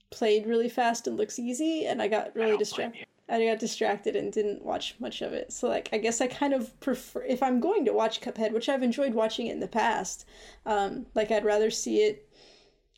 played 0.09 0.45
really 0.45 0.69
fast 0.69 1.07
and 1.07 1.17
looks 1.17 1.39
easy, 1.39 1.85
and 1.85 2.01
I 2.01 2.07
got 2.07 2.35
really 2.35 2.57
distracted. 2.57 3.05
I 3.27 3.43
got 3.45 3.59
distracted 3.59 4.15
and 4.15 4.31
didn't 4.31 4.63
watch 4.63 4.95
much 4.99 5.21
of 5.21 5.33
it. 5.33 5.51
So 5.51 5.67
like 5.67 5.89
I 5.91 5.97
guess 5.97 6.21
I 6.21 6.27
kind 6.27 6.53
of 6.53 6.79
prefer 6.79 7.23
if 7.23 7.41
I'm 7.41 7.59
going 7.59 7.85
to 7.85 7.93
watch 7.93 8.21
Cuphead, 8.21 8.51
which 8.51 8.69
I've 8.69 8.83
enjoyed 8.83 9.13
watching 9.13 9.47
it 9.47 9.53
in 9.53 9.59
the 9.59 9.67
past. 9.67 10.25
Um, 10.65 11.07
like 11.15 11.31
I'd 11.31 11.43
rather 11.43 11.71
see 11.71 12.01
it 12.01 12.29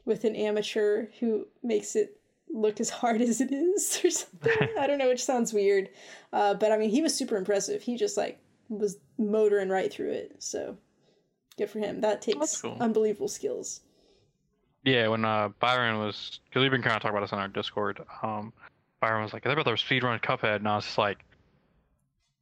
with 0.05 0.26
an 0.26 0.36
amateur 0.36 1.07
who 1.20 1.47
makes 1.63 1.95
it 1.95 2.20
look 2.49 2.80
as 2.80 2.89
hard 2.89 3.22
as 3.30 3.39
it 3.39 3.51
is 3.53 4.01
or 4.03 4.09
something. 4.09 4.70
I 4.80 4.88
don't 4.88 4.97
know, 4.97 5.07
which 5.07 5.24
sounds 5.24 5.53
weird. 5.53 5.89
Uh, 6.34 6.53
but 6.53 6.72
I 6.72 6.78
mean, 6.78 6.89
he 6.89 7.01
was 7.01 7.15
super 7.15 7.38
impressive. 7.38 7.82
He 7.82 7.95
just 7.95 8.18
like 8.18 8.39
was 8.68 8.97
motoring 9.18 9.70
right 9.70 9.91
through 9.91 10.11
it. 10.11 10.36
So 10.39 10.78
good 11.57 11.70
for 11.70 11.80
him. 11.80 12.01
That 12.01 12.22
takes 12.22 12.61
cool. 12.61 12.78
unbelievable 12.80 13.28
skills. 13.28 13.82
Yeah, 14.84 15.07
when 15.09 15.26
uh, 15.26 15.49
Byron 15.59 15.99
was, 15.99 16.39
because 16.45 16.61
we've 16.61 16.72
been 16.72 16.82
kind 16.82 16.95
of 16.95 17.01
talking 17.01 17.18
about 17.18 17.26
this 17.26 17.34
on 17.34 17.39
our 17.39 17.47
Discord. 17.47 17.99
Um, 18.24 18.53
Byron 19.01 19.24
was 19.24 19.34
like, 19.34 19.43
"They're 19.43 19.57
about 19.57 19.65
to 19.65 19.84
speedrun 19.84 20.22
Cuphead," 20.22 20.57
and 20.57 20.68
I 20.68 20.76
was 20.76 20.86
just 20.86 20.97
like, 20.97 21.20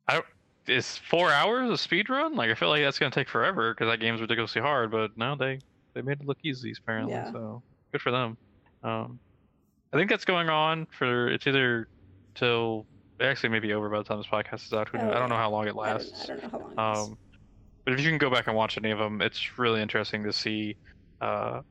"I 0.07 0.15
don't." 0.15 0.25
Is 0.67 0.97
four 0.97 1.31
hours 1.31 1.69
a 1.69 1.77
speed 1.77 2.09
run? 2.09 2.35
Like 2.35 2.49
I 2.49 2.55
feel 2.55 2.69
like 2.69 2.81
that's 2.81 2.97
gonna 2.97 3.11
take 3.11 3.29
forever 3.29 3.73
because 3.73 3.87
that 3.87 3.99
game's 3.99 4.19
ridiculously 4.19 4.61
hard. 4.61 4.89
But 4.91 5.15
no, 5.15 5.35
they 5.35 5.59
they 5.93 6.01
made 6.01 6.21
it 6.21 6.25
look 6.25 6.39
easy 6.43 6.73
apparently. 6.77 7.13
Yeah. 7.13 7.31
So 7.31 7.61
good 7.91 8.01
for 8.01 8.11
them. 8.11 8.35
Um, 8.83 9.19
I 9.93 9.97
think 9.97 10.09
that's 10.09 10.25
going 10.25 10.49
on 10.49 10.87
for 10.87 11.29
it's 11.29 11.45
either 11.45 11.87
till 12.33 12.85
actually 13.21 13.49
maybe 13.49 13.73
over 13.73 13.89
by 13.89 13.97
the 13.99 14.03
time 14.03 14.17
this 14.17 14.27
podcast 14.27 14.65
is 14.65 14.73
out. 14.73 14.89
Who 14.89 14.97
knows? 14.97 15.15
I 15.15 15.19
don't 15.19 15.29
know 15.29 15.35
how 15.37 15.49
long 15.49 15.65
it 15.67 15.69
I 15.69 15.71
don't, 15.73 15.77
lasts. 15.77 16.23
I 16.29 16.35
don't 16.35 16.43
know 16.43 16.49
how 16.75 16.83
long. 16.85 17.09
Um, 17.09 17.17
but 17.83 17.93
if 17.93 17.99
you 18.01 18.09
can 18.09 18.17
go 18.17 18.29
back 18.29 18.47
and 18.47 18.55
watch 18.55 18.77
any 18.77 18.91
of 18.91 18.97
them, 18.99 19.21
it's 19.21 19.57
really 19.59 19.81
interesting 19.81 20.23
to 20.23 20.33
see, 20.33 20.75
uh, 21.21 21.61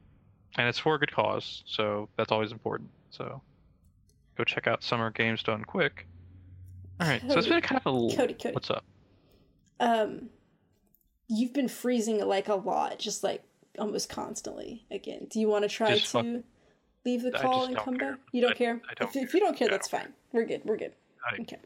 and 0.56 0.68
it's 0.68 0.78
for 0.78 0.94
a 0.94 0.98
good 0.98 1.12
cause, 1.12 1.62
so 1.66 2.08
that's 2.16 2.30
always 2.32 2.52
important. 2.52 2.88
So 3.10 3.42
go 4.36 4.44
check 4.44 4.66
out 4.66 4.82
Summer 4.82 5.10
Games 5.10 5.42
Done 5.42 5.64
Quick. 5.64 6.06
All 7.00 7.08
right, 7.08 7.20
so 7.28 7.38
it's 7.38 7.48
been 7.48 7.60
kind 7.60 7.80
of 7.84 7.92
a 7.92 7.96
l- 7.96 8.10
Cody, 8.16 8.34
Cody. 8.34 8.54
what's 8.54 8.70
up? 8.70 8.84
um 9.80 10.28
you've 11.26 11.52
been 11.52 11.66
freezing 11.66 12.24
like 12.24 12.46
a 12.48 12.54
lot 12.54 12.96
just 12.98 13.24
like 13.24 13.42
almost 13.76 14.08
constantly 14.08 14.86
again 14.92 15.26
do 15.28 15.40
you 15.40 15.48
want 15.48 15.62
to 15.64 15.68
try 15.68 15.90
Just 15.98 16.12
to 16.12 16.22
fuck- 16.22 16.42
leave 17.04 17.22
the 17.24 17.32
call 17.32 17.64
and 17.64 17.76
come 17.76 17.96
care. 17.98 18.12
back 18.12 18.20
you 18.30 18.40
don't 18.40 18.52
I- 18.52 18.54
care 18.54 18.80
I 18.88 18.94
don't 18.94 19.16
if, 19.16 19.20
if 19.30 19.34
you 19.34 19.40
don't 19.40 19.56
care 19.56 19.66
care. 19.66 19.76
that's 19.76 19.88
fine 19.88 20.12
we're 20.32 20.44
good 20.44 20.62
we're 20.64 20.76
good 20.76 20.92
I- 21.30 21.40
okay 21.42 21.58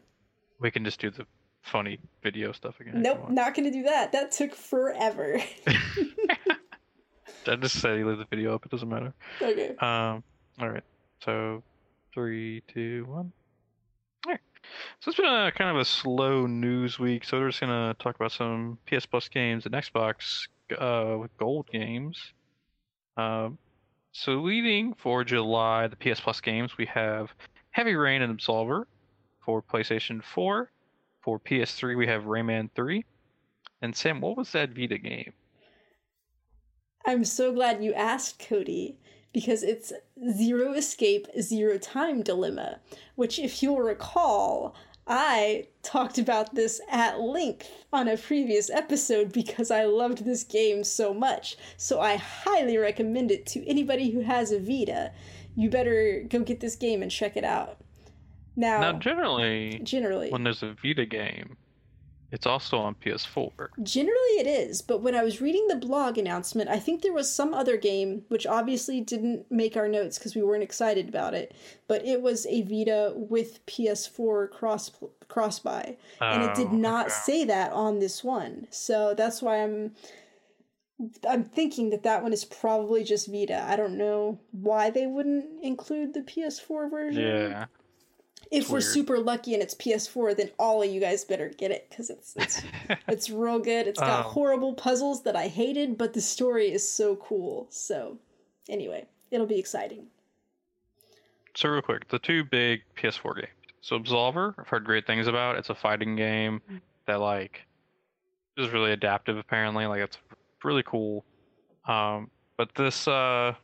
We 0.61 0.71
can 0.71 0.85
just 0.85 1.01
do 1.01 1.11
the 1.11 1.27
funny 1.63 1.99
video 2.23 2.53
stuff 2.53 2.81
again. 2.81 3.03
nope 3.03 3.29
not 3.31 3.55
gonna 3.55 3.71
do 3.71 3.83
that 3.83 4.13
that 4.13 4.31
took 4.33 4.55
forever 4.55 5.41
I 7.47 7.57
just 7.57 7.81
say 7.81 8.05
leave 8.05 8.19
the 8.19 8.27
video 8.27 8.55
up. 8.55 8.65
It 8.67 8.71
doesn't 8.71 8.89
matter. 8.89 9.13
okay 9.41 9.75
Um, 9.81 10.23
all 10.61 10.69
right. 10.69 10.83
So, 11.25 11.63
three, 12.13 12.63
two, 12.73 13.07
one. 13.09 13.33
All 14.27 14.33
right. 14.33 14.41
So 15.01 15.11
it's 15.11 15.17
been 15.19 15.25
a 15.27 15.51
kind 15.53 15.71
of 15.71 15.77
a 15.79 15.85
slow 15.85 16.47
news 16.47 16.99
week. 16.99 17.25
So 17.25 17.39
we're 17.39 17.49
just 17.49 17.61
gonna 17.61 17.95
talk 17.99 18.17
about 18.17 18.33
some 18.33 18.79
PS 18.87 19.07
Plus 19.07 19.29
games 19.29 19.65
and 19.65 19.75
Xbox 19.75 20.47
uh, 20.79 21.17
with 21.19 21.35
Gold 21.39 21.69
games. 21.73 22.33
Um, 23.17 23.57
so 24.13 24.33
leading 24.41 24.93
for 24.95 25.25
July, 25.25 25.87
the 25.87 25.97
PS 25.97 26.21
Plus 26.21 26.41
games 26.43 26.77
we 26.77 26.85
have 26.87 27.33
Heavy 27.71 27.95
Rain 27.95 28.21
and 28.21 28.39
Absolver 28.39 28.85
for 29.45 29.63
PlayStation 29.63 30.23
4. 30.23 30.71
For 31.21 31.39
PS3, 31.41 31.97
we 31.97 32.07
have 32.07 32.25
Rayman 32.25 32.71
3. 32.75 33.05
And 33.83 33.95
Sam, 33.95 34.21
what 34.21 34.37
was 34.37 34.53
that 34.53 34.71
Vita 34.71 34.99
game? 34.99 35.33
i'm 37.07 37.25
so 37.25 37.53
glad 37.53 37.83
you 37.83 37.93
asked 37.95 38.45
cody 38.49 38.99
because 39.33 39.63
it's 39.63 39.93
zero 40.37 40.73
escape 40.73 41.27
zero 41.41 41.79
time 41.79 42.23
dilemma 42.23 42.81
which 43.15 43.39
if 43.39 43.63
you'll 43.63 43.81
recall 43.81 44.75
I 45.11 45.69
talked 45.83 46.19
about 46.19 46.55
this 46.55 46.83
at 46.91 47.19
length 47.19 47.71
on 47.95 48.09
a 48.09 48.19
previous 48.19 48.69
episode 48.69 49.33
because 49.33 49.71
I 49.71 49.85
loved 49.85 50.27
this 50.27 50.45
game 50.45 50.85
so 50.85 51.15
much. 51.15 51.57
So 51.79 51.99
I 51.99 52.17
highly 52.17 52.77
recommend 52.77 53.31
it 53.31 53.47
to 53.47 53.67
anybody 53.67 54.11
who 54.11 54.21
has 54.21 54.53
a 54.53 54.61
Vita. 54.61 55.13
You 55.57 55.71
better 55.71 56.27
go 56.29 56.41
get 56.41 56.61
this 56.61 56.77
game 56.77 57.01
and 57.01 57.11
check 57.11 57.39
it 57.39 57.45
out. 57.45 57.79
Now, 58.59 58.81
Now, 58.81 58.93
generally, 58.99 59.81
generally, 59.85 60.31
when 60.31 60.43
there's 60.43 60.63
a 60.63 60.75
Vita 60.83 61.07
game, 61.07 61.57
it's 62.33 62.45
also 62.45 62.77
on 62.79 62.95
PS4. 62.97 63.69
generally 63.83 64.35
it 64.39 64.47
is, 64.47 64.83
but 64.83 65.01
when 65.01 65.15
I 65.15 65.23
was 65.25 65.41
reading 65.41 65.67
the 65.69 65.77
blog 65.77 66.19
announcement, 66.19 66.69
I 66.69 66.79
think 66.79 67.01
there 67.01 67.13
was 67.15 67.33
some 67.33 67.55
other 67.55 67.77
game 67.79 68.25
which 68.29 68.47
obviously 68.47 69.01
didn't 69.01 69.51
make 69.51 69.77
our 69.79 69.89
notes 69.89 70.19
because 70.19 70.35
we 70.35 70.43
weren't 70.43 70.63
excited 70.65 71.09
about 71.09 71.33
it, 71.35 71.55
but 71.87 72.05
it 72.05 72.21
was 72.21 72.47
a 72.47 72.61
Vita 72.63 73.13
with 73.15 73.65
PS4 73.65 74.51
cross 74.51 74.91
cross 75.29 75.59
buy. 75.61 75.97
and 76.21 76.43
it 76.43 76.55
did 76.55 76.69
Oh, 76.69 76.77
not 76.77 77.07
okay. 77.07 77.15
say 77.25 77.45
that 77.45 77.73
on 77.73 77.99
this 78.01 78.23
one. 78.25 78.67
So 78.71 79.15
that's 79.15 79.41
why 79.41 79.63
I'm 79.63 79.95
I'm 81.29 81.45
thinking 81.45 81.91
that 81.91 82.03
that 82.03 82.23
one 82.25 82.33
is 82.33 82.45
probably 82.45 83.05
just 83.05 83.31
Vita. 83.31 83.63
I 83.63 83.77
don't 83.77 83.97
know 83.97 84.41
why 84.51 84.91
they 84.91 85.07
wouldn't 85.07 85.63
include 85.63 86.13
the 86.13 86.21
PS4 86.23 86.91
version. 86.91 87.23
Yeah. 87.23 87.67
If 88.51 88.63
it's 88.63 88.69
we're 88.71 88.75
weird. 88.79 88.85
super 88.85 89.19
lucky 89.19 89.53
and 89.55 89.63
it's 89.63 89.75
PS4, 89.75 90.37
then 90.37 90.51
all 90.59 90.83
of 90.83 90.91
you 90.91 91.01
guys 91.01 91.25
better 91.25 91.49
get 91.51 91.71
it 91.71 91.87
because 91.91 92.09
it's 92.11 92.35
it's 92.37 92.63
it's 93.09 93.29
real 93.31 93.59
good. 93.59 93.87
It's 93.87 94.01
got 94.01 94.25
Um, 94.27 94.33
horrible 94.33 94.75
puzzles 94.75 95.23
that 95.25 95.37
I 95.37 95.49
hated, 95.49 95.99
but 95.99 96.15
the 96.15 96.21
story 96.21 96.71
is 96.73 96.89
so 96.89 97.17
cool. 97.17 97.67
So 97.71 98.19
anyway, 98.69 99.07
it'll 99.31 99.47
be 99.47 99.59
exciting. 99.59 100.07
so 101.55 101.69
real 101.69 101.83
quick, 101.83 102.09
the 102.09 102.19
two 102.19 102.45
big 102.45 102.83
PS4 102.97 103.35
games. 103.37 103.49
So 103.81 103.99
Absolver, 103.99 104.55
I've 104.59 104.69
heard 104.69 104.85
great 104.85 105.07
things 105.07 105.27
about. 105.27 105.57
It's 105.57 105.71
a 105.71 105.75
fighting 105.75 106.17
game 106.17 106.61
that 107.07 107.21
like 107.21 107.63
is 108.57 108.71
really 108.71 108.93
adaptive 108.93 109.37
apparently. 109.39 109.87
Like 109.87 110.01
it's 110.01 110.19
really 110.65 110.83
cool. 110.85 111.25
Um 111.87 112.31
but 112.57 112.75
this 112.75 113.07
uh 113.07 113.55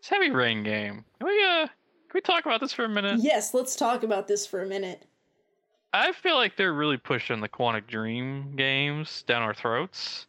this 0.00 0.08
Heavy 0.10 0.30
Rain 0.30 0.62
game. 0.62 1.04
Can 1.18 1.26
we 1.28 1.44
uh 1.44 1.66
we 2.14 2.20
talk 2.20 2.46
about 2.46 2.60
this 2.60 2.72
for 2.72 2.84
a 2.84 2.88
minute? 2.88 3.20
Yes, 3.20 3.54
let's 3.54 3.76
talk 3.76 4.02
about 4.02 4.28
this 4.28 4.46
for 4.46 4.62
a 4.62 4.66
minute. 4.66 5.06
I 5.92 6.12
feel 6.12 6.36
like 6.36 6.56
they're 6.56 6.74
really 6.74 6.98
pushing 6.98 7.40
the 7.40 7.48
Quantic 7.48 7.86
Dream 7.86 8.54
games 8.56 9.22
down 9.22 9.42
our 9.42 9.54
throats, 9.54 10.26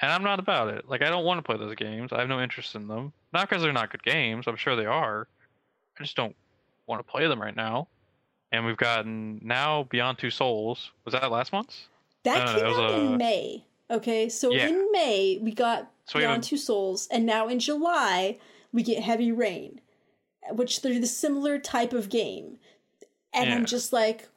and 0.00 0.12
I'm 0.12 0.22
not 0.22 0.38
about 0.38 0.68
it. 0.68 0.88
Like 0.88 1.02
I 1.02 1.08
don't 1.08 1.24
want 1.24 1.38
to 1.38 1.42
play 1.42 1.56
those 1.56 1.74
games. 1.76 2.12
I 2.12 2.20
have 2.20 2.28
no 2.28 2.40
interest 2.40 2.74
in 2.74 2.88
them. 2.88 3.12
Not 3.32 3.48
because 3.48 3.62
they're 3.62 3.72
not 3.72 3.90
good 3.90 4.02
games. 4.02 4.46
I'm 4.46 4.56
sure 4.56 4.76
they 4.76 4.86
are. 4.86 5.28
I 5.98 6.02
just 6.02 6.16
don't 6.16 6.36
want 6.86 7.04
to 7.04 7.10
play 7.10 7.26
them 7.26 7.40
right 7.40 7.56
now. 7.56 7.88
And 8.50 8.66
we've 8.66 8.76
gotten 8.76 9.40
now 9.42 9.84
Beyond 9.84 10.18
Two 10.18 10.30
Souls. 10.30 10.90
Was 11.04 11.12
that 11.12 11.30
last 11.30 11.52
month? 11.52 11.74
That 12.24 12.54
came 12.54 12.66
out 12.66 12.90
a... 12.90 12.96
in 12.98 13.16
May. 13.16 13.64
Okay, 13.90 14.28
so 14.28 14.50
yeah. 14.50 14.68
in 14.68 14.92
May 14.92 15.38
we 15.40 15.52
got 15.52 15.90
so 16.06 16.18
Beyond 16.18 16.42
Two 16.42 16.56
Souls, 16.56 17.08
and 17.10 17.24
now 17.24 17.48
in 17.48 17.58
July 17.58 18.38
we 18.72 18.82
get 18.82 19.02
Heavy 19.02 19.32
Rain, 19.32 19.80
which 20.50 20.82
they're 20.82 21.00
the 21.00 21.06
similar 21.06 21.58
type 21.58 21.92
of 21.92 22.08
game. 22.08 22.58
And 23.32 23.48
yeah. 23.48 23.56
I'm 23.56 23.64
just 23.64 23.92
like, 23.92 24.28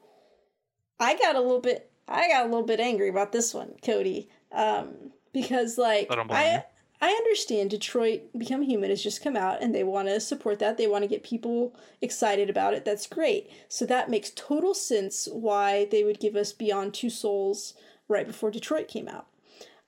I 0.99 1.17
got 1.17 1.35
a 1.35 1.41
little 1.41 1.59
bit, 1.59 1.91
I 2.07 2.27
got 2.27 2.45
a 2.45 2.49
little 2.49 2.65
bit 2.65 2.79
angry 2.79 3.09
about 3.09 3.31
this 3.31 3.53
one, 3.53 3.73
Cody, 3.83 4.29
um, 4.51 5.11
because 5.33 5.77
like 5.77 6.07
I, 6.09 6.63
I, 7.01 7.09
understand 7.09 7.71
Detroit 7.71 8.21
Become 8.37 8.61
Human 8.61 8.89
has 8.89 9.03
just 9.03 9.21
come 9.21 9.35
out 9.35 9.61
and 9.61 9.75
they 9.75 9.83
want 9.83 10.07
to 10.07 10.19
support 10.21 10.59
that. 10.59 10.77
They 10.77 10.87
want 10.87 11.03
to 11.03 11.09
get 11.09 11.23
people 11.23 11.75
excited 12.01 12.49
about 12.49 12.73
it. 12.73 12.85
That's 12.85 13.07
great. 13.07 13.51
So 13.67 13.85
that 13.85 14.09
makes 14.09 14.31
total 14.33 14.73
sense 14.73 15.27
why 15.29 15.87
they 15.91 16.05
would 16.05 16.21
give 16.21 16.37
us 16.37 16.53
Beyond 16.53 16.93
Two 16.93 17.09
Souls 17.09 17.73
right 18.07 18.25
before 18.25 18.51
Detroit 18.51 18.87
came 18.87 19.09
out. 19.09 19.27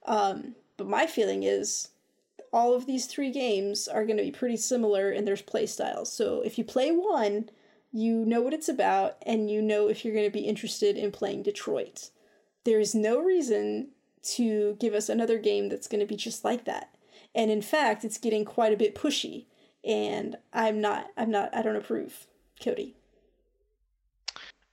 Um, 0.06 0.56
but 0.76 0.88
my 0.88 1.06
feeling 1.08 1.44
is 1.44 1.90
all 2.52 2.74
of 2.74 2.86
these 2.86 3.06
three 3.06 3.32
games 3.32 3.88
are 3.88 4.06
going 4.06 4.18
to 4.18 4.24
be 4.24 4.32
pretty 4.32 4.58
similar 4.58 5.12
in 5.12 5.26
their 5.26 5.36
playstyles. 5.36 6.08
So 6.08 6.42
if 6.42 6.58
you 6.58 6.64
play 6.64 6.92
one, 6.92 7.50
you 7.92 8.26
know 8.26 8.42
what 8.42 8.54
it's 8.54 8.70
about 8.70 9.18
and 9.26 9.50
you 9.50 9.62
know 9.62 9.88
if 9.88 10.04
you're 10.04 10.14
going 10.14 10.26
to 10.26 10.32
be 10.32 10.42
interested 10.42 10.98
in 10.98 11.12
playing 11.12 11.44
Detroit. 11.44 12.10
There 12.64 12.80
is 12.80 12.94
no 12.94 13.20
reason 13.20 13.90
to 14.36 14.76
give 14.80 14.94
us 14.94 15.10
another 15.10 15.38
game 15.38 15.70
that's 15.70 15.88
going 15.88 16.02
to 16.02 16.06
be 16.06 16.16
just 16.16 16.44
like 16.44 16.66
that. 16.66 16.96
And 17.34 17.50
in 17.50 17.62
fact, 17.62 18.04
it's 18.04 18.18
getting 18.18 18.46
quite 18.46 18.74
a 18.74 18.78
bit 18.78 18.96
pushy 18.96 19.46
and 19.84 20.36
I'm 20.54 20.82
not 20.82 21.08
I'm 21.18 21.32
not 21.32 21.56
I 21.56 21.62
don't 21.62 21.76
approve. 21.76 22.28
Cody. 22.64 22.96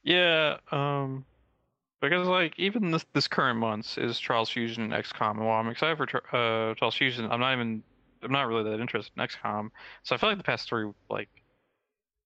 Yeah, 0.03 0.59
um 0.72 1.25
because 2.09 2.29
like 2.29 2.55
even 2.59 2.91
this 2.91 3.05
this 3.13 3.29
current 3.29 3.59
month 3.59 3.99
is 3.99 4.19
Trials 4.19 4.51
Fusion 4.51 4.85
and 4.85 4.93
XCOM, 4.93 5.33
and 5.33 5.47
while 5.47 5.61
I'm 5.61 5.69
excited 5.69 5.97
for 5.97 6.19
uh, 6.37 6.75
Trials 6.75 6.97
Fusion, 6.97 7.31
I'm 7.31 7.41
not 7.41 7.53
even 7.53 7.83
I'm 8.23 8.33
not 8.33 8.47
really 8.49 8.65
that 8.65 8.81
interested 8.81 9.13
in 9.17 9.27
XCOM. 9.27 9.71
So 10.03 10.15
I 10.15 10.19
feel 10.19 10.31
like 10.31 10.39
the 10.39 10.45
past 10.45 10.69
three 10.69 10.91
like 11.11 11.29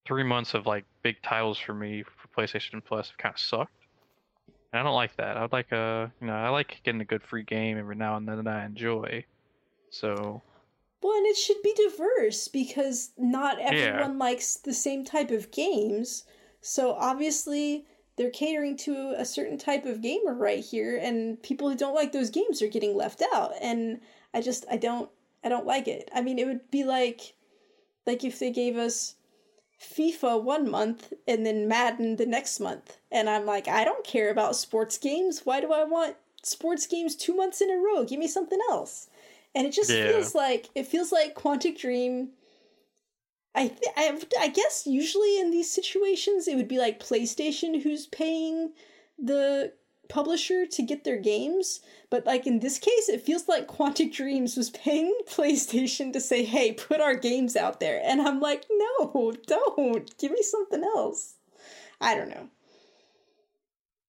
three 0.06 0.22
months 0.22 0.54
of 0.54 0.66
like 0.66 0.84
big 1.02 1.20
titles 1.22 1.58
for 1.58 1.74
me 1.74 2.02
for 2.02 2.40
PlayStation 2.40 2.82
Plus 2.84 3.08
have 3.08 3.18
kind 3.18 3.34
of 3.34 3.40
sucked. 3.40 3.72
And 4.72 4.80
I 4.80 4.82
don't 4.82 4.94
like 4.94 5.16
that. 5.16 5.36
I'd 5.36 5.52
like 5.52 5.72
a 5.72 6.10
you 6.20 6.26
know 6.26 6.34
I 6.34 6.48
like 6.48 6.80
getting 6.84 7.00
a 7.00 7.06
good 7.06 7.22
free 7.22 7.42
game 7.42 7.78
every 7.78 7.96
now 7.96 8.16
and 8.16 8.28
then 8.28 8.44
that 8.44 8.48
I 8.48 8.64
enjoy. 8.64 9.24
So. 9.90 10.42
Well, 11.00 11.16
and 11.16 11.26
it 11.26 11.36
should 11.36 11.62
be 11.62 11.72
diverse 11.74 12.48
because 12.48 13.10
not 13.16 13.60
everyone 13.60 14.12
yeah. 14.12 14.18
likes 14.18 14.56
the 14.56 14.74
same 14.74 15.04
type 15.04 15.30
of 15.30 15.52
games. 15.52 16.24
So 16.60 16.94
obviously 16.94 17.86
they're 18.18 18.30
catering 18.30 18.76
to 18.76 19.14
a 19.16 19.24
certain 19.24 19.56
type 19.56 19.86
of 19.86 20.02
gamer 20.02 20.34
right 20.34 20.62
here 20.62 20.98
and 20.98 21.42
people 21.42 21.70
who 21.70 21.76
don't 21.76 21.94
like 21.94 22.12
those 22.12 22.30
games 22.30 22.60
are 22.60 22.68
getting 22.68 22.94
left 22.94 23.22
out 23.32 23.52
and 23.62 24.00
i 24.34 24.40
just 24.40 24.66
i 24.70 24.76
don't 24.76 25.08
i 25.44 25.48
don't 25.48 25.66
like 25.66 25.88
it. 25.88 26.10
I 26.14 26.20
mean 26.20 26.38
it 26.38 26.46
would 26.46 26.70
be 26.70 26.84
like 26.84 27.34
like 28.06 28.24
if 28.24 28.38
they 28.38 28.50
gave 28.50 28.76
us 28.76 29.14
fifa 29.80 30.42
one 30.42 30.68
month 30.68 31.12
and 31.28 31.46
then 31.46 31.68
madden 31.68 32.16
the 32.16 32.26
next 32.26 32.58
month 32.58 32.98
and 33.12 33.30
i'm 33.30 33.46
like 33.46 33.68
i 33.68 33.84
don't 33.84 34.04
care 34.04 34.30
about 34.30 34.56
sports 34.56 34.98
games. 34.98 35.42
Why 35.44 35.60
do 35.60 35.72
i 35.72 35.84
want 35.84 36.16
sports 36.42 36.86
games 36.86 37.14
two 37.14 37.36
months 37.36 37.60
in 37.60 37.70
a 37.70 37.76
row? 37.76 38.04
Give 38.04 38.18
me 38.18 38.26
something 38.26 38.58
else. 38.68 39.08
And 39.54 39.66
it 39.66 39.72
just 39.72 39.90
yeah. 39.90 40.08
feels 40.08 40.34
like 40.34 40.68
it 40.74 40.86
feels 40.86 41.12
like 41.12 41.34
quantic 41.34 41.78
dream 41.78 42.30
I, 43.54 43.68
th- 43.68 43.92
I 43.96 44.20
I 44.38 44.48
guess 44.48 44.86
usually 44.86 45.40
in 45.40 45.50
these 45.50 45.70
situations 45.70 46.46
it 46.46 46.56
would 46.56 46.68
be 46.68 46.78
like 46.78 47.00
PlayStation 47.00 47.82
who's 47.82 48.06
paying 48.06 48.72
the 49.18 49.72
publisher 50.08 50.66
to 50.66 50.82
get 50.82 51.04
their 51.04 51.18
games, 51.18 51.80
but 52.10 52.24
like 52.24 52.46
in 52.46 52.60
this 52.60 52.78
case 52.78 53.08
it 53.08 53.22
feels 53.22 53.48
like 53.48 53.66
Quantic 53.66 54.12
Dreams 54.12 54.56
was 54.56 54.70
paying 54.70 55.14
PlayStation 55.28 56.12
to 56.12 56.20
say, 56.20 56.44
"Hey, 56.44 56.72
put 56.72 57.00
our 57.00 57.14
games 57.14 57.56
out 57.56 57.80
there." 57.80 58.00
And 58.02 58.22
I'm 58.22 58.40
like, 58.40 58.66
"No, 58.70 59.32
don't. 59.46 60.16
Give 60.18 60.32
me 60.32 60.42
something 60.42 60.84
else." 60.84 61.34
I 62.00 62.14
don't 62.14 62.30
know. 62.30 62.48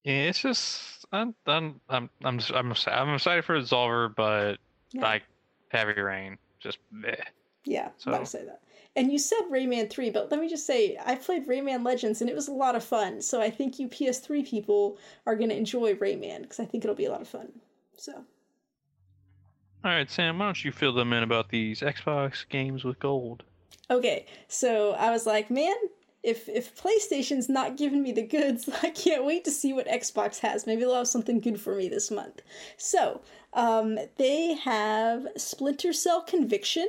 Yeah, 0.04 0.28
it's 0.28 0.40
just 0.40 1.04
I'm 1.12 1.34
I'm 1.46 1.80
I'm 1.88 2.08
I'm 2.24 2.40
I'm, 2.54 2.74
I'm 2.86 3.14
excited 3.14 3.44
for 3.44 3.58
Resolver, 3.58 4.14
but 4.14 4.58
yeah. 4.92 5.02
like 5.02 5.22
Heavy 5.68 6.00
Rain, 6.00 6.38
just 6.58 6.78
bleh. 6.94 7.20
Yeah, 7.64 7.90
so. 7.98 8.10
I'm 8.10 8.14
about 8.14 8.24
to 8.24 8.30
say 8.30 8.44
that. 8.44 8.60
And 9.00 9.10
you 9.10 9.18
said 9.18 9.40
Rayman 9.50 9.88
3, 9.88 10.10
but 10.10 10.30
let 10.30 10.38
me 10.38 10.46
just 10.46 10.66
say, 10.66 10.98
I 11.02 11.14
played 11.14 11.46
Rayman 11.46 11.86
Legends 11.86 12.20
and 12.20 12.28
it 12.28 12.36
was 12.36 12.48
a 12.48 12.52
lot 12.52 12.74
of 12.74 12.84
fun. 12.84 13.22
So 13.22 13.40
I 13.40 13.48
think 13.48 13.78
you 13.78 13.88
PS3 13.88 14.46
people 14.46 14.98
are 15.24 15.36
going 15.36 15.48
to 15.48 15.56
enjoy 15.56 15.94
Rayman 15.94 16.42
because 16.42 16.60
I 16.60 16.66
think 16.66 16.84
it'll 16.84 16.94
be 16.94 17.06
a 17.06 17.10
lot 17.10 17.22
of 17.22 17.28
fun. 17.28 17.50
So. 17.96 18.12
All 18.12 19.90
right, 19.90 20.10
Sam, 20.10 20.38
why 20.38 20.44
don't 20.44 20.62
you 20.62 20.70
fill 20.70 20.92
them 20.92 21.14
in 21.14 21.22
about 21.22 21.48
these 21.48 21.80
Xbox 21.80 22.46
games 22.46 22.84
with 22.84 22.98
gold? 22.98 23.42
Okay, 23.90 24.26
so 24.48 24.92
I 24.92 25.08
was 25.08 25.24
like, 25.24 25.50
man, 25.50 25.76
if 26.22 26.46
if 26.46 26.76
PlayStation's 26.76 27.48
not 27.48 27.78
giving 27.78 28.02
me 28.02 28.12
the 28.12 28.26
goods, 28.26 28.68
I 28.82 28.90
can't 28.90 29.24
wait 29.24 29.46
to 29.46 29.50
see 29.50 29.72
what 29.72 29.88
Xbox 29.88 30.40
has. 30.40 30.66
Maybe 30.66 30.82
they'll 30.82 30.94
have 30.94 31.08
something 31.08 31.40
good 31.40 31.58
for 31.58 31.74
me 31.74 31.88
this 31.88 32.10
month. 32.10 32.42
So, 32.76 33.22
um, 33.54 33.98
they 34.18 34.52
have 34.56 35.26
Splinter 35.38 35.94
Cell 35.94 36.20
Conviction, 36.20 36.88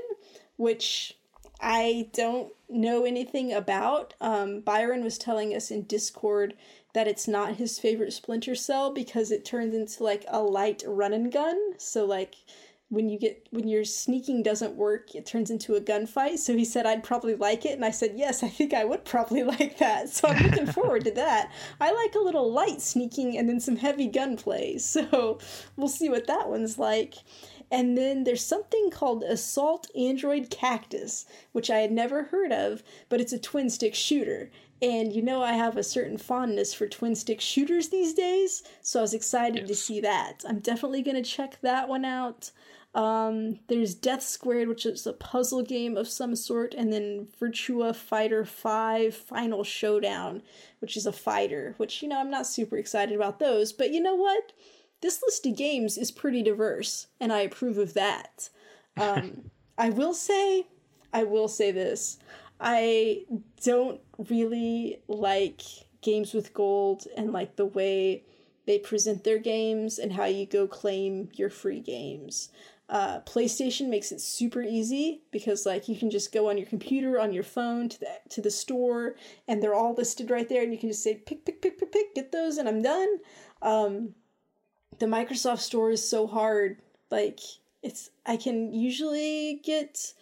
which 0.57 1.15
I 1.61 2.09
don't 2.13 2.51
know 2.69 3.05
anything 3.05 3.53
about. 3.53 4.13
Um, 4.19 4.61
Byron 4.61 5.03
was 5.03 5.17
telling 5.17 5.55
us 5.55 5.69
in 5.69 5.83
Discord 5.83 6.55
that 6.93 7.07
it's 7.07 7.27
not 7.27 7.55
his 7.55 7.79
favorite 7.79 8.13
Splinter 8.13 8.55
Cell 8.55 8.91
because 8.91 9.31
it 9.31 9.45
turns 9.45 9.73
into 9.75 10.03
like 10.03 10.25
a 10.27 10.41
light 10.41 10.83
run 10.85 11.13
and 11.13 11.31
gun. 11.31 11.57
So 11.77 12.05
like 12.05 12.35
when 12.89 13.07
you 13.07 13.17
get 13.17 13.47
when 13.51 13.69
your 13.69 13.85
sneaking 13.85 14.43
doesn't 14.43 14.75
work, 14.75 15.15
it 15.15 15.25
turns 15.25 15.49
into 15.49 15.75
a 15.75 15.81
gunfight. 15.81 16.39
So 16.39 16.57
he 16.57 16.65
said 16.65 16.85
I'd 16.85 17.03
probably 17.03 17.35
like 17.35 17.65
it, 17.65 17.71
and 17.73 17.85
I 17.85 17.91
said 17.91 18.13
yes, 18.15 18.43
I 18.43 18.49
think 18.49 18.73
I 18.73 18.83
would 18.83 19.05
probably 19.05 19.43
like 19.55 19.77
that. 19.77 20.09
So 20.09 20.27
I'm 20.27 20.43
looking 20.43 20.65
forward 20.73 21.05
to 21.05 21.11
that. 21.11 21.51
I 21.79 21.93
like 21.93 22.15
a 22.15 22.19
little 22.19 22.51
light 22.51 22.81
sneaking 22.81 23.37
and 23.37 23.47
then 23.47 23.59
some 23.59 23.77
heavy 23.77 24.07
gunplay. 24.07 24.77
So 24.91 25.39
we'll 25.77 25.87
see 25.87 26.09
what 26.09 26.27
that 26.27 26.49
one's 26.49 26.77
like. 26.77 27.15
And 27.71 27.97
then 27.97 28.25
there's 28.25 28.45
something 28.45 28.91
called 28.91 29.23
Assault 29.23 29.89
Android 29.95 30.49
Cactus, 30.49 31.25
which 31.53 31.69
I 31.69 31.79
had 31.79 31.91
never 31.91 32.23
heard 32.23 32.51
of, 32.51 32.83
but 33.07 33.21
it's 33.21 33.33
a 33.33 33.39
twin 33.39 33.69
stick 33.69 33.95
shooter. 33.95 34.51
And 34.81 35.13
you 35.13 35.21
know, 35.21 35.41
I 35.41 35.53
have 35.53 35.77
a 35.77 35.83
certain 35.83 36.17
fondness 36.17 36.73
for 36.73 36.87
twin 36.87 37.15
stick 37.15 37.39
shooters 37.39 37.89
these 37.89 38.13
days, 38.13 38.63
so 38.81 38.99
I 38.99 39.03
was 39.03 39.13
excited 39.13 39.59
yes. 39.59 39.67
to 39.67 39.75
see 39.75 40.01
that. 40.01 40.43
I'm 40.47 40.59
definitely 40.59 41.01
going 41.01 41.21
to 41.21 41.29
check 41.29 41.59
that 41.61 41.87
one 41.87 42.03
out. 42.03 42.51
Um, 42.93 43.59
there's 43.67 43.95
Death 43.95 44.23
Squared, 44.23 44.67
which 44.67 44.85
is 44.85 45.07
a 45.07 45.13
puzzle 45.13 45.61
game 45.61 45.95
of 45.95 46.09
some 46.09 46.35
sort, 46.35 46.73
and 46.73 46.91
then 46.91 47.27
Virtua 47.39 47.95
Fighter 47.95 48.43
5 48.43 49.15
Final 49.15 49.63
Showdown, 49.63 50.41
which 50.79 50.97
is 50.97 51.05
a 51.05 51.13
fighter, 51.13 51.75
which, 51.77 52.01
you 52.01 52.09
know, 52.09 52.19
I'm 52.19 52.29
not 52.29 52.47
super 52.47 52.77
excited 52.77 53.15
about 53.15 53.39
those, 53.39 53.71
but 53.71 53.91
you 53.91 54.01
know 54.01 54.15
what? 54.15 54.51
This 55.01 55.21
list 55.23 55.45
of 55.45 55.55
games 55.55 55.97
is 55.97 56.11
pretty 56.11 56.43
diverse, 56.43 57.07
and 57.19 57.33
I 57.33 57.41
approve 57.41 57.77
of 57.77 57.93
that. 57.95 58.49
Um, 58.97 59.51
I 59.77 59.89
will 59.89 60.13
say, 60.13 60.67
I 61.11 61.23
will 61.23 61.47
say 61.47 61.71
this. 61.71 62.17
I 62.59 63.25
don't 63.63 63.99
really 64.29 64.99
like 65.07 65.61
games 66.01 66.33
with 66.33 66.53
gold 66.53 67.07
and 67.17 67.31
like 67.31 67.55
the 67.55 67.65
way 67.65 68.23
they 68.67 68.77
present 68.77 69.23
their 69.23 69.39
games 69.39 69.97
and 69.97 70.13
how 70.13 70.25
you 70.25 70.45
go 70.45 70.67
claim 70.67 71.29
your 71.33 71.49
free 71.49 71.79
games. 71.79 72.49
Uh, 72.87 73.21
PlayStation 73.21 73.87
makes 73.87 74.11
it 74.11 74.19
super 74.19 74.61
easy 74.61 75.21
because 75.31 75.65
like 75.65 75.87
you 75.87 75.95
can 75.95 76.11
just 76.11 76.33
go 76.33 76.49
on 76.49 76.57
your 76.57 76.67
computer, 76.67 77.19
on 77.19 77.31
your 77.31 77.43
phone 77.43 77.87
to 77.87 77.99
the 77.99 78.07
to 78.29 78.41
the 78.41 78.51
store, 78.51 79.15
and 79.47 79.63
they're 79.63 79.73
all 79.73 79.93
listed 79.93 80.29
right 80.29 80.49
there, 80.49 80.61
and 80.61 80.73
you 80.73 80.77
can 80.77 80.89
just 80.89 81.01
say 81.01 81.15
pick, 81.15 81.45
pick, 81.45 81.61
pick, 81.61 81.79
pick, 81.79 81.91
pick, 81.91 82.13
get 82.13 82.33
those, 82.33 82.57
and 82.57 82.67
I'm 82.67 82.81
done. 82.81 83.17
Um, 83.61 84.13
the 85.01 85.07
Microsoft 85.07 85.61
Store 85.61 85.89
is 85.89 86.07
so 86.07 86.27
hard. 86.27 86.77
Like 87.09 87.39
it's 87.81 88.11
I 88.25 88.37
can 88.37 88.71
usually 88.71 89.59
get 89.63 90.13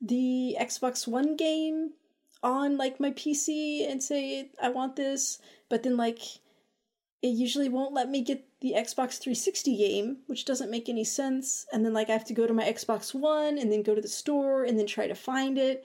the 0.00 0.56
Xbox 0.60 1.08
One 1.08 1.36
game 1.36 1.92
on 2.42 2.76
like 2.76 3.00
my 3.00 3.12
PC 3.12 3.90
and 3.90 4.02
say 4.02 4.50
I 4.62 4.68
want 4.68 4.94
this, 4.94 5.38
but 5.70 5.82
then 5.82 5.96
like 5.96 6.20
it 7.22 7.28
usually 7.28 7.70
won't 7.70 7.94
let 7.94 8.10
me 8.10 8.20
get 8.20 8.44
the 8.60 8.74
Xbox 8.76 9.18
360 9.18 9.74
game, 9.74 10.18
which 10.26 10.44
doesn't 10.44 10.70
make 10.70 10.90
any 10.90 11.02
sense. 11.02 11.66
And 11.72 11.82
then 11.82 11.94
like 11.94 12.10
I 12.10 12.12
have 12.12 12.26
to 12.26 12.34
go 12.34 12.46
to 12.46 12.52
my 12.52 12.64
Xbox 12.64 13.14
One 13.14 13.56
and 13.56 13.72
then 13.72 13.82
go 13.82 13.94
to 13.94 14.02
the 14.02 14.06
store 14.06 14.64
and 14.64 14.78
then 14.78 14.86
try 14.86 15.06
to 15.08 15.14
find 15.14 15.56
it 15.56 15.82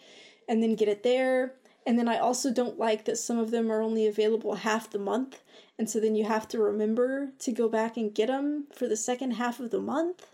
and 0.50 0.62
then 0.62 0.76
get 0.76 0.90
it 0.90 1.04
there. 1.04 1.54
And 1.86 1.98
then 1.98 2.08
I 2.08 2.18
also 2.18 2.52
don't 2.52 2.78
like 2.78 3.06
that 3.06 3.18
some 3.18 3.40
of 3.40 3.52
them 3.52 3.72
are 3.72 3.82
only 3.82 4.06
available 4.06 4.56
half 4.56 4.90
the 4.90 5.00
month. 5.00 5.42
And 5.78 5.90
so 5.90 6.00
then 6.00 6.16
you 6.16 6.26
have 6.26 6.48
to 6.50 6.60
remember 6.60 7.32
to 7.40 7.52
go 7.52 7.68
back 7.68 7.98
and 7.98 8.14
get 8.14 8.28
them 8.28 8.68
for 8.74 8.88
the 8.88 8.98
second 8.98 9.32
half 9.32 9.60
of 9.60 9.72
the 9.72 9.82
month. 9.82 10.28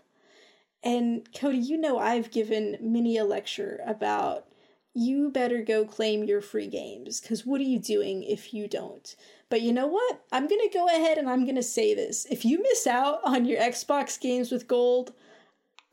And 0.82 1.28
Cody, 1.34 1.58
you 1.58 1.78
know 1.78 1.98
I've 1.98 2.30
given 2.30 2.76
many 2.80 3.16
a 3.16 3.24
lecture 3.24 3.80
about 3.86 4.44
you 4.94 5.30
better 5.30 5.62
go 5.62 5.84
claim 5.84 6.24
your 6.24 6.40
free 6.40 6.66
games 6.66 7.20
because 7.20 7.46
what 7.46 7.60
are 7.60 7.64
you 7.64 7.78
doing 7.78 8.22
if 8.24 8.52
you 8.52 8.68
don't? 8.68 9.14
But 9.48 9.62
you 9.62 9.72
know 9.72 9.86
what? 9.86 10.22
I'm 10.32 10.48
going 10.48 10.60
to 10.68 10.76
go 10.76 10.86
ahead 10.86 11.18
and 11.18 11.30
I'm 11.30 11.44
going 11.44 11.56
to 11.56 11.62
say 11.62 11.94
this. 11.94 12.26
If 12.30 12.44
you 12.44 12.60
miss 12.62 12.86
out 12.86 13.20
on 13.24 13.44
your 13.44 13.60
Xbox 13.60 14.20
games 14.20 14.50
with 14.50 14.68
gold, 14.68 15.12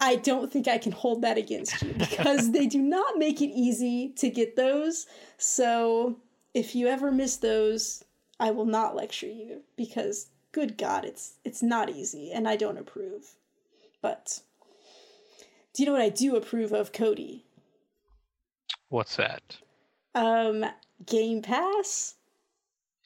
I 0.06 0.18
don't 0.18 0.54
think 0.54 0.68
I 0.68 0.78
can 0.78 0.92
hold 0.92 1.24
that 1.24 1.36
against 1.36 1.82
you 1.82 1.92
because 1.98 2.52
they 2.52 2.68
do 2.68 2.80
not 2.80 3.18
make 3.18 3.42
it 3.42 3.50
easy 3.50 4.10
to 4.18 4.30
get 4.30 4.56
those. 4.56 5.08
So 5.40 6.20
if 6.54 6.76
you 6.76 6.88
ever 6.88 7.12
miss 7.12 7.38
those, 7.38 8.04
I 8.40 8.52
will 8.52 8.68
not 8.68 8.96
lecture 8.96 9.26
you 9.26 9.62
because 9.76 10.28
good 10.52 10.78
god, 10.78 11.06
it's 11.06 11.34
it's 11.44 11.64
not 11.64 11.90
easy 11.90 12.32
and 12.32 12.48
I 12.48 12.56
don't 12.56 12.78
approve. 12.78 13.36
But 14.04 14.42
do 15.74 15.82
you 15.82 15.88
know 15.88 15.94
what 15.94 16.04
I 16.04 16.10
do 16.10 16.36
approve 16.36 16.72
of, 16.72 16.94
Cody? 16.94 17.44
What's 18.90 19.16
that? 19.16 19.58
Um 20.14 20.66
Game 21.08 21.42
Pass? 21.42 22.14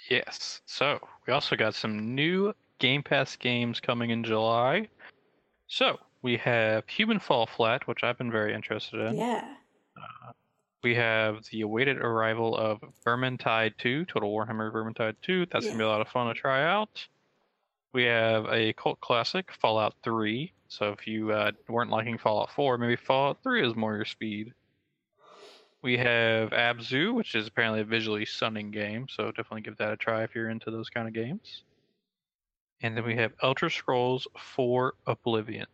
Yes. 0.10 0.60
So 0.66 1.00
we 1.26 1.32
also 1.32 1.56
got 1.56 1.76
some 1.76 2.14
new 2.14 2.54
Game 2.80 3.04
Pass 3.04 3.38
games 3.38 3.80
coming 3.80 4.10
in 4.10 4.22
July. 4.22 4.90
So 5.68 5.98
we 6.22 6.38
have 6.38 6.88
Human 6.88 7.20
Fall 7.20 7.46
Flat, 7.48 7.88
which 7.88 8.04
I've 8.04 8.18
been 8.18 8.32
very 8.32 8.54
interested 8.54 9.00
in. 9.00 9.18
Yeah. 9.18 9.56
Uh, 9.98 10.32
we 10.84 10.96
have 10.96 11.44
the 11.52 11.62
awaited 11.62 11.98
arrival 11.98 12.56
of 12.56 12.80
Vermintide 13.06 13.78
2, 13.78 14.06
Total 14.06 14.30
Warhammer 14.32 14.72
Vermintide 14.72 15.16
2. 15.22 15.46
That's 15.48 15.66
Yeah. 15.66 15.72
gonna 15.72 15.80
be 15.80 15.86
a 15.86 15.90
lot 15.90 16.02
of 16.02 16.08
fun 16.08 16.28
to 16.28 16.34
try 16.34 16.64
out. 16.64 17.08
We 17.94 18.04
have 18.04 18.46
a 18.46 18.74
cult 18.74 19.00
classic, 19.02 19.52
Fallout 19.52 19.96
3. 20.04 20.54
So 20.68 20.92
if 20.92 21.08
you 21.08 21.32
uh, 21.32 21.52
weren't 21.68 21.90
liking 21.90 22.18
Fallout 22.18 22.52
4, 22.52 22.78
maybe 22.78 22.96
Fallout 22.96 23.42
3 23.44 23.68
is 23.68 23.76
more 23.76 23.96
your 23.96 24.06
speed. 24.06 24.54
We 25.82 25.98
have 25.98 26.50
Abzu, 26.52 27.14
which 27.14 27.36
is 27.36 27.48
apparently 27.48 27.80
a 27.82 27.86
visually 27.86 28.26
stunning 28.26 28.70
game, 28.70 29.08
so 29.10 29.28
definitely 29.32 29.62
give 29.62 29.78
that 29.78 29.94
a 29.94 29.98
try 29.98 30.24
if 30.24 30.36
you're 30.36 30.50
into 30.50 30.70
those 30.72 30.90
kind 30.90 31.08
of 31.08 31.14
games. 31.14 31.64
And 32.82 32.96
then 32.96 33.06
we 33.06 33.16
have 33.16 33.34
Elder 33.42 33.70
Scrolls 33.70 34.28
4 34.38 34.94
Oblivion. 35.08 35.68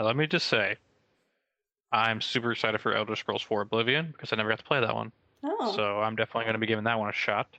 Now, 0.00 0.06
let 0.06 0.16
me 0.16 0.26
just 0.26 0.46
say, 0.46 0.78
I'm 1.92 2.22
super 2.22 2.52
excited 2.52 2.80
for 2.80 2.94
Elder 2.94 3.14
Scrolls 3.16 3.42
4 3.42 3.60
Oblivion 3.60 4.12
because 4.12 4.32
I 4.32 4.36
never 4.36 4.48
got 4.48 4.56
to 4.56 4.64
play 4.64 4.80
that 4.80 4.94
one. 4.94 5.12
Oh. 5.44 5.76
So 5.76 6.00
I'm 6.00 6.16
definitely 6.16 6.44
going 6.44 6.54
to 6.54 6.58
be 6.58 6.66
giving 6.66 6.84
that 6.84 6.98
one 6.98 7.10
a 7.10 7.12
shot. 7.12 7.54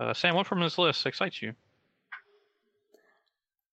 Uh, 0.00 0.12
Sam, 0.12 0.34
what 0.34 0.48
from 0.48 0.58
this 0.58 0.76
list 0.76 1.06
excites 1.06 1.40
you? 1.40 1.54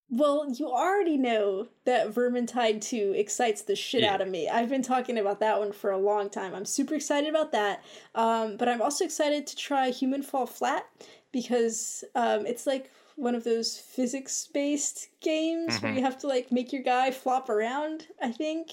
Well, 0.08 0.54
you 0.54 0.70
already 0.70 1.18
know 1.18 1.70
that 1.86 2.14
Vermintide 2.14 2.82
2 2.82 3.16
excites 3.18 3.64
the 3.64 3.76
shit 3.76 4.04
Yeah. 4.04 4.14
out 4.14 4.22
of 4.22 4.28
me. 4.28 4.48
I've 4.48 4.70
been 4.70 4.84
talking 4.84 5.18
about 5.18 5.40
that 5.40 5.58
one 5.58 5.72
for 5.72 5.90
a 5.90 5.98
long 5.98 6.30
time. 6.30 6.54
I'm 6.54 6.66
super 6.66 6.94
excited 6.94 7.28
about 7.28 7.52
that. 7.54 7.84
Um, 8.14 8.56
but 8.58 8.70
I'm 8.70 8.84
also 8.84 9.04
excited 9.04 9.48
to 9.48 9.56
try 9.56 9.90
Human 9.90 10.22
Fall 10.22 10.46
Flat 10.46 10.86
because 11.32 12.04
um, 12.14 12.46
it's 12.46 12.68
like 12.68 12.92
one 13.20 13.36
of 13.36 13.44
those 13.44 13.78
physics 13.78 14.48
based 14.54 15.10
games 15.22 15.78
where 15.82 15.92
Mhm. 15.92 15.98
you 15.98 16.02
have 16.04 16.18
to 16.20 16.28
like 16.28 16.52
make 16.52 16.72
your 16.72 16.82
guy 16.82 17.12
flop 17.12 17.50
around, 17.50 18.08
I 18.22 18.32
think. 18.32 18.72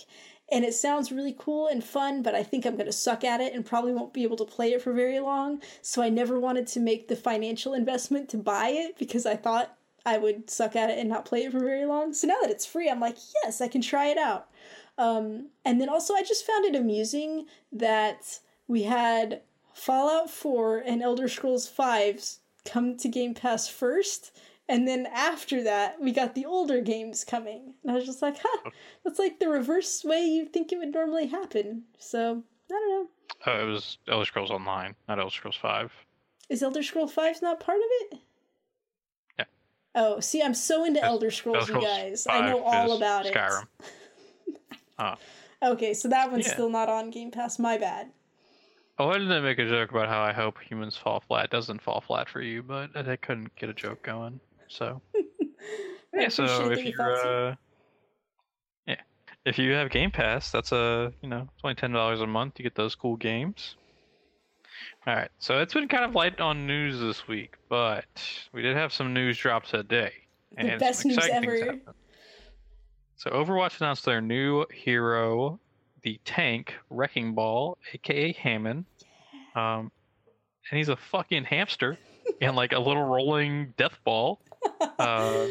And 0.52 0.64
it 0.64 0.74
sounds 0.74 1.10
really 1.10 1.34
cool 1.36 1.66
and 1.66 1.82
fun, 1.82 2.22
but 2.22 2.36
I 2.36 2.44
think 2.44 2.64
I'm 2.64 2.76
going 2.76 2.86
to 2.86 2.92
suck 2.92 3.24
at 3.24 3.40
it 3.40 3.52
and 3.52 3.66
probably 3.66 3.92
won't 3.92 4.12
be 4.12 4.22
able 4.22 4.36
to 4.36 4.44
play 4.44 4.72
it 4.72 4.80
for 4.80 4.92
very 4.92 5.18
long. 5.18 5.60
So 5.82 6.02
I 6.02 6.08
never 6.08 6.38
wanted 6.38 6.68
to 6.68 6.80
make 6.80 7.08
the 7.08 7.16
financial 7.16 7.74
investment 7.74 8.28
to 8.28 8.36
buy 8.36 8.68
it 8.68 8.96
because 8.96 9.26
I 9.26 9.34
thought 9.34 9.76
I 10.04 10.18
would 10.18 10.48
suck 10.48 10.76
at 10.76 10.88
it 10.88 10.98
and 10.98 11.08
not 11.08 11.24
play 11.24 11.42
it 11.44 11.50
for 11.50 11.58
very 11.58 11.84
long. 11.84 12.12
So 12.14 12.28
now 12.28 12.36
that 12.42 12.50
it's 12.50 12.64
free, 12.64 12.88
I'm 12.88 13.00
like, 13.00 13.16
yes, 13.42 13.60
I 13.60 13.66
can 13.66 13.80
try 13.82 14.06
it 14.06 14.18
out. 14.18 14.48
Um, 14.96 15.48
and 15.64 15.80
then 15.80 15.88
also, 15.88 16.14
I 16.14 16.22
just 16.22 16.46
found 16.46 16.64
it 16.64 16.76
amusing 16.76 17.46
that 17.72 18.38
we 18.68 18.84
had 18.84 19.42
Fallout 19.74 20.30
4 20.30 20.78
and 20.78 21.02
Elder 21.02 21.28
Scrolls 21.28 21.66
5 21.68 22.36
come 22.66 22.96
to 22.98 23.08
Game 23.08 23.34
Pass 23.34 23.68
first. 23.68 24.36
And 24.68 24.86
then 24.88 25.06
after 25.06 25.62
that, 25.62 26.00
we 26.00 26.10
got 26.12 26.34
the 26.34 26.44
older 26.44 26.80
games 26.80 27.24
coming. 27.24 27.74
And 27.82 27.92
I 27.92 27.94
was 27.94 28.04
just 28.04 28.20
like, 28.20 28.36
huh, 28.42 28.70
that's 29.04 29.18
like 29.18 29.38
the 29.38 29.48
reverse 29.48 30.02
way 30.04 30.24
you 30.24 30.44
think 30.46 30.72
it 30.72 30.78
would 30.78 30.92
normally 30.92 31.26
happen. 31.28 31.84
So, 31.98 32.42
I 32.70 32.74
don't 32.74 32.88
know. 32.90 33.08
Uh, 33.46 33.62
it 33.62 33.66
was 33.66 33.98
Elder 34.08 34.24
Scrolls 34.24 34.50
Online, 34.50 34.96
not 35.08 35.20
Elder 35.20 35.30
Scrolls 35.30 35.56
5. 35.56 35.92
Is 36.48 36.62
Elder 36.62 36.82
Scrolls 36.82 37.12
5 37.12 37.42
not 37.42 37.60
part 37.60 37.78
of 37.78 37.84
it? 38.12 38.18
Yeah. 39.38 39.44
Oh, 39.94 40.18
see, 40.20 40.42
I'm 40.42 40.54
so 40.54 40.84
into 40.84 41.02
Elder 41.02 41.30
Scrolls, 41.30 41.70
Elder 41.70 41.80
you 41.80 41.86
guys. 41.86 42.26
I 42.28 42.40
know 42.48 42.62
all 42.64 42.96
about 42.96 43.26
Skyrim. 43.26 43.66
it. 44.98 45.18
Okay, 45.62 45.94
so 45.94 46.08
that 46.08 46.30
one's 46.30 46.46
Yeah. 46.46 46.52
still 46.52 46.68
not 46.70 46.88
on 46.90 47.10
Game 47.10 47.30
Pass. 47.30 47.58
My 47.58 47.78
bad. 47.78 48.10
Oh, 48.98 49.10
I 49.10 49.18
didn't 49.18 49.44
make 49.44 49.58
a 49.58 49.68
joke 49.68 49.90
about 49.90 50.08
how 50.08 50.22
I 50.22 50.32
hope 50.32 50.56
humans 50.60 50.96
fall 50.96 51.22
flat. 51.26 51.50
doesn't 51.50 51.82
fall 51.82 52.00
flat 52.00 52.28
for 52.28 52.40
you, 52.40 52.62
but 52.62 52.96
I 52.96 53.16
couldn't 53.16 53.54
get 53.56 53.68
a 53.68 53.74
joke 53.74 54.02
going. 54.02 54.40
So 54.68 55.02
yeah, 56.14 56.28
so 56.28 56.70
if 56.70 56.84
you 56.84 56.94
you're 56.96 57.50
uh, 57.50 57.54
yeah, 58.86 58.96
if 59.44 59.58
you 59.58 59.72
have 59.72 59.90
Game 59.90 60.10
Pass, 60.10 60.50
that's 60.50 60.72
a 60.72 61.12
you 61.20 61.28
know 61.28 61.42
it's 61.42 61.64
only 61.64 61.74
ten 61.74 61.92
dollars 61.92 62.20
a 62.20 62.26
month. 62.26 62.54
You 62.58 62.62
get 62.62 62.74
those 62.74 62.94
cool 62.94 63.16
games. 63.16 63.76
All 65.06 65.14
right, 65.14 65.30
so 65.38 65.60
it's 65.60 65.74
been 65.74 65.88
kind 65.88 66.04
of 66.04 66.14
light 66.14 66.40
on 66.40 66.66
news 66.66 66.98
this 66.98 67.28
week, 67.28 67.56
but 67.68 68.04
we 68.52 68.62
did 68.62 68.76
have 68.76 68.92
some 68.92 69.12
news 69.14 69.38
drop 69.38 69.64
today. 69.64 70.12
The 70.52 70.60
and 70.60 70.70
some 70.70 70.78
best 70.78 71.04
news 71.04 71.28
ever. 71.30 71.78
So 73.16 73.30
Overwatch 73.30 73.80
announced 73.80 74.04
their 74.04 74.20
new 74.20 74.66
hero, 74.72 75.58
the 76.02 76.20
tank 76.24 76.74
Wrecking 76.90 77.34
Ball, 77.34 77.76
aka 77.92 78.32
Hammond. 78.32 78.84
Um, 79.54 79.90
and 80.70 80.78
he's 80.78 80.88
a 80.88 80.96
fucking 80.96 81.44
hamster 81.44 81.98
and 82.40 82.56
like 82.56 82.72
a 82.72 82.78
little 82.78 83.04
rolling 83.04 83.72
death 83.76 83.98
ball. 84.04 84.40
Uh, 84.98 85.46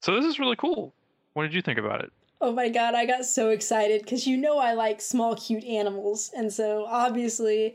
so 0.00 0.14
this 0.14 0.24
is 0.24 0.38
really 0.38 0.56
cool. 0.56 0.92
What 1.34 1.42
did 1.44 1.54
you 1.54 1.62
think 1.62 1.78
about 1.78 2.02
it? 2.04 2.12
Oh 2.40 2.52
my 2.52 2.68
god, 2.68 2.94
I 2.94 3.06
got 3.06 3.24
so 3.24 3.48
excited 3.50 4.02
because 4.02 4.26
you 4.26 4.36
know 4.36 4.58
I 4.58 4.74
like 4.74 5.00
small, 5.00 5.34
cute 5.34 5.64
animals, 5.64 6.30
and 6.36 6.52
so 6.52 6.84
obviously, 6.86 7.74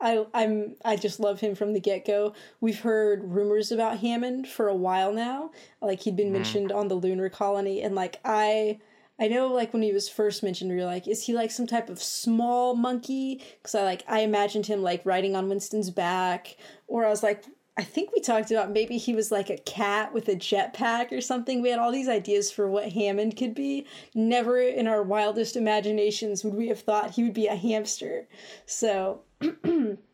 I 0.00 0.24
I'm 0.32 0.74
I 0.84 0.96
just 0.96 1.20
love 1.20 1.40
him 1.40 1.54
from 1.54 1.72
the 1.74 1.80
get 1.80 2.06
go. 2.06 2.32
We've 2.60 2.80
heard 2.80 3.22
rumors 3.24 3.70
about 3.70 3.98
Hammond 3.98 4.48
for 4.48 4.68
a 4.68 4.74
while 4.74 5.12
now, 5.12 5.50
like 5.82 6.00
he'd 6.00 6.16
been 6.16 6.28
Mhm. 6.28 6.32
mentioned 6.32 6.72
on 6.72 6.88
the 6.88 6.94
lunar 6.94 7.28
colony, 7.28 7.82
and 7.82 7.94
like 7.94 8.20
I. 8.24 8.78
I 9.18 9.28
know, 9.28 9.48
like 9.48 9.72
when 9.72 9.82
he 9.82 9.92
was 9.92 10.08
first 10.08 10.42
mentioned, 10.42 10.70
we 10.70 10.76
were 10.76 10.84
like, 10.84 11.08
"Is 11.08 11.24
he 11.24 11.32
like 11.32 11.50
some 11.50 11.66
type 11.66 11.88
of 11.88 12.02
small 12.02 12.74
monkey?" 12.74 13.42
Because 13.62 13.74
I 13.74 13.82
like 13.82 14.04
I 14.06 14.20
imagined 14.20 14.66
him 14.66 14.82
like 14.82 15.06
riding 15.06 15.34
on 15.34 15.48
Winston's 15.48 15.90
back, 15.90 16.56
or 16.86 17.06
I 17.06 17.10
was 17.10 17.22
like, 17.22 17.44
I 17.78 17.84
think 17.84 18.10
we 18.12 18.20
talked 18.20 18.50
about 18.50 18.70
maybe 18.70 18.96
he 18.96 19.14
was 19.14 19.30
like 19.30 19.50
a 19.50 19.58
cat 19.58 20.14
with 20.14 20.28
a 20.28 20.34
jetpack 20.34 21.12
or 21.12 21.20
something. 21.20 21.60
We 21.60 21.68
had 21.68 21.78
all 21.78 21.92
these 21.92 22.08
ideas 22.08 22.50
for 22.50 22.68
what 22.68 22.92
Hammond 22.92 23.36
could 23.36 23.54
be. 23.54 23.86
Never 24.14 24.58
in 24.60 24.86
our 24.86 25.02
wildest 25.02 25.56
imaginations 25.56 26.42
would 26.42 26.54
we 26.54 26.68
have 26.68 26.80
thought 26.80 27.12
he 27.12 27.22
would 27.22 27.34
be 27.34 27.48
a 27.48 27.54
hamster. 27.54 28.28
So 28.64 29.20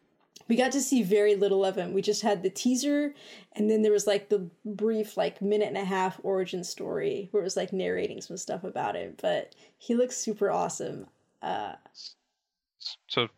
we 0.53 0.57
got 0.57 0.73
to 0.73 0.83
see 0.83 1.03
very 1.03 1.35
little 1.35 1.65
of 1.65 1.77
him. 1.77 1.95
We 1.95 2.03
just 2.03 2.21
had 2.21 2.43
the 2.43 2.51
teaser, 2.51 3.15
and 3.53 3.71
then 3.71 3.81
there 3.81 3.91
was 3.91 4.07
like 4.07 4.29
the 4.29 4.51
brief, 4.67 5.17
like 5.17 5.41
minute 5.41 5.69
and 5.69 5.79
a 5.79 5.85
half 5.85 6.21
origin 6.23 6.63
story 6.63 7.29
where 7.31 7.43
it 7.43 7.45
was 7.45 7.57
like 7.57 7.73
narrating 7.73 8.21
some 8.21 8.37
stuff 8.37 8.63
about 8.63 8.95
him. 8.95 9.15
But 9.23 9.55
he 9.79 9.95
looks 9.95 10.15
super 10.15 10.51
awesome. 10.51 11.07
Uh, 11.41 11.73
So 13.09 13.29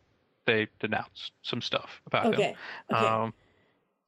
they 0.44 0.66
announced 0.82 1.30
some 1.42 1.60
stuff 1.62 2.02
about 2.08 2.26
him. 2.26 2.34
okay. 2.34 2.56
Okay. 2.92 3.06
Um, 3.06 3.32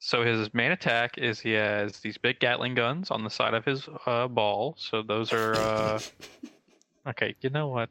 so 0.01 0.25
his 0.25 0.53
main 0.53 0.73
attack 0.73 1.17
is 1.17 1.39
he 1.39 1.53
has 1.53 2.01
these 2.01 2.19
big 2.19 2.41
Gatling 2.41 2.75
guns 2.75 3.13
on 3.13 3.23
the 3.23 3.31
side 3.31 3.55
of 3.55 3.65
his 3.65 3.89
uh, 4.07 4.27
ball. 4.27 4.75
So 4.81 5.03
those 5.03 5.33
are 5.33 5.55
uh, 5.55 6.01
okay. 7.11 7.37
You 7.41 7.51
know 7.51 7.69
what? 7.69 7.89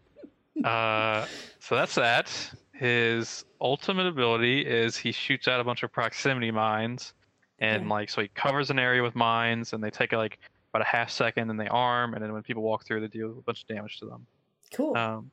Uh, 0.61 1.25
so 1.61 1.75
that's 1.75 1.95
that. 1.95 2.51
His 2.77 3.45
ultimate 3.61 4.05
ability 4.05 4.61
is 4.65 4.97
he 4.97 5.11
shoots 5.11 5.47
out 5.47 5.59
a 5.59 5.63
bunch 5.63 5.83
of 5.83 5.91
proximity 5.91 6.51
mines, 6.51 7.13
and 7.59 7.83
Okay. 7.83 7.89
like 7.89 8.09
so 8.09 8.21
he 8.21 8.27
covers 8.29 8.69
an 8.69 8.79
area 8.79 9.01
with 9.01 9.15
mines, 9.15 9.73
and 9.73 9.83
they 9.83 9.89
take 9.89 10.11
like 10.11 10.39
about 10.73 10.81
a 10.81 10.89
half 10.89 11.09
second, 11.09 11.49
and 11.49 11.59
they 11.59 11.67
arm, 11.69 12.13
and 12.13 12.23
then 12.23 12.33
when 12.33 12.43
people 12.43 12.63
walk 12.63 12.85
through, 12.85 12.99
they 13.01 13.07
deal 13.07 13.29
a 13.29 13.41
bunch 13.41 13.61
of 13.61 13.67
damage 13.67 13.97
to 13.99 14.05
them. 14.05 14.25
cool. 14.73 14.97
Um, 14.97 15.31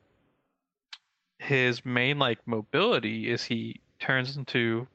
his 1.39 1.83
main 1.83 2.17
like 2.19 2.39
mobility 2.47 3.29
is 3.29 3.43
he 3.43 3.81
turns 3.99 4.37
into 4.37 4.87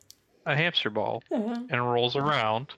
a 0.46 0.56
hamster 0.56 0.88
ball 0.88 1.22
uh-huh. 1.30 1.64
and 1.68 1.92
rolls 1.92 2.16
around. 2.16 2.68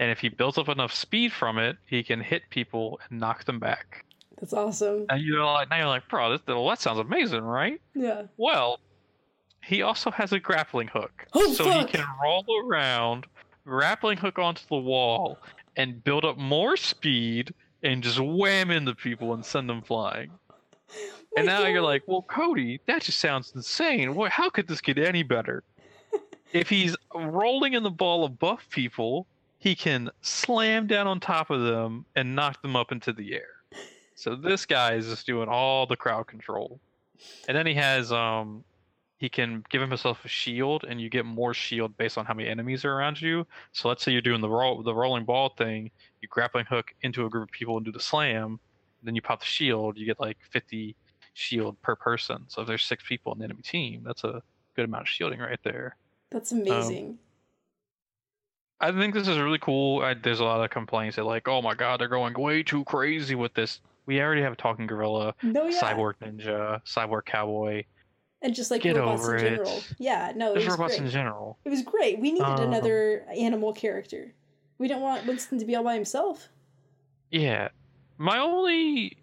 And 0.00 0.10
if 0.10 0.18
he 0.18 0.28
builds 0.28 0.58
up 0.58 0.68
enough 0.68 0.92
speed 0.92 1.32
from 1.32 1.58
it, 1.58 1.76
he 1.86 2.02
can 2.02 2.20
hit 2.20 2.42
people 2.50 3.00
and 3.08 3.20
knock 3.20 3.44
them 3.44 3.58
back. 3.58 4.04
That's 4.38 4.52
awesome. 4.52 5.06
And 5.08 5.22
you're 5.22 5.44
like, 5.44 5.70
now 5.70 5.76
you're 5.76 5.86
like, 5.86 6.08
bro, 6.08 6.32
this, 6.32 6.40
well, 6.46 6.68
that 6.68 6.80
sounds 6.80 6.98
amazing, 6.98 7.42
right? 7.42 7.80
Yeah. 7.94 8.22
Well, 8.36 8.80
he 9.66 9.82
also 9.82 10.10
has 10.10 10.32
a 10.32 10.40
grappling 10.40 10.88
hook. 10.88 11.26
Oh, 11.32 11.52
so 11.52 11.64
fuck. 11.64 11.90
he 11.90 11.96
can 11.96 12.06
roll 12.22 12.44
around, 12.64 13.26
grappling 13.64 14.18
hook 14.18 14.38
onto 14.38 14.66
the 14.68 14.76
wall, 14.76 15.38
and 15.76 16.02
build 16.04 16.24
up 16.24 16.38
more 16.38 16.76
speed 16.76 17.52
and 17.82 18.02
just 18.02 18.20
wham 18.20 18.70
into 18.70 18.94
people 18.94 19.34
and 19.34 19.44
send 19.44 19.68
them 19.68 19.82
flying. 19.82 20.30
And 21.36 21.46
My 21.46 21.52
now 21.52 21.66
you're 21.66 21.82
like, 21.82 22.04
well, 22.06 22.22
Cody, 22.22 22.80
that 22.86 23.02
just 23.02 23.18
sounds 23.18 23.50
insane. 23.56 24.14
What, 24.14 24.30
how 24.30 24.48
could 24.50 24.68
this 24.68 24.80
get 24.80 24.98
any 24.98 25.24
better? 25.24 25.64
if 26.52 26.68
he's 26.68 26.94
rolling 27.12 27.72
in 27.72 27.82
the 27.82 27.90
ball 27.90 28.24
above 28.24 28.60
people, 28.70 29.26
he 29.58 29.74
can 29.74 30.10
slam 30.22 30.86
down 30.86 31.08
on 31.08 31.18
top 31.18 31.50
of 31.50 31.62
them 31.62 32.04
and 32.14 32.36
knock 32.36 32.62
them 32.62 32.76
up 32.76 32.92
into 32.92 33.12
the 33.12 33.34
air. 33.34 33.48
So 34.14 34.36
this 34.36 34.64
guy 34.64 34.94
is 34.94 35.08
just 35.08 35.26
doing 35.26 35.48
all 35.48 35.86
the 35.86 35.96
crowd 35.96 36.28
control. 36.28 36.78
And 37.48 37.56
then 37.56 37.66
he 37.66 37.74
has 37.74 38.12
um 38.12 38.62
he 39.16 39.28
can 39.28 39.64
give 39.70 39.80
himself 39.80 40.24
a 40.24 40.28
shield 40.28 40.84
and 40.88 41.00
you 41.00 41.08
get 41.08 41.24
more 41.24 41.54
shield 41.54 41.96
based 41.96 42.18
on 42.18 42.26
how 42.26 42.34
many 42.34 42.48
enemies 42.48 42.84
are 42.84 42.92
around 42.92 43.20
you. 43.20 43.46
So 43.72 43.88
let's 43.88 44.02
say 44.02 44.12
you're 44.12 44.20
doing 44.20 44.40
the 44.40 44.48
roll 44.48 44.82
the 44.82 44.94
rolling 44.94 45.24
ball 45.24 45.50
thing, 45.50 45.90
you 46.20 46.28
grappling 46.28 46.66
hook 46.66 46.94
into 47.02 47.24
a 47.24 47.30
group 47.30 47.48
of 47.48 47.52
people 47.52 47.76
and 47.76 47.86
do 47.86 47.92
the 47.92 48.00
slam, 48.00 48.58
then 49.02 49.14
you 49.14 49.22
pop 49.22 49.40
the 49.40 49.46
shield, 49.46 49.96
you 49.96 50.06
get 50.06 50.18
like 50.18 50.38
50 50.50 50.96
shield 51.34 51.80
per 51.82 51.94
person. 51.94 52.44
So 52.48 52.62
if 52.62 52.68
there's 52.68 52.82
six 52.82 53.04
people 53.06 53.32
in 53.32 53.38
the 53.38 53.44
enemy 53.44 53.62
team, 53.62 54.02
that's 54.04 54.24
a 54.24 54.42
good 54.74 54.86
amount 54.86 55.02
of 55.02 55.08
shielding 55.08 55.40
right 55.40 55.60
there. 55.62 55.96
That's 56.30 56.52
um, 56.52 56.62
amazing. 56.62 57.18
I 58.80 58.92
think 58.92 59.14
this 59.14 59.28
is 59.28 59.38
really 59.38 59.58
cool. 59.58 60.02
I, 60.02 60.14
there's 60.14 60.40
a 60.40 60.44
lot 60.44 60.62
of 60.62 60.70
complaints 60.70 61.16
that 61.16 61.24
like, 61.24 61.48
oh 61.48 61.62
my 61.62 61.74
god, 61.74 62.00
they're 62.00 62.08
going 62.08 62.34
way 62.34 62.62
too 62.62 62.84
crazy 62.84 63.34
with 63.34 63.54
this. 63.54 63.80
We 64.06 64.20
already 64.20 64.42
have 64.42 64.52
a 64.52 64.56
talking 64.56 64.86
gorilla, 64.86 65.34
no, 65.42 65.66
yeah. 65.66 65.80
cyborg 65.80 66.14
ninja, 66.20 66.82
cyborg 66.84 67.24
cowboy. 67.24 67.84
And 68.44 68.54
just 68.54 68.70
like 68.70 68.82
Get 68.82 68.96
robots 68.96 69.26
in 69.26 69.34
it. 69.36 69.40
general. 69.40 69.80
Yeah, 69.98 70.32
no, 70.36 70.54
it 70.54 70.68
robots 70.68 70.94
great. 70.96 71.00
in 71.06 71.10
general. 71.10 71.58
It 71.64 71.70
was 71.70 71.82
great. 71.82 72.20
We 72.20 72.30
needed 72.30 72.44
Um, 72.46 72.60
another 72.60 73.26
animal 73.36 73.72
character. 73.72 74.32
We 74.78 74.86
don't 74.86 75.00
want 75.02 75.26
Winston 75.26 75.58
to 75.58 75.64
be 75.64 75.74
all 75.74 75.82
by 75.82 75.94
himself. 75.94 76.48
Yeah. 77.30 77.68
My 78.18 78.38
only 78.38 79.16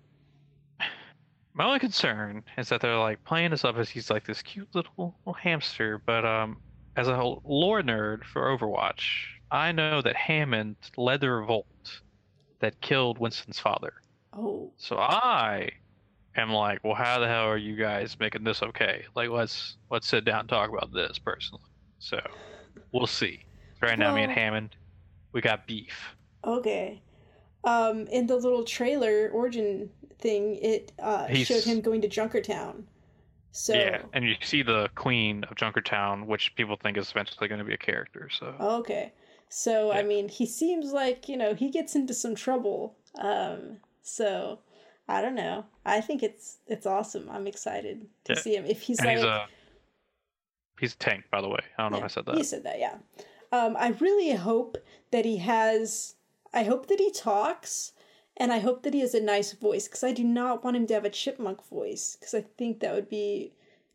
my 1.54 1.66
only 1.66 1.80
concern 1.80 2.44
is 2.58 2.70
that 2.70 2.82
they're 2.82 2.98
like 2.98 3.24
playing 3.24 3.52
this 3.52 3.64
up 3.66 3.78
as 3.78 3.90
he's 3.90 4.10
like 4.10 4.26
this 4.26 4.42
cute 4.42 4.68
little, 4.74 5.16
little 5.26 5.34
hamster, 5.34 6.02
but 6.06 6.26
um 6.26 6.58
as 6.98 7.08
a 7.08 7.16
lore 7.46 7.82
nerd 7.82 8.24
for 8.26 8.58
Overwatch, 8.58 9.04
I 9.52 9.72
know 9.72 10.02
that 10.02 10.16
Hammond 10.16 10.76
led 10.98 11.22
the 11.22 11.30
revolt 11.30 12.02
that 12.60 12.80
killed 12.82 13.18
Winston's 13.18 13.60
father. 13.60 13.94
Oh, 14.34 14.72
So 14.78 14.98
I 14.98 15.70
am 16.36 16.52
like, 16.52 16.84
well, 16.84 16.96
how 16.96 17.20
the 17.20 17.28
hell 17.28 17.44
are 17.46 17.58
you 17.58 17.76
guys 17.76 18.18
making 18.20 18.44
this 18.44 18.62
okay? 18.64 19.06
Like, 19.16 19.30
let's 19.30 19.78
let's 19.90 20.08
sit 20.08 20.26
down 20.26 20.42
and 20.42 20.50
talk 20.50 20.70
about 20.70 20.94
this 20.94 21.20
personally. 21.20 21.64
So 22.00 22.20
we'll 22.92 23.08
see. 23.08 23.44
Right 23.82 23.98
now, 23.98 24.14
me 24.14 24.24
and 24.24 24.32
Hammond, 24.32 24.76
we 25.34 25.42
got 25.42 25.66
beef. 25.68 26.16
okay. 26.46 27.02
Um, 27.64 28.08
in 28.08 28.26
the 28.26 28.36
little 28.38 28.64
trailer 28.64 29.30
origin 29.32 29.88
thing, 30.20 30.56
it 30.56 30.92
uh, 30.98 31.28
He's- 31.28 31.46
showed 31.48 31.64
him 31.64 31.80
going 31.82 32.02
to 32.02 32.10
Junkertown. 32.10 32.84
So, 33.52 33.74
Yeah, 33.74 34.02
and 34.14 34.26
you 34.26 34.34
see 34.42 34.64
the 34.64 34.90
queen 34.96 35.44
of 35.44 35.58
Junkertown, 35.58 36.26
which 36.26 36.56
people 36.56 36.78
think 36.82 36.98
is 36.98 37.12
eventually 37.12 37.48
going 37.50 37.60
to 37.60 37.66
be 37.66 37.74
a 37.74 37.78
character. 37.78 38.30
So 38.32 38.56
okay. 38.60 39.14
So, 39.50 39.92
I 39.92 40.02
mean, 40.04 40.30
he 40.30 40.46
seems 40.48 40.92
like, 40.94 41.28
you 41.28 41.36
know, 41.38 41.54
he 41.54 41.70
gets 41.70 41.94
into 41.94 42.14
some 42.14 42.34
trouble. 42.34 42.96
Um, 43.20 43.78
so, 44.02 44.60
I 45.12 45.22
don't 45.22 45.36
know. 45.36 45.66
I 45.86 46.02
think 46.02 46.24
it's 46.24 46.58
it's 46.68 46.86
awesome. 46.86 47.30
I'm 47.30 47.48
excited 47.48 48.08
to 48.26 48.34
Yeah. 48.34 48.40
see 48.40 48.56
him. 48.56 48.66
If 48.66 48.82
he's 48.84 49.00
and 49.00 49.08
like, 49.08 49.18
he's 49.18 49.26
a 49.26 49.48
he's 50.80 50.94
a 50.94 50.98
tank, 50.98 51.26
by 51.32 51.42
the 51.42 51.50
way. 51.50 51.60
I 51.78 51.84
don't 51.84 51.92
know 51.92 51.98
Yeah, 52.00 52.06
if 52.06 52.12
I 52.12 52.14
said 52.14 52.26
He 52.28 52.38
that. 52.38 52.46
said 52.46 52.64
that, 52.64 52.80
yeah. 52.80 52.98
Um, 53.52 53.76
I 53.78 53.90
really 54.00 54.32
hope 54.32 54.78
that 55.12 55.26
he 55.26 55.38
has. 55.38 56.16
I 56.54 56.64
hope 56.64 56.88
that 56.88 57.00
he 57.00 57.12
talks, 57.12 57.94
and 58.38 58.52
I 58.52 58.60
hope 58.60 58.84
that 58.84 58.94
he 58.94 59.02
has 59.02 59.14
a 59.14 59.22
nice 59.22 59.54
voice 59.54 59.88
because 59.88 60.04
I 60.04 60.12
do 60.14 60.24
not 60.24 60.64
want 60.64 60.78
him 60.78 60.88
to 60.88 60.94
have 60.94 61.06
a 61.06 61.10
chipmunk 61.10 61.64
voice 61.66 62.16
because 62.18 62.34
I 62.34 62.42
think 62.58 62.80
that 62.80 62.94
would 62.94 63.10
be 63.10 63.54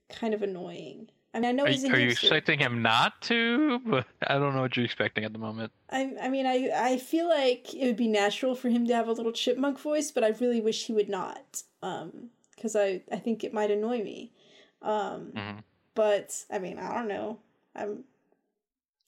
kind 0.09 0.34
of 0.34 0.43
annoying. 0.43 1.09
I 1.36 1.40
mean, 1.40 1.48
I 1.50 1.52
know 1.52 1.64
Are, 1.64 1.68
he's 1.68 1.84
you- 1.84 1.92
are 1.92 1.98
you 1.98 2.08
expecting 2.08 2.58
him 2.58 2.80
not 2.80 3.20
to? 3.22 3.78
But 3.80 4.06
I 4.26 4.34
don't 4.38 4.54
know 4.54 4.62
what 4.62 4.74
you're 4.76 4.86
expecting 4.86 5.24
at 5.24 5.32
the 5.34 5.38
moment. 5.38 5.70
I, 5.90 6.14
I 6.22 6.28
mean, 6.30 6.46
I, 6.46 6.70
I 6.74 6.96
feel 6.96 7.28
like 7.28 7.74
it 7.74 7.84
would 7.86 7.96
be 7.96 8.08
natural 8.08 8.54
for 8.54 8.70
him 8.70 8.86
to 8.86 8.94
have 8.94 9.06
a 9.08 9.12
little 9.12 9.32
chipmunk 9.32 9.78
voice, 9.78 10.10
but 10.10 10.24
I 10.24 10.28
really 10.40 10.60
wish 10.62 10.86
he 10.86 10.94
would 10.94 11.08
not. 11.10 11.62
Um, 11.82 12.30
because 12.54 12.74
I, 12.74 13.02
I 13.12 13.16
think 13.18 13.44
it 13.44 13.52
might 13.52 13.70
annoy 13.70 14.02
me. 14.02 14.32
Um, 14.80 15.32
Mhm. 15.34 15.62
but 15.94 16.44
I 16.50 16.58
mean, 16.58 16.78
I 16.78 16.94
don't 16.94 17.06
know. 17.08 17.38
I'm. 17.74 18.04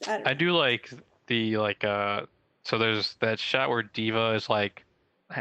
I 0.07 0.19
don't 0.19 0.29
I 0.29 0.35
do 0.35 0.53
like 0.53 0.91
the 1.29 1.57
like 1.57 1.83
uh 1.83 2.27
so 2.63 2.77
there's 2.79 3.15
that 3.21 3.39
shot 3.41 3.71
where 3.71 3.83
D.Va 3.83 4.35
is 4.35 4.49
like 4.51 4.85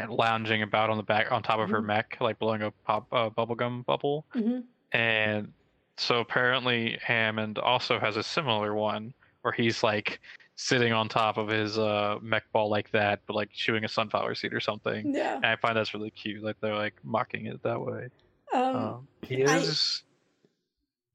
lounging 0.08 0.62
about 0.62 0.88
on 0.90 0.96
the 0.96 1.02
back 1.02 1.30
on 1.30 1.42
top 1.42 1.60
of 1.60 1.68
her 1.70 1.80
Mhm. 1.82 1.86
mech, 1.86 2.16
like 2.20 2.38
blowing 2.38 2.62
a 2.62 2.70
pop 2.70 3.06
uh, 3.12 3.28
bubblegum 3.30 3.84
bubble. 3.84 4.24
Mhm. 4.34 4.64
And 4.92 5.52
so 5.98 6.20
apparently 6.20 6.98
Hammond 7.02 7.58
also 7.58 7.98
has 7.98 8.16
a 8.16 8.22
similar 8.22 8.74
one 8.74 9.12
where 9.42 9.52
he's 9.52 9.82
like 9.82 10.20
sitting 10.56 10.92
on 10.92 11.08
top 11.08 11.36
of 11.36 11.48
his 11.48 11.78
uh 11.78 12.18
mech 12.22 12.50
ball 12.52 12.68
like 12.68 12.90
that, 12.92 13.20
but 13.26 13.34
like 13.36 13.50
chewing 13.52 13.84
a 13.84 13.88
sunflower 13.88 14.34
seed 14.34 14.52
or 14.54 14.60
something. 14.60 15.14
Yeah. 15.14 15.36
And 15.36 15.46
I 15.46 15.56
find 15.56 15.76
that's 15.76 15.94
really 15.94 16.10
cute. 16.10 16.42
Like 16.42 16.56
they're 16.60 16.74
like 16.74 16.94
mocking 17.04 17.46
it 17.46 17.62
that 17.62 17.80
way. 17.80 18.08
Um, 18.52 18.76
Um, 18.76 19.08
he 19.22 19.44
I- 19.44 19.58
is. 19.58 20.02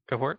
Go 0.06 0.18
for 0.18 0.32
it. 0.32 0.38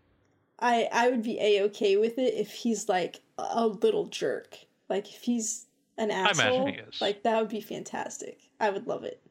I 0.60 0.88
I 0.92 1.10
would 1.10 1.24
be 1.24 1.38
a 1.40 1.64
okay 1.64 1.98
with 1.98 2.18
it 2.18 2.34
if 2.36 2.52
he's 2.52 2.88
like 2.88 3.20
a 3.38 3.68
little 3.68 4.06
jerk. 4.06 4.58
Like 4.90 5.08
if 5.14 5.22
he's 5.22 5.66
an 5.98 6.12
asshole. 6.12 6.28
I 6.28 6.32
imagine 6.32 6.62
asshole, 6.62 6.68
he 6.86 6.90
is. 6.90 7.02
like 7.02 7.24
that 7.24 7.40
would 7.42 7.50
be 7.50 7.62
fantastic. 7.62 8.40
I 8.60 8.70
would 8.70 8.88
love 8.88 9.04
it. 9.04 9.22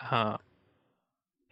Uh, 0.00 0.36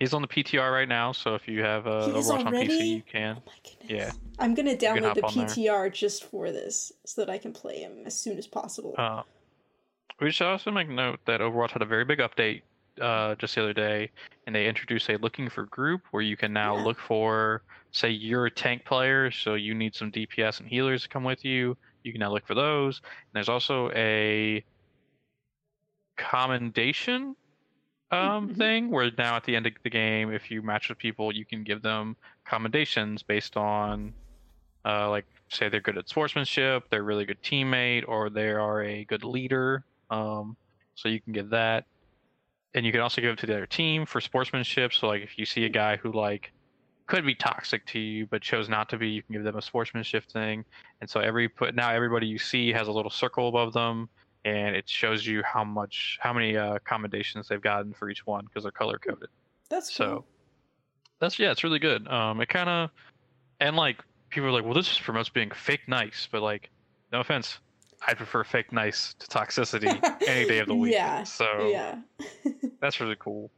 he's 0.03 0.13
on 0.13 0.21
the 0.21 0.27
PTR 0.27 0.73
right 0.73 0.89
now, 0.89 1.13
so 1.13 1.37
if 1.37 1.47
you 1.47 1.63
have 1.63 1.87
uh, 1.87 2.09
Overwatch 2.09 2.45
on? 2.47 2.53
PC, 2.53 2.89
you 2.97 3.03
can. 3.03 3.37
Oh 3.39 3.43
my 3.47 3.53
goodness. 3.63 3.89
Yeah. 3.89 4.11
I'm 4.41 4.53
gonna 4.53 4.75
download 4.75 5.15
the. 5.15 5.23
PTR 5.23 5.93
just 5.93 6.25
for 6.25 6.51
this 6.51 6.91
so 7.07 7.25
that 7.25 7.31
I 7.31 7.39
can 7.39 7.53
play 7.53 7.79
him 7.79 8.03
as 8.05 8.19
soon 8.19 8.37
as 8.37 8.49
possible. 8.49 8.97
Uh, 8.99 9.23
we 10.21 10.33
should 10.33 10.49
also 10.49 10.73
make 10.73 10.89
note 10.89 11.21
that 11.27 11.41
Overwatch 11.41 11.71
had 11.71 11.83
a 11.83 11.87
very 11.87 12.05
big 12.05 12.19
update 12.19 12.63
uh, 13.01 13.37
just 13.37 13.55
the 13.55 13.63
other 13.63 13.73
day, 13.73 14.11
and 14.47 14.57
they 14.57 14.67
introduced 14.67 15.09
a 15.09 15.17
looking 15.19 15.49
for 15.49 15.67
group 15.67 16.03
where 16.11 16.23
you 16.23 16.37
can 16.37 16.53
now 16.53 16.77
Yeah. 16.77 16.83
look 16.83 16.99
for, 16.99 17.63
say, 17.93 18.11
you're 18.11 18.47
a 18.47 18.51
tank 18.51 18.85
player, 18.85 19.31
so 19.31 19.55
you 19.55 19.73
need 19.73 19.95
some 19.95 20.11
DPS 20.11 20.59
and 20.59 20.69
healers 20.69 21.05
to 21.05 21.09
come 21.09 21.23
with 21.23 21.45
you. 21.45 21.77
You 22.03 22.11
can 22.11 22.19
now 22.19 22.33
look 22.33 22.45
for 22.45 22.57
those. 22.57 22.99
And 23.05 23.35
there's 23.35 23.49
also 23.49 23.89
a 23.95 24.65
commendation 26.17 27.37
um, 28.13 28.51
Mhm. 28.51 28.57
thing 28.57 28.91
where 28.91 29.11
now 29.19 29.37
at 29.37 29.45
the 29.45 29.57
end 29.57 29.67
of 29.67 29.75
the 29.83 29.91
game, 29.91 30.33
if 30.33 30.51
you 30.51 30.63
match 30.63 30.89
with 30.89 30.99
people, 30.99 31.35
you 31.35 31.47
can 31.47 31.65
give 31.65 31.83
them 31.83 32.17
commendations 32.47 33.23
based 33.25 33.57
on, 33.57 34.15
uh, 34.85 35.11
like, 35.11 35.27
say 35.51 35.69
they're 35.69 35.81
good 35.81 35.99
at 35.99 36.09
sportsmanship, 36.09 36.85
they're 36.91 37.01
a 37.01 37.05
really 37.05 37.25
good 37.27 37.43
teammate, 37.43 38.05
or 38.09 38.31
they 38.31 38.51
are 38.51 38.83
a 38.85 39.05
good 39.07 39.25
leader. 39.25 39.85
Um, 40.11 40.57
so 40.95 41.09
you 41.09 41.21
can 41.23 41.33
give 41.33 41.51
that, 41.51 41.87
and 42.75 42.87
you 42.87 42.93
can 42.93 43.01
also 43.03 43.21
give 43.23 43.33
it 43.33 43.39
to 43.41 43.47
the 43.47 43.57
other 43.57 43.67
team 43.67 44.07
for 44.07 44.21
sportsmanship. 44.21 44.93
So 44.95 45.09
like, 45.09 45.23
if 45.23 45.39
you 45.39 45.47
see 45.47 45.65
a 45.65 45.71
guy 45.71 45.97
who 45.97 46.13
like 46.13 46.53
could 47.09 47.25
be 47.27 47.35
toxic 47.35 47.85
to 47.87 47.99
you 48.01 48.27
but 48.27 48.43
chose 48.43 48.69
not 48.69 48.89
to 48.91 48.99
be, 48.99 49.09
you 49.11 49.23
can 49.23 49.35
give 49.35 49.45
them 49.45 49.57
a 49.57 49.63
sportsmanship 49.63 50.25
thing. 50.33 50.65
And 51.01 51.11
so 51.11 51.21
every 51.21 51.49
put 51.49 51.75
now 51.75 51.91
everybody 51.91 52.27
you 52.27 52.39
see 52.39 52.73
has 52.73 52.89
a 52.89 52.93
little 52.93 53.11
circle 53.11 53.49
above 53.49 53.73
them, 53.75 54.09
and 54.45 54.75
it 54.75 54.89
shows 54.89 55.27
you 55.27 55.43
how 55.43 55.65
much 55.65 56.19
how 56.21 56.33
many 56.33 56.57
uh, 56.57 56.79
commendations 56.85 57.49
they've 57.49 57.61
gotten 57.63 57.93
for 57.93 58.11
each 58.11 58.27
one 58.27 58.45
because 58.47 58.65
they're 58.65 58.73
color 58.73 58.99
coded. 58.99 59.29
That's 59.69 59.89
cool. 59.97 60.07
So 60.07 60.25
that's 61.21 61.39
yeah, 61.39 61.51
it's 61.51 61.65
really 61.65 61.79
good. 61.79 62.07
Um, 62.09 62.41
it 62.41 62.49
kind 62.49 62.69
of 62.69 62.91
and 63.61 63.77
like 63.77 63.99
people 64.31 64.49
are 64.49 64.53
like, 64.53 64.65
well, 64.65 64.75
this 64.75 64.89
just 64.89 65.03
promotes 65.03 65.29
being 65.29 65.51
fake 65.51 65.87
nice, 65.89 66.29
but 66.31 66.43
like, 66.43 66.71
no 67.13 67.21
offense, 67.21 67.59
I 68.07 68.15
prefer 68.15 68.43
fake 68.45 68.73
nice 68.73 69.15
to 69.15 69.27
toxicity 69.27 70.03
any 70.27 70.47
day 70.47 70.59
of 70.59 70.67
the 70.69 70.75
week. 70.75 70.93
Yeah, 70.95 71.23
So 71.25 71.69
yeah. 71.71 71.99
that's 72.81 73.01
really 73.01 73.17
cool. 73.19 73.51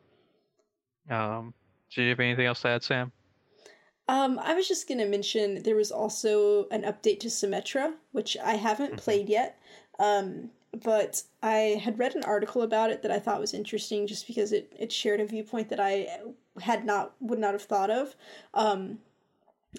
Um, 1.09 1.55
do 1.95 2.03
you 2.03 2.11
have 2.11 2.21
anything 2.21 2.47
else 2.47 2.63
to 2.63 2.69
add, 2.69 2.83
Sam? 2.83 3.13
Um, 4.09 4.39
I 4.39 4.55
was 4.55 4.69
just 4.69 4.87
gonna 4.87 5.07
mention 5.07 5.63
there 5.63 5.77
was 5.77 5.91
also 5.91 6.69
an 6.71 6.83
update 6.83 7.21
to 7.21 7.29
Symmetra, 7.29 7.95
which 8.13 8.37
I 8.37 8.55
haven't 8.55 8.95
Mhm. 8.95 8.99
played 8.99 9.29
yet. 9.31 9.59
Um, 9.99 10.51
but 10.83 11.23
I 11.43 11.81
had 11.83 11.99
read 11.99 12.15
an 12.15 12.25
article 12.25 12.63
about 12.63 12.91
it 12.91 13.03
that 13.03 13.11
I 13.11 13.19
thought 13.19 13.41
was 13.41 13.55
interesting, 13.55 14.07
just 14.07 14.27
because 14.27 14.53
it 14.53 14.73
it 14.79 14.93
shared 14.93 15.21
a 15.21 15.27
viewpoint 15.27 15.69
that 15.71 15.81
I 15.81 16.09
had 16.61 16.85
not 16.85 17.15
would 17.21 17.39
not 17.39 17.53
have 17.53 17.63
thought 17.63 17.91
of. 17.91 18.17
Um, 18.53 18.99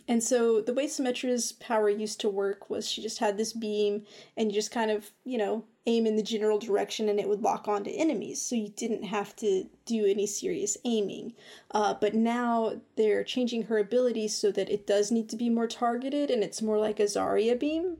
and 0.07 0.21
so 0.21 0.61
the 0.61 0.73
way 0.73 0.87
Symmetra's 0.87 1.53
power 1.53 1.89
used 1.89 2.19
to 2.19 2.29
work 2.29 2.69
was 2.69 2.89
she 2.89 3.01
just 3.01 3.19
had 3.19 3.37
this 3.37 3.53
beam, 3.53 4.05
and 4.35 4.51
you 4.51 4.55
just 4.55 4.71
kind 4.71 4.91
of 4.91 5.11
you 5.23 5.37
know 5.37 5.65
aim 5.87 6.07
in 6.07 6.15
the 6.15 6.23
general 6.23 6.57
direction 6.57 7.09
and 7.09 7.19
it 7.19 7.29
would 7.29 7.41
lock 7.41 7.67
onto 7.67 7.91
enemies, 7.91 8.41
so 8.41 8.55
you 8.55 8.69
didn't 8.69 9.03
have 9.03 9.35
to 9.35 9.65
do 9.85 10.05
any 10.05 10.25
serious 10.25 10.77
aiming. 10.83 11.33
Uh, 11.71 11.93
but 11.93 12.13
now 12.13 12.81
they're 12.95 13.23
changing 13.23 13.63
her 13.63 13.77
ability 13.77 14.27
so 14.27 14.51
that 14.51 14.69
it 14.69 14.87
does 14.87 15.11
need 15.11 15.29
to 15.29 15.35
be 15.35 15.49
more 15.49 15.67
targeted 15.67 16.31
and 16.31 16.43
it's 16.43 16.61
more 16.61 16.79
like 16.79 16.99
a 16.99 17.03
Zarya 17.03 17.59
beam. 17.59 17.97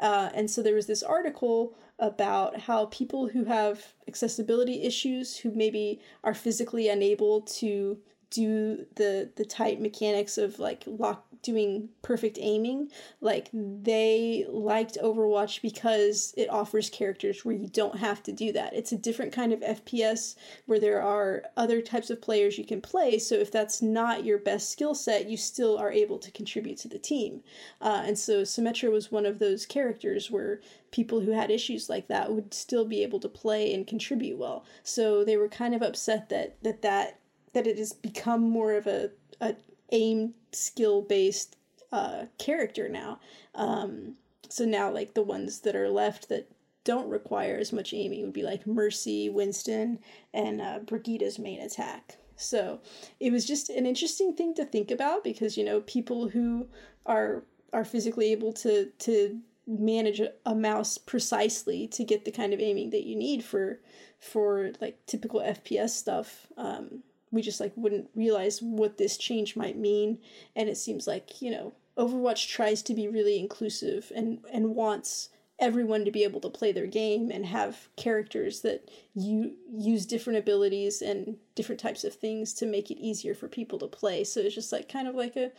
Uh, 0.00 0.30
and 0.34 0.50
so 0.50 0.62
there 0.62 0.74
was 0.74 0.86
this 0.86 1.02
article 1.02 1.74
about 1.98 2.60
how 2.60 2.86
people 2.86 3.28
who 3.28 3.44
have 3.44 3.94
accessibility 4.06 4.82
issues, 4.82 5.36
who 5.38 5.50
maybe 5.50 6.00
are 6.22 6.34
physically 6.34 6.88
unable 6.88 7.40
to 7.42 7.98
do 8.30 8.86
the 8.96 9.30
the 9.36 9.44
tight 9.44 9.80
mechanics 9.80 10.36
of 10.36 10.58
like 10.58 10.82
lock 10.86 11.26
doing 11.46 11.88
perfect 12.02 12.38
aiming 12.40 12.90
like 13.20 13.48
they 13.52 14.44
liked 14.48 14.98
overwatch 15.02 15.62
because 15.62 16.34
it 16.36 16.50
offers 16.50 16.90
characters 16.90 17.44
where 17.44 17.54
you 17.54 17.68
don't 17.68 17.98
have 17.98 18.22
to 18.22 18.32
do 18.32 18.52
that. 18.52 18.74
It's 18.74 18.92
a 18.92 18.98
different 18.98 19.32
kind 19.32 19.52
of 19.52 19.60
fps 19.60 20.34
where 20.66 20.80
there 20.80 21.00
are 21.00 21.44
other 21.56 21.80
types 21.80 22.10
of 22.10 22.20
players 22.20 22.58
you 22.58 22.64
can 22.64 22.80
play 22.80 23.18
so 23.18 23.36
if 23.36 23.50
that's 23.50 23.80
not 23.80 24.24
your 24.24 24.38
best 24.38 24.70
skill 24.70 24.94
set 24.94 25.30
you 25.30 25.36
still 25.36 25.78
are 25.78 25.92
able 25.92 26.18
to 26.18 26.30
contribute 26.30 26.78
to 26.78 26.88
the 26.88 26.98
team. 26.98 27.42
Uh, 27.80 28.02
and 28.04 28.18
so 28.18 28.42
symmetra 28.42 28.90
was 28.90 29.12
one 29.12 29.24
of 29.24 29.38
those 29.38 29.64
characters 29.64 30.30
where 30.30 30.60
people 30.90 31.20
who 31.20 31.30
had 31.30 31.50
issues 31.50 31.88
like 31.88 32.08
that 32.08 32.32
would 32.32 32.52
still 32.52 32.84
be 32.84 33.02
able 33.02 33.20
to 33.20 33.28
play 33.28 33.72
and 33.72 33.86
contribute 33.86 34.38
well. 34.38 34.64
So 34.82 35.24
they 35.24 35.36
were 35.36 35.48
kind 35.48 35.74
of 35.74 35.82
upset 35.82 36.28
that 36.30 36.62
that 36.62 36.82
that 36.82 37.20
that 37.52 37.66
it 37.66 37.78
has 37.78 37.92
become 37.92 38.42
more 38.42 38.74
of 38.74 38.86
a, 38.86 39.10
a 39.40 39.54
aim 39.92 40.34
skill 40.52 41.02
based 41.02 41.56
uh, 41.92 42.26
character 42.38 42.88
now. 42.88 43.20
Um, 43.54 44.14
so 44.48 44.64
now, 44.64 44.90
like 44.90 45.14
the 45.14 45.22
ones 45.22 45.60
that 45.60 45.76
are 45.76 45.88
left 45.88 46.28
that 46.28 46.48
don't 46.84 47.08
require 47.08 47.56
as 47.56 47.72
much 47.72 47.92
aiming 47.92 48.22
would 48.22 48.32
be 48.32 48.42
like 48.42 48.66
Mercy, 48.66 49.28
Winston, 49.28 49.98
and 50.32 50.60
uh, 50.60 50.78
Brigitte's 50.78 51.38
main 51.38 51.60
attack. 51.60 52.16
So 52.36 52.80
it 53.18 53.32
was 53.32 53.44
just 53.44 53.70
an 53.70 53.86
interesting 53.86 54.34
thing 54.34 54.54
to 54.54 54.64
think 54.64 54.90
about 54.90 55.24
because 55.24 55.56
you 55.56 55.64
know 55.64 55.80
people 55.80 56.28
who 56.28 56.68
are 57.04 57.42
are 57.72 57.84
physically 57.84 58.30
able 58.30 58.52
to 58.52 58.90
to 58.98 59.40
manage 59.66 60.20
a 60.44 60.54
mouse 60.54 60.96
precisely 60.96 61.88
to 61.88 62.04
get 62.04 62.24
the 62.24 62.30
kind 62.30 62.54
of 62.54 62.60
aiming 62.60 62.90
that 62.90 63.04
you 63.04 63.16
need 63.16 63.42
for 63.42 63.80
for 64.20 64.70
like 64.80 65.04
typical 65.06 65.40
FPS 65.40 65.90
stuff. 65.90 66.46
Um, 66.56 67.02
we 67.36 67.42
just 67.42 67.60
like 67.60 67.72
wouldn't 67.76 68.10
realize 68.14 68.60
what 68.60 68.98
this 68.98 69.16
change 69.16 69.54
might 69.54 69.78
mean. 69.78 70.18
And 70.56 70.68
it 70.68 70.76
seems 70.76 71.06
like 71.06 71.40
you 71.40 71.52
know 71.52 71.74
overwatch 71.96 72.48
tries 72.48 72.82
to 72.82 72.94
be 72.94 73.06
really 73.06 73.38
inclusive 73.38 74.10
and 74.14 74.40
and 74.52 74.74
wants 74.74 75.28
everyone 75.58 76.04
to 76.04 76.10
be 76.10 76.24
able 76.24 76.40
to 76.40 76.50
play 76.50 76.70
their 76.70 76.86
game 76.86 77.30
and 77.30 77.46
have 77.46 77.88
characters 77.96 78.60
that 78.60 78.90
you 79.14 79.54
use 79.72 80.04
different 80.04 80.38
abilities 80.38 81.00
and 81.00 81.36
different 81.54 81.80
types 81.80 82.04
of 82.04 82.14
things 82.14 82.52
to 82.52 82.66
make 82.66 82.90
it 82.90 82.98
easier 82.98 83.34
for 83.34 83.48
people 83.48 83.78
to 83.78 83.86
play. 83.86 84.22
So 84.22 84.40
it's 84.40 84.54
just 84.54 84.72
like 84.72 84.88
kind 84.88 85.08
of 85.08 85.14
like 85.14 85.36
a 85.36 85.52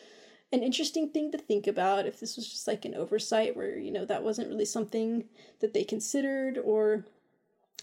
an 0.53 0.63
interesting 0.63 1.09
thing 1.09 1.31
to 1.31 1.37
think 1.37 1.67
about 1.67 2.05
if 2.05 2.19
this 2.19 2.37
was 2.37 2.47
just 2.47 2.67
like 2.67 2.85
an 2.85 2.95
oversight 2.95 3.55
where 3.55 3.77
you 3.77 3.91
know 3.91 4.05
that 4.05 4.23
wasn't 4.23 4.47
really 4.49 4.65
something 4.65 5.25
that 5.59 5.73
they 5.73 5.83
considered 5.83 6.57
or 6.57 7.05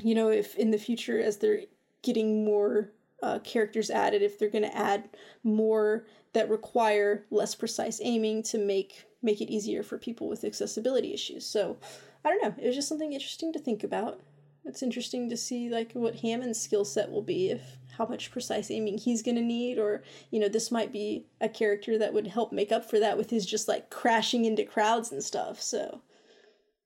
you 0.01 0.15
know 0.15 0.29
if 0.29 0.55
in 0.57 0.71
the 0.71 0.79
future 0.79 1.21
as 1.21 1.39
they're 1.39 1.63
getting 2.03 2.45
more 2.45 2.91
uh, 3.25 3.39
characters 3.39 3.91
added 3.91 4.21
if 4.21 4.39
they're 4.39 4.51
going 4.51 4.65
to 4.65 4.77
add 4.77 5.09
more 5.43 6.05
that 6.35 6.51
require 6.51 7.25
less 7.31 7.55
precise 7.55 8.01
aiming 8.05 8.43
to 8.43 8.59
make 8.59 9.07
make 9.23 9.41
it 9.41 9.51
easier 9.51 9.83
for 9.83 9.97
people 9.97 10.29
with 10.29 10.45
accessibility 10.45 11.15
issues. 11.15 11.47
So 11.47 11.79
I 12.23 12.29
don't 12.29 12.43
know. 12.43 12.55
It 12.63 12.67
was 12.67 12.77
just 12.77 12.89
something 12.89 13.15
interesting 13.15 13.55
to 13.55 13.59
think 13.59 13.83
about. 13.83 14.21
It's 14.67 14.83
interesting 14.83 15.31
to 15.31 15.37
see 15.39 15.71
like 15.71 15.93
what 15.93 16.17
Hammond's 16.17 16.61
skill 16.61 16.85
set 16.85 17.11
will 17.11 17.23
be 17.23 17.51
if 17.51 17.79
how 17.97 18.05
much 18.07 18.31
precise 18.31 18.71
aiming 18.71 18.99
he's 18.99 19.23
gonna 19.23 19.41
need, 19.41 19.79
or 19.79 20.03
you 20.31 20.39
know, 20.39 20.49
this 20.49 20.71
might 20.71 20.93
be 20.93 21.25
a 21.41 21.49
character 21.49 21.97
that 21.97 22.13
would 22.13 22.27
help 22.27 22.53
make 22.53 22.73
up 22.73 22.85
for 22.85 23.01
that 23.01 23.17
with 23.17 23.31
his 23.31 23.47
just 23.47 23.69
like 23.69 23.89
crashing 23.89 24.45
into 24.45 24.65
crowds 24.65 25.11
and 25.13 25.25
stuff. 25.25 25.63
So 25.63 26.03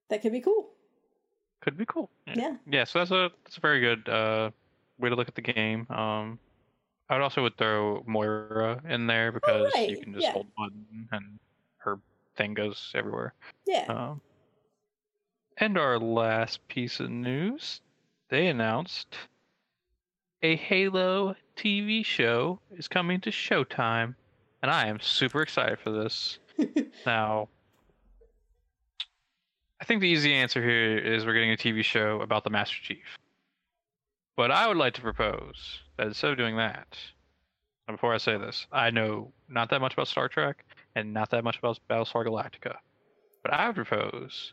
that 0.09 0.23
could 0.23 0.32
be 0.32 0.40
cool. 0.40 0.69
Could 1.62 1.77
be 1.77 1.86
cool. 1.86 2.10
Yeah. 2.28 2.35
Yeah. 2.36 2.56
yeah 2.70 2.85
so 2.85 3.01
that's 3.01 3.10
a 3.10 3.31
that's 3.43 3.56
a 3.56 3.60
very 3.60 3.81
good 3.81 4.09
uh, 4.09 4.51
way 4.98 5.08
to 5.08 5.14
look 5.14 5.28
at 5.28 5.34
the 5.34 5.42
game. 5.42 5.86
Um, 5.90 6.38
I 7.08 7.14
would 7.14 7.22
also 7.22 7.42
would 7.42 7.56
throw 7.56 8.02
Moira 8.06 8.82
in 8.88 9.06
there 9.06 9.32
because 9.32 9.72
right. 9.74 9.88
you 9.88 9.98
can 10.00 10.12
just 10.12 10.24
Yeah. 10.24 10.32
hold 10.32 10.46
button 10.56 11.08
and 11.12 11.38
her 11.78 11.98
thing 12.36 12.54
goes 12.54 12.92
everywhere. 12.94 13.34
Yeah. 13.66 13.86
Um, 13.88 14.20
and 15.56 15.78
our 15.78 15.98
last 15.98 16.66
piece 16.68 17.00
of 17.00 17.10
news, 17.10 17.80
they 18.28 18.48
announced 18.48 19.16
a 20.42 20.54
Halo 20.56 21.34
TV 21.56 22.04
show 22.04 22.60
is 22.70 22.86
coming 22.86 23.20
to 23.22 23.30
Showtime, 23.30 24.14
and 24.62 24.70
I 24.70 24.86
am 24.86 25.00
super 25.00 25.42
excited 25.42 25.80
for 25.80 25.90
this. 25.90 26.38
now, 27.06 27.48
I 29.80 29.84
think 29.84 30.00
the 30.00 30.08
easy 30.08 30.34
answer 30.34 30.62
here 30.62 30.98
is 30.98 31.24
we're 31.24 31.32
getting 31.32 31.52
a 31.52 31.56
TV 31.56 31.82
show 31.84 32.20
about 32.20 32.44
the 32.44 32.50
Master 32.50 32.76
Chief. 32.82 33.18
But 34.39 34.52
I 34.52 34.69
would 34.69 34.77
like 34.77 34.94
to 34.94 35.01
propose 35.01 35.81
that 35.97 36.06
instead 36.06 36.31
of 36.31 36.39
doing 36.39 36.59
that, 36.59 36.97
and 37.89 37.97
before 37.97 38.15
I 38.15 38.19
say 38.19 38.39
this, 38.39 38.69
I 38.70 38.89
know 38.90 39.32
not 39.48 39.69
that 39.70 39.81
much 39.81 39.94
about 39.94 40.06
Star 40.06 40.28
Trek 40.28 40.65
and 40.94 41.12
not 41.12 41.31
that 41.31 41.43
much 41.43 41.59
about 41.59 41.81
Battlestar 41.90 42.24
Galactica. 42.24 42.77
But 43.43 43.52
I 43.52 43.66
would 43.66 43.74
propose 43.74 44.52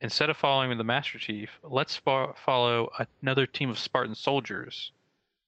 instead 0.00 0.30
of 0.30 0.38
following 0.38 0.78
the 0.78 0.82
Master 0.82 1.18
Chief, 1.18 1.50
let's 1.62 1.96
fo- 1.96 2.34
follow 2.42 2.90
another 3.20 3.44
team 3.44 3.68
of 3.68 3.78
Spartan 3.78 4.14
soldiers. 4.14 4.92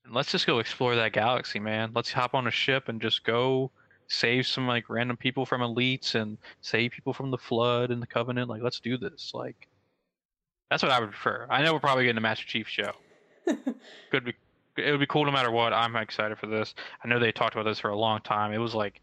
And 0.05 0.13
let's 0.13 0.31
just 0.31 0.47
go 0.47 0.59
explore 0.59 0.95
that 0.97 1.15
galaxy, 1.15 1.59
man. 1.59 1.93
Let's 1.95 2.13
hop 2.13 2.35
on 2.35 2.49
a 2.49 2.51
ship 2.51 2.91
and 2.91 3.01
just 3.01 3.25
go 3.25 3.71
save 4.09 4.47
some 4.47 4.69
like 4.69 4.91
random 4.91 5.17
people 5.17 5.47
from 5.47 5.63
elites 5.63 6.17
and 6.17 6.37
save 6.61 6.91
people 6.91 7.15
from 7.15 7.31
the 7.31 7.39
flood 7.39 7.91
and 7.93 8.03
the 8.03 8.07
covenant. 8.07 8.51
Like 8.51 8.61
let's 8.61 8.81
do 8.81 8.99
this. 8.99 9.31
Like 9.33 9.69
that's 10.69 10.83
what 10.83 10.93
I 10.93 11.01
would 11.01 11.13
prefer. 11.13 11.47
I 11.49 11.63
know 11.63 11.73
we're 11.73 11.81
probably 11.81 12.05
getting 12.05 12.19
a 12.19 12.21
Master 12.21 12.45
Chief 12.45 12.69
show. 12.69 12.93
Could 14.11 14.25
be 14.25 14.35
it 14.77 14.91
would 14.91 15.01
be 15.01 15.07
cool 15.07 15.25
no 15.27 15.33
matter 15.33 15.51
what. 15.51 15.73
I'm 15.75 15.95
excited 15.97 16.39
for 16.39 16.47
this. 16.47 16.75
I 17.05 17.09
know 17.09 17.19
they 17.19 17.31
talked 17.33 17.55
about 17.55 17.65
this 17.65 17.79
for 17.79 17.91
a 17.91 17.97
long 17.97 18.21
time. 18.23 18.53
It 18.53 18.59
was 18.59 18.75
like 18.75 19.03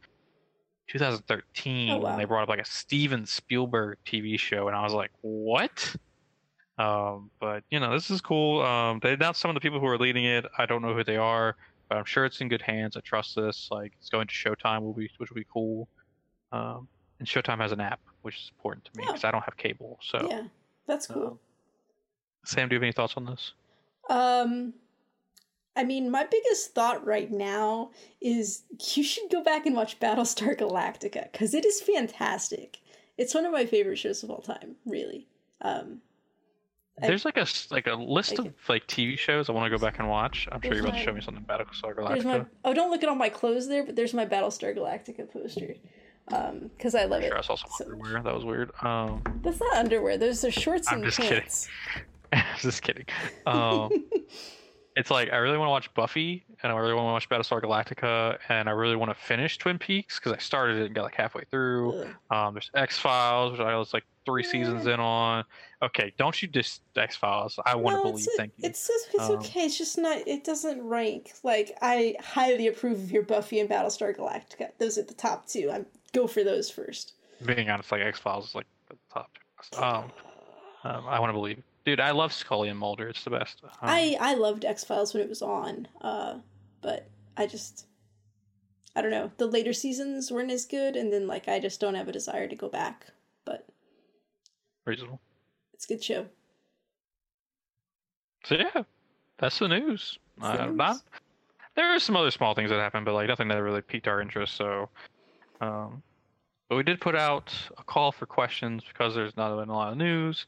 2013 0.88 1.92
Oh, 1.92 1.98
wow. 1.98 2.10
when 2.10 2.18
they 2.18 2.26
brought 2.26 2.44
up 2.44 2.50
like 2.50 2.60
a 2.60 2.66
Steven 2.66 3.26
Spielberg 3.26 3.98
TV 4.06 4.40
show, 4.40 4.68
and 4.68 4.76
I 4.76 4.82
was 4.84 4.94
like, 4.94 5.12
what? 5.22 5.96
Um, 6.80 7.30
but 7.40 7.64
you 7.70 7.80
know, 7.80 7.92
this 7.94 8.10
is 8.10 8.22
cool. 8.22 8.62
Um, 8.64 9.00
they 9.04 9.14
announced 9.14 9.42
some 9.42 9.50
of 9.50 9.56
the 9.56 9.62
people 9.62 9.80
who 9.80 9.86
are 9.86 9.98
leading 9.98 10.26
it. 10.26 10.46
I 10.58 10.66
don't 10.66 10.82
know 10.82 10.94
who 10.96 11.04
they 11.04 11.18
are, 11.18 11.56
but 11.88 11.98
I'm 11.98 12.06
sure 12.06 12.26
it's 12.26 12.42
in 12.42 12.48
good 12.50 12.62
hands. 12.62 12.98
I 12.98 13.02
trust 13.02 13.36
this. 13.36 13.68
Like, 13.70 13.94
it's 14.00 14.10
going 14.10 14.28
to 14.28 14.34
Showtime, 14.34 14.82
will 14.82 14.94
be 14.94 15.10
which 15.18 15.30
will 15.30 15.36
be 15.36 15.46
cool. 15.54 15.88
Um, 16.52 16.88
and 17.20 17.28
Showtime 17.28 17.60
has 17.60 17.72
an 17.74 17.82
app, 17.82 18.00
which 18.24 18.36
is 18.38 18.52
important 18.58 18.86
to 18.86 18.92
me 18.96 19.04
Oh. 19.04 19.12
because 19.12 19.24
I 19.26 19.32
don't 19.32 19.44
have 19.44 19.58
cable. 19.58 20.00
So, 20.02 20.26
yeah. 20.30 20.44
That's 20.88 21.06
cool. 21.06 21.28
um, 21.28 21.40
Sam, 22.46 22.70
do 22.70 22.74
you 22.76 22.78
have 22.80 22.84
any 22.84 22.94
thoughts 22.94 23.14
on 23.18 23.26
this? 23.26 23.52
Um, 24.10 24.74
I 25.76 25.84
mean, 25.84 26.10
my 26.12 26.26
biggest 26.26 26.74
thought 26.76 27.06
right 27.06 27.32
now 27.32 27.92
is 28.20 28.64
you 28.96 29.04
should 29.04 29.30
go 29.32 29.44
back 29.44 29.66
and 29.66 29.76
watch 29.76 30.00
Battlestar 30.00 30.58
Galactica 30.58 31.32
because 31.32 31.54
it 31.54 31.64
is 31.66 31.80
fantastic. 31.82 32.78
It's 33.18 33.34
one 33.34 33.46
of 33.46 33.52
my 33.52 33.66
favorite 33.66 33.98
shows 33.98 34.24
of 34.24 34.30
all 34.30 34.42
time, 34.42 34.76
really. 34.86 35.28
Um, 35.62 36.02
I- 37.02 37.08
There's 37.08 37.24
like 37.24 37.38
a 37.38 37.46
like 37.72 37.88
a 37.88 37.94
list 37.94 38.40
I 38.40 38.44
of 38.46 38.54
like 38.68 38.88
TV 38.88 39.18
shows 39.18 39.48
I 39.50 39.54
want 39.54 39.72
to 39.72 39.78
go 39.78 39.82
back 39.82 40.00
and 40.00 40.10
watch. 40.10 40.50
I'm 40.52 40.60
sure 40.62 40.74
you're 40.74 40.86
about 40.86 40.98
to 40.98 41.04
show 41.04 41.14
me 41.14 41.22
something 41.22 41.46
Battlestar 41.46 41.96
there's 41.96 42.26
my 42.26 42.40
Galactica. 42.40 42.48
oh, 42.66 42.74
don't 42.74 42.92
look 42.92 43.04
at 43.04 43.10
all 43.10 43.16
my 43.16 43.30
clothes 43.30 43.68
there, 43.70 43.86
but 43.86 43.96
there's 43.96 44.14
my 44.14 44.26
Battlestar 44.26 44.76
Galactica 44.76 45.32
poster. 45.32 45.76
Um, 46.32 46.70
because 46.78 46.94
I 46.96 47.06
love 47.06 47.24
I'm 47.24 47.30
sure 47.30 47.38
I 47.38 47.40
it. 47.40 47.46
saw 47.46 47.56
some 47.56 47.72
so 47.78 47.86
underwear. 47.86 48.22
That 48.22 48.36
was 48.36 48.44
weird. 48.46 48.72
Um, 48.84 49.24
That's 49.44 49.60
not 49.60 49.78
underwear. 49.78 50.18
Those 50.18 50.44
are 50.44 50.52
shorts 50.52 50.88
I'm 50.90 50.96
and 50.96 51.06
just 51.06 51.20
kidding. 51.20 51.50
Pants. 52.32 52.62
just 52.62 52.82
kidding. 52.82 53.06
Um, 53.46 53.90
it's 54.96 55.12
like 55.12 55.32
I 55.32 55.38
really 55.38 55.58
want 55.58 55.68
to 55.68 55.72
watch 55.72 55.94
Buffy, 55.94 56.46
and 56.62 56.72
I 56.72 56.76
really 56.78 56.94
want 56.94 57.08
to 57.08 57.12
watch 57.12 57.30
Battlestar 57.30 57.62
Galactica, 57.62 58.38
and 58.50 58.68
I 58.68 58.72
really 58.74 58.96
want 58.96 59.12
to 59.12 59.16
finish 59.16 59.58
Twin 59.58 59.78
Peaks 59.78 60.20
because 60.20 60.34
I 60.34 60.38
started 60.38 60.78
it 60.78 60.86
and 60.88 60.96
got 60.96 61.04
like 61.04 61.16
halfway 61.16 61.44
through. 61.46 62.06
Um, 62.30 62.54
there's 62.54 62.70
X 62.74 62.98
Files, 62.98 63.54
which 63.54 63.62
I 63.62 63.76
was 63.78 63.94
like 63.94 64.04
three 64.26 64.44
seasons 64.44 64.88
in 64.88 65.00
on. 65.00 65.44
Okay, 65.82 66.14
don't 66.18 66.40
you 66.42 66.48
diss 66.48 66.82
X 66.96 67.16
Files? 67.16 67.58
I 67.66 67.76
want 67.76 67.98
to 67.98 68.04
believe. 68.04 68.26
it's, 68.26 68.36
Thank 68.36 68.54
you. 68.58 68.68
It's 68.68 68.88
just, 68.88 69.08
it's 69.14 69.24
Um, 69.24 69.38
okay. 69.38 69.66
It's 69.66 69.78
just 69.78 69.98
not. 69.98 70.28
It 70.28 70.44
doesn't 70.44 70.82
rank. 70.84 71.34
Like 71.44 71.78
I 71.82 72.16
highly 72.20 72.68
approve 72.68 73.00
of 73.00 73.12
your 73.12 73.24
Buffy 73.24 73.60
and 73.60 73.70
Battlestar 73.70 74.16
Galactica. 74.16 74.72
Those 74.80 74.98
are 74.98 75.04
the 75.04 75.14
top 75.14 75.48
two. 75.48 75.72
I 75.72 75.86
go 76.14 76.28
for 76.28 76.44
those 76.44 76.70
first. 76.70 77.14
Being 77.46 77.70
honest, 77.70 77.92
like 77.92 78.02
X 78.02 78.20
Files 78.20 78.50
is 78.50 78.56
like 78.56 78.68
the 78.90 78.98
top. 79.14 79.30
Um, 79.78 80.12
um, 80.84 81.06
I 81.08 81.20
want 81.20 81.30
to 81.30 81.34
believe, 81.34 81.62
dude. 81.90 82.00
I 82.00 82.12
love 82.12 82.32
Scully 82.34 82.70
and 82.70 82.78
Mulder. 82.80 83.08
It's 83.10 83.24
the 83.24 83.30
best. 83.32 83.62
Um, 83.64 83.70
I 83.82 84.16
I 84.20 84.34
loved 84.36 84.66
X 84.66 84.84
Files 84.84 85.14
when 85.14 85.24
it 85.24 85.30
was 85.30 85.42
on. 85.42 85.88
Uh, 86.02 86.36
but 86.82 87.08
I 87.38 87.48
just 87.48 87.86
I 88.96 89.02
don't 89.02 89.12
know. 89.12 89.32
The 89.38 89.48
later 89.48 89.74
seasons 89.74 90.32
weren't 90.32 90.52
as 90.52 90.66
good, 90.66 90.96
and 90.96 91.12
then 91.12 91.28
like 91.28 91.48
I 91.48 91.60
just 91.60 91.80
don't 91.80 91.96
have 91.96 92.08
a 92.08 92.12
desire 92.12 92.48
to 92.48 92.56
go 92.56 92.70
back. 92.70 93.08
But 93.46 93.68
reasonable. 94.86 95.20
it's 95.74 95.86
a 95.86 95.88
good 95.90 96.04
show. 96.04 96.26
So 98.46 98.56
yeah, 98.56 98.84
that's 99.38 99.60
the 99.60 99.68
news. 99.68 100.18
That's 100.40 100.58
the 100.58 100.64
Uh, 100.64 100.68
news. 100.68 100.78
not 100.78 100.96
there 101.76 101.94
are 101.94 102.00
some 102.00 102.16
other 102.18 102.32
small 102.32 102.54
things 102.56 102.70
that 102.70 102.80
happened, 102.80 103.06
but 103.06 103.14
like 103.14 103.28
nothing 103.28 103.48
that 103.50 103.62
really 103.62 103.82
piqued 103.82 104.08
our 104.08 104.22
interest. 104.22 104.56
So, 104.56 104.90
um, 105.62 106.04
but 106.68 106.76
we 106.76 106.84
did 106.84 107.00
put 107.00 107.16
out 107.16 107.54
a 107.78 107.84
call 107.84 108.12
for 108.12 108.26
questions 108.26 108.84
because 108.88 109.16
there's 109.16 109.36
not 109.38 109.56
been 109.58 109.70
a 109.70 109.74
lot 109.74 109.92
of 109.92 109.98
news. 109.98 110.46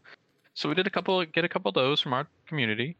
So 0.54 0.70
we 0.70 0.76
did 0.76 0.88
a 0.88 0.90
couple, 0.90 1.24
get 1.26 1.46
a 1.46 1.50
couple 1.50 1.70
of 1.70 1.76
those 1.76 2.02
from 2.02 2.14
our 2.14 2.28
community. 2.46 2.98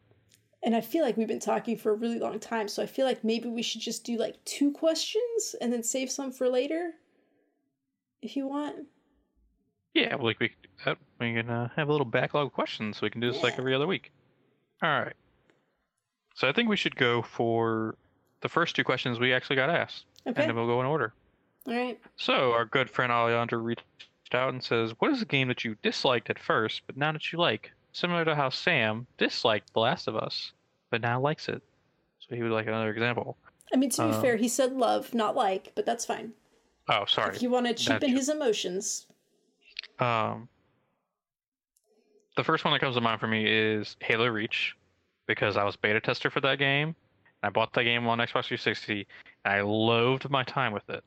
And 0.64 0.76
I 0.76 0.82
feel 0.82 1.04
like 1.04 1.18
we've 1.18 1.28
been 1.28 1.40
talking 1.40 1.76
for 1.78 1.92
a 1.92 1.96
really 1.96 2.20
long 2.20 2.40
time, 2.40 2.68
so 2.68 2.84
I 2.84 2.86
feel 2.86 3.06
like 3.06 3.24
maybe 3.24 3.50
we 3.50 3.64
should 3.64 3.82
just 3.82 4.04
do 4.04 4.18
like 4.18 4.44
two 4.46 4.72
questions 4.72 5.56
and 5.60 5.74
then 5.74 5.82
save 5.84 6.12
some 6.12 6.32
for 6.32 6.48
later. 6.50 6.92
If 8.22 8.36
you 8.36 8.48
want. 8.48 8.86
Yeah, 9.94 10.16
well, 10.16 10.26
like 10.26 10.40
we. 10.40 10.52
We 11.20 11.34
can 11.34 11.50
uh, 11.50 11.70
have 11.76 11.90
a 11.90 11.92
little 11.92 12.06
backlog 12.06 12.48
of 12.48 12.54
questions, 12.54 12.98
so 12.98 13.06
we 13.06 13.12
can 13.12 13.22
do 13.22 13.32
this 13.32 13.44
like 13.44 13.60
every 13.60 13.76
other 13.76 13.86
week. 13.86 14.12
All 14.82 14.90
right. 14.90 15.14
So 16.34 16.48
I 16.50 16.54
think 16.54 16.70
we 16.70 16.76
should 16.76 16.96
go 16.96 17.22
for 17.22 17.96
the 18.42 18.50
first 18.50 18.76
two 18.76 18.84
questions 18.84 19.20
we 19.20 19.32
actually 19.34 19.58
got 19.58 19.70
asked, 19.70 20.06
Okay. 20.26 20.42
and 20.42 20.50
then 20.50 20.56
we'll 20.56 20.66
go 20.66 20.80
in 20.80 20.88
order. 20.88 21.14
All 21.68 21.76
right. 21.76 22.00
So 22.16 22.52
our 22.54 22.66
good 22.66 22.90
friend 22.90 23.12
Alejandro 23.12 23.60
reached 23.60 23.84
out 24.36 24.54
and 24.54 24.64
says, 24.64 24.94
"What 25.00 25.12
is 25.12 25.22
a 25.22 25.26
game 25.26 25.48
that 25.50 25.64
you 25.64 25.76
disliked 25.82 26.30
at 26.30 26.40
first, 26.40 26.82
but 26.88 26.98
now 26.98 27.12
that 27.12 27.32
you 27.32 27.40
like? 27.40 27.72
Similar 27.94 28.26
to 28.26 28.36
how 28.36 28.50
Sam 28.50 29.06
disliked 29.18 29.74
The 29.74 29.80
Last 29.82 30.08
of 30.08 30.16
Us, 30.16 30.54
but 30.90 31.02
now 31.02 31.20
likes 31.20 31.50
it." 31.50 31.62
So 32.20 32.36
he 32.36 32.44
would 32.44 32.52
like 32.52 32.68
another 32.68 32.90
example. 32.92 33.38
I 33.74 33.78
mean, 33.78 33.90
to 33.92 34.08
be 34.08 34.14
Um, 34.14 34.22
fair, 34.22 34.36
he 34.38 34.48
said 34.48 34.74
love, 34.74 35.14
not 35.14 35.36
like, 35.36 35.72
but 35.76 35.86
that's 35.86 36.06
fine. 36.06 36.34
Oh, 36.90 37.06
sorry. 37.06 37.36
If 37.36 37.42
you 37.42 37.50
want 37.50 37.68
to 37.68 37.74
cheapen 37.74 38.10
his 38.10 38.28
emotions. 38.30 39.08
Um, 40.00 40.50
the 42.36 42.44
first 42.44 42.64
one 42.66 42.74
that 42.74 42.80
comes 42.80 42.96
to 42.96 43.02
mind 43.02 43.20
for 43.20 43.28
me 43.28 43.46
is 43.48 43.96
Halo 44.02 44.28
Reach, 44.28 44.76
because 45.28 45.58
I 45.58 45.64
was 45.64 45.76
beta 45.76 46.00
tester 46.02 46.30
for 46.30 46.42
that 46.42 46.58
game. 46.60 46.90
And 46.90 46.96
I 47.44 47.50
bought 47.50 47.74
that 47.74 47.84
game 47.84 48.08
on 48.08 48.18
Xbox 48.20 48.46
360, 48.48 49.08
and 49.46 49.54
I 49.54 49.62
loathed 49.62 50.30
my 50.30 50.44
time 50.44 50.74
with 50.74 50.90
it, 50.90 51.04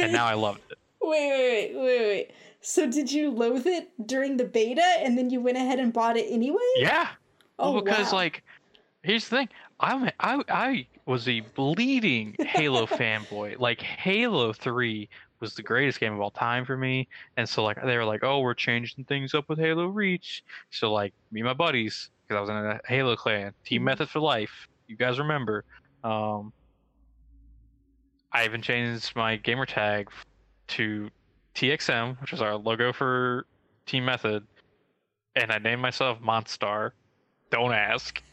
and 0.00 0.12
now 0.12 0.26
I 0.26 0.34
loved 0.46 0.60
it. 0.70 0.78
Wait, 1.04 1.30
wait, 1.30 1.76
wait, 1.76 2.00
wait. 2.00 2.30
So 2.60 2.88
did 2.90 3.10
you 3.10 3.30
loathe 3.30 3.66
it 3.66 3.90
during 4.06 4.36
the 4.36 4.44
beta 4.44 4.84
and 5.00 5.18
then 5.18 5.30
you 5.30 5.40
went 5.40 5.56
ahead 5.56 5.78
and 5.80 5.92
bought 5.92 6.16
it 6.16 6.26
anyway? 6.30 6.58
Yeah, 6.76 7.08
Oh, 7.58 7.72
well, 7.72 7.82
because 7.82 8.12
wow. 8.12 8.18
like, 8.18 8.42
here's 9.02 9.28
the 9.28 9.36
thing. 9.36 9.48
I'm 9.80 10.10
I 10.20 10.42
I 10.48 10.86
was 11.06 11.28
a 11.28 11.40
bleeding 11.40 12.36
Halo 12.40 12.86
fanboy. 12.86 13.58
Like 13.58 13.80
Halo 13.82 14.52
Three 14.52 15.08
was 15.40 15.54
the 15.54 15.62
greatest 15.62 15.98
game 15.98 16.12
of 16.12 16.20
all 16.20 16.30
time 16.30 16.64
for 16.64 16.76
me, 16.76 17.08
and 17.36 17.48
so 17.48 17.64
like 17.64 17.78
they 17.84 17.96
were 17.96 18.04
like, 18.04 18.22
oh, 18.22 18.40
we're 18.40 18.54
changing 18.54 19.04
things 19.04 19.34
up 19.34 19.48
with 19.48 19.58
Halo 19.58 19.86
Reach. 19.86 20.42
So 20.70 20.92
like 20.92 21.12
me 21.32 21.40
and 21.40 21.48
my 21.48 21.54
buddies, 21.54 22.10
because 22.28 22.38
I 22.38 22.40
was 22.40 22.50
in 22.50 22.56
a 22.56 22.80
Halo 22.86 23.16
clan, 23.16 23.52
Team 23.64 23.82
Mhm. 23.82 23.86
Method 23.86 24.08
for 24.08 24.20
life. 24.20 24.68
You 24.86 24.96
guys 24.96 25.18
remember? 25.18 25.64
Um, 26.04 26.52
I 28.32 28.44
even 28.44 28.62
changed 28.62 29.14
my 29.16 29.36
gamer 29.36 29.66
tag 29.66 30.08
to 30.72 31.10
TXM, 31.54 32.20
which 32.20 32.32
is 32.32 32.40
our 32.40 32.56
logo 32.56 32.92
for 32.92 33.46
Team 33.86 34.04
Method, 34.04 34.46
and 35.36 35.52
I 35.52 35.58
named 35.58 35.82
myself 35.82 36.18
Monstar. 36.20 36.92
Don't 37.50 37.72
ask. 37.72 38.22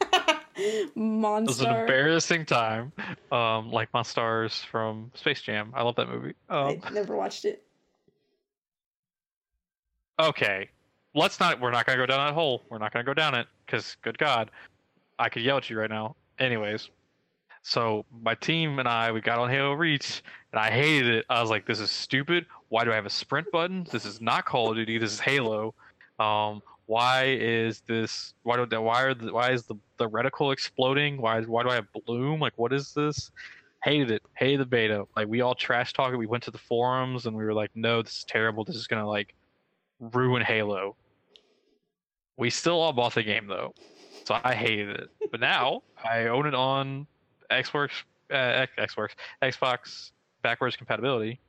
It 0.62 0.94
was 0.94 1.60
an 1.62 1.74
embarrassing 1.74 2.44
time. 2.44 2.92
Um, 3.32 3.70
like 3.70 3.90
Monstars 3.92 4.62
from 4.66 5.10
Space 5.14 5.40
Jam. 5.40 5.72
I 5.74 5.82
love 5.82 5.96
that 5.96 6.08
movie. 6.08 6.34
Um, 6.50 6.80
I 6.84 6.90
never 6.90 7.16
watched 7.16 7.46
it. 7.46 7.62
okay, 10.18 10.68
let's 11.14 11.40
not. 11.40 11.60
We're 11.60 11.70
not 11.70 11.86
gonna 11.86 11.96
go 11.96 12.04
down 12.04 12.26
that 12.26 12.34
hole. 12.34 12.62
We're 12.68 12.78
not 12.78 12.92
gonna 12.92 13.04
go 13.04 13.14
down 13.14 13.34
it 13.34 13.46
because, 13.64 13.96
good 14.02 14.18
God, 14.18 14.50
I 15.18 15.30
could 15.30 15.42
yell 15.42 15.56
at 15.56 15.70
you 15.70 15.78
right 15.78 15.88
now. 15.88 16.14
Anyways, 16.38 16.90
so 17.62 18.04
my 18.22 18.34
team 18.34 18.78
and 18.78 18.88
I 18.88 19.12
we 19.12 19.22
got 19.22 19.38
on 19.38 19.48
Halo 19.48 19.72
Reach, 19.72 20.22
and 20.52 20.60
I 20.60 20.70
hated 20.70 21.14
it. 21.14 21.26
I 21.28 21.40
was 21.40 21.50
like, 21.50 21.66
"This 21.66 21.80
is 21.80 21.90
stupid. 21.90 22.46
Why 22.68 22.84
do 22.84 22.92
I 22.92 22.94
have 22.94 23.06
a 23.06 23.10
sprint 23.10 23.50
button? 23.52 23.86
This 23.90 24.04
is 24.04 24.20
not 24.20 24.44
Call 24.44 24.70
of 24.70 24.76
Duty. 24.76 24.98
This 24.98 25.12
is 25.12 25.20
Halo. 25.20 25.74
Um, 26.18 26.62
why 26.86 27.26
is 27.26 27.82
this? 27.86 28.34
Why 28.42 28.64
do 28.64 28.80
why 28.80 29.02
are 29.02 29.14
the, 29.14 29.32
why 29.32 29.52
is 29.52 29.64
the 29.64 29.76
the 29.96 30.08
reticle 30.08 30.52
exploding? 30.52 31.20
Why 31.20 31.40
why 31.42 31.62
do 31.62 31.68
I 31.68 31.76
have 31.76 31.86
bloom? 31.92 32.40
Like, 32.40 32.54
what 32.56 32.72
is 32.72 32.92
this?" 32.94 33.30
Hated 33.82 34.10
it. 34.10 34.22
Hated 34.36 34.60
the 34.60 34.66
beta. 34.66 35.06
Like 35.16 35.28
we 35.28 35.40
all 35.40 35.54
trash 35.54 35.92
talked. 35.92 36.12
it. 36.12 36.18
We 36.18 36.26
went 36.26 36.42
to 36.44 36.50
the 36.50 36.58
forums 36.58 37.26
and 37.26 37.36
we 37.36 37.44
were 37.44 37.54
like, 37.54 37.70
"No, 37.74 38.02
this 38.02 38.18
is 38.18 38.24
terrible. 38.24 38.64
This 38.64 38.76
is 38.76 38.86
gonna 38.86 39.08
like 39.08 39.34
ruin 40.00 40.42
Halo." 40.42 40.96
We 42.36 42.50
still 42.50 42.80
all 42.80 42.92
bought 42.92 43.14
the 43.14 43.22
game 43.22 43.46
though, 43.46 43.74
so 44.24 44.38
I 44.42 44.54
hated 44.54 44.88
it. 44.90 45.10
But 45.30 45.40
now 45.40 45.82
I 46.02 46.26
own 46.26 46.46
it 46.46 46.54
on 46.54 47.06
Xbox, 47.50 47.90
uh, 48.30 48.66
Xbox, 48.78 49.10
Xbox 49.42 50.10
backwards 50.42 50.76
compatibility, 50.76 51.40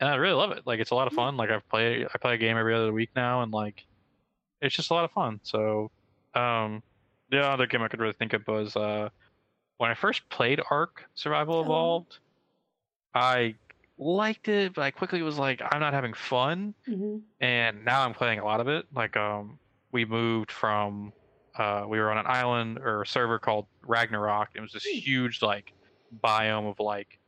and 0.00 0.08
I 0.10 0.16
really 0.16 0.34
love 0.34 0.52
it. 0.52 0.66
Like 0.66 0.80
it's 0.80 0.90
a 0.90 0.94
lot 0.94 1.06
of 1.06 1.12
fun. 1.14 1.36
Like 1.36 1.50
I 1.50 1.60
play, 1.70 2.04
I 2.06 2.18
play 2.18 2.34
a 2.34 2.38
game 2.38 2.56
every 2.56 2.74
other 2.74 2.92
week 2.92 3.10
now, 3.16 3.42
and 3.42 3.52
like 3.52 3.86
it's 4.60 4.74
just 4.76 4.90
a 4.90 4.94
lot 4.94 5.04
of 5.04 5.12
fun. 5.12 5.40
So, 5.42 5.90
um, 6.34 6.82
the 7.30 7.40
other 7.42 7.66
game 7.66 7.82
I 7.82 7.88
could 7.88 8.00
really 8.00 8.14
think 8.14 8.32
of 8.34 8.46
was 8.48 8.76
uh, 8.76 9.10
when 9.78 9.90
I 9.90 9.94
first 9.94 10.28
played 10.30 10.60
Ark 10.70 11.04
Survival 11.14 11.56
Oh. 11.56 11.62
Evolved. 11.62 12.18
I 13.14 13.56
liked 13.98 14.48
it, 14.48 14.74
but 14.74 14.82
I 14.82 14.90
quickly 14.90 15.22
was 15.22 15.38
like, 15.38 15.62
I'm 15.62 15.80
not 15.80 15.92
having 15.94 16.14
fun 16.14 16.74
hmm 16.86 17.18
and 17.40 17.84
now 17.84 18.02
I'm 18.04 18.14
playing 18.14 18.38
a 18.38 18.44
lot 18.44 18.60
of 18.60 18.68
it. 18.68 18.86
Like 18.94 19.16
um, 19.16 19.60
we 19.92 20.04
moved 20.04 20.50
from 20.52 21.12
uh, 21.58 21.84
we 21.88 21.98
were 21.98 22.10
on 22.10 22.18
an 22.18 22.26
island 22.28 22.78
or 22.78 23.02
a 23.02 23.06
server 23.06 23.38
called 23.38 23.66
Ragnarok. 23.82 24.50
It 24.54 24.60
was 24.60 24.72
this 24.72 24.84
Hmm. 24.84 24.98
huge 24.98 25.42
like 25.42 25.74
biome 26.24 26.70
of 26.70 26.80
like 26.80 27.18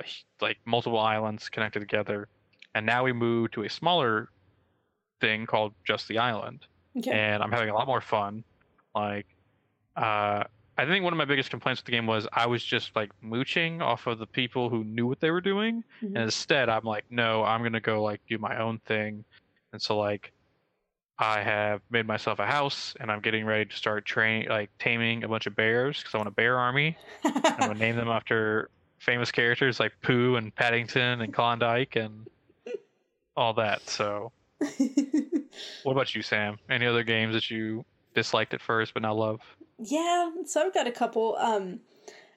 a, 0.00 0.04
like 0.40 0.58
multiple 0.64 0.98
islands 0.98 1.48
connected 1.48 1.80
together, 1.80 2.28
and 2.74 2.84
now 2.86 3.04
we 3.04 3.12
move 3.12 3.50
to 3.52 3.64
a 3.64 3.68
smaller 3.70 4.28
thing 5.20 5.46
called 5.46 5.74
just 5.86 6.08
the 6.08 6.18
island, 6.18 6.66
Okay. 6.98 7.10
and 7.12 7.42
I'm 7.42 7.50
having 7.52 7.68
a 7.70 7.74
lot 7.74 7.86
more 7.86 8.00
fun. 8.00 8.44
Like, 8.94 9.26
uh, 9.96 10.44
I 10.76 10.86
think 10.86 11.04
one 11.04 11.12
of 11.12 11.16
my 11.16 11.24
biggest 11.24 11.50
complaints 11.50 11.80
with 11.80 11.86
the 11.86 11.92
game 11.92 12.06
was 12.06 12.26
I 12.32 12.46
was 12.46 12.64
just 12.64 12.96
like 12.96 13.10
mooching 13.22 13.80
off 13.80 14.06
of 14.08 14.18
the 14.18 14.26
people 14.26 14.68
who 14.68 14.82
knew 14.84 15.06
what 15.06 15.20
they 15.20 15.30
were 15.30 15.40
doing, 15.40 15.84
Mhm. 16.02 16.06
and 16.14 16.18
instead 16.18 16.68
I'm 16.68 16.84
like, 16.84 17.04
no, 17.10 17.44
I'm 17.44 17.62
gonna 17.62 17.80
go 17.80 18.02
like 18.02 18.20
do 18.28 18.38
my 18.38 18.58
own 18.58 18.78
thing, 18.80 19.24
and 19.72 19.80
so 19.80 19.96
like 19.98 20.32
I 21.16 21.42
have 21.42 21.80
made 21.90 22.06
myself 22.08 22.40
a 22.40 22.46
house, 22.46 22.94
and 22.98 23.10
I'm 23.10 23.20
getting 23.20 23.44
ready 23.46 23.66
to 23.66 23.76
start 23.76 24.04
train 24.04 24.48
like 24.48 24.70
taming 24.80 25.22
a 25.22 25.28
bunch 25.28 25.46
of 25.46 25.54
bears 25.54 25.98
because 25.98 26.12
I 26.14 26.18
want 26.18 26.26
a 26.28 26.32
bear 26.32 26.58
army. 26.58 26.96
I'm 27.24 27.56
gonna 27.56 27.74
name 27.74 27.94
them 27.94 28.08
after 28.08 28.68
famous 29.04 29.30
characters 29.30 29.78
like 29.78 29.92
Pooh 30.02 30.36
and 30.36 30.54
Paddington 30.54 31.20
and 31.20 31.32
Klondike 31.32 31.96
and 31.96 32.26
all 33.36 33.54
that. 33.54 33.88
So, 33.88 34.32
what 35.82 35.92
about 35.92 36.14
you, 36.14 36.22
Sam? 36.22 36.58
Any 36.70 36.86
other 36.86 37.02
games 37.04 37.34
that 37.34 37.50
you 37.50 37.84
disliked 38.14 38.54
at 38.54 38.60
first 38.60 38.94
but 38.94 39.02
now 39.02 39.14
love? 39.14 39.40
Yeah, 39.78 40.30
so 40.46 40.62
I've 40.62 40.74
got 40.74 40.86
a 40.86 40.92
couple. 40.92 41.36
Um, 41.36 41.80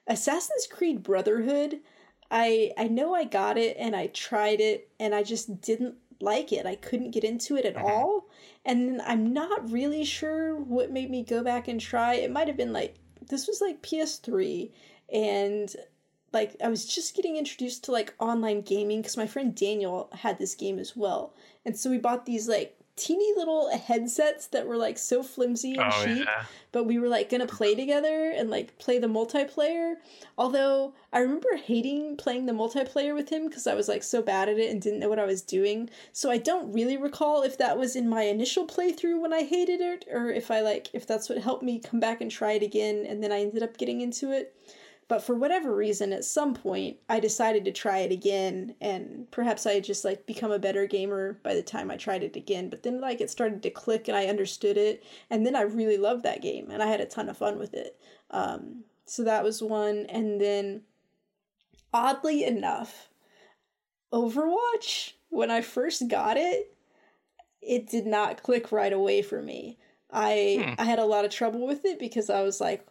Assassin's 0.06 0.66
Creed 0.70 1.02
Brotherhood. 1.02 1.80
I 2.30 2.72
I 2.76 2.88
know 2.88 3.14
I 3.14 3.24
got 3.24 3.56
it 3.56 3.76
and 3.78 3.96
I 3.96 4.08
tried 4.08 4.60
it 4.60 4.88
and 5.00 5.14
I 5.14 5.22
just 5.22 5.60
didn't 5.60 5.94
like 6.20 6.52
it. 6.52 6.66
I 6.66 6.74
couldn't 6.74 7.12
get 7.12 7.24
into 7.24 7.56
it 7.56 7.64
at 7.64 7.76
Mhm. 7.76 7.84
all. 7.84 8.26
And 8.64 9.00
I'm 9.02 9.32
not 9.32 9.70
really 9.70 10.04
sure 10.04 10.56
what 10.56 10.90
made 10.90 11.10
me 11.10 11.22
go 11.22 11.42
back 11.42 11.68
and 11.68 11.80
try. 11.80 12.14
It 12.14 12.30
might 12.30 12.48
have 12.48 12.56
been 12.56 12.72
like 12.72 12.96
this 13.28 13.46
was 13.46 13.60
like 13.60 13.82
PS3 13.82 14.72
and 15.12 15.74
like 16.32 16.56
I 16.62 16.68
was 16.68 16.84
just 16.84 17.14
getting 17.14 17.36
introduced 17.36 17.84
to 17.84 17.92
like 17.92 18.14
online 18.18 18.60
gaming 18.62 19.02
cuz 19.02 19.16
my 19.16 19.26
friend 19.26 19.54
Daniel 19.54 20.10
had 20.12 20.38
this 20.38 20.54
game 20.54 20.78
as 20.78 20.96
well. 20.96 21.34
And 21.64 21.78
so 21.78 21.90
we 21.90 21.98
bought 21.98 22.26
these 22.26 22.48
like 22.48 22.78
teeny 22.98 23.32
little 23.36 23.70
headsets 23.70 24.48
that 24.48 24.66
were 24.66 24.76
like 24.76 24.98
so 24.98 25.22
flimsy 25.22 25.74
and 25.76 25.92
oh, 25.92 26.04
cheap 26.04 26.26
yeah. 26.26 26.44
but 26.72 26.84
we 26.84 26.98
were 26.98 27.06
like 27.06 27.30
gonna 27.30 27.46
play 27.46 27.74
together 27.74 28.32
and 28.36 28.50
like 28.50 28.76
play 28.78 28.98
the 28.98 29.06
multiplayer. 29.06 29.94
Although 30.36 30.94
I 31.12 31.20
remember 31.20 31.56
hating 31.56 32.16
playing 32.16 32.46
the 32.46 32.52
multiplayer 32.52 33.14
with 33.14 33.28
him 33.28 33.46
because 33.46 33.66
I 33.66 33.74
was 33.74 33.88
like 33.88 34.02
so 34.02 34.20
bad 34.20 34.48
at 34.48 34.58
it 34.58 34.70
and 34.70 34.82
didn't 34.82 34.98
know 34.98 35.08
what 35.08 35.20
I 35.20 35.26
was 35.26 35.42
doing. 35.42 35.88
So 36.12 36.30
I 36.30 36.38
don't 36.38 36.72
really 36.72 36.96
recall 36.96 37.42
if 37.42 37.56
that 37.58 37.78
was 37.78 37.94
in 37.94 38.08
my 38.08 38.22
initial 38.22 38.66
playthrough 38.66 39.20
when 39.20 39.32
I 39.32 39.44
hated 39.44 39.80
it 39.80 40.04
or 40.10 40.30
if 40.30 40.50
I 40.50 40.60
like 40.60 40.88
if 40.92 41.06
that's 41.06 41.28
what 41.28 41.38
helped 41.38 41.62
me 41.62 41.78
come 41.78 42.00
back 42.00 42.20
and 42.20 42.30
try 42.30 42.52
it 42.52 42.62
again 42.62 43.06
and 43.08 43.22
then 43.22 43.30
I 43.30 43.42
ended 43.42 43.62
up 43.62 43.78
getting 43.78 44.00
into 44.00 44.32
it. 44.32 44.54
But 45.08 45.22
for 45.22 45.34
whatever 45.34 45.74
reason, 45.74 46.12
at 46.12 46.24
some 46.24 46.52
point, 46.52 46.98
I 47.08 47.18
decided 47.18 47.64
to 47.64 47.72
try 47.72 48.00
it 48.00 48.12
again, 48.12 48.74
and 48.80 49.26
perhaps 49.30 49.66
I 49.66 49.72
had 49.72 49.84
just 49.84 50.04
like 50.04 50.26
become 50.26 50.52
a 50.52 50.58
better 50.58 50.86
gamer 50.86 51.40
by 51.42 51.54
the 51.54 51.62
time 51.62 51.90
I 51.90 51.96
tried 51.96 52.22
it 52.22 52.36
again. 52.36 52.68
But 52.68 52.82
then 52.82 53.00
like 53.00 53.22
it 53.22 53.30
started 53.30 53.62
to 53.62 53.70
click, 53.70 54.08
and 54.08 54.16
I 54.16 54.26
understood 54.26 54.76
it, 54.76 55.02
and 55.30 55.46
then 55.46 55.56
I 55.56 55.62
really 55.62 55.96
loved 55.96 56.24
that 56.24 56.42
game, 56.42 56.70
and 56.70 56.82
I 56.82 56.86
had 56.86 57.00
a 57.00 57.06
ton 57.06 57.30
of 57.30 57.38
fun 57.38 57.58
with 57.58 57.72
it. 57.72 57.98
Um, 58.30 58.84
so 59.06 59.24
that 59.24 59.42
was 59.42 59.62
one, 59.62 60.04
and 60.10 60.38
then 60.38 60.82
oddly 61.92 62.44
enough, 62.44 63.08
Overwatch 64.12 65.12
when 65.30 65.50
I 65.50 65.60
first 65.60 66.08
got 66.08 66.36
it, 66.36 66.74
it 67.60 67.88
did 67.88 68.06
not 68.06 68.42
click 68.42 68.72
right 68.72 68.92
away 68.92 69.22
for 69.22 69.42
me. 69.42 69.78
I 70.10 70.64
Hmm. 70.64 70.80
I 70.80 70.84
had 70.84 70.98
a 70.98 71.04
lot 71.04 71.24
of 71.24 71.30
trouble 71.30 71.66
with 71.66 71.84
it 71.84 71.98
because 71.98 72.30
I 72.30 72.42
was 72.42 72.60
like, 72.60 72.86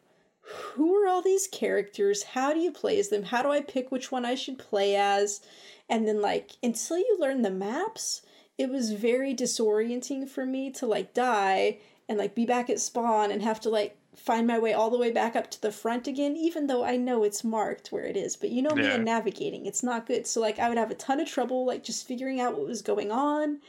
who 0.48 0.96
are 0.96 1.08
all 1.08 1.22
these 1.22 1.48
characters? 1.48 2.24
How 2.24 2.54
do 2.54 2.60
you 2.60 2.72
play 2.72 3.00
as 3.00 3.10
them? 3.10 3.24
How 3.24 3.42
do 3.42 3.50
I 3.52 3.62
pick 3.62 3.92
which 3.92 4.12
one 4.12 4.26
I 4.26 4.36
should 4.36 4.58
play 4.58 4.96
as? 4.96 5.42
And 5.90 6.08
then 6.08 6.22
like 6.22 6.52
until 6.64 6.98
you 6.98 7.18
learn 7.20 7.42
the 7.42 7.52
maps, 7.52 8.22
it 8.58 8.70
was 8.70 8.92
very 8.94 9.36
disorienting 9.36 10.28
for 10.30 10.46
me 10.46 10.72
to 10.72 10.86
like 10.86 11.14
die 11.14 11.80
and 12.10 12.18
like 12.18 12.34
be 12.36 12.46
back 12.46 12.70
at 12.70 12.80
spawn 12.80 13.32
and 13.32 13.42
have 13.42 13.60
to 13.62 13.70
like 13.70 13.98
find 14.16 14.48
my 14.48 14.58
way 14.58 14.74
all 14.74 14.90
the 14.90 14.98
way 14.98 15.12
back 15.12 15.36
up 15.36 15.52
to 15.52 15.62
the 15.62 15.72
front 15.72 16.08
again 16.08 16.36
even 16.36 16.66
though 16.66 16.84
I 16.84 16.98
know 16.98 17.24
it's 17.24 17.44
marked 17.44 17.92
where 17.92 18.06
it 18.06 18.18
is. 18.18 18.36
But 18.36 18.50
you 18.50 18.62
know 18.62 18.74
me 18.74 18.84
Yeah. 18.86 18.96
and 18.96 19.06
navigating, 19.06 19.66
it's 19.66 19.84
not 19.84 20.08
good. 20.08 20.26
So 20.26 20.42
like 20.42 20.60
I 20.60 20.70
would 20.70 20.78
have 20.78 20.92
a 20.92 20.96
ton 20.96 21.20
of 21.20 21.28
trouble 21.28 21.66
like 21.66 21.84
just 21.84 22.08
figuring 22.08 22.40
out 22.42 22.58
what 22.58 22.66
was 22.68 22.82
going 22.82 23.12
on 23.12 23.60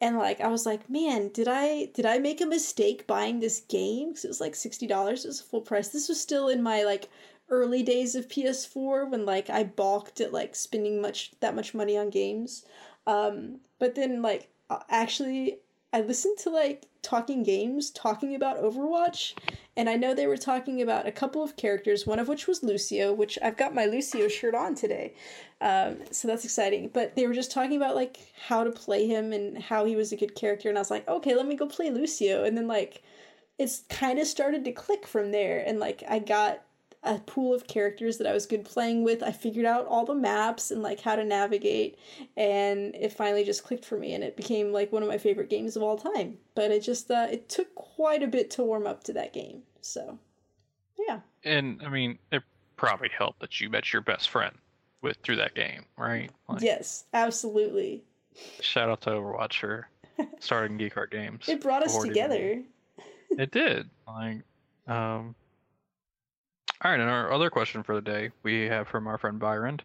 and 0.00 0.18
like 0.18 0.40
i 0.40 0.48
was 0.48 0.66
like 0.66 0.88
man 0.90 1.28
did 1.28 1.48
i 1.48 1.86
did 1.94 2.06
i 2.06 2.18
make 2.18 2.40
a 2.40 2.46
mistake 2.46 3.06
buying 3.06 3.40
this 3.40 3.60
game? 3.60 4.10
Because 4.10 4.24
it 4.24 4.28
was 4.28 4.40
like 4.40 4.54
$60 4.54 5.24
it 5.24 5.26
was 5.26 5.40
full 5.40 5.60
price. 5.62 5.88
This 5.88 6.08
was 6.08 6.20
still 6.20 6.48
in 6.48 6.62
my 6.62 6.82
like 6.82 7.08
early 7.48 7.82
days 7.82 8.14
of 8.14 8.28
ps4 8.28 9.10
when 9.10 9.24
like 9.24 9.48
i 9.50 9.62
balked 9.64 10.20
at 10.20 10.32
like 10.32 10.54
spending 10.54 11.00
much 11.00 11.32
that 11.40 11.54
much 11.54 11.74
money 11.74 11.96
on 11.96 12.10
games. 12.10 12.64
Um 13.06 13.60
but 13.78 13.94
then 13.94 14.22
like 14.22 14.48
actually 14.90 15.58
i 15.96 16.00
listened 16.00 16.36
to 16.38 16.50
like 16.50 16.86
talking 17.02 17.42
games 17.42 17.90
talking 17.90 18.34
about 18.34 18.60
overwatch 18.62 19.34
and 19.76 19.88
i 19.88 19.96
know 19.96 20.14
they 20.14 20.26
were 20.26 20.36
talking 20.36 20.82
about 20.82 21.06
a 21.06 21.12
couple 21.12 21.42
of 21.42 21.56
characters 21.56 22.06
one 22.06 22.18
of 22.18 22.28
which 22.28 22.46
was 22.46 22.62
lucio 22.62 23.12
which 23.12 23.38
i've 23.42 23.56
got 23.56 23.74
my 23.74 23.86
lucio 23.86 24.28
shirt 24.28 24.54
on 24.54 24.74
today 24.74 25.12
um, 25.60 25.98
so 26.10 26.28
that's 26.28 26.44
exciting. 26.44 26.90
But 26.92 27.16
they 27.16 27.26
were 27.26 27.34
just 27.34 27.50
talking 27.50 27.76
about 27.76 27.94
like 27.94 28.18
how 28.46 28.64
to 28.64 28.70
play 28.70 29.06
him 29.06 29.32
and 29.32 29.58
how 29.62 29.84
he 29.84 29.96
was 29.96 30.12
a 30.12 30.16
good 30.16 30.34
character, 30.34 30.68
and 30.68 30.76
I 30.76 30.80
was 30.80 30.90
like, 30.90 31.08
okay, 31.08 31.34
let 31.34 31.46
me 31.46 31.56
go 31.56 31.66
play 31.66 31.90
Lucio. 31.90 32.44
And 32.44 32.56
then 32.56 32.68
like 32.68 33.02
it's 33.58 33.82
kind 33.88 34.18
of 34.18 34.26
started 34.26 34.64
to 34.64 34.72
click 34.72 35.06
from 35.06 35.32
there, 35.32 35.62
and 35.66 35.78
like 35.78 36.02
I 36.08 36.18
got 36.18 36.62
a 37.06 37.18
pool 37.20 37.54
of 37.54 37.66
characters 37.66 38.18
that 38.18 38.26
I 38.26 38.32
was 38.32 38.46
good 38.46 38.64
playing 38.64 39.04
with. 39.04 39.22
I 39.22 39.32
figured 39.32 39.64
out 39.66 39.86
all 39.86 40.04
the 40.04 40.14
maps 40.14 40.70
and 40.70 40.82
like 40.82 41.00
how 41.00 41.16
to 41.16 41.24
navigate, 41.24 41.98
and 42.36 42.94
it 42.94 43.12
finally 43.12 43.44
just 43.44 43.64
clicked 43.64 43.84
for 43.84 43.96
me, 43.96 44.14
and 44.14 44.22
it 44.24 44.36
became 44.36 44.72
like 44.72 44.92
one 44.92 45.02
of 45.02 45.08
my 45.08 45.18
favorite 45.18 45.48
games 45.50 45.76
of 45.76 45.82
all 45.82 45.96
time. 45.96 46.38
But 46.54 46.70
it 46.70 46.80
just 46.82 47.10
uh, 47.10 47.28
it 47.30 47.48
took 47.48 47.74
quite 47.74 48.22
a 48.22 48.26
bit 48.26 48.50
to 48.52 48.62
warm 48.62 48.86
up 48.86 49.04
to 49.04 49.12
that 49.14 49.32
game. 49.32 49.62
So 49.80 50.18
yeah, 51.08 51.20
And 51.44 51.80
I 51.84 51.88
mean, 51.88 52.18
it 52.32 52.42
probably 52.76 53.10
helped 53.16 53.40
that 53.40 53.60
you 53.60 53.70
met 53.70 53.92
your 53.92 54.02
best 54.02 54.28
friend 54.30 54.54
with 55.02 55.16
through 55.22 55.36
that 55.36 55.54
game, 55.54 55.84
right? 55.96 56.30
Like, 56.48 56.62
yes, 56.62 57.04
absolutely. 57.14 58.02
Shout 58.60 58.88
out 58.90 59.02
to 59.02 59.10
Overwatch 59.10 59.60
for 59.60 59.88
starting 60.40 60.76
Geek 60.76 60.96
Art 60.96 61.10
Games. 61.10 61.44
It 61.48 61.60
brought 61.60 61.82
us 61.82 61.92
before 61.92 62.06
it 62.06 62.16
even- 62.16 62.30
together. 62.30 62.62
It 63.30 63.50
did. 63.50 63.90
Like, 64.06 64.38
um. 64.88 65.34
All 66.82 66.90
right, 66.90 67.00
and 67.00 67.08
our 67.08 67.32
other 67.32 67.50
question 67.50 67.82
for 67.82 67.94
the 67.94 68.02
day 68.02 68.30
we 68.42 68.66
have 68.66 68.86
from 68.88 69.06
our 69.06 69.18
friend 69.18 69.38
Byron. 69.38 69.80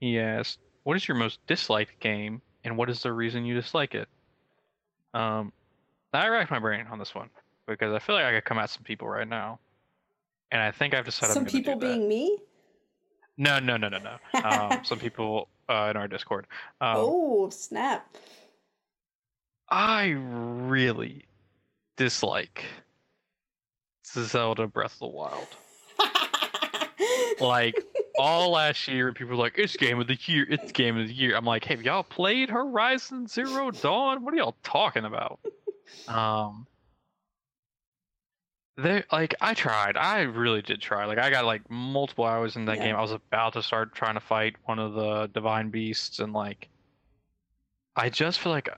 He 0.00 0.18
asked, 0.18 0.58
"What 0.84 0.96
is 0.96 1.06
your 1.06 1.16
most 1.16 1.46
disliked 1.46 2.00
game, 2.00 2.40
and 2.64 2.76
what 2.76 2.88
is 2.88 3.02
the 3.02 3.12
reason 3.12 3.44
you 3.44 3.54
dislike 3.54 3.94
it?" 3.94 4.08
Um, 5.14 5.52
I 6.12 6.28
racked 6.28 6.50
my 6.50 6.58
brain 6.58 6.86
on 6.90 6.98
this 6.98 7.14
one 7.14 7.28
because 7.66 7.92
I 7.92 7.98
feel 7.98 8.14
like 8.14 8.24
I 8.24 8.32
could 8.32 8.44
come 8.44 8.58
at 8.58 8.70
some 8.70 8.82
people 8.82 9.08
right 9.08 9.28
now, 9.28 9.60
and 10.50 10.60
I 10.62 10.70
think 10.70 10.94
I've 10.94 11.04
decided 11.04 11.34
Some 11.34 11.44
people 11.44 11.74
do 11.74 11.80
that. 11.80 11.94
being 11.94 12.08
me. 12.08 12.38
No, 13.36 13.58
no, 13.58 13.76
no, 13.76 13.88
no, 13.88 13.98
no. 13.98 14.40
Um, 14.42 14.80
some 14.84 14.98
people 14.98 15.48
uh, 15.68 15.88
in 15.90 15.96
our 15.96 16.08
Discord. 16.08 16.46
Um, 16.80 16.96
oh 16.98 17.50
snap! 17.50 18.16
I 19.68 20.08
really 20.08 21.26
dislike 21.96 22.64
Zelda 24.06 24.66
Breath 24.66 24.94
of 24.94 24.98
the 24.98 25.06
Wild. 25.06 25.48
Like 27.38 27.84
all 28.16 28.52
last 28.52 28.88
year, 28.88 29.12
people 29.12 29.36
were 29.36 29.42
like, 29.42 29.58
"It's 29.58 29.76
game 29.76 30.00
of 30.00 30.06
the 30.06 30.18
year! 30.26 30.46
It's 30.48 30.72
game 30.72 30.98
of 30.98 31.08
the 31.08 31.14
year!" 31.14 31.36
I'm 31.36 31.44
like, 31.44 31.64
"Have 31.64 31.82
y'all 31.82 32.02
played 32.04 32.50
Horizon 32.50 33.26
Zero 33.26 33.70
Dawn? 33.70 34.24
What 34.24 34.34
are 34.34 34.36
y'all 34.36 34.56
talking 34.62 35.04
about?" 35.04 35.40
Um, 36.06 36.66
they 38.76 39.04
like 39.12 39.34
I 39.40 39.54
tried. 39.54 39.96
I 39.96 40.22
really 40.22 40.62
did 40.62 40.80
try. 40.80 41.04
Like 41.04 41.18
I 41.18 41.30
got 41.30 41.44
like 41.44 41.68
multiple 41.70 42.24
hours 42.24 42.56
in 42.56 42.66
that 42.66 42.78
Yeah. 42.78 42.84
game. 42.86 42.96
I 42.96 43.02
was 43.02 43.12
about 43.12 43.52
to 43.54 43.62
start 43.62 43.94
trying 43.94 44.14
to 44.14 44.20
fight 44.20 44.56
one 44.64 44.78
of 44.78 44.94
the 44.94 45.26
divine 45.28 45.70
beasts, 45.70 46.18
and 46.20 46.32
like, 46.32 46.68
I 47.96 48.08
just 48.10 48.40
feel 48.40 48.52
like 48.52 48.68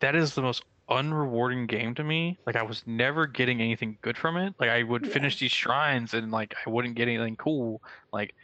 that 0.00 0.14
is 0.14 0.34
the 0.34 0.42
most 0.42 0.64
unrewarding 0.90 1.66
game 1.66 1.94
to 1.94 2.04
me. 2.04 2.38
Like 2.46 2.56
I 2.56 2.62
was 2.62 2.82
never 2.86 3.26
getting 3.26 3.60
anything 3.60 3.98
good 4.02 4.16
from 4.18 4.36
it. 4.36 4.54
Like 4.58 4.70
I 4.70 4.82
would 4.82 5.06
Yeah. 5.06 5.12
finish 5.12 5.38
these 5.38 5.52
shrines 5.52 6.14
and 6.14 6.30
like 6.30 6.54
I 6.66 6.70
wouldn't 6.70 6.94
get 6.94 7.08
anything 7.08 7.36
cool. 7.36 7.82
Like 8.12 8.34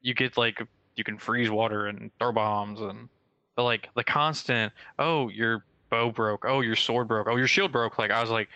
you 0.00 0.14
get 0.14 0.36
like 0.36 0.60
you 0.96 1.04
can 1.04 1.18
freeze 1.18 1.50
water 1.50 1.86
and 1.86 2.10
throw 2.18 2.32
bombs 2.32 2.80
and 2.80 3.08
but 3.56 3.64
like 3.64 3.88
the 3.96 4.04
constant, 4.04 4.72
oh 4.98 5.28
your 5.28 5.64
bow 5.90 6.10
broke, 6.10 6.44
oh 6.46 6.60
your 6.60 6.76
sword 6.76 7.08
broke, 7.08 7.26
oh 7.28 7.36
your 7.36 7.48
shield 7.48 7.72
broke. 7.72 7.98
Like 7.98 8.10
I 8.12 8.20
was 8.20 8.30
like, 8.30 8.48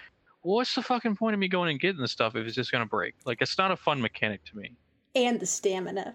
what's 0.42 0.74
the 0.74 0.82
fucking 0.82 1.16
point 1.16 1.34
of 1.34 1.40
me 1.40 1.48
going 1.48 1.70
and 1.70 1.80
getting 1.80 2.00
this 2.00 2.12
stuff 2.12 2.36
if 2.36 2.46
it's 2.46 2.54
just 2.54 2.70
gonna 2.70 2.86
break? 2.86 3.14
Like 3.26 3.42
it's 3.42 3.58
not 3.58 3.70
a 3.72 3.76
fun 3.76 4.00
mechanic 4.00 4.44
to 4.46 4.56
me. 4.56 4.76
and 5.16 5.40
the 5.40 5.46
stamina. 5.46 6.14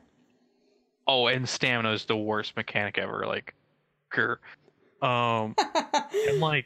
Oh, 1.09 1.27
and 1.27 1.47
stamina 1.47 1.91
is 1.93 2.03
the 2.05 2.17
worst 2.17 2.55
mechanic 2.57 2.97
ever. 2.97 3.25
Like, 3.25 3.53
grr. 4.13 4.37
um, 5.01 5.55
and 6.29 6.39
like 6.41 6.65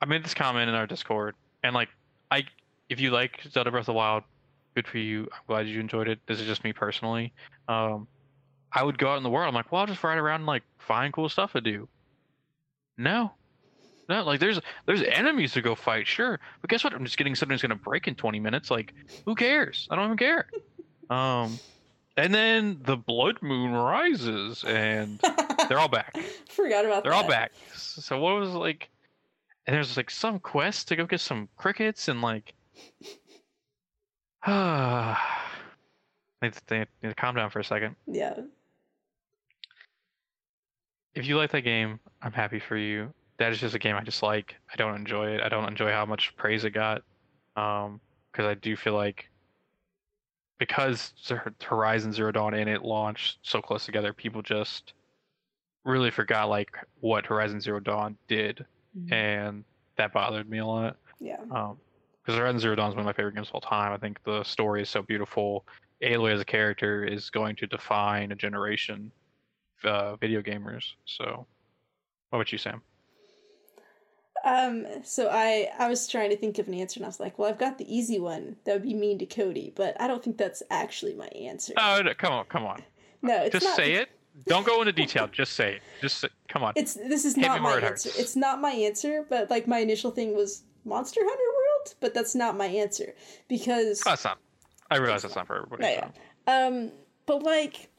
I 0.00 0.06
made 0.06 0.24
this 0.24 0.34
comment 0.34 0.68
in 0.68 0.74
our 0.74 0.86
Discord, 0.86 1.34
and 1.62 1.74
like 1.74 1.88
I, 2.30 2.44
if 2.88 3.00
you 3.00 3.10
like 3.10 3.42
Zelda 3.50 3.70
Breath 3.70 3.82
of 3.82 3.86
the 3.86 3.92
Wild, 3.94 4.24
good 4.74 4.86
for 4.86 4.98
you. 4.98 5.28
I'm 5.32 5.42
glad 5.46 5.66
you 5.66 5.80
enjoyed 5.80 6.08
it. 6.08 6.18
This 6.26 6.40
is 6.40 6.46
just 6.46 6.64
me 6.64 6.72
personally. 6.72 7.32
Um, 7.68 8.08
I 8.72 8.82
would 8.82 8.98
go 8.98 9.10
out 9.10 9.16
in 9.16 9.22
the 9.22 9.30
world. 9.30 9.48
I'm 9.48 9.54
like, 9.54 9.70
well, 9.72 9.80
I'll 9.80 9.86
just 9.86 10.02
ride 10.02 10.18
around 10.18 10.40
and 10.40 10.46
like 10.46 10.62
find 10.78 11.12
cool 11.12 11.28
stuff 11.28 11.52
to 11.52 11.60
do. 11.60 11.88
No, 12.96 13.32
no, 14.10 14.24
like 14.24 14.40
there's 14.40 14.60
there's 14.86 15.02
enemies 15.02 15.52
to 15.52 15.62
go 15.62 15.74
fight, 15.74 16.06
sure, 16.06 16.40
but 16.60 16.68
guess 16.68 16.82
what? 16.82 16.92
I'm 16.92 17.04
just 17.04 17.16
getting 17.16 17.34
something 17.34 17.54
that's 17.54 17.62
gonna 17.62 17.76
break 17.76 18.08
in 18.08 18.16
20 18.16 18.40
minutes. 18.40 18.70
Like, 18.70 18.92
who 19.24 19.34
cares? 19.34 19.86
I 19.90 19.96
don't 19.96 20.06
even 20.06 20.16
care. 20.16 20.46
Um, 21.10 21.58
and 22.16 22.32
then 22.32 22.78
the 22.84 22.96
blood 22.96 23.42
moon 23.42 23.72
rises, 23.72 24.62
and 24.62 25.18
they're 25.68 25.80
all 25.80 25.88
back. 25.88 26.16
Forgot 26.48 26.84
about 26.84 27.02
that. 27.02 27.02
They're 27.02 27.12
that. 27.12 27.24
all 27.24 27.28
back. 27.28 27.50
So 27.74 28.20
what 28.20 28.36
was 28.36 28.50
like? 28.50 28.89
And 29.70 29.76
there's 29.76 29.96
like 29.96 30.10
some 30.10 30.40
quest 30.40 30.88
to 30.88 30.96
go 30.96 31.06
get 31.06 31.20
some 31.20 31.48
crickets 31.56 32.08
and 32.08 32.20
like. 32.20 32.54
Ah, 34.44 35.48
need 36.42 36.54
to, 36.66 36.78
need 36.78 36.88
to 37.04 37.14
calm 37.14 37.36
down 37.36 37.50
for 37.50 37.60
a 37.60 37.64
second. 37.64 37.94
Yeah. 38.08 38.34
If 41.14 41.24
you 41.24 41.36
like 41.36 41.52
that 41.52 41.60
game, 41.60 42.00
I'm 42.20 42.32
happy 42.32 42.58
for 42.58 42.76
you. 42.76 43.14
That 43.38 43.52
is 43.52 43.60
just 43.60 43.76
a 43.76 43.78
game 43.78 43.94
I 43.94 44.02
just 44.02 44.24
like. 44.24 44.56
I 44.72 44.74
don't 44.74 44.96
enjoy 44.96 45.36
it. 45.36 45.40
I 45.40 45.48
don't 45.48 45.68
enjoy 45.68 45.92
how 45.92 46.04
much 46.04 46.34
praise 46.36 46.64
it 46.64 46.70
got. 46.70 47.02
Um, 47.54 48.00
because 48.32 48.46
I 48.46 48.54
do 48.54 48.74
feel 48.74 48.94
like 48.94 49.30
because 50.58 51.14
Horizon 51.62 52.12
Zero 52.12 52.32
Dawn 52.32 52.54
and 52.54 52.68
it 52.68 52.82
launched 52.82 53.38
so 53.42 53.62
close 53.62 53.86
together, 53.86 54.12
people 54.12 54.42
just 54.42 54.94
really 55.84 56.10
forgot 56.10 56.48
like 56.48 56.76
what 56.98 57.24
Horizon 57.24 57.60
Zero 57.60 57.78
Dawn 57.78 58.18
did 58.26 58.66
and 59.10 59.64
that 59.96 60.12
bothered 60.12 60.48
me 60.48 60.58
a 60.58 60.66
lot. 60.66 60.96
Yeah. 61.18 61.40
Um, 61.50 61.78
because 62.22 62.38
Horizon 62.38 62.60
Zero 62.60 62.74
Dawn 62.74 62.90
is 62.90 62.94
one 62.94 63.00
of 63.00 63.06
my 63.06 63.12
favorite 63.12 63.34
games 63.34 63.48
of 63.48 63.54
all 63.54 63.60
time. 63.60 63.92
I 63.92 63.96
think 63.96 64.22
the 64.24 64.42
story 64.44 64.82
is 64.82 64.88
so 64.88 65.02
beautiful. 65.02 65.64
Aloy 66.02 66.32
as 66.32 66.40
a 66.40 66.44
character 66.44 67.04
is 67.04 67.30
going 67.30 67.56
to 67.56 67.66
define 67.66 68.32
a 68.32 68.36
generation 68.36 69.10
of 69.82 69.90
uh, 69.90 70.16
video 70.16 70.42
gamers. 70.42 70.84
So, 71.06 71.46
what 72.28 72.38
about 72.38 72.52
you, 72.52 72.58
Sam? 72.58 72.82
Um, 74.44 74.86
so 75.04 75.28
I 75.30 75.70
I 75.78 75.88
was 75.88 76.08
trying 76.08 76.30
to 76.30 76.36
think 76.36 76.58
of 76.58 76.68
an 76.68 76.74
answer 76.74 76.98
and 76.98 77.04
I 77.04 77.08
was 77.08 77.20
like, 77.20 77.38
well, 77.38 77.48
I've 77.48 77.58
got 77.58 77.78
the 77.78 77.94
easy 77.94 78.18
one. 78.18 78.56
That 78.64 78.72
would 78.74 78.82
be 78.82 78.94
mean 78.94 79.18
to 79.18 79.26
Cody, 79.26 79.72
but 79.74 80.00
I 80.00 80.06
don't 80.06 80.22
think 80.22 80.38
that's 80.38 80.62
actually 80.70 81.14
my 81.14 81.28
answer. 81.28 81.74
Oh, 81.76 82.00
no, 82.02 82.14
come 82.14 82.32
on, 82.32 82.44
come 82.46 82.64
on. 82.64 82.82
no, 83.22 83.42
it's 83.42 83.52
Just 83.52 83.66
not, 83.66 83.76
say 83.76 83.94
it. 83.94 84.08
Don't 84.46 84.66
go 84.66 84.80
into 84.80 84.92
detail. 84.92 85.28
Just 85.28 85.52
say 85.54 85.74
it. 85.76 85.82
Just 86.00 86.24
come 86.48 86.62
on. 86.62 86.72
It's 86.76 86.94
this 86.94 87.24
is 87.24 87.34
Hit 87.34 87.42
not 87.42 87.60
my 87.60 87.74
answer. 87.74 87.86
hurts. 87.86 88.06
It's 88.06 88.36
not 88.36 88.60
my 88.60 88.70
answer, 88.70 89.26
but 89.28 89.50
like 89.50 89.66
my 89.66 89.78
initial 89.78 90.10
thing 90.10 90.34
was 90.34 90.62
Monster 90.84 91.20
Hunter 91.22 91.42
World, 91.42 91.94
but 92.00 92.14
that's 92.14 92.34
not 92.34 92.56
my 92.56 92.66
answer 92.66 93.14
because 93.48 94.00
That's 94.00 94.24
not. 94.24 94.38
I 94.90 94.96
realize 94.96 95.22
that's 95.22 95.36
not 95.36 95.46
for 95.46 95.56
everybody. 95.56 95.82
No, 95.82 95.88
yeah. 95.88 96.66
Um, 96.66 96.92
but 97.26 97.42
like 97.42 97.90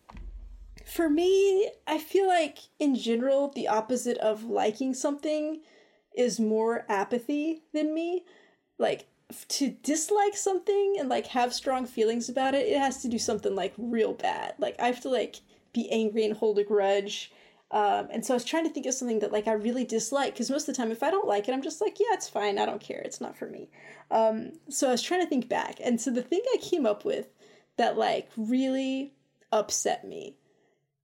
for 0.85 1.09
me, 1.09 1.69
I 1.87 1.97
feel 1.99 2.27
like 2.27 2.57
in 2.79 2.95
general 2.95 3.49
the 3.49 3.67
opposite 3.67 4.17
of 4.17 4.43
liking 4.43 4.93
something 4.93 5.61
is 6.17 6.39
more 6.39 6.85
apathy 6.89 7.61
than 7.73 7.93
me. 7.93 8.25
Like 8.77 9.05
to 9.47 9.69
dislike 9.69 10.35
something 10.35 10.95
and 10.99 11.07
like 11.07 11.27
have 11.27 11.53
strong 11.53 11.85
feelings 11.85 12.27
about 12.27 12.55
it, 12.55 12.67
it 12.67 12.77
has 12.77 13.01
to 13.03 13.07
do 13.07 13.17
something 13.19 13.55
like 13.55 13.73
real 13.77 14.13
bad. 14.13 14.55
Like 14.57 14.75
I 14.79 14.87
have 14.87 14.99
to 15.01 15.09
like 15.09 15.37
be 15.73 15.89
angry 15.91 16.25
and 16.25 16.35
hold 16.35 16.59
a 16.59 16.63
grudge. 16.63 17.31
Um, 17.71 18.09
and 18.11 18.25
so 18.25 18.33
I 18.33 18.35
was 18.35 18.43
trying 18.43 18.65
to 18.65 18.69
think 18.69 18.85
of 18.85 18.93
something 18.93 19.19
that 19.19 19.31
like 19.31 19.47
I 19.47 19.53
really 19.53 19.85
dislike 19.85 20.33
because 20.33 20.51
most 20.51 20.67
of 20.67 20.75
the 20.75 20.81
time 20.81 20.91
if 20.91 21.03
I 21.03 21.09
don't 21.09 21.27
like 21.27 21.47
it, 21.47 21.53
I'm 21.53 21.61
just 21.61 21.79
like, 21.79 21.99
yeah, 21.99 22.07
it's 22.11 22.27
fine. 22.27 22.59
I 22.59 22.65
don't 22.65 22.81
care. 22.81 22.99
It's 22.99 23.21
not 23.21 23.37
for 23.37 23.47
me. 23.47 23.69
Um, 24.09 24.53
so 24.69 24.89
I 24.89 24.91
was 24.91 25.01
trying 25.01 25.21
to 25.21 25.27
think 25.27 25.47
back, 25.47 25.75
and 25.81 25.99
so 25.99 26.11
the 26.11 26.21
thing 26.21 26.41
I 26.53 26.57
came 26.57 26.85
up 26.85 27.05
with 27.05 27.27
that 27.77 27.97
like 27.97 28.29
really 28.35 29.13
upset 29.51 30.05
me 30.05 30.35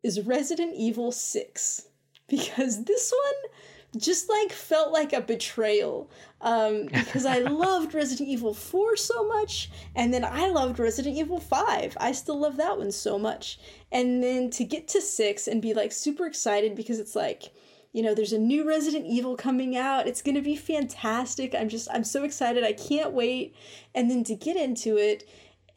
is 0.03 0.21
Resident 0.21 0.73
Evil 0.75 1.11
Six 1.13 1.87
because 2.27 2.83
this 2.83 3.13
one 3.13 3.51
just 3.99 4.29
like 4.29 4.51
felt 4.51 4.91
like 4.91 5.13
a 5.13 5.21
betrayal 5.21 6.09
um, 6.41 6.85
because 6.93 7.25
I 7.25 7.39
loved 7.39 7.93
Resident 7.93 8.29
Evil 8.29 8.53
4 8.53 8.95
so 8.97 9.27
much, 9.27 9.69
and 9.95 10.13
then 10.13 10.23
I 10.23 10.49
loved 10.49 10.79
Resident 10.79 11.15
Evil 11.15 11.39
5. 11.39 11.97
I 11.99 12.11
still 12.11 12.39
love 12.39 12.57
that 12.57 12.77
one 12.77 12.91
so 12.91 13.17
much. 13.17 13.59
And 13.91 14.23
then 14.23 14.49
to 14.51 14.63
get 14.63 14.87
to 14.89 15.01
6 15.01 15.47
and 15.47 15.61
be 15.61 15.73
like 15.73 15.91
super 15.91 16.25
excited 16.25 16.75
because 16.75 16.99
it's 16.99 17.15
like, 17.15 17.51
you 17.93 18.03
know, 18.03 18.13
there's 18.13 18.33
a 18.33 18.37
new 18.39 18.67
Resident 18.67 19.05
Evil 19.05 19.35
coming 19.35 19.75
out. 19.77 20.07
It's 20.07 20.21
going 20.21 20.35
to 20.35 20.41
be 20.41 20.55
fantastic. 20.55 21.55
I'm 21.55 21.69
just, 21.69 21.87
I'm 21.91 22.03
so 22.03 22.23
excited. 22.23 22.63
I 22.63 22.73
can't 22.73 23.13
wait. 23.13 23.55
And 23.95 24.11
then 24.11 24.23
to 24.25 24.35
get 24.35 24.57
into 24.57 24.97
it 24.97 25.27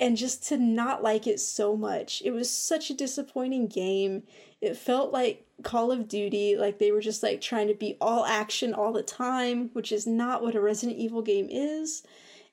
and 0.01 0.17
just 0.17 0.47
to 0.49 0.57
not 0.57 1.03
like 1.03 1.27
it 1.27 1.39
so 1.39 1.77
much. 1.77 2.23
It 2.25 2.33
was 2.33 2.51
such 2.51 2.91
a 2.91 2.95
disappointing 2.95 3.69
game. 3.69 4.25
It 4.61 4.77
felt 4.77 5.13
like 5.13 5.47
Call 5.63 5.93
of 5.93 6.09
Duty, 6.09 6.57
like 6.57 6.79
they 6.79 6.93
were 6.93 7.01
just 7.01 7.23
like 7.23 7.41
trying 7.41 7.69
to 7.69 7.75
be 7.75 7.97
all 8.01 8.25
action 8.25 8.75
all 8.75 8.93
the 8.93 9.03
time, 9.03 9.71
which 9.73 9.93
is 9.93 10.07
not 10.07 10.43
what 10.43 10.55
a 10.55 10.61
Resident 10.61 10.99
Evil 10.99 11.23
game 11.23 11.49
is. 11.51 12.03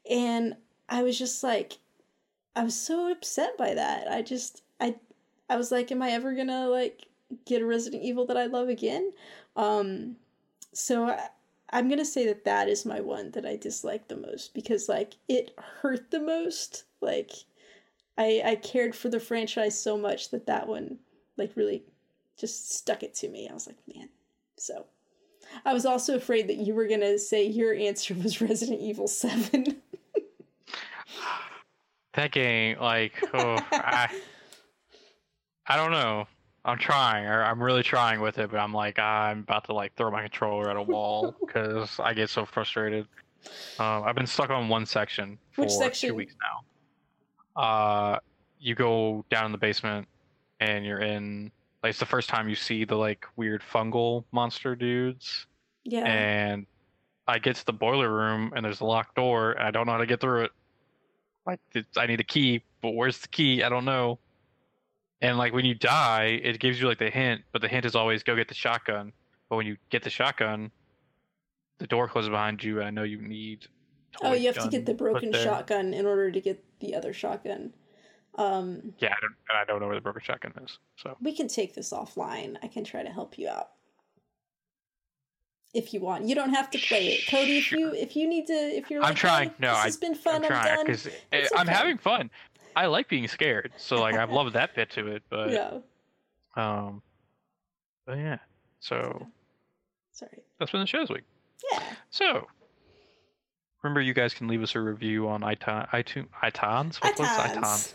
And 0.10 0.56
I 0.90 1.04
was 1.04 1.18
just 1.18 1.44
like 1.44 1.78
I 2.56 2.64
was 2.64 2.76
so 2.76 3.12
upset 3.12 3.58
by 3.58 3.74
that. 3.74 4.10
I 4.10 4.22
just 4.22 4.64
I 4.80 4.96
I 5.50 5.58
was 5.58 5.72
like 5.72 5.92
am 5.92 6.02
I 6.02 6.12
ever 6.12 6.34
to 6.48 6.68
like 6.68 7.08
get 7.46 7.62
a 7.62 7.66
Resident 7.66 8.04
Evil 8.04 8.26
that 8.28 8.38
I 8.38 8.46
love 8.46 8.70
again? 8.70 9.12
Um 9.56 10.16
so 10.74 11.06
I, 11.06 11.30
I'm 11.70 11.90
to 12.00 12.06
say 12.06 12.26
that 12.28 12.46
that 12.46 12.70
is 12.70 12.86
my 12.86 13.02
one 13.02 13.32
that 13.32 13.46
I 13.46 13.58
dislike 13.58 14.08
the 14.08 14.16
most 14.16 14.54
because 14.54 14.88
like 14.88 15.16
it 15.28 15.52
hurt 15.82 16.12
the 16.12 16.20
most. 16.20 16.86
Like 17.02 17.32
I 18.18 18.42
I 18.46 18.56
cared 18.56 18.96
for 18.96 19.10
the 19.10 19.20
franchise 19.20 19.80
so 19.80 19.98
much 19.98 20.30
that 20.32 20.48
that 20.48 20.68
one 20.68 21.00
like 21.38 21.56
really 21.56 21.84
just 22.38 22.72
stuck 22.72 23.04
it 23.04 23.14
to 23.16 23.28
me. 23.30 23.50
I 23.50 23.54
was 23.54 23.68
like, 23.68 23.78
man. 23.94 24.10
So 24.58 24.86
I 25.66 25.74
was 25.74 25.86
also 25.86 26.16
afraid 26.16 26.48
that 26.48 26.58
you 26.58 26.74
were 26.74 26.88
going 26.88 27.02
to 27.02 27.18
say 27.20 27.46
your 27.46 27.74
answer 27.74 28.14
was 28.14 28.42
Resident 28.42 28.80
Evil 28.80 29.08
7. 29.08 29.82
that 32.14 32.32
game, 32.32 32.78
like, 32.80 33.14
oh, 33.34 33.58
I, 33.72 34.10
I 35.66 35.76
don't 35.76 35.92
know. 35.92 36.28
I'm 36.66 36.78
trying. 36.78 37.26
or 37.26 37.44
I'm 37.44 37.64
really 37.64 37.84
trying 37.84 38.20
with 38.20 38.40
it, 38.40 38.52
but 38.52 38.58
I'm 38.58 38.74
like, 38.74 39.00
I'm 39.00 39.40
about 39.40 39.66
to 39.66 39.74
like 39.74 39.96
throw 39.96 40.12
my 40.12 40.22
controller 40.22 40.70
at 40.70 40.76
a 40.76 40.82
wall 40.82 41.34
because 41.46 41.98
I 42.00 42.14
get 42.14 42.30
so 42.30 42.46
frustrated. 42.46 43.08
Um, 43.80 44.04
I've 44.04 44.16
been 44.16 44.28
stuck 44.28 44.50
on 44.50 44.68
one 44.68 44.86
section 44.86 45.38
for 45.52 45.62
Which 45.62 45.72
section? 45.72 46.10
two 46.10 46.16
weeks 46.16 46.36
now. 46.42 47.62
Uh, 47.62 48.20
you 48.60 48.76
go 48.76 49.24
down 49.30 49.46
in 49.46 49.52
the 49.54 49.58
basement, 49.58 50.08
and 50.60 50.86
you're 50.86 51.00
in 51.00 51.52
like 51.88 51.92
it's 51.92 52.00
the 52.00 52.06
first 52.06 52.28
time 52.28 52.50
you 52.50 52.56
see 52.56 52.84
the 52.84 52.98
like 52.98 53.26
weird 53.38 53.62
fungal 53.62 54.26
monster 54.34 54.76
dudes. 54.76 55.46
Yeah. 55.86 56.04
And 56.04 56.66
I 57.30 57.40
get 57.40 57.56
to 57.56 57.66
the 57.66 57.72
boiler 57.72 58.12
room 58.12 58.52
and 58.54 58.66
there's 58.66 58.82
a 58.82 58.86
locked 58.86 59.16
door 59.16 59.54
and 59.54 59.64
I 59.66 59.72
don't 59.72 59.86
know 59.86 59.94
how 59.94 60.00
to 60.00 60.06
get 60.06 60.20
through 60.20 60.44
it. 60.44 60.52
Like 61.46 61.62
I 61.96 62.06
need 62.06 62.20
a 62.20 62.26
key, 62.26 62.62
but 62.82 62.90
where's 62.90 63.20
the 63.20 63.30
key? 63.30 63.64
I 63.64 63.70
don't 63.70 63.86
know. 63.86 64.20
And 65.22 65.38
like 65.38 65.54
when 65.54 65.64
you 65.64 65.76
die, 65.76 66.42
it 66.44 66.60
gives 66.60 66.78
you 66.78 66.90
like 66.90 67.00
the 67.00 67.10
hint, 67.10 67.44
but 67.54 67.62
the 67.62 67.70
hint 67.70 67.86
is 67.86 67.96
always 67.96 68.22
go 68.22 68.36
get 68.36 68.50
the 68.50 68.54
shotgun. 68.54 69.14
But 69.50 69.56
when 69.56 69.66
you 69.66 69.78
get 69.90 70.04
the 70.04 70.10
shotgun, 70.10 70.70
the 71.78 71.88
door 71.88 72.10
closes 72.10 72.30
behind 72.30 72.62
you, 72.62 72.80
and 72.80 72.88
I 72.88 72.90
know 72.90 73.04
you 73.04 73.22
need. 73.22 73.66
Oh, 74.22 74.34
you 74.34 74.52
have 74.52 74.62
to 74.62 74.70
get 74.70 74.86
the 74.86 74.94
broken 74.94 75.32
shotgun 75.32 75.94
in 75.94 76.06
order 76.06 76.32
to 76.32 76.42
get 76.42 76.62
the 76.82 76.96
other 76.96 77.14
shotgun. 77.14 77.74
Um, 78.38 78.94
yeah, 79.00 79.14
I 79.14 79.18
don't, 79.22 79.36
I 79.62 79.66
don't 79.66 79.82
know 79.82 79.88
where 79.88 79.96
the 79.96 80.02
broken 80.02 80.22
shotgun 80.24 80.54
is. 80.64 80.78
So 80.96 81.18
we 81.22 81.36
can 81.36 81.48
take 81.48 81.74
this 81.74 81.92
offline. 81.92 82.58
I 82.62 82.68
can 82.68 82.84
try 82.84 83.02
to 83.04 83.10
help 83.10 83.38
you 83.38 83.50
out 83.50 83.70
if 85.74 85.94
you 85.94 86.00
want. 86.00 86.28
You 86.28 86.36
don't 86.36 86.54
have 86.54 86.70
to 86.72 86.78
play 86.78 87.08
it, 87.08 87.28
Cody. 87.30 87.58
If 87.58 87.72
you 87.72 87.94
if 87.94 88.16
you 88.16 88.28
need 88.28 88.48
to, 88.48 88.54
if 88.54 88.90
you're 88.90 89.02
like, 89.02 89.10
I'm 89.10 89.16
trying. 89.16 89.50
Hey, 89.50 89.56
no, 89.60 89.72
I, 89.72 89.84
has 89.84 89.98
been 89.98 90.16
fun. 90.16 90.36
I'm 90.36 90.44
I'm, 90.44 90.48
trying 90.50 90.76
done. 90.76 90.86
because 90.86 91.08
It's 91.32 91.52
I'm 91.54 91.68
okay. 91.68 91.78
having 91.78 91.98
fun. 91.98 92.30
I 92.76 92.86
like 92.86 93.10
being 93.10 93.28
scared, 93.28 93.72
so 93.78 94.00
like 94.00 94.16
I've 94.16 94.32
loved 94.32 94.54
that 94.54 94.76
bit 94.76 94.92
to 94.92 95.08
it. 95.08 95.24
But 95.30 95.52
yeah. 95.52 95.80
um, 96.56 97.02
but 98.06 98.18
yeah. 98.18 98.38
So 98.80 99.26
Sorry. 100.12 100.44
that's 100.60 100.72
been 100.72 100.82
the 100.82 100.88
show 100.88 101.00
this 101.00 101.10
week. 101.10 101.24
Yeah. 101.72 101.82
So 102.12 102.48
remember, 103.88 104.02
you 104.02 104.14
guys 104.14 104.34
can 104.34 104.48
leave 104.48 104.62
us 104.62 104.76
a 104.76 104.82
review 104.82 105.28
on 105.30 105.42
iTunes. 105.42 105.90
iTunes. 105.90 106.28
iTunes. 106.44 107.02
Was 107.02 107.38
iTunes. 107.38 107.94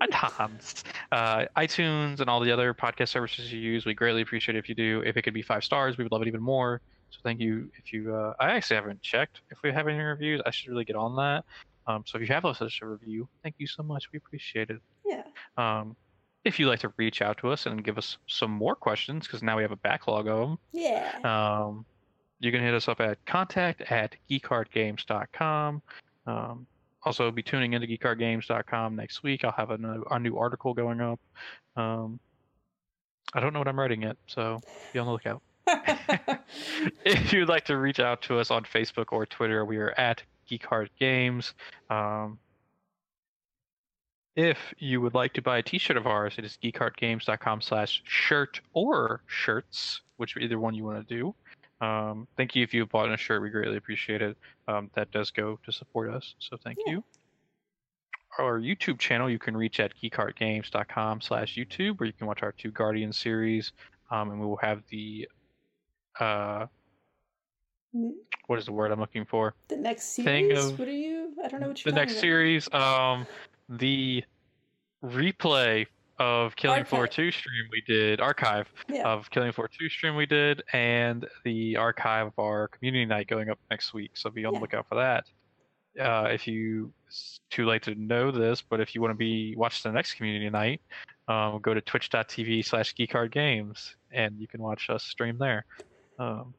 iTunes, 0.00 0.84
uh, 1.12 1.44
iTunes, 1.56 2.20
and 2.20 2.30
all 2.30 2.40
the 2.40 2.50
other 2.50 2.72
podcast 2.72 3.08
services 3.08 3.52
you 3.52 3.60
use. 3.60 3.84
We 3.84 3.94
greatly 3.94 4.22
appreciate 4.22 4.56
it 4.56 4.58
if 4.58 4.68
you 4.68 4.74
do. 4.74 5.02
If 5.04 5.16
it 5.16 5.22
could 5.22 5.34
be 5.34 5.42
five 5.42 5.62
stars, 5.62 5.98
we 5.98 6.04
would 6.04 6.12
love 6.12 6.22
it 6.22 6.28
even 6.28 6.42
more. 6.42 6.80
So 7.10 7.20
thank 7.22 7.40
you. 7.40 7.70
If 7.78 7.92
you, 7.92 8.14
uh, 8.14 8.34
I 8.40 8.50
actually 8.50 8.76
haven't 8.76 9.02
checked 9.02 9.42
if 9.50 9.58
we 9.62 9.70
have 9.72 9.86
any 9.88 9.98
reviews. 9.98 10.40
I 10.44 10.50
should 10.50 10.70
really 10.70 10.84
get 10.84 10.96
on 10.96 11.14
that. 11.16 11.44
Um, 11.86 12.02
so 12.06 12.16
if 12.18 12.22
you 12.28 12.34
have 12.34 12.44
left 12.44 12.62
us 12.62 12.78
a 12.82 12.86
review, 12.86 13.28
thank 13.42 13.54
you 13.58 13.66
so 13.66 13.82
much. 13.82 14.10
We 14.12 14.16
appreciate 14.16 14.70
it. 14.70 14.80
Yeah. 15.04 15.22
Um, 15.56 15.94
if 16.44 16.58
you'd 16.58 16.68
like 16.68 16.80
to 16.80 16.92
reach 16.96 17.22
out 17.22 17.38
to 17.38 17.50
us 17.50 17.66
and 17.66 17.84
give 17.84 17.98
us 17.98 18.18
some 18.26 18.50
more 18.50 18.74
questions, 18.74 19.26
because 19.26 19.42
now 19.42 19.56
we 19.56 19.62
have 19.62 19.72
a 19.72 19.76
backlog 19.76 20.26
of 20.28 20.38
them, 20.48 20.58
Yeah. 20.72 21.10
um, 21.24 21.84
you 22.40 22.52
can 22.52 22.60
hit 22.60 22.74
us 22.74 22.88
up 22.88 23.00
at 23.00 23.24
contact 23.26 23.80
at 23.90 24.14
geekheartgames.com. 24.30 25.82
Um, 26.26 26.66
also, 27.02 27.30
be 27.30 27.42
tuning 27.42 27.72
into 27.72 27.86
geekheartgames.com 27.86 28.96
next 28.96 29.22
week. 29.22 29.44
I'll 29.44 29.52
have 29.52 29.70
a 29.70 29.78
new, 29.78 30.04
a 30.10 30.18
new 30.18 30.36
article 30.36 30.74
going 30.74 31.00
up. 31.00 31.20
Um, 31.76 32.18
I 33.32 33.40
don't 33.40 33.52
know 33.52 33.60
what 33.60 33.68
I'm 33.68 33.78
writing 33.78 34.02
yet, 34.02 34.16
so 34.26 34.60
be 34.92 34.98
on 34.98 35.06
the 35.06 35.12
lookout. 35.12 35.42
if 37.04 37.32
you'd 37.32 37.48
like 37.48 37.64
to 37.66 37.76
reach 37.76 38.00
out 38.00 38.22
to 38.22 38.38
us 38.38 38.50
on 38.50 38.64
Facebook 38.64 39.12
or 39.12 39.26
Twitter, 39.26 39.64
we 39.64 39.76
are 39.78 39.92
at 39.98 40.22
geekheartgames. 40.50 41.52
Um, 41.90 42.38
if 44.34 44.58
you 44.78 45.00
would 45.00 45.14
like 45.14 45.32
to 45.34 45.42
buy 45.42 45.58
a 45.58 45.62
t-shirt 45.62 45.96
of 45.96 46.06
ours, 46.06 46.34
it 46.38 46.44
is 46.44 46.58
geekheartgames.com 46.62 47.62
slash 47.62 48.02
shirt 48.04 48.60
or 48.74 49.22
shirts, 49.26 50.02
which 50.18 50.36
either 50.36 50.58
one 50.58 50.74
you 50.74 50.84
want 50.84 51.06
to 51.06 51.14
do. 51.14 51.34
Um, 51.80 52.26
thank 52.36 52.54
you 52.56 52.62
if 52.62 52.72
you 52.72 52.86
bought 52.86 53.12
a 53.12 53.16
shirt. 53.16 53.42
We 53.42 53.50
greatly 53.50 53.76
appreciate 53.76 54.22
it. 54.22 54.36
Um, 54.66 54.90
that 54.94 55.10
does 55.10 55.30
go 55.30 55.58
to 55.64 55.72
support 55.72 56.10
us, 56.10 56.34
so 56.38 56.56
thank 56.62 56.78
Yeah. 56.86 56.94
you. 56.94 57.04
Our 58.38 58.58
YouTube 58.60 58.98
channel 58.98 59.30
you 59.30 59.38
can 59.38 59.56
reach 59.56 59.80
at 59.80 59.92
geekheartgames.com 59.96 61.20
slash 61.22 61.54
YouTube, 61.56 61.98
where 62.00 62.06
you 62.06 62.12
can 62.12 62.26
watch 62.26 62.42
our 62.42 62.52
two 62.52 62.70
Guardian 62.70 63.12
series, 63.12 63.72
um, 64.10 64.30
and 64.30 64.40
we 64.40 64.46
will 64.46 64.56
have 64.58 64.82
the 64.90 65.28
uh, 66.20 66.66
what 68.46 68.58
is 68.58 68.66
the 68.66 68.72
word 68.72 68.90
I'm 68.90 69.00
looking 69.00 69.24
for? 69.24 69.54
the 69.68 69.76
next 69.76 70.14
series. 70.14 70.58
of- 70.66 70.78
what 70.78 70.88
are 70.88 70.90
you? 70.92 71.34
I 71.44 71.48
don't 71.48 71.60
know 71.60 71.68
what 71.68 71.82
you're. 71.84 71.92
The 71.92 71.96
next 71.98 72.12
talking 72.14 72.20
series, 72.20 72.72
um, 72.74 73.26
the 73.68 74.22
replay 75.04 75.86
of 76.18 76.56
Killing 76.56 76.84
Floor 76.84 77.06
2 77.06 77.30
stream 77.30 77.64
we 77.70 77.82
did, 77.82 78.20
archive 78.20 78.68
Yeah. 78.88 79.06
of 79.06 79.28
Killing 79.30 79.52
Floor 79.52 79.68
2 79.68 79.88
stream 79.88 80.16
we 80.16 80.26
did, 80.26 80.62
and 80.72 81.26
the 81.44 81.76
archive 81.76 82.28
of 82.28 82.38
our 82.38 82.68
community 82.68 83.04
night 83.04 83.26
going 83.28 83.50
up 83.50 83.58
next 83.70 83.92
week. 83.94 84.12
So 84.16 84.30
be 84.30 84.44
on 84.44 84.54
the 84.54 84.60
lookout 84.60 84.86
for 84.88 84.94
that. 84.96 85.24
Uh, 86.00 86.28
if 86.30 86.46
you, 86.46 86.92
it's 87.06 87.40
too 87.50 87.64
late 87.66 87.82
to 87.82 87.94
know 87.94 88.30
this, 88.30 88.60
but 88.62 88.80
if 88.80 88.94
you 88.94 89.00
want 89.00 89.12
to 89.12 89.16
be 89.16 89.54
watch 89.56 89.82
the 89.82 89.90
next 89.92 90.14
community 90.14 90.48
night, 90.50 90.80
um, 91.28 91.58
go 91.60 91.72
to 91.74 91.80
twitch.tv 91.80 92.64
slash 92.64 92.94
geekheartgames 92.94 93.94
and 94.12 94.38
you 94.38 94.46
can 94.46 94.62
watch 94.62 94.88
us 94.90 95.02
stream 95.04 95.38
there. 95.38 95.64
Um, 96.18 96.54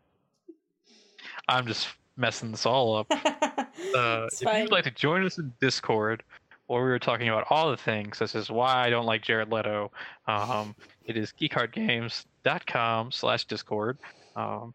I'm 1.47 1.65
just 1.67 1.87
messing 2.15 2.51
this 2.51 2.65
all 2.65 2.95
up. 2.97 3.11
Uh, 3.95 4.27
if 4.33 4.41
you'd 4.41 4.71
like 4.71 4.83
to 4.83 4.91
join 4.91 5.23
us 5.23 5.37
in 5.37 5.53
Discord, 5.61 6.23
where 6.67 6.83
we 6.83 6.89
were 6.89 6.99
talking 6.99 7.29
about 7.29 7.47
all 7.49 7.71
the 7.71 7.77
things, 7.77 8.19
this 8.19 8.35
is 8.35 8.49
why 8.49 8.85
I 8.85 8.89
don't 8.89 9.05
like 9.05 9.21
Jared 9.21 9.51
Leto. 9.51 9.91
Um, 10.27 10.75
it 11.05 11.17
is 11.17 11.33
geekheartgames.com 11.39 13.11
slash 13.11 13.45
Discord. 13.45 13.97
Um, 14.35 14.73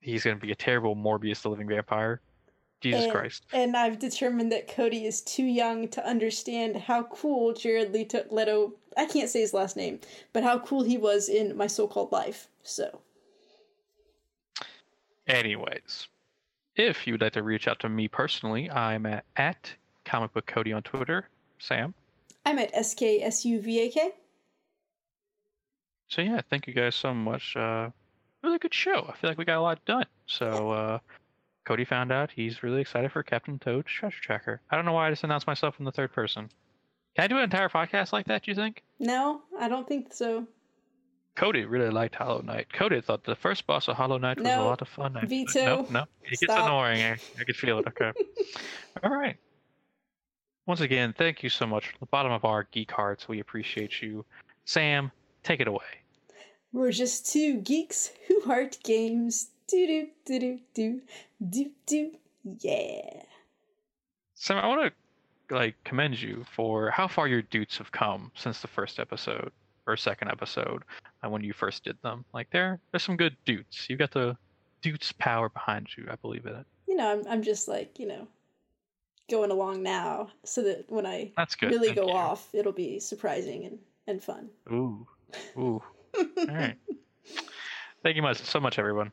he's 0.00 0.24
going 0.24 0.36
to 0.38 0.44
be 0.44 0.52
a 0.52 0.56
terrible 0.56 0.96
Morbius 0.96 1.42
the 1.42 1.50
Living 1.50 1.68
Vampire. 1.68 2.20
Jesus 2.80 3.04
And- 3.04 3.12
Christ. 3.12 3.46
And 3.52 3.76
I've 3.76 3.98
determined 3.98 4.52
that 4.52 4.68
Cody 4.68 5.06
is 5.06 5.22
too 5.22 5.44
young 5.44 5.88
to 5.88 6.06
understand 6.06 6.76
how 6.76 7.04
cool 7.04 7.54
Jared 7.54 7.92
Leto, 7.92 8.24
Leto 8.30 8.74
I 8.96 9.06
can't 9.06 9.28
say 9.30 9.40
his 9.40 9.54
last 9.54 9.76
name, 9.76 10.00
but 10.32 10.42
how 10.42 10.58
cool 10.58 10.82
he 10.82 10.96
was 10.96 11.28
in 11.28 11.56
My 11.56 11.66
So-Called 11.66 12.12
Life. 12.12 12.48
So, 12.62 13.00
Anyways, 15.26 16.06
if 16.76 17.06
you 17.06 17.14
would 17.14 17.20
like 17.20 17.32
to 17.32 17.42
reach 17.42 17.66
out 17.66 17.80
to 17.80 17.88
me 17.88 18.08
personally, 18.08 18.70
I'm 18.70 19.06
at, 19.06 19.24
at 19.36 19.74
Comic 20.06 20.32
Book 20.32 20.46
Cody 20.46 20.72
on 20.72 20.82
Twitter. 20.82 21.28
Sam. 21.58 21.92
I'm 22.46 22.58
at 22.58 22.72
SKSUVAK. 22.74 23.96
so 26.08 26.22
yeah, 26.22 26.40
thank 26.48 26.66
you 26.66 26.72
guys 26.72 26.94
so 26.94 27.12
much. 27.12 27.56
Uh, 27.56 27.90
really 28.42 28.58
good 28.58 28.72
show. 28.74 29.04
I 29.08 29.16
feel 29.16 29.28
like 29.30 29.38
we 29.38 29.44
got 29.44 29.58
a 29.58 29.60
lot 29.60 29.84
done. 29.84 30.06
So 30.26 30.70
uh, 30.70 30.98
Cody 31.64 31.84
found 31.84 32.12
out 32.12 32.30
he's 32.30 32.62
really 32.62 32.80
excited 32.80 33.10
for 33.12 33.22
Captain 33.22 33.58
Toad's 33.58 33.88
Treasure 33.90 34.20
Tracker. 34.20 34.60
I 34.70 34.76
don't 34.76 34.84
know 34.84 34.92
why 34.92 35.08
I 35.08 35.10
just 35.10 35.24
announced 35.24 35.46
myself 35.46 35.74
in 35.78 35.84
the 35.84 35.92
third 35.92 36.12
person. 36.12 36.48
Can 37.16 37.24
I 37.24 37.26
do 37.28 37.36
an 37.38 37.42
entire 37.44 37.68
podcast 37.68 38.12
like 38.12 38.26
that? 38.26 38.44
Do 38.44 38.50
you 38.50 38.54
think? 38.54 38.82
No, 39.00 39.42
I 39.58 39.68
don't 39.68 39.88
think 39.88 40.12
so. 40.12 40.46
Cody 41.34 41.64
really 41.64 41.90
liked 41.90 42.14
Hollow 42.14 42.40
Knight. 42.42 42.72
Cody 42.72 43.00
thought 43.00 43.24
the 43.24 43.34
first 43.36 43.66
boss 43.66 43.88
of 43.88 43.96
Hollow 43.96 44.16
Knight 44.18 44.38
was 44.38 44.46
a 44.46 44.60
lot 44.62 44.80
of 44.82 44.88
fun. 44.88 45.16
I- 45.16 45.26
Veto. 45.26 45.64
No, 45.64 45.86
no, 45.90 46.04
it 46.24 46.38
gets 46.40 46.52
annoying. 46.52 47.02
I, 47.02 47.16
I 47.40 47.44
could 47.44 47.56
feel 47.56 47.78
it. 47.80 47.86
Okay. 47.88 48.12
All 49.02 49.10
right. 49.10 49.36
Once 50.66 50.80
again, 50.80 51.14
thank 51.16 51.44
you 51.44 51.48
so 51.48 51.64
much 51.64 51.86
from 51.86 51.98
the 52.00 52.06
bottom 52.06 52.32
of 52.32 52.44
our 52.44 52.64
geek 52.72 52.90
hearts. 52.90 53.28
We 53.28 53.38
appreciate 53.38 54.02
you. 54.02 54.24
Sam, 54.64 55.12
take 55.44 55.60
it 55.60 55.68
away. 55.68 55.84
We're 56.72 56.90
just 56.90 57.32
two 57.32 57.60
geeks 57.60 58.10
who 58.26 58.40
heart 58.40 58.78
games. 58.82 59.48
Do 59.68 59.86
do 59.86 60.08
do 60.24 60.38
do 60.38 60.58
do 60.74 61.00
do 61.50 61.70
do. 61.86 62.10
Yeah. 62.60 63.22
Sam, 64.34 64.58
I 64.58 64.66
want 64.66 64.92
to 65.48 65.54
like 65.54 65.76
commend 65.84 66.20
you 66.20 66.44
for 66.54 66.90
how 66.90 67.06
far 67.06 67.28
your 67.28 67.42
dudes 67.42 67.78
have 67.78 67.92
come 67.92 68.32
since 68.34 68.60
the 68.60 68.68
first 68.68 68.98
episode 68.98 69.52
or 69.86 69.96
second 69.96 70.28
episode 70.30 70.82
uh, 71.22 71.28
when 71.28 71.44
you 71.44 71.52
first 71.52 71.84
did 71.84 71.96
them. 72.02 72.24
Like 72.34 72.50
there, 72.50 72.80
there's 72.90 73.04
some 73.04 73.16
good 73.16 73.36
dudes. 73.44 73.86
You 73.88 73.96
got 73.96 74.10
the 74.10 74.36
dudes 74.82 75.12
power 75.12 75.48
behind 75.48 75.88
you. 75.96 76.06
I 76.10 76.16
believe 76.16 76.44
in 76.44 76.54
it. 76.54 76.66
You 76.88 76.96
know, 76.96 77.12
I'm 77.12 77.26
I'm 77.28 77.42
just 77.42 77.68
like 77.68 77.98
you 78.00 78.06
know, 78.08 78.26
going 79.28 79.50
along 79.50 79.82
now, 79.82 80.28
so 80.44 80.62
that 80.62 80.84
when 80.88 81.06
I 81.06 81.32
That's 81.36 81.54
good. 81.54 81.70
really 81.70 81.88
Thank 81.88 82.00
go 82.00 82.06
you. 82.08 82.12
off, 82.12 82.48
it'll 82.52 82.72
be 82.72 83.00
surprising 83.00 83.64
and 83.64 83.78
and 84.06 84.22
fun. 84.22 84.48
Ooh, 84.70 85.06
ooh. 85.58 85.82
All 86.16 86.24
right. 86.48 86.76
Thank 88.02 88.16
you 88.16 88.22
much 88.22 88.34
so 88.34 88.60
much, 88.60 88.78
everyone. 88.78 89.12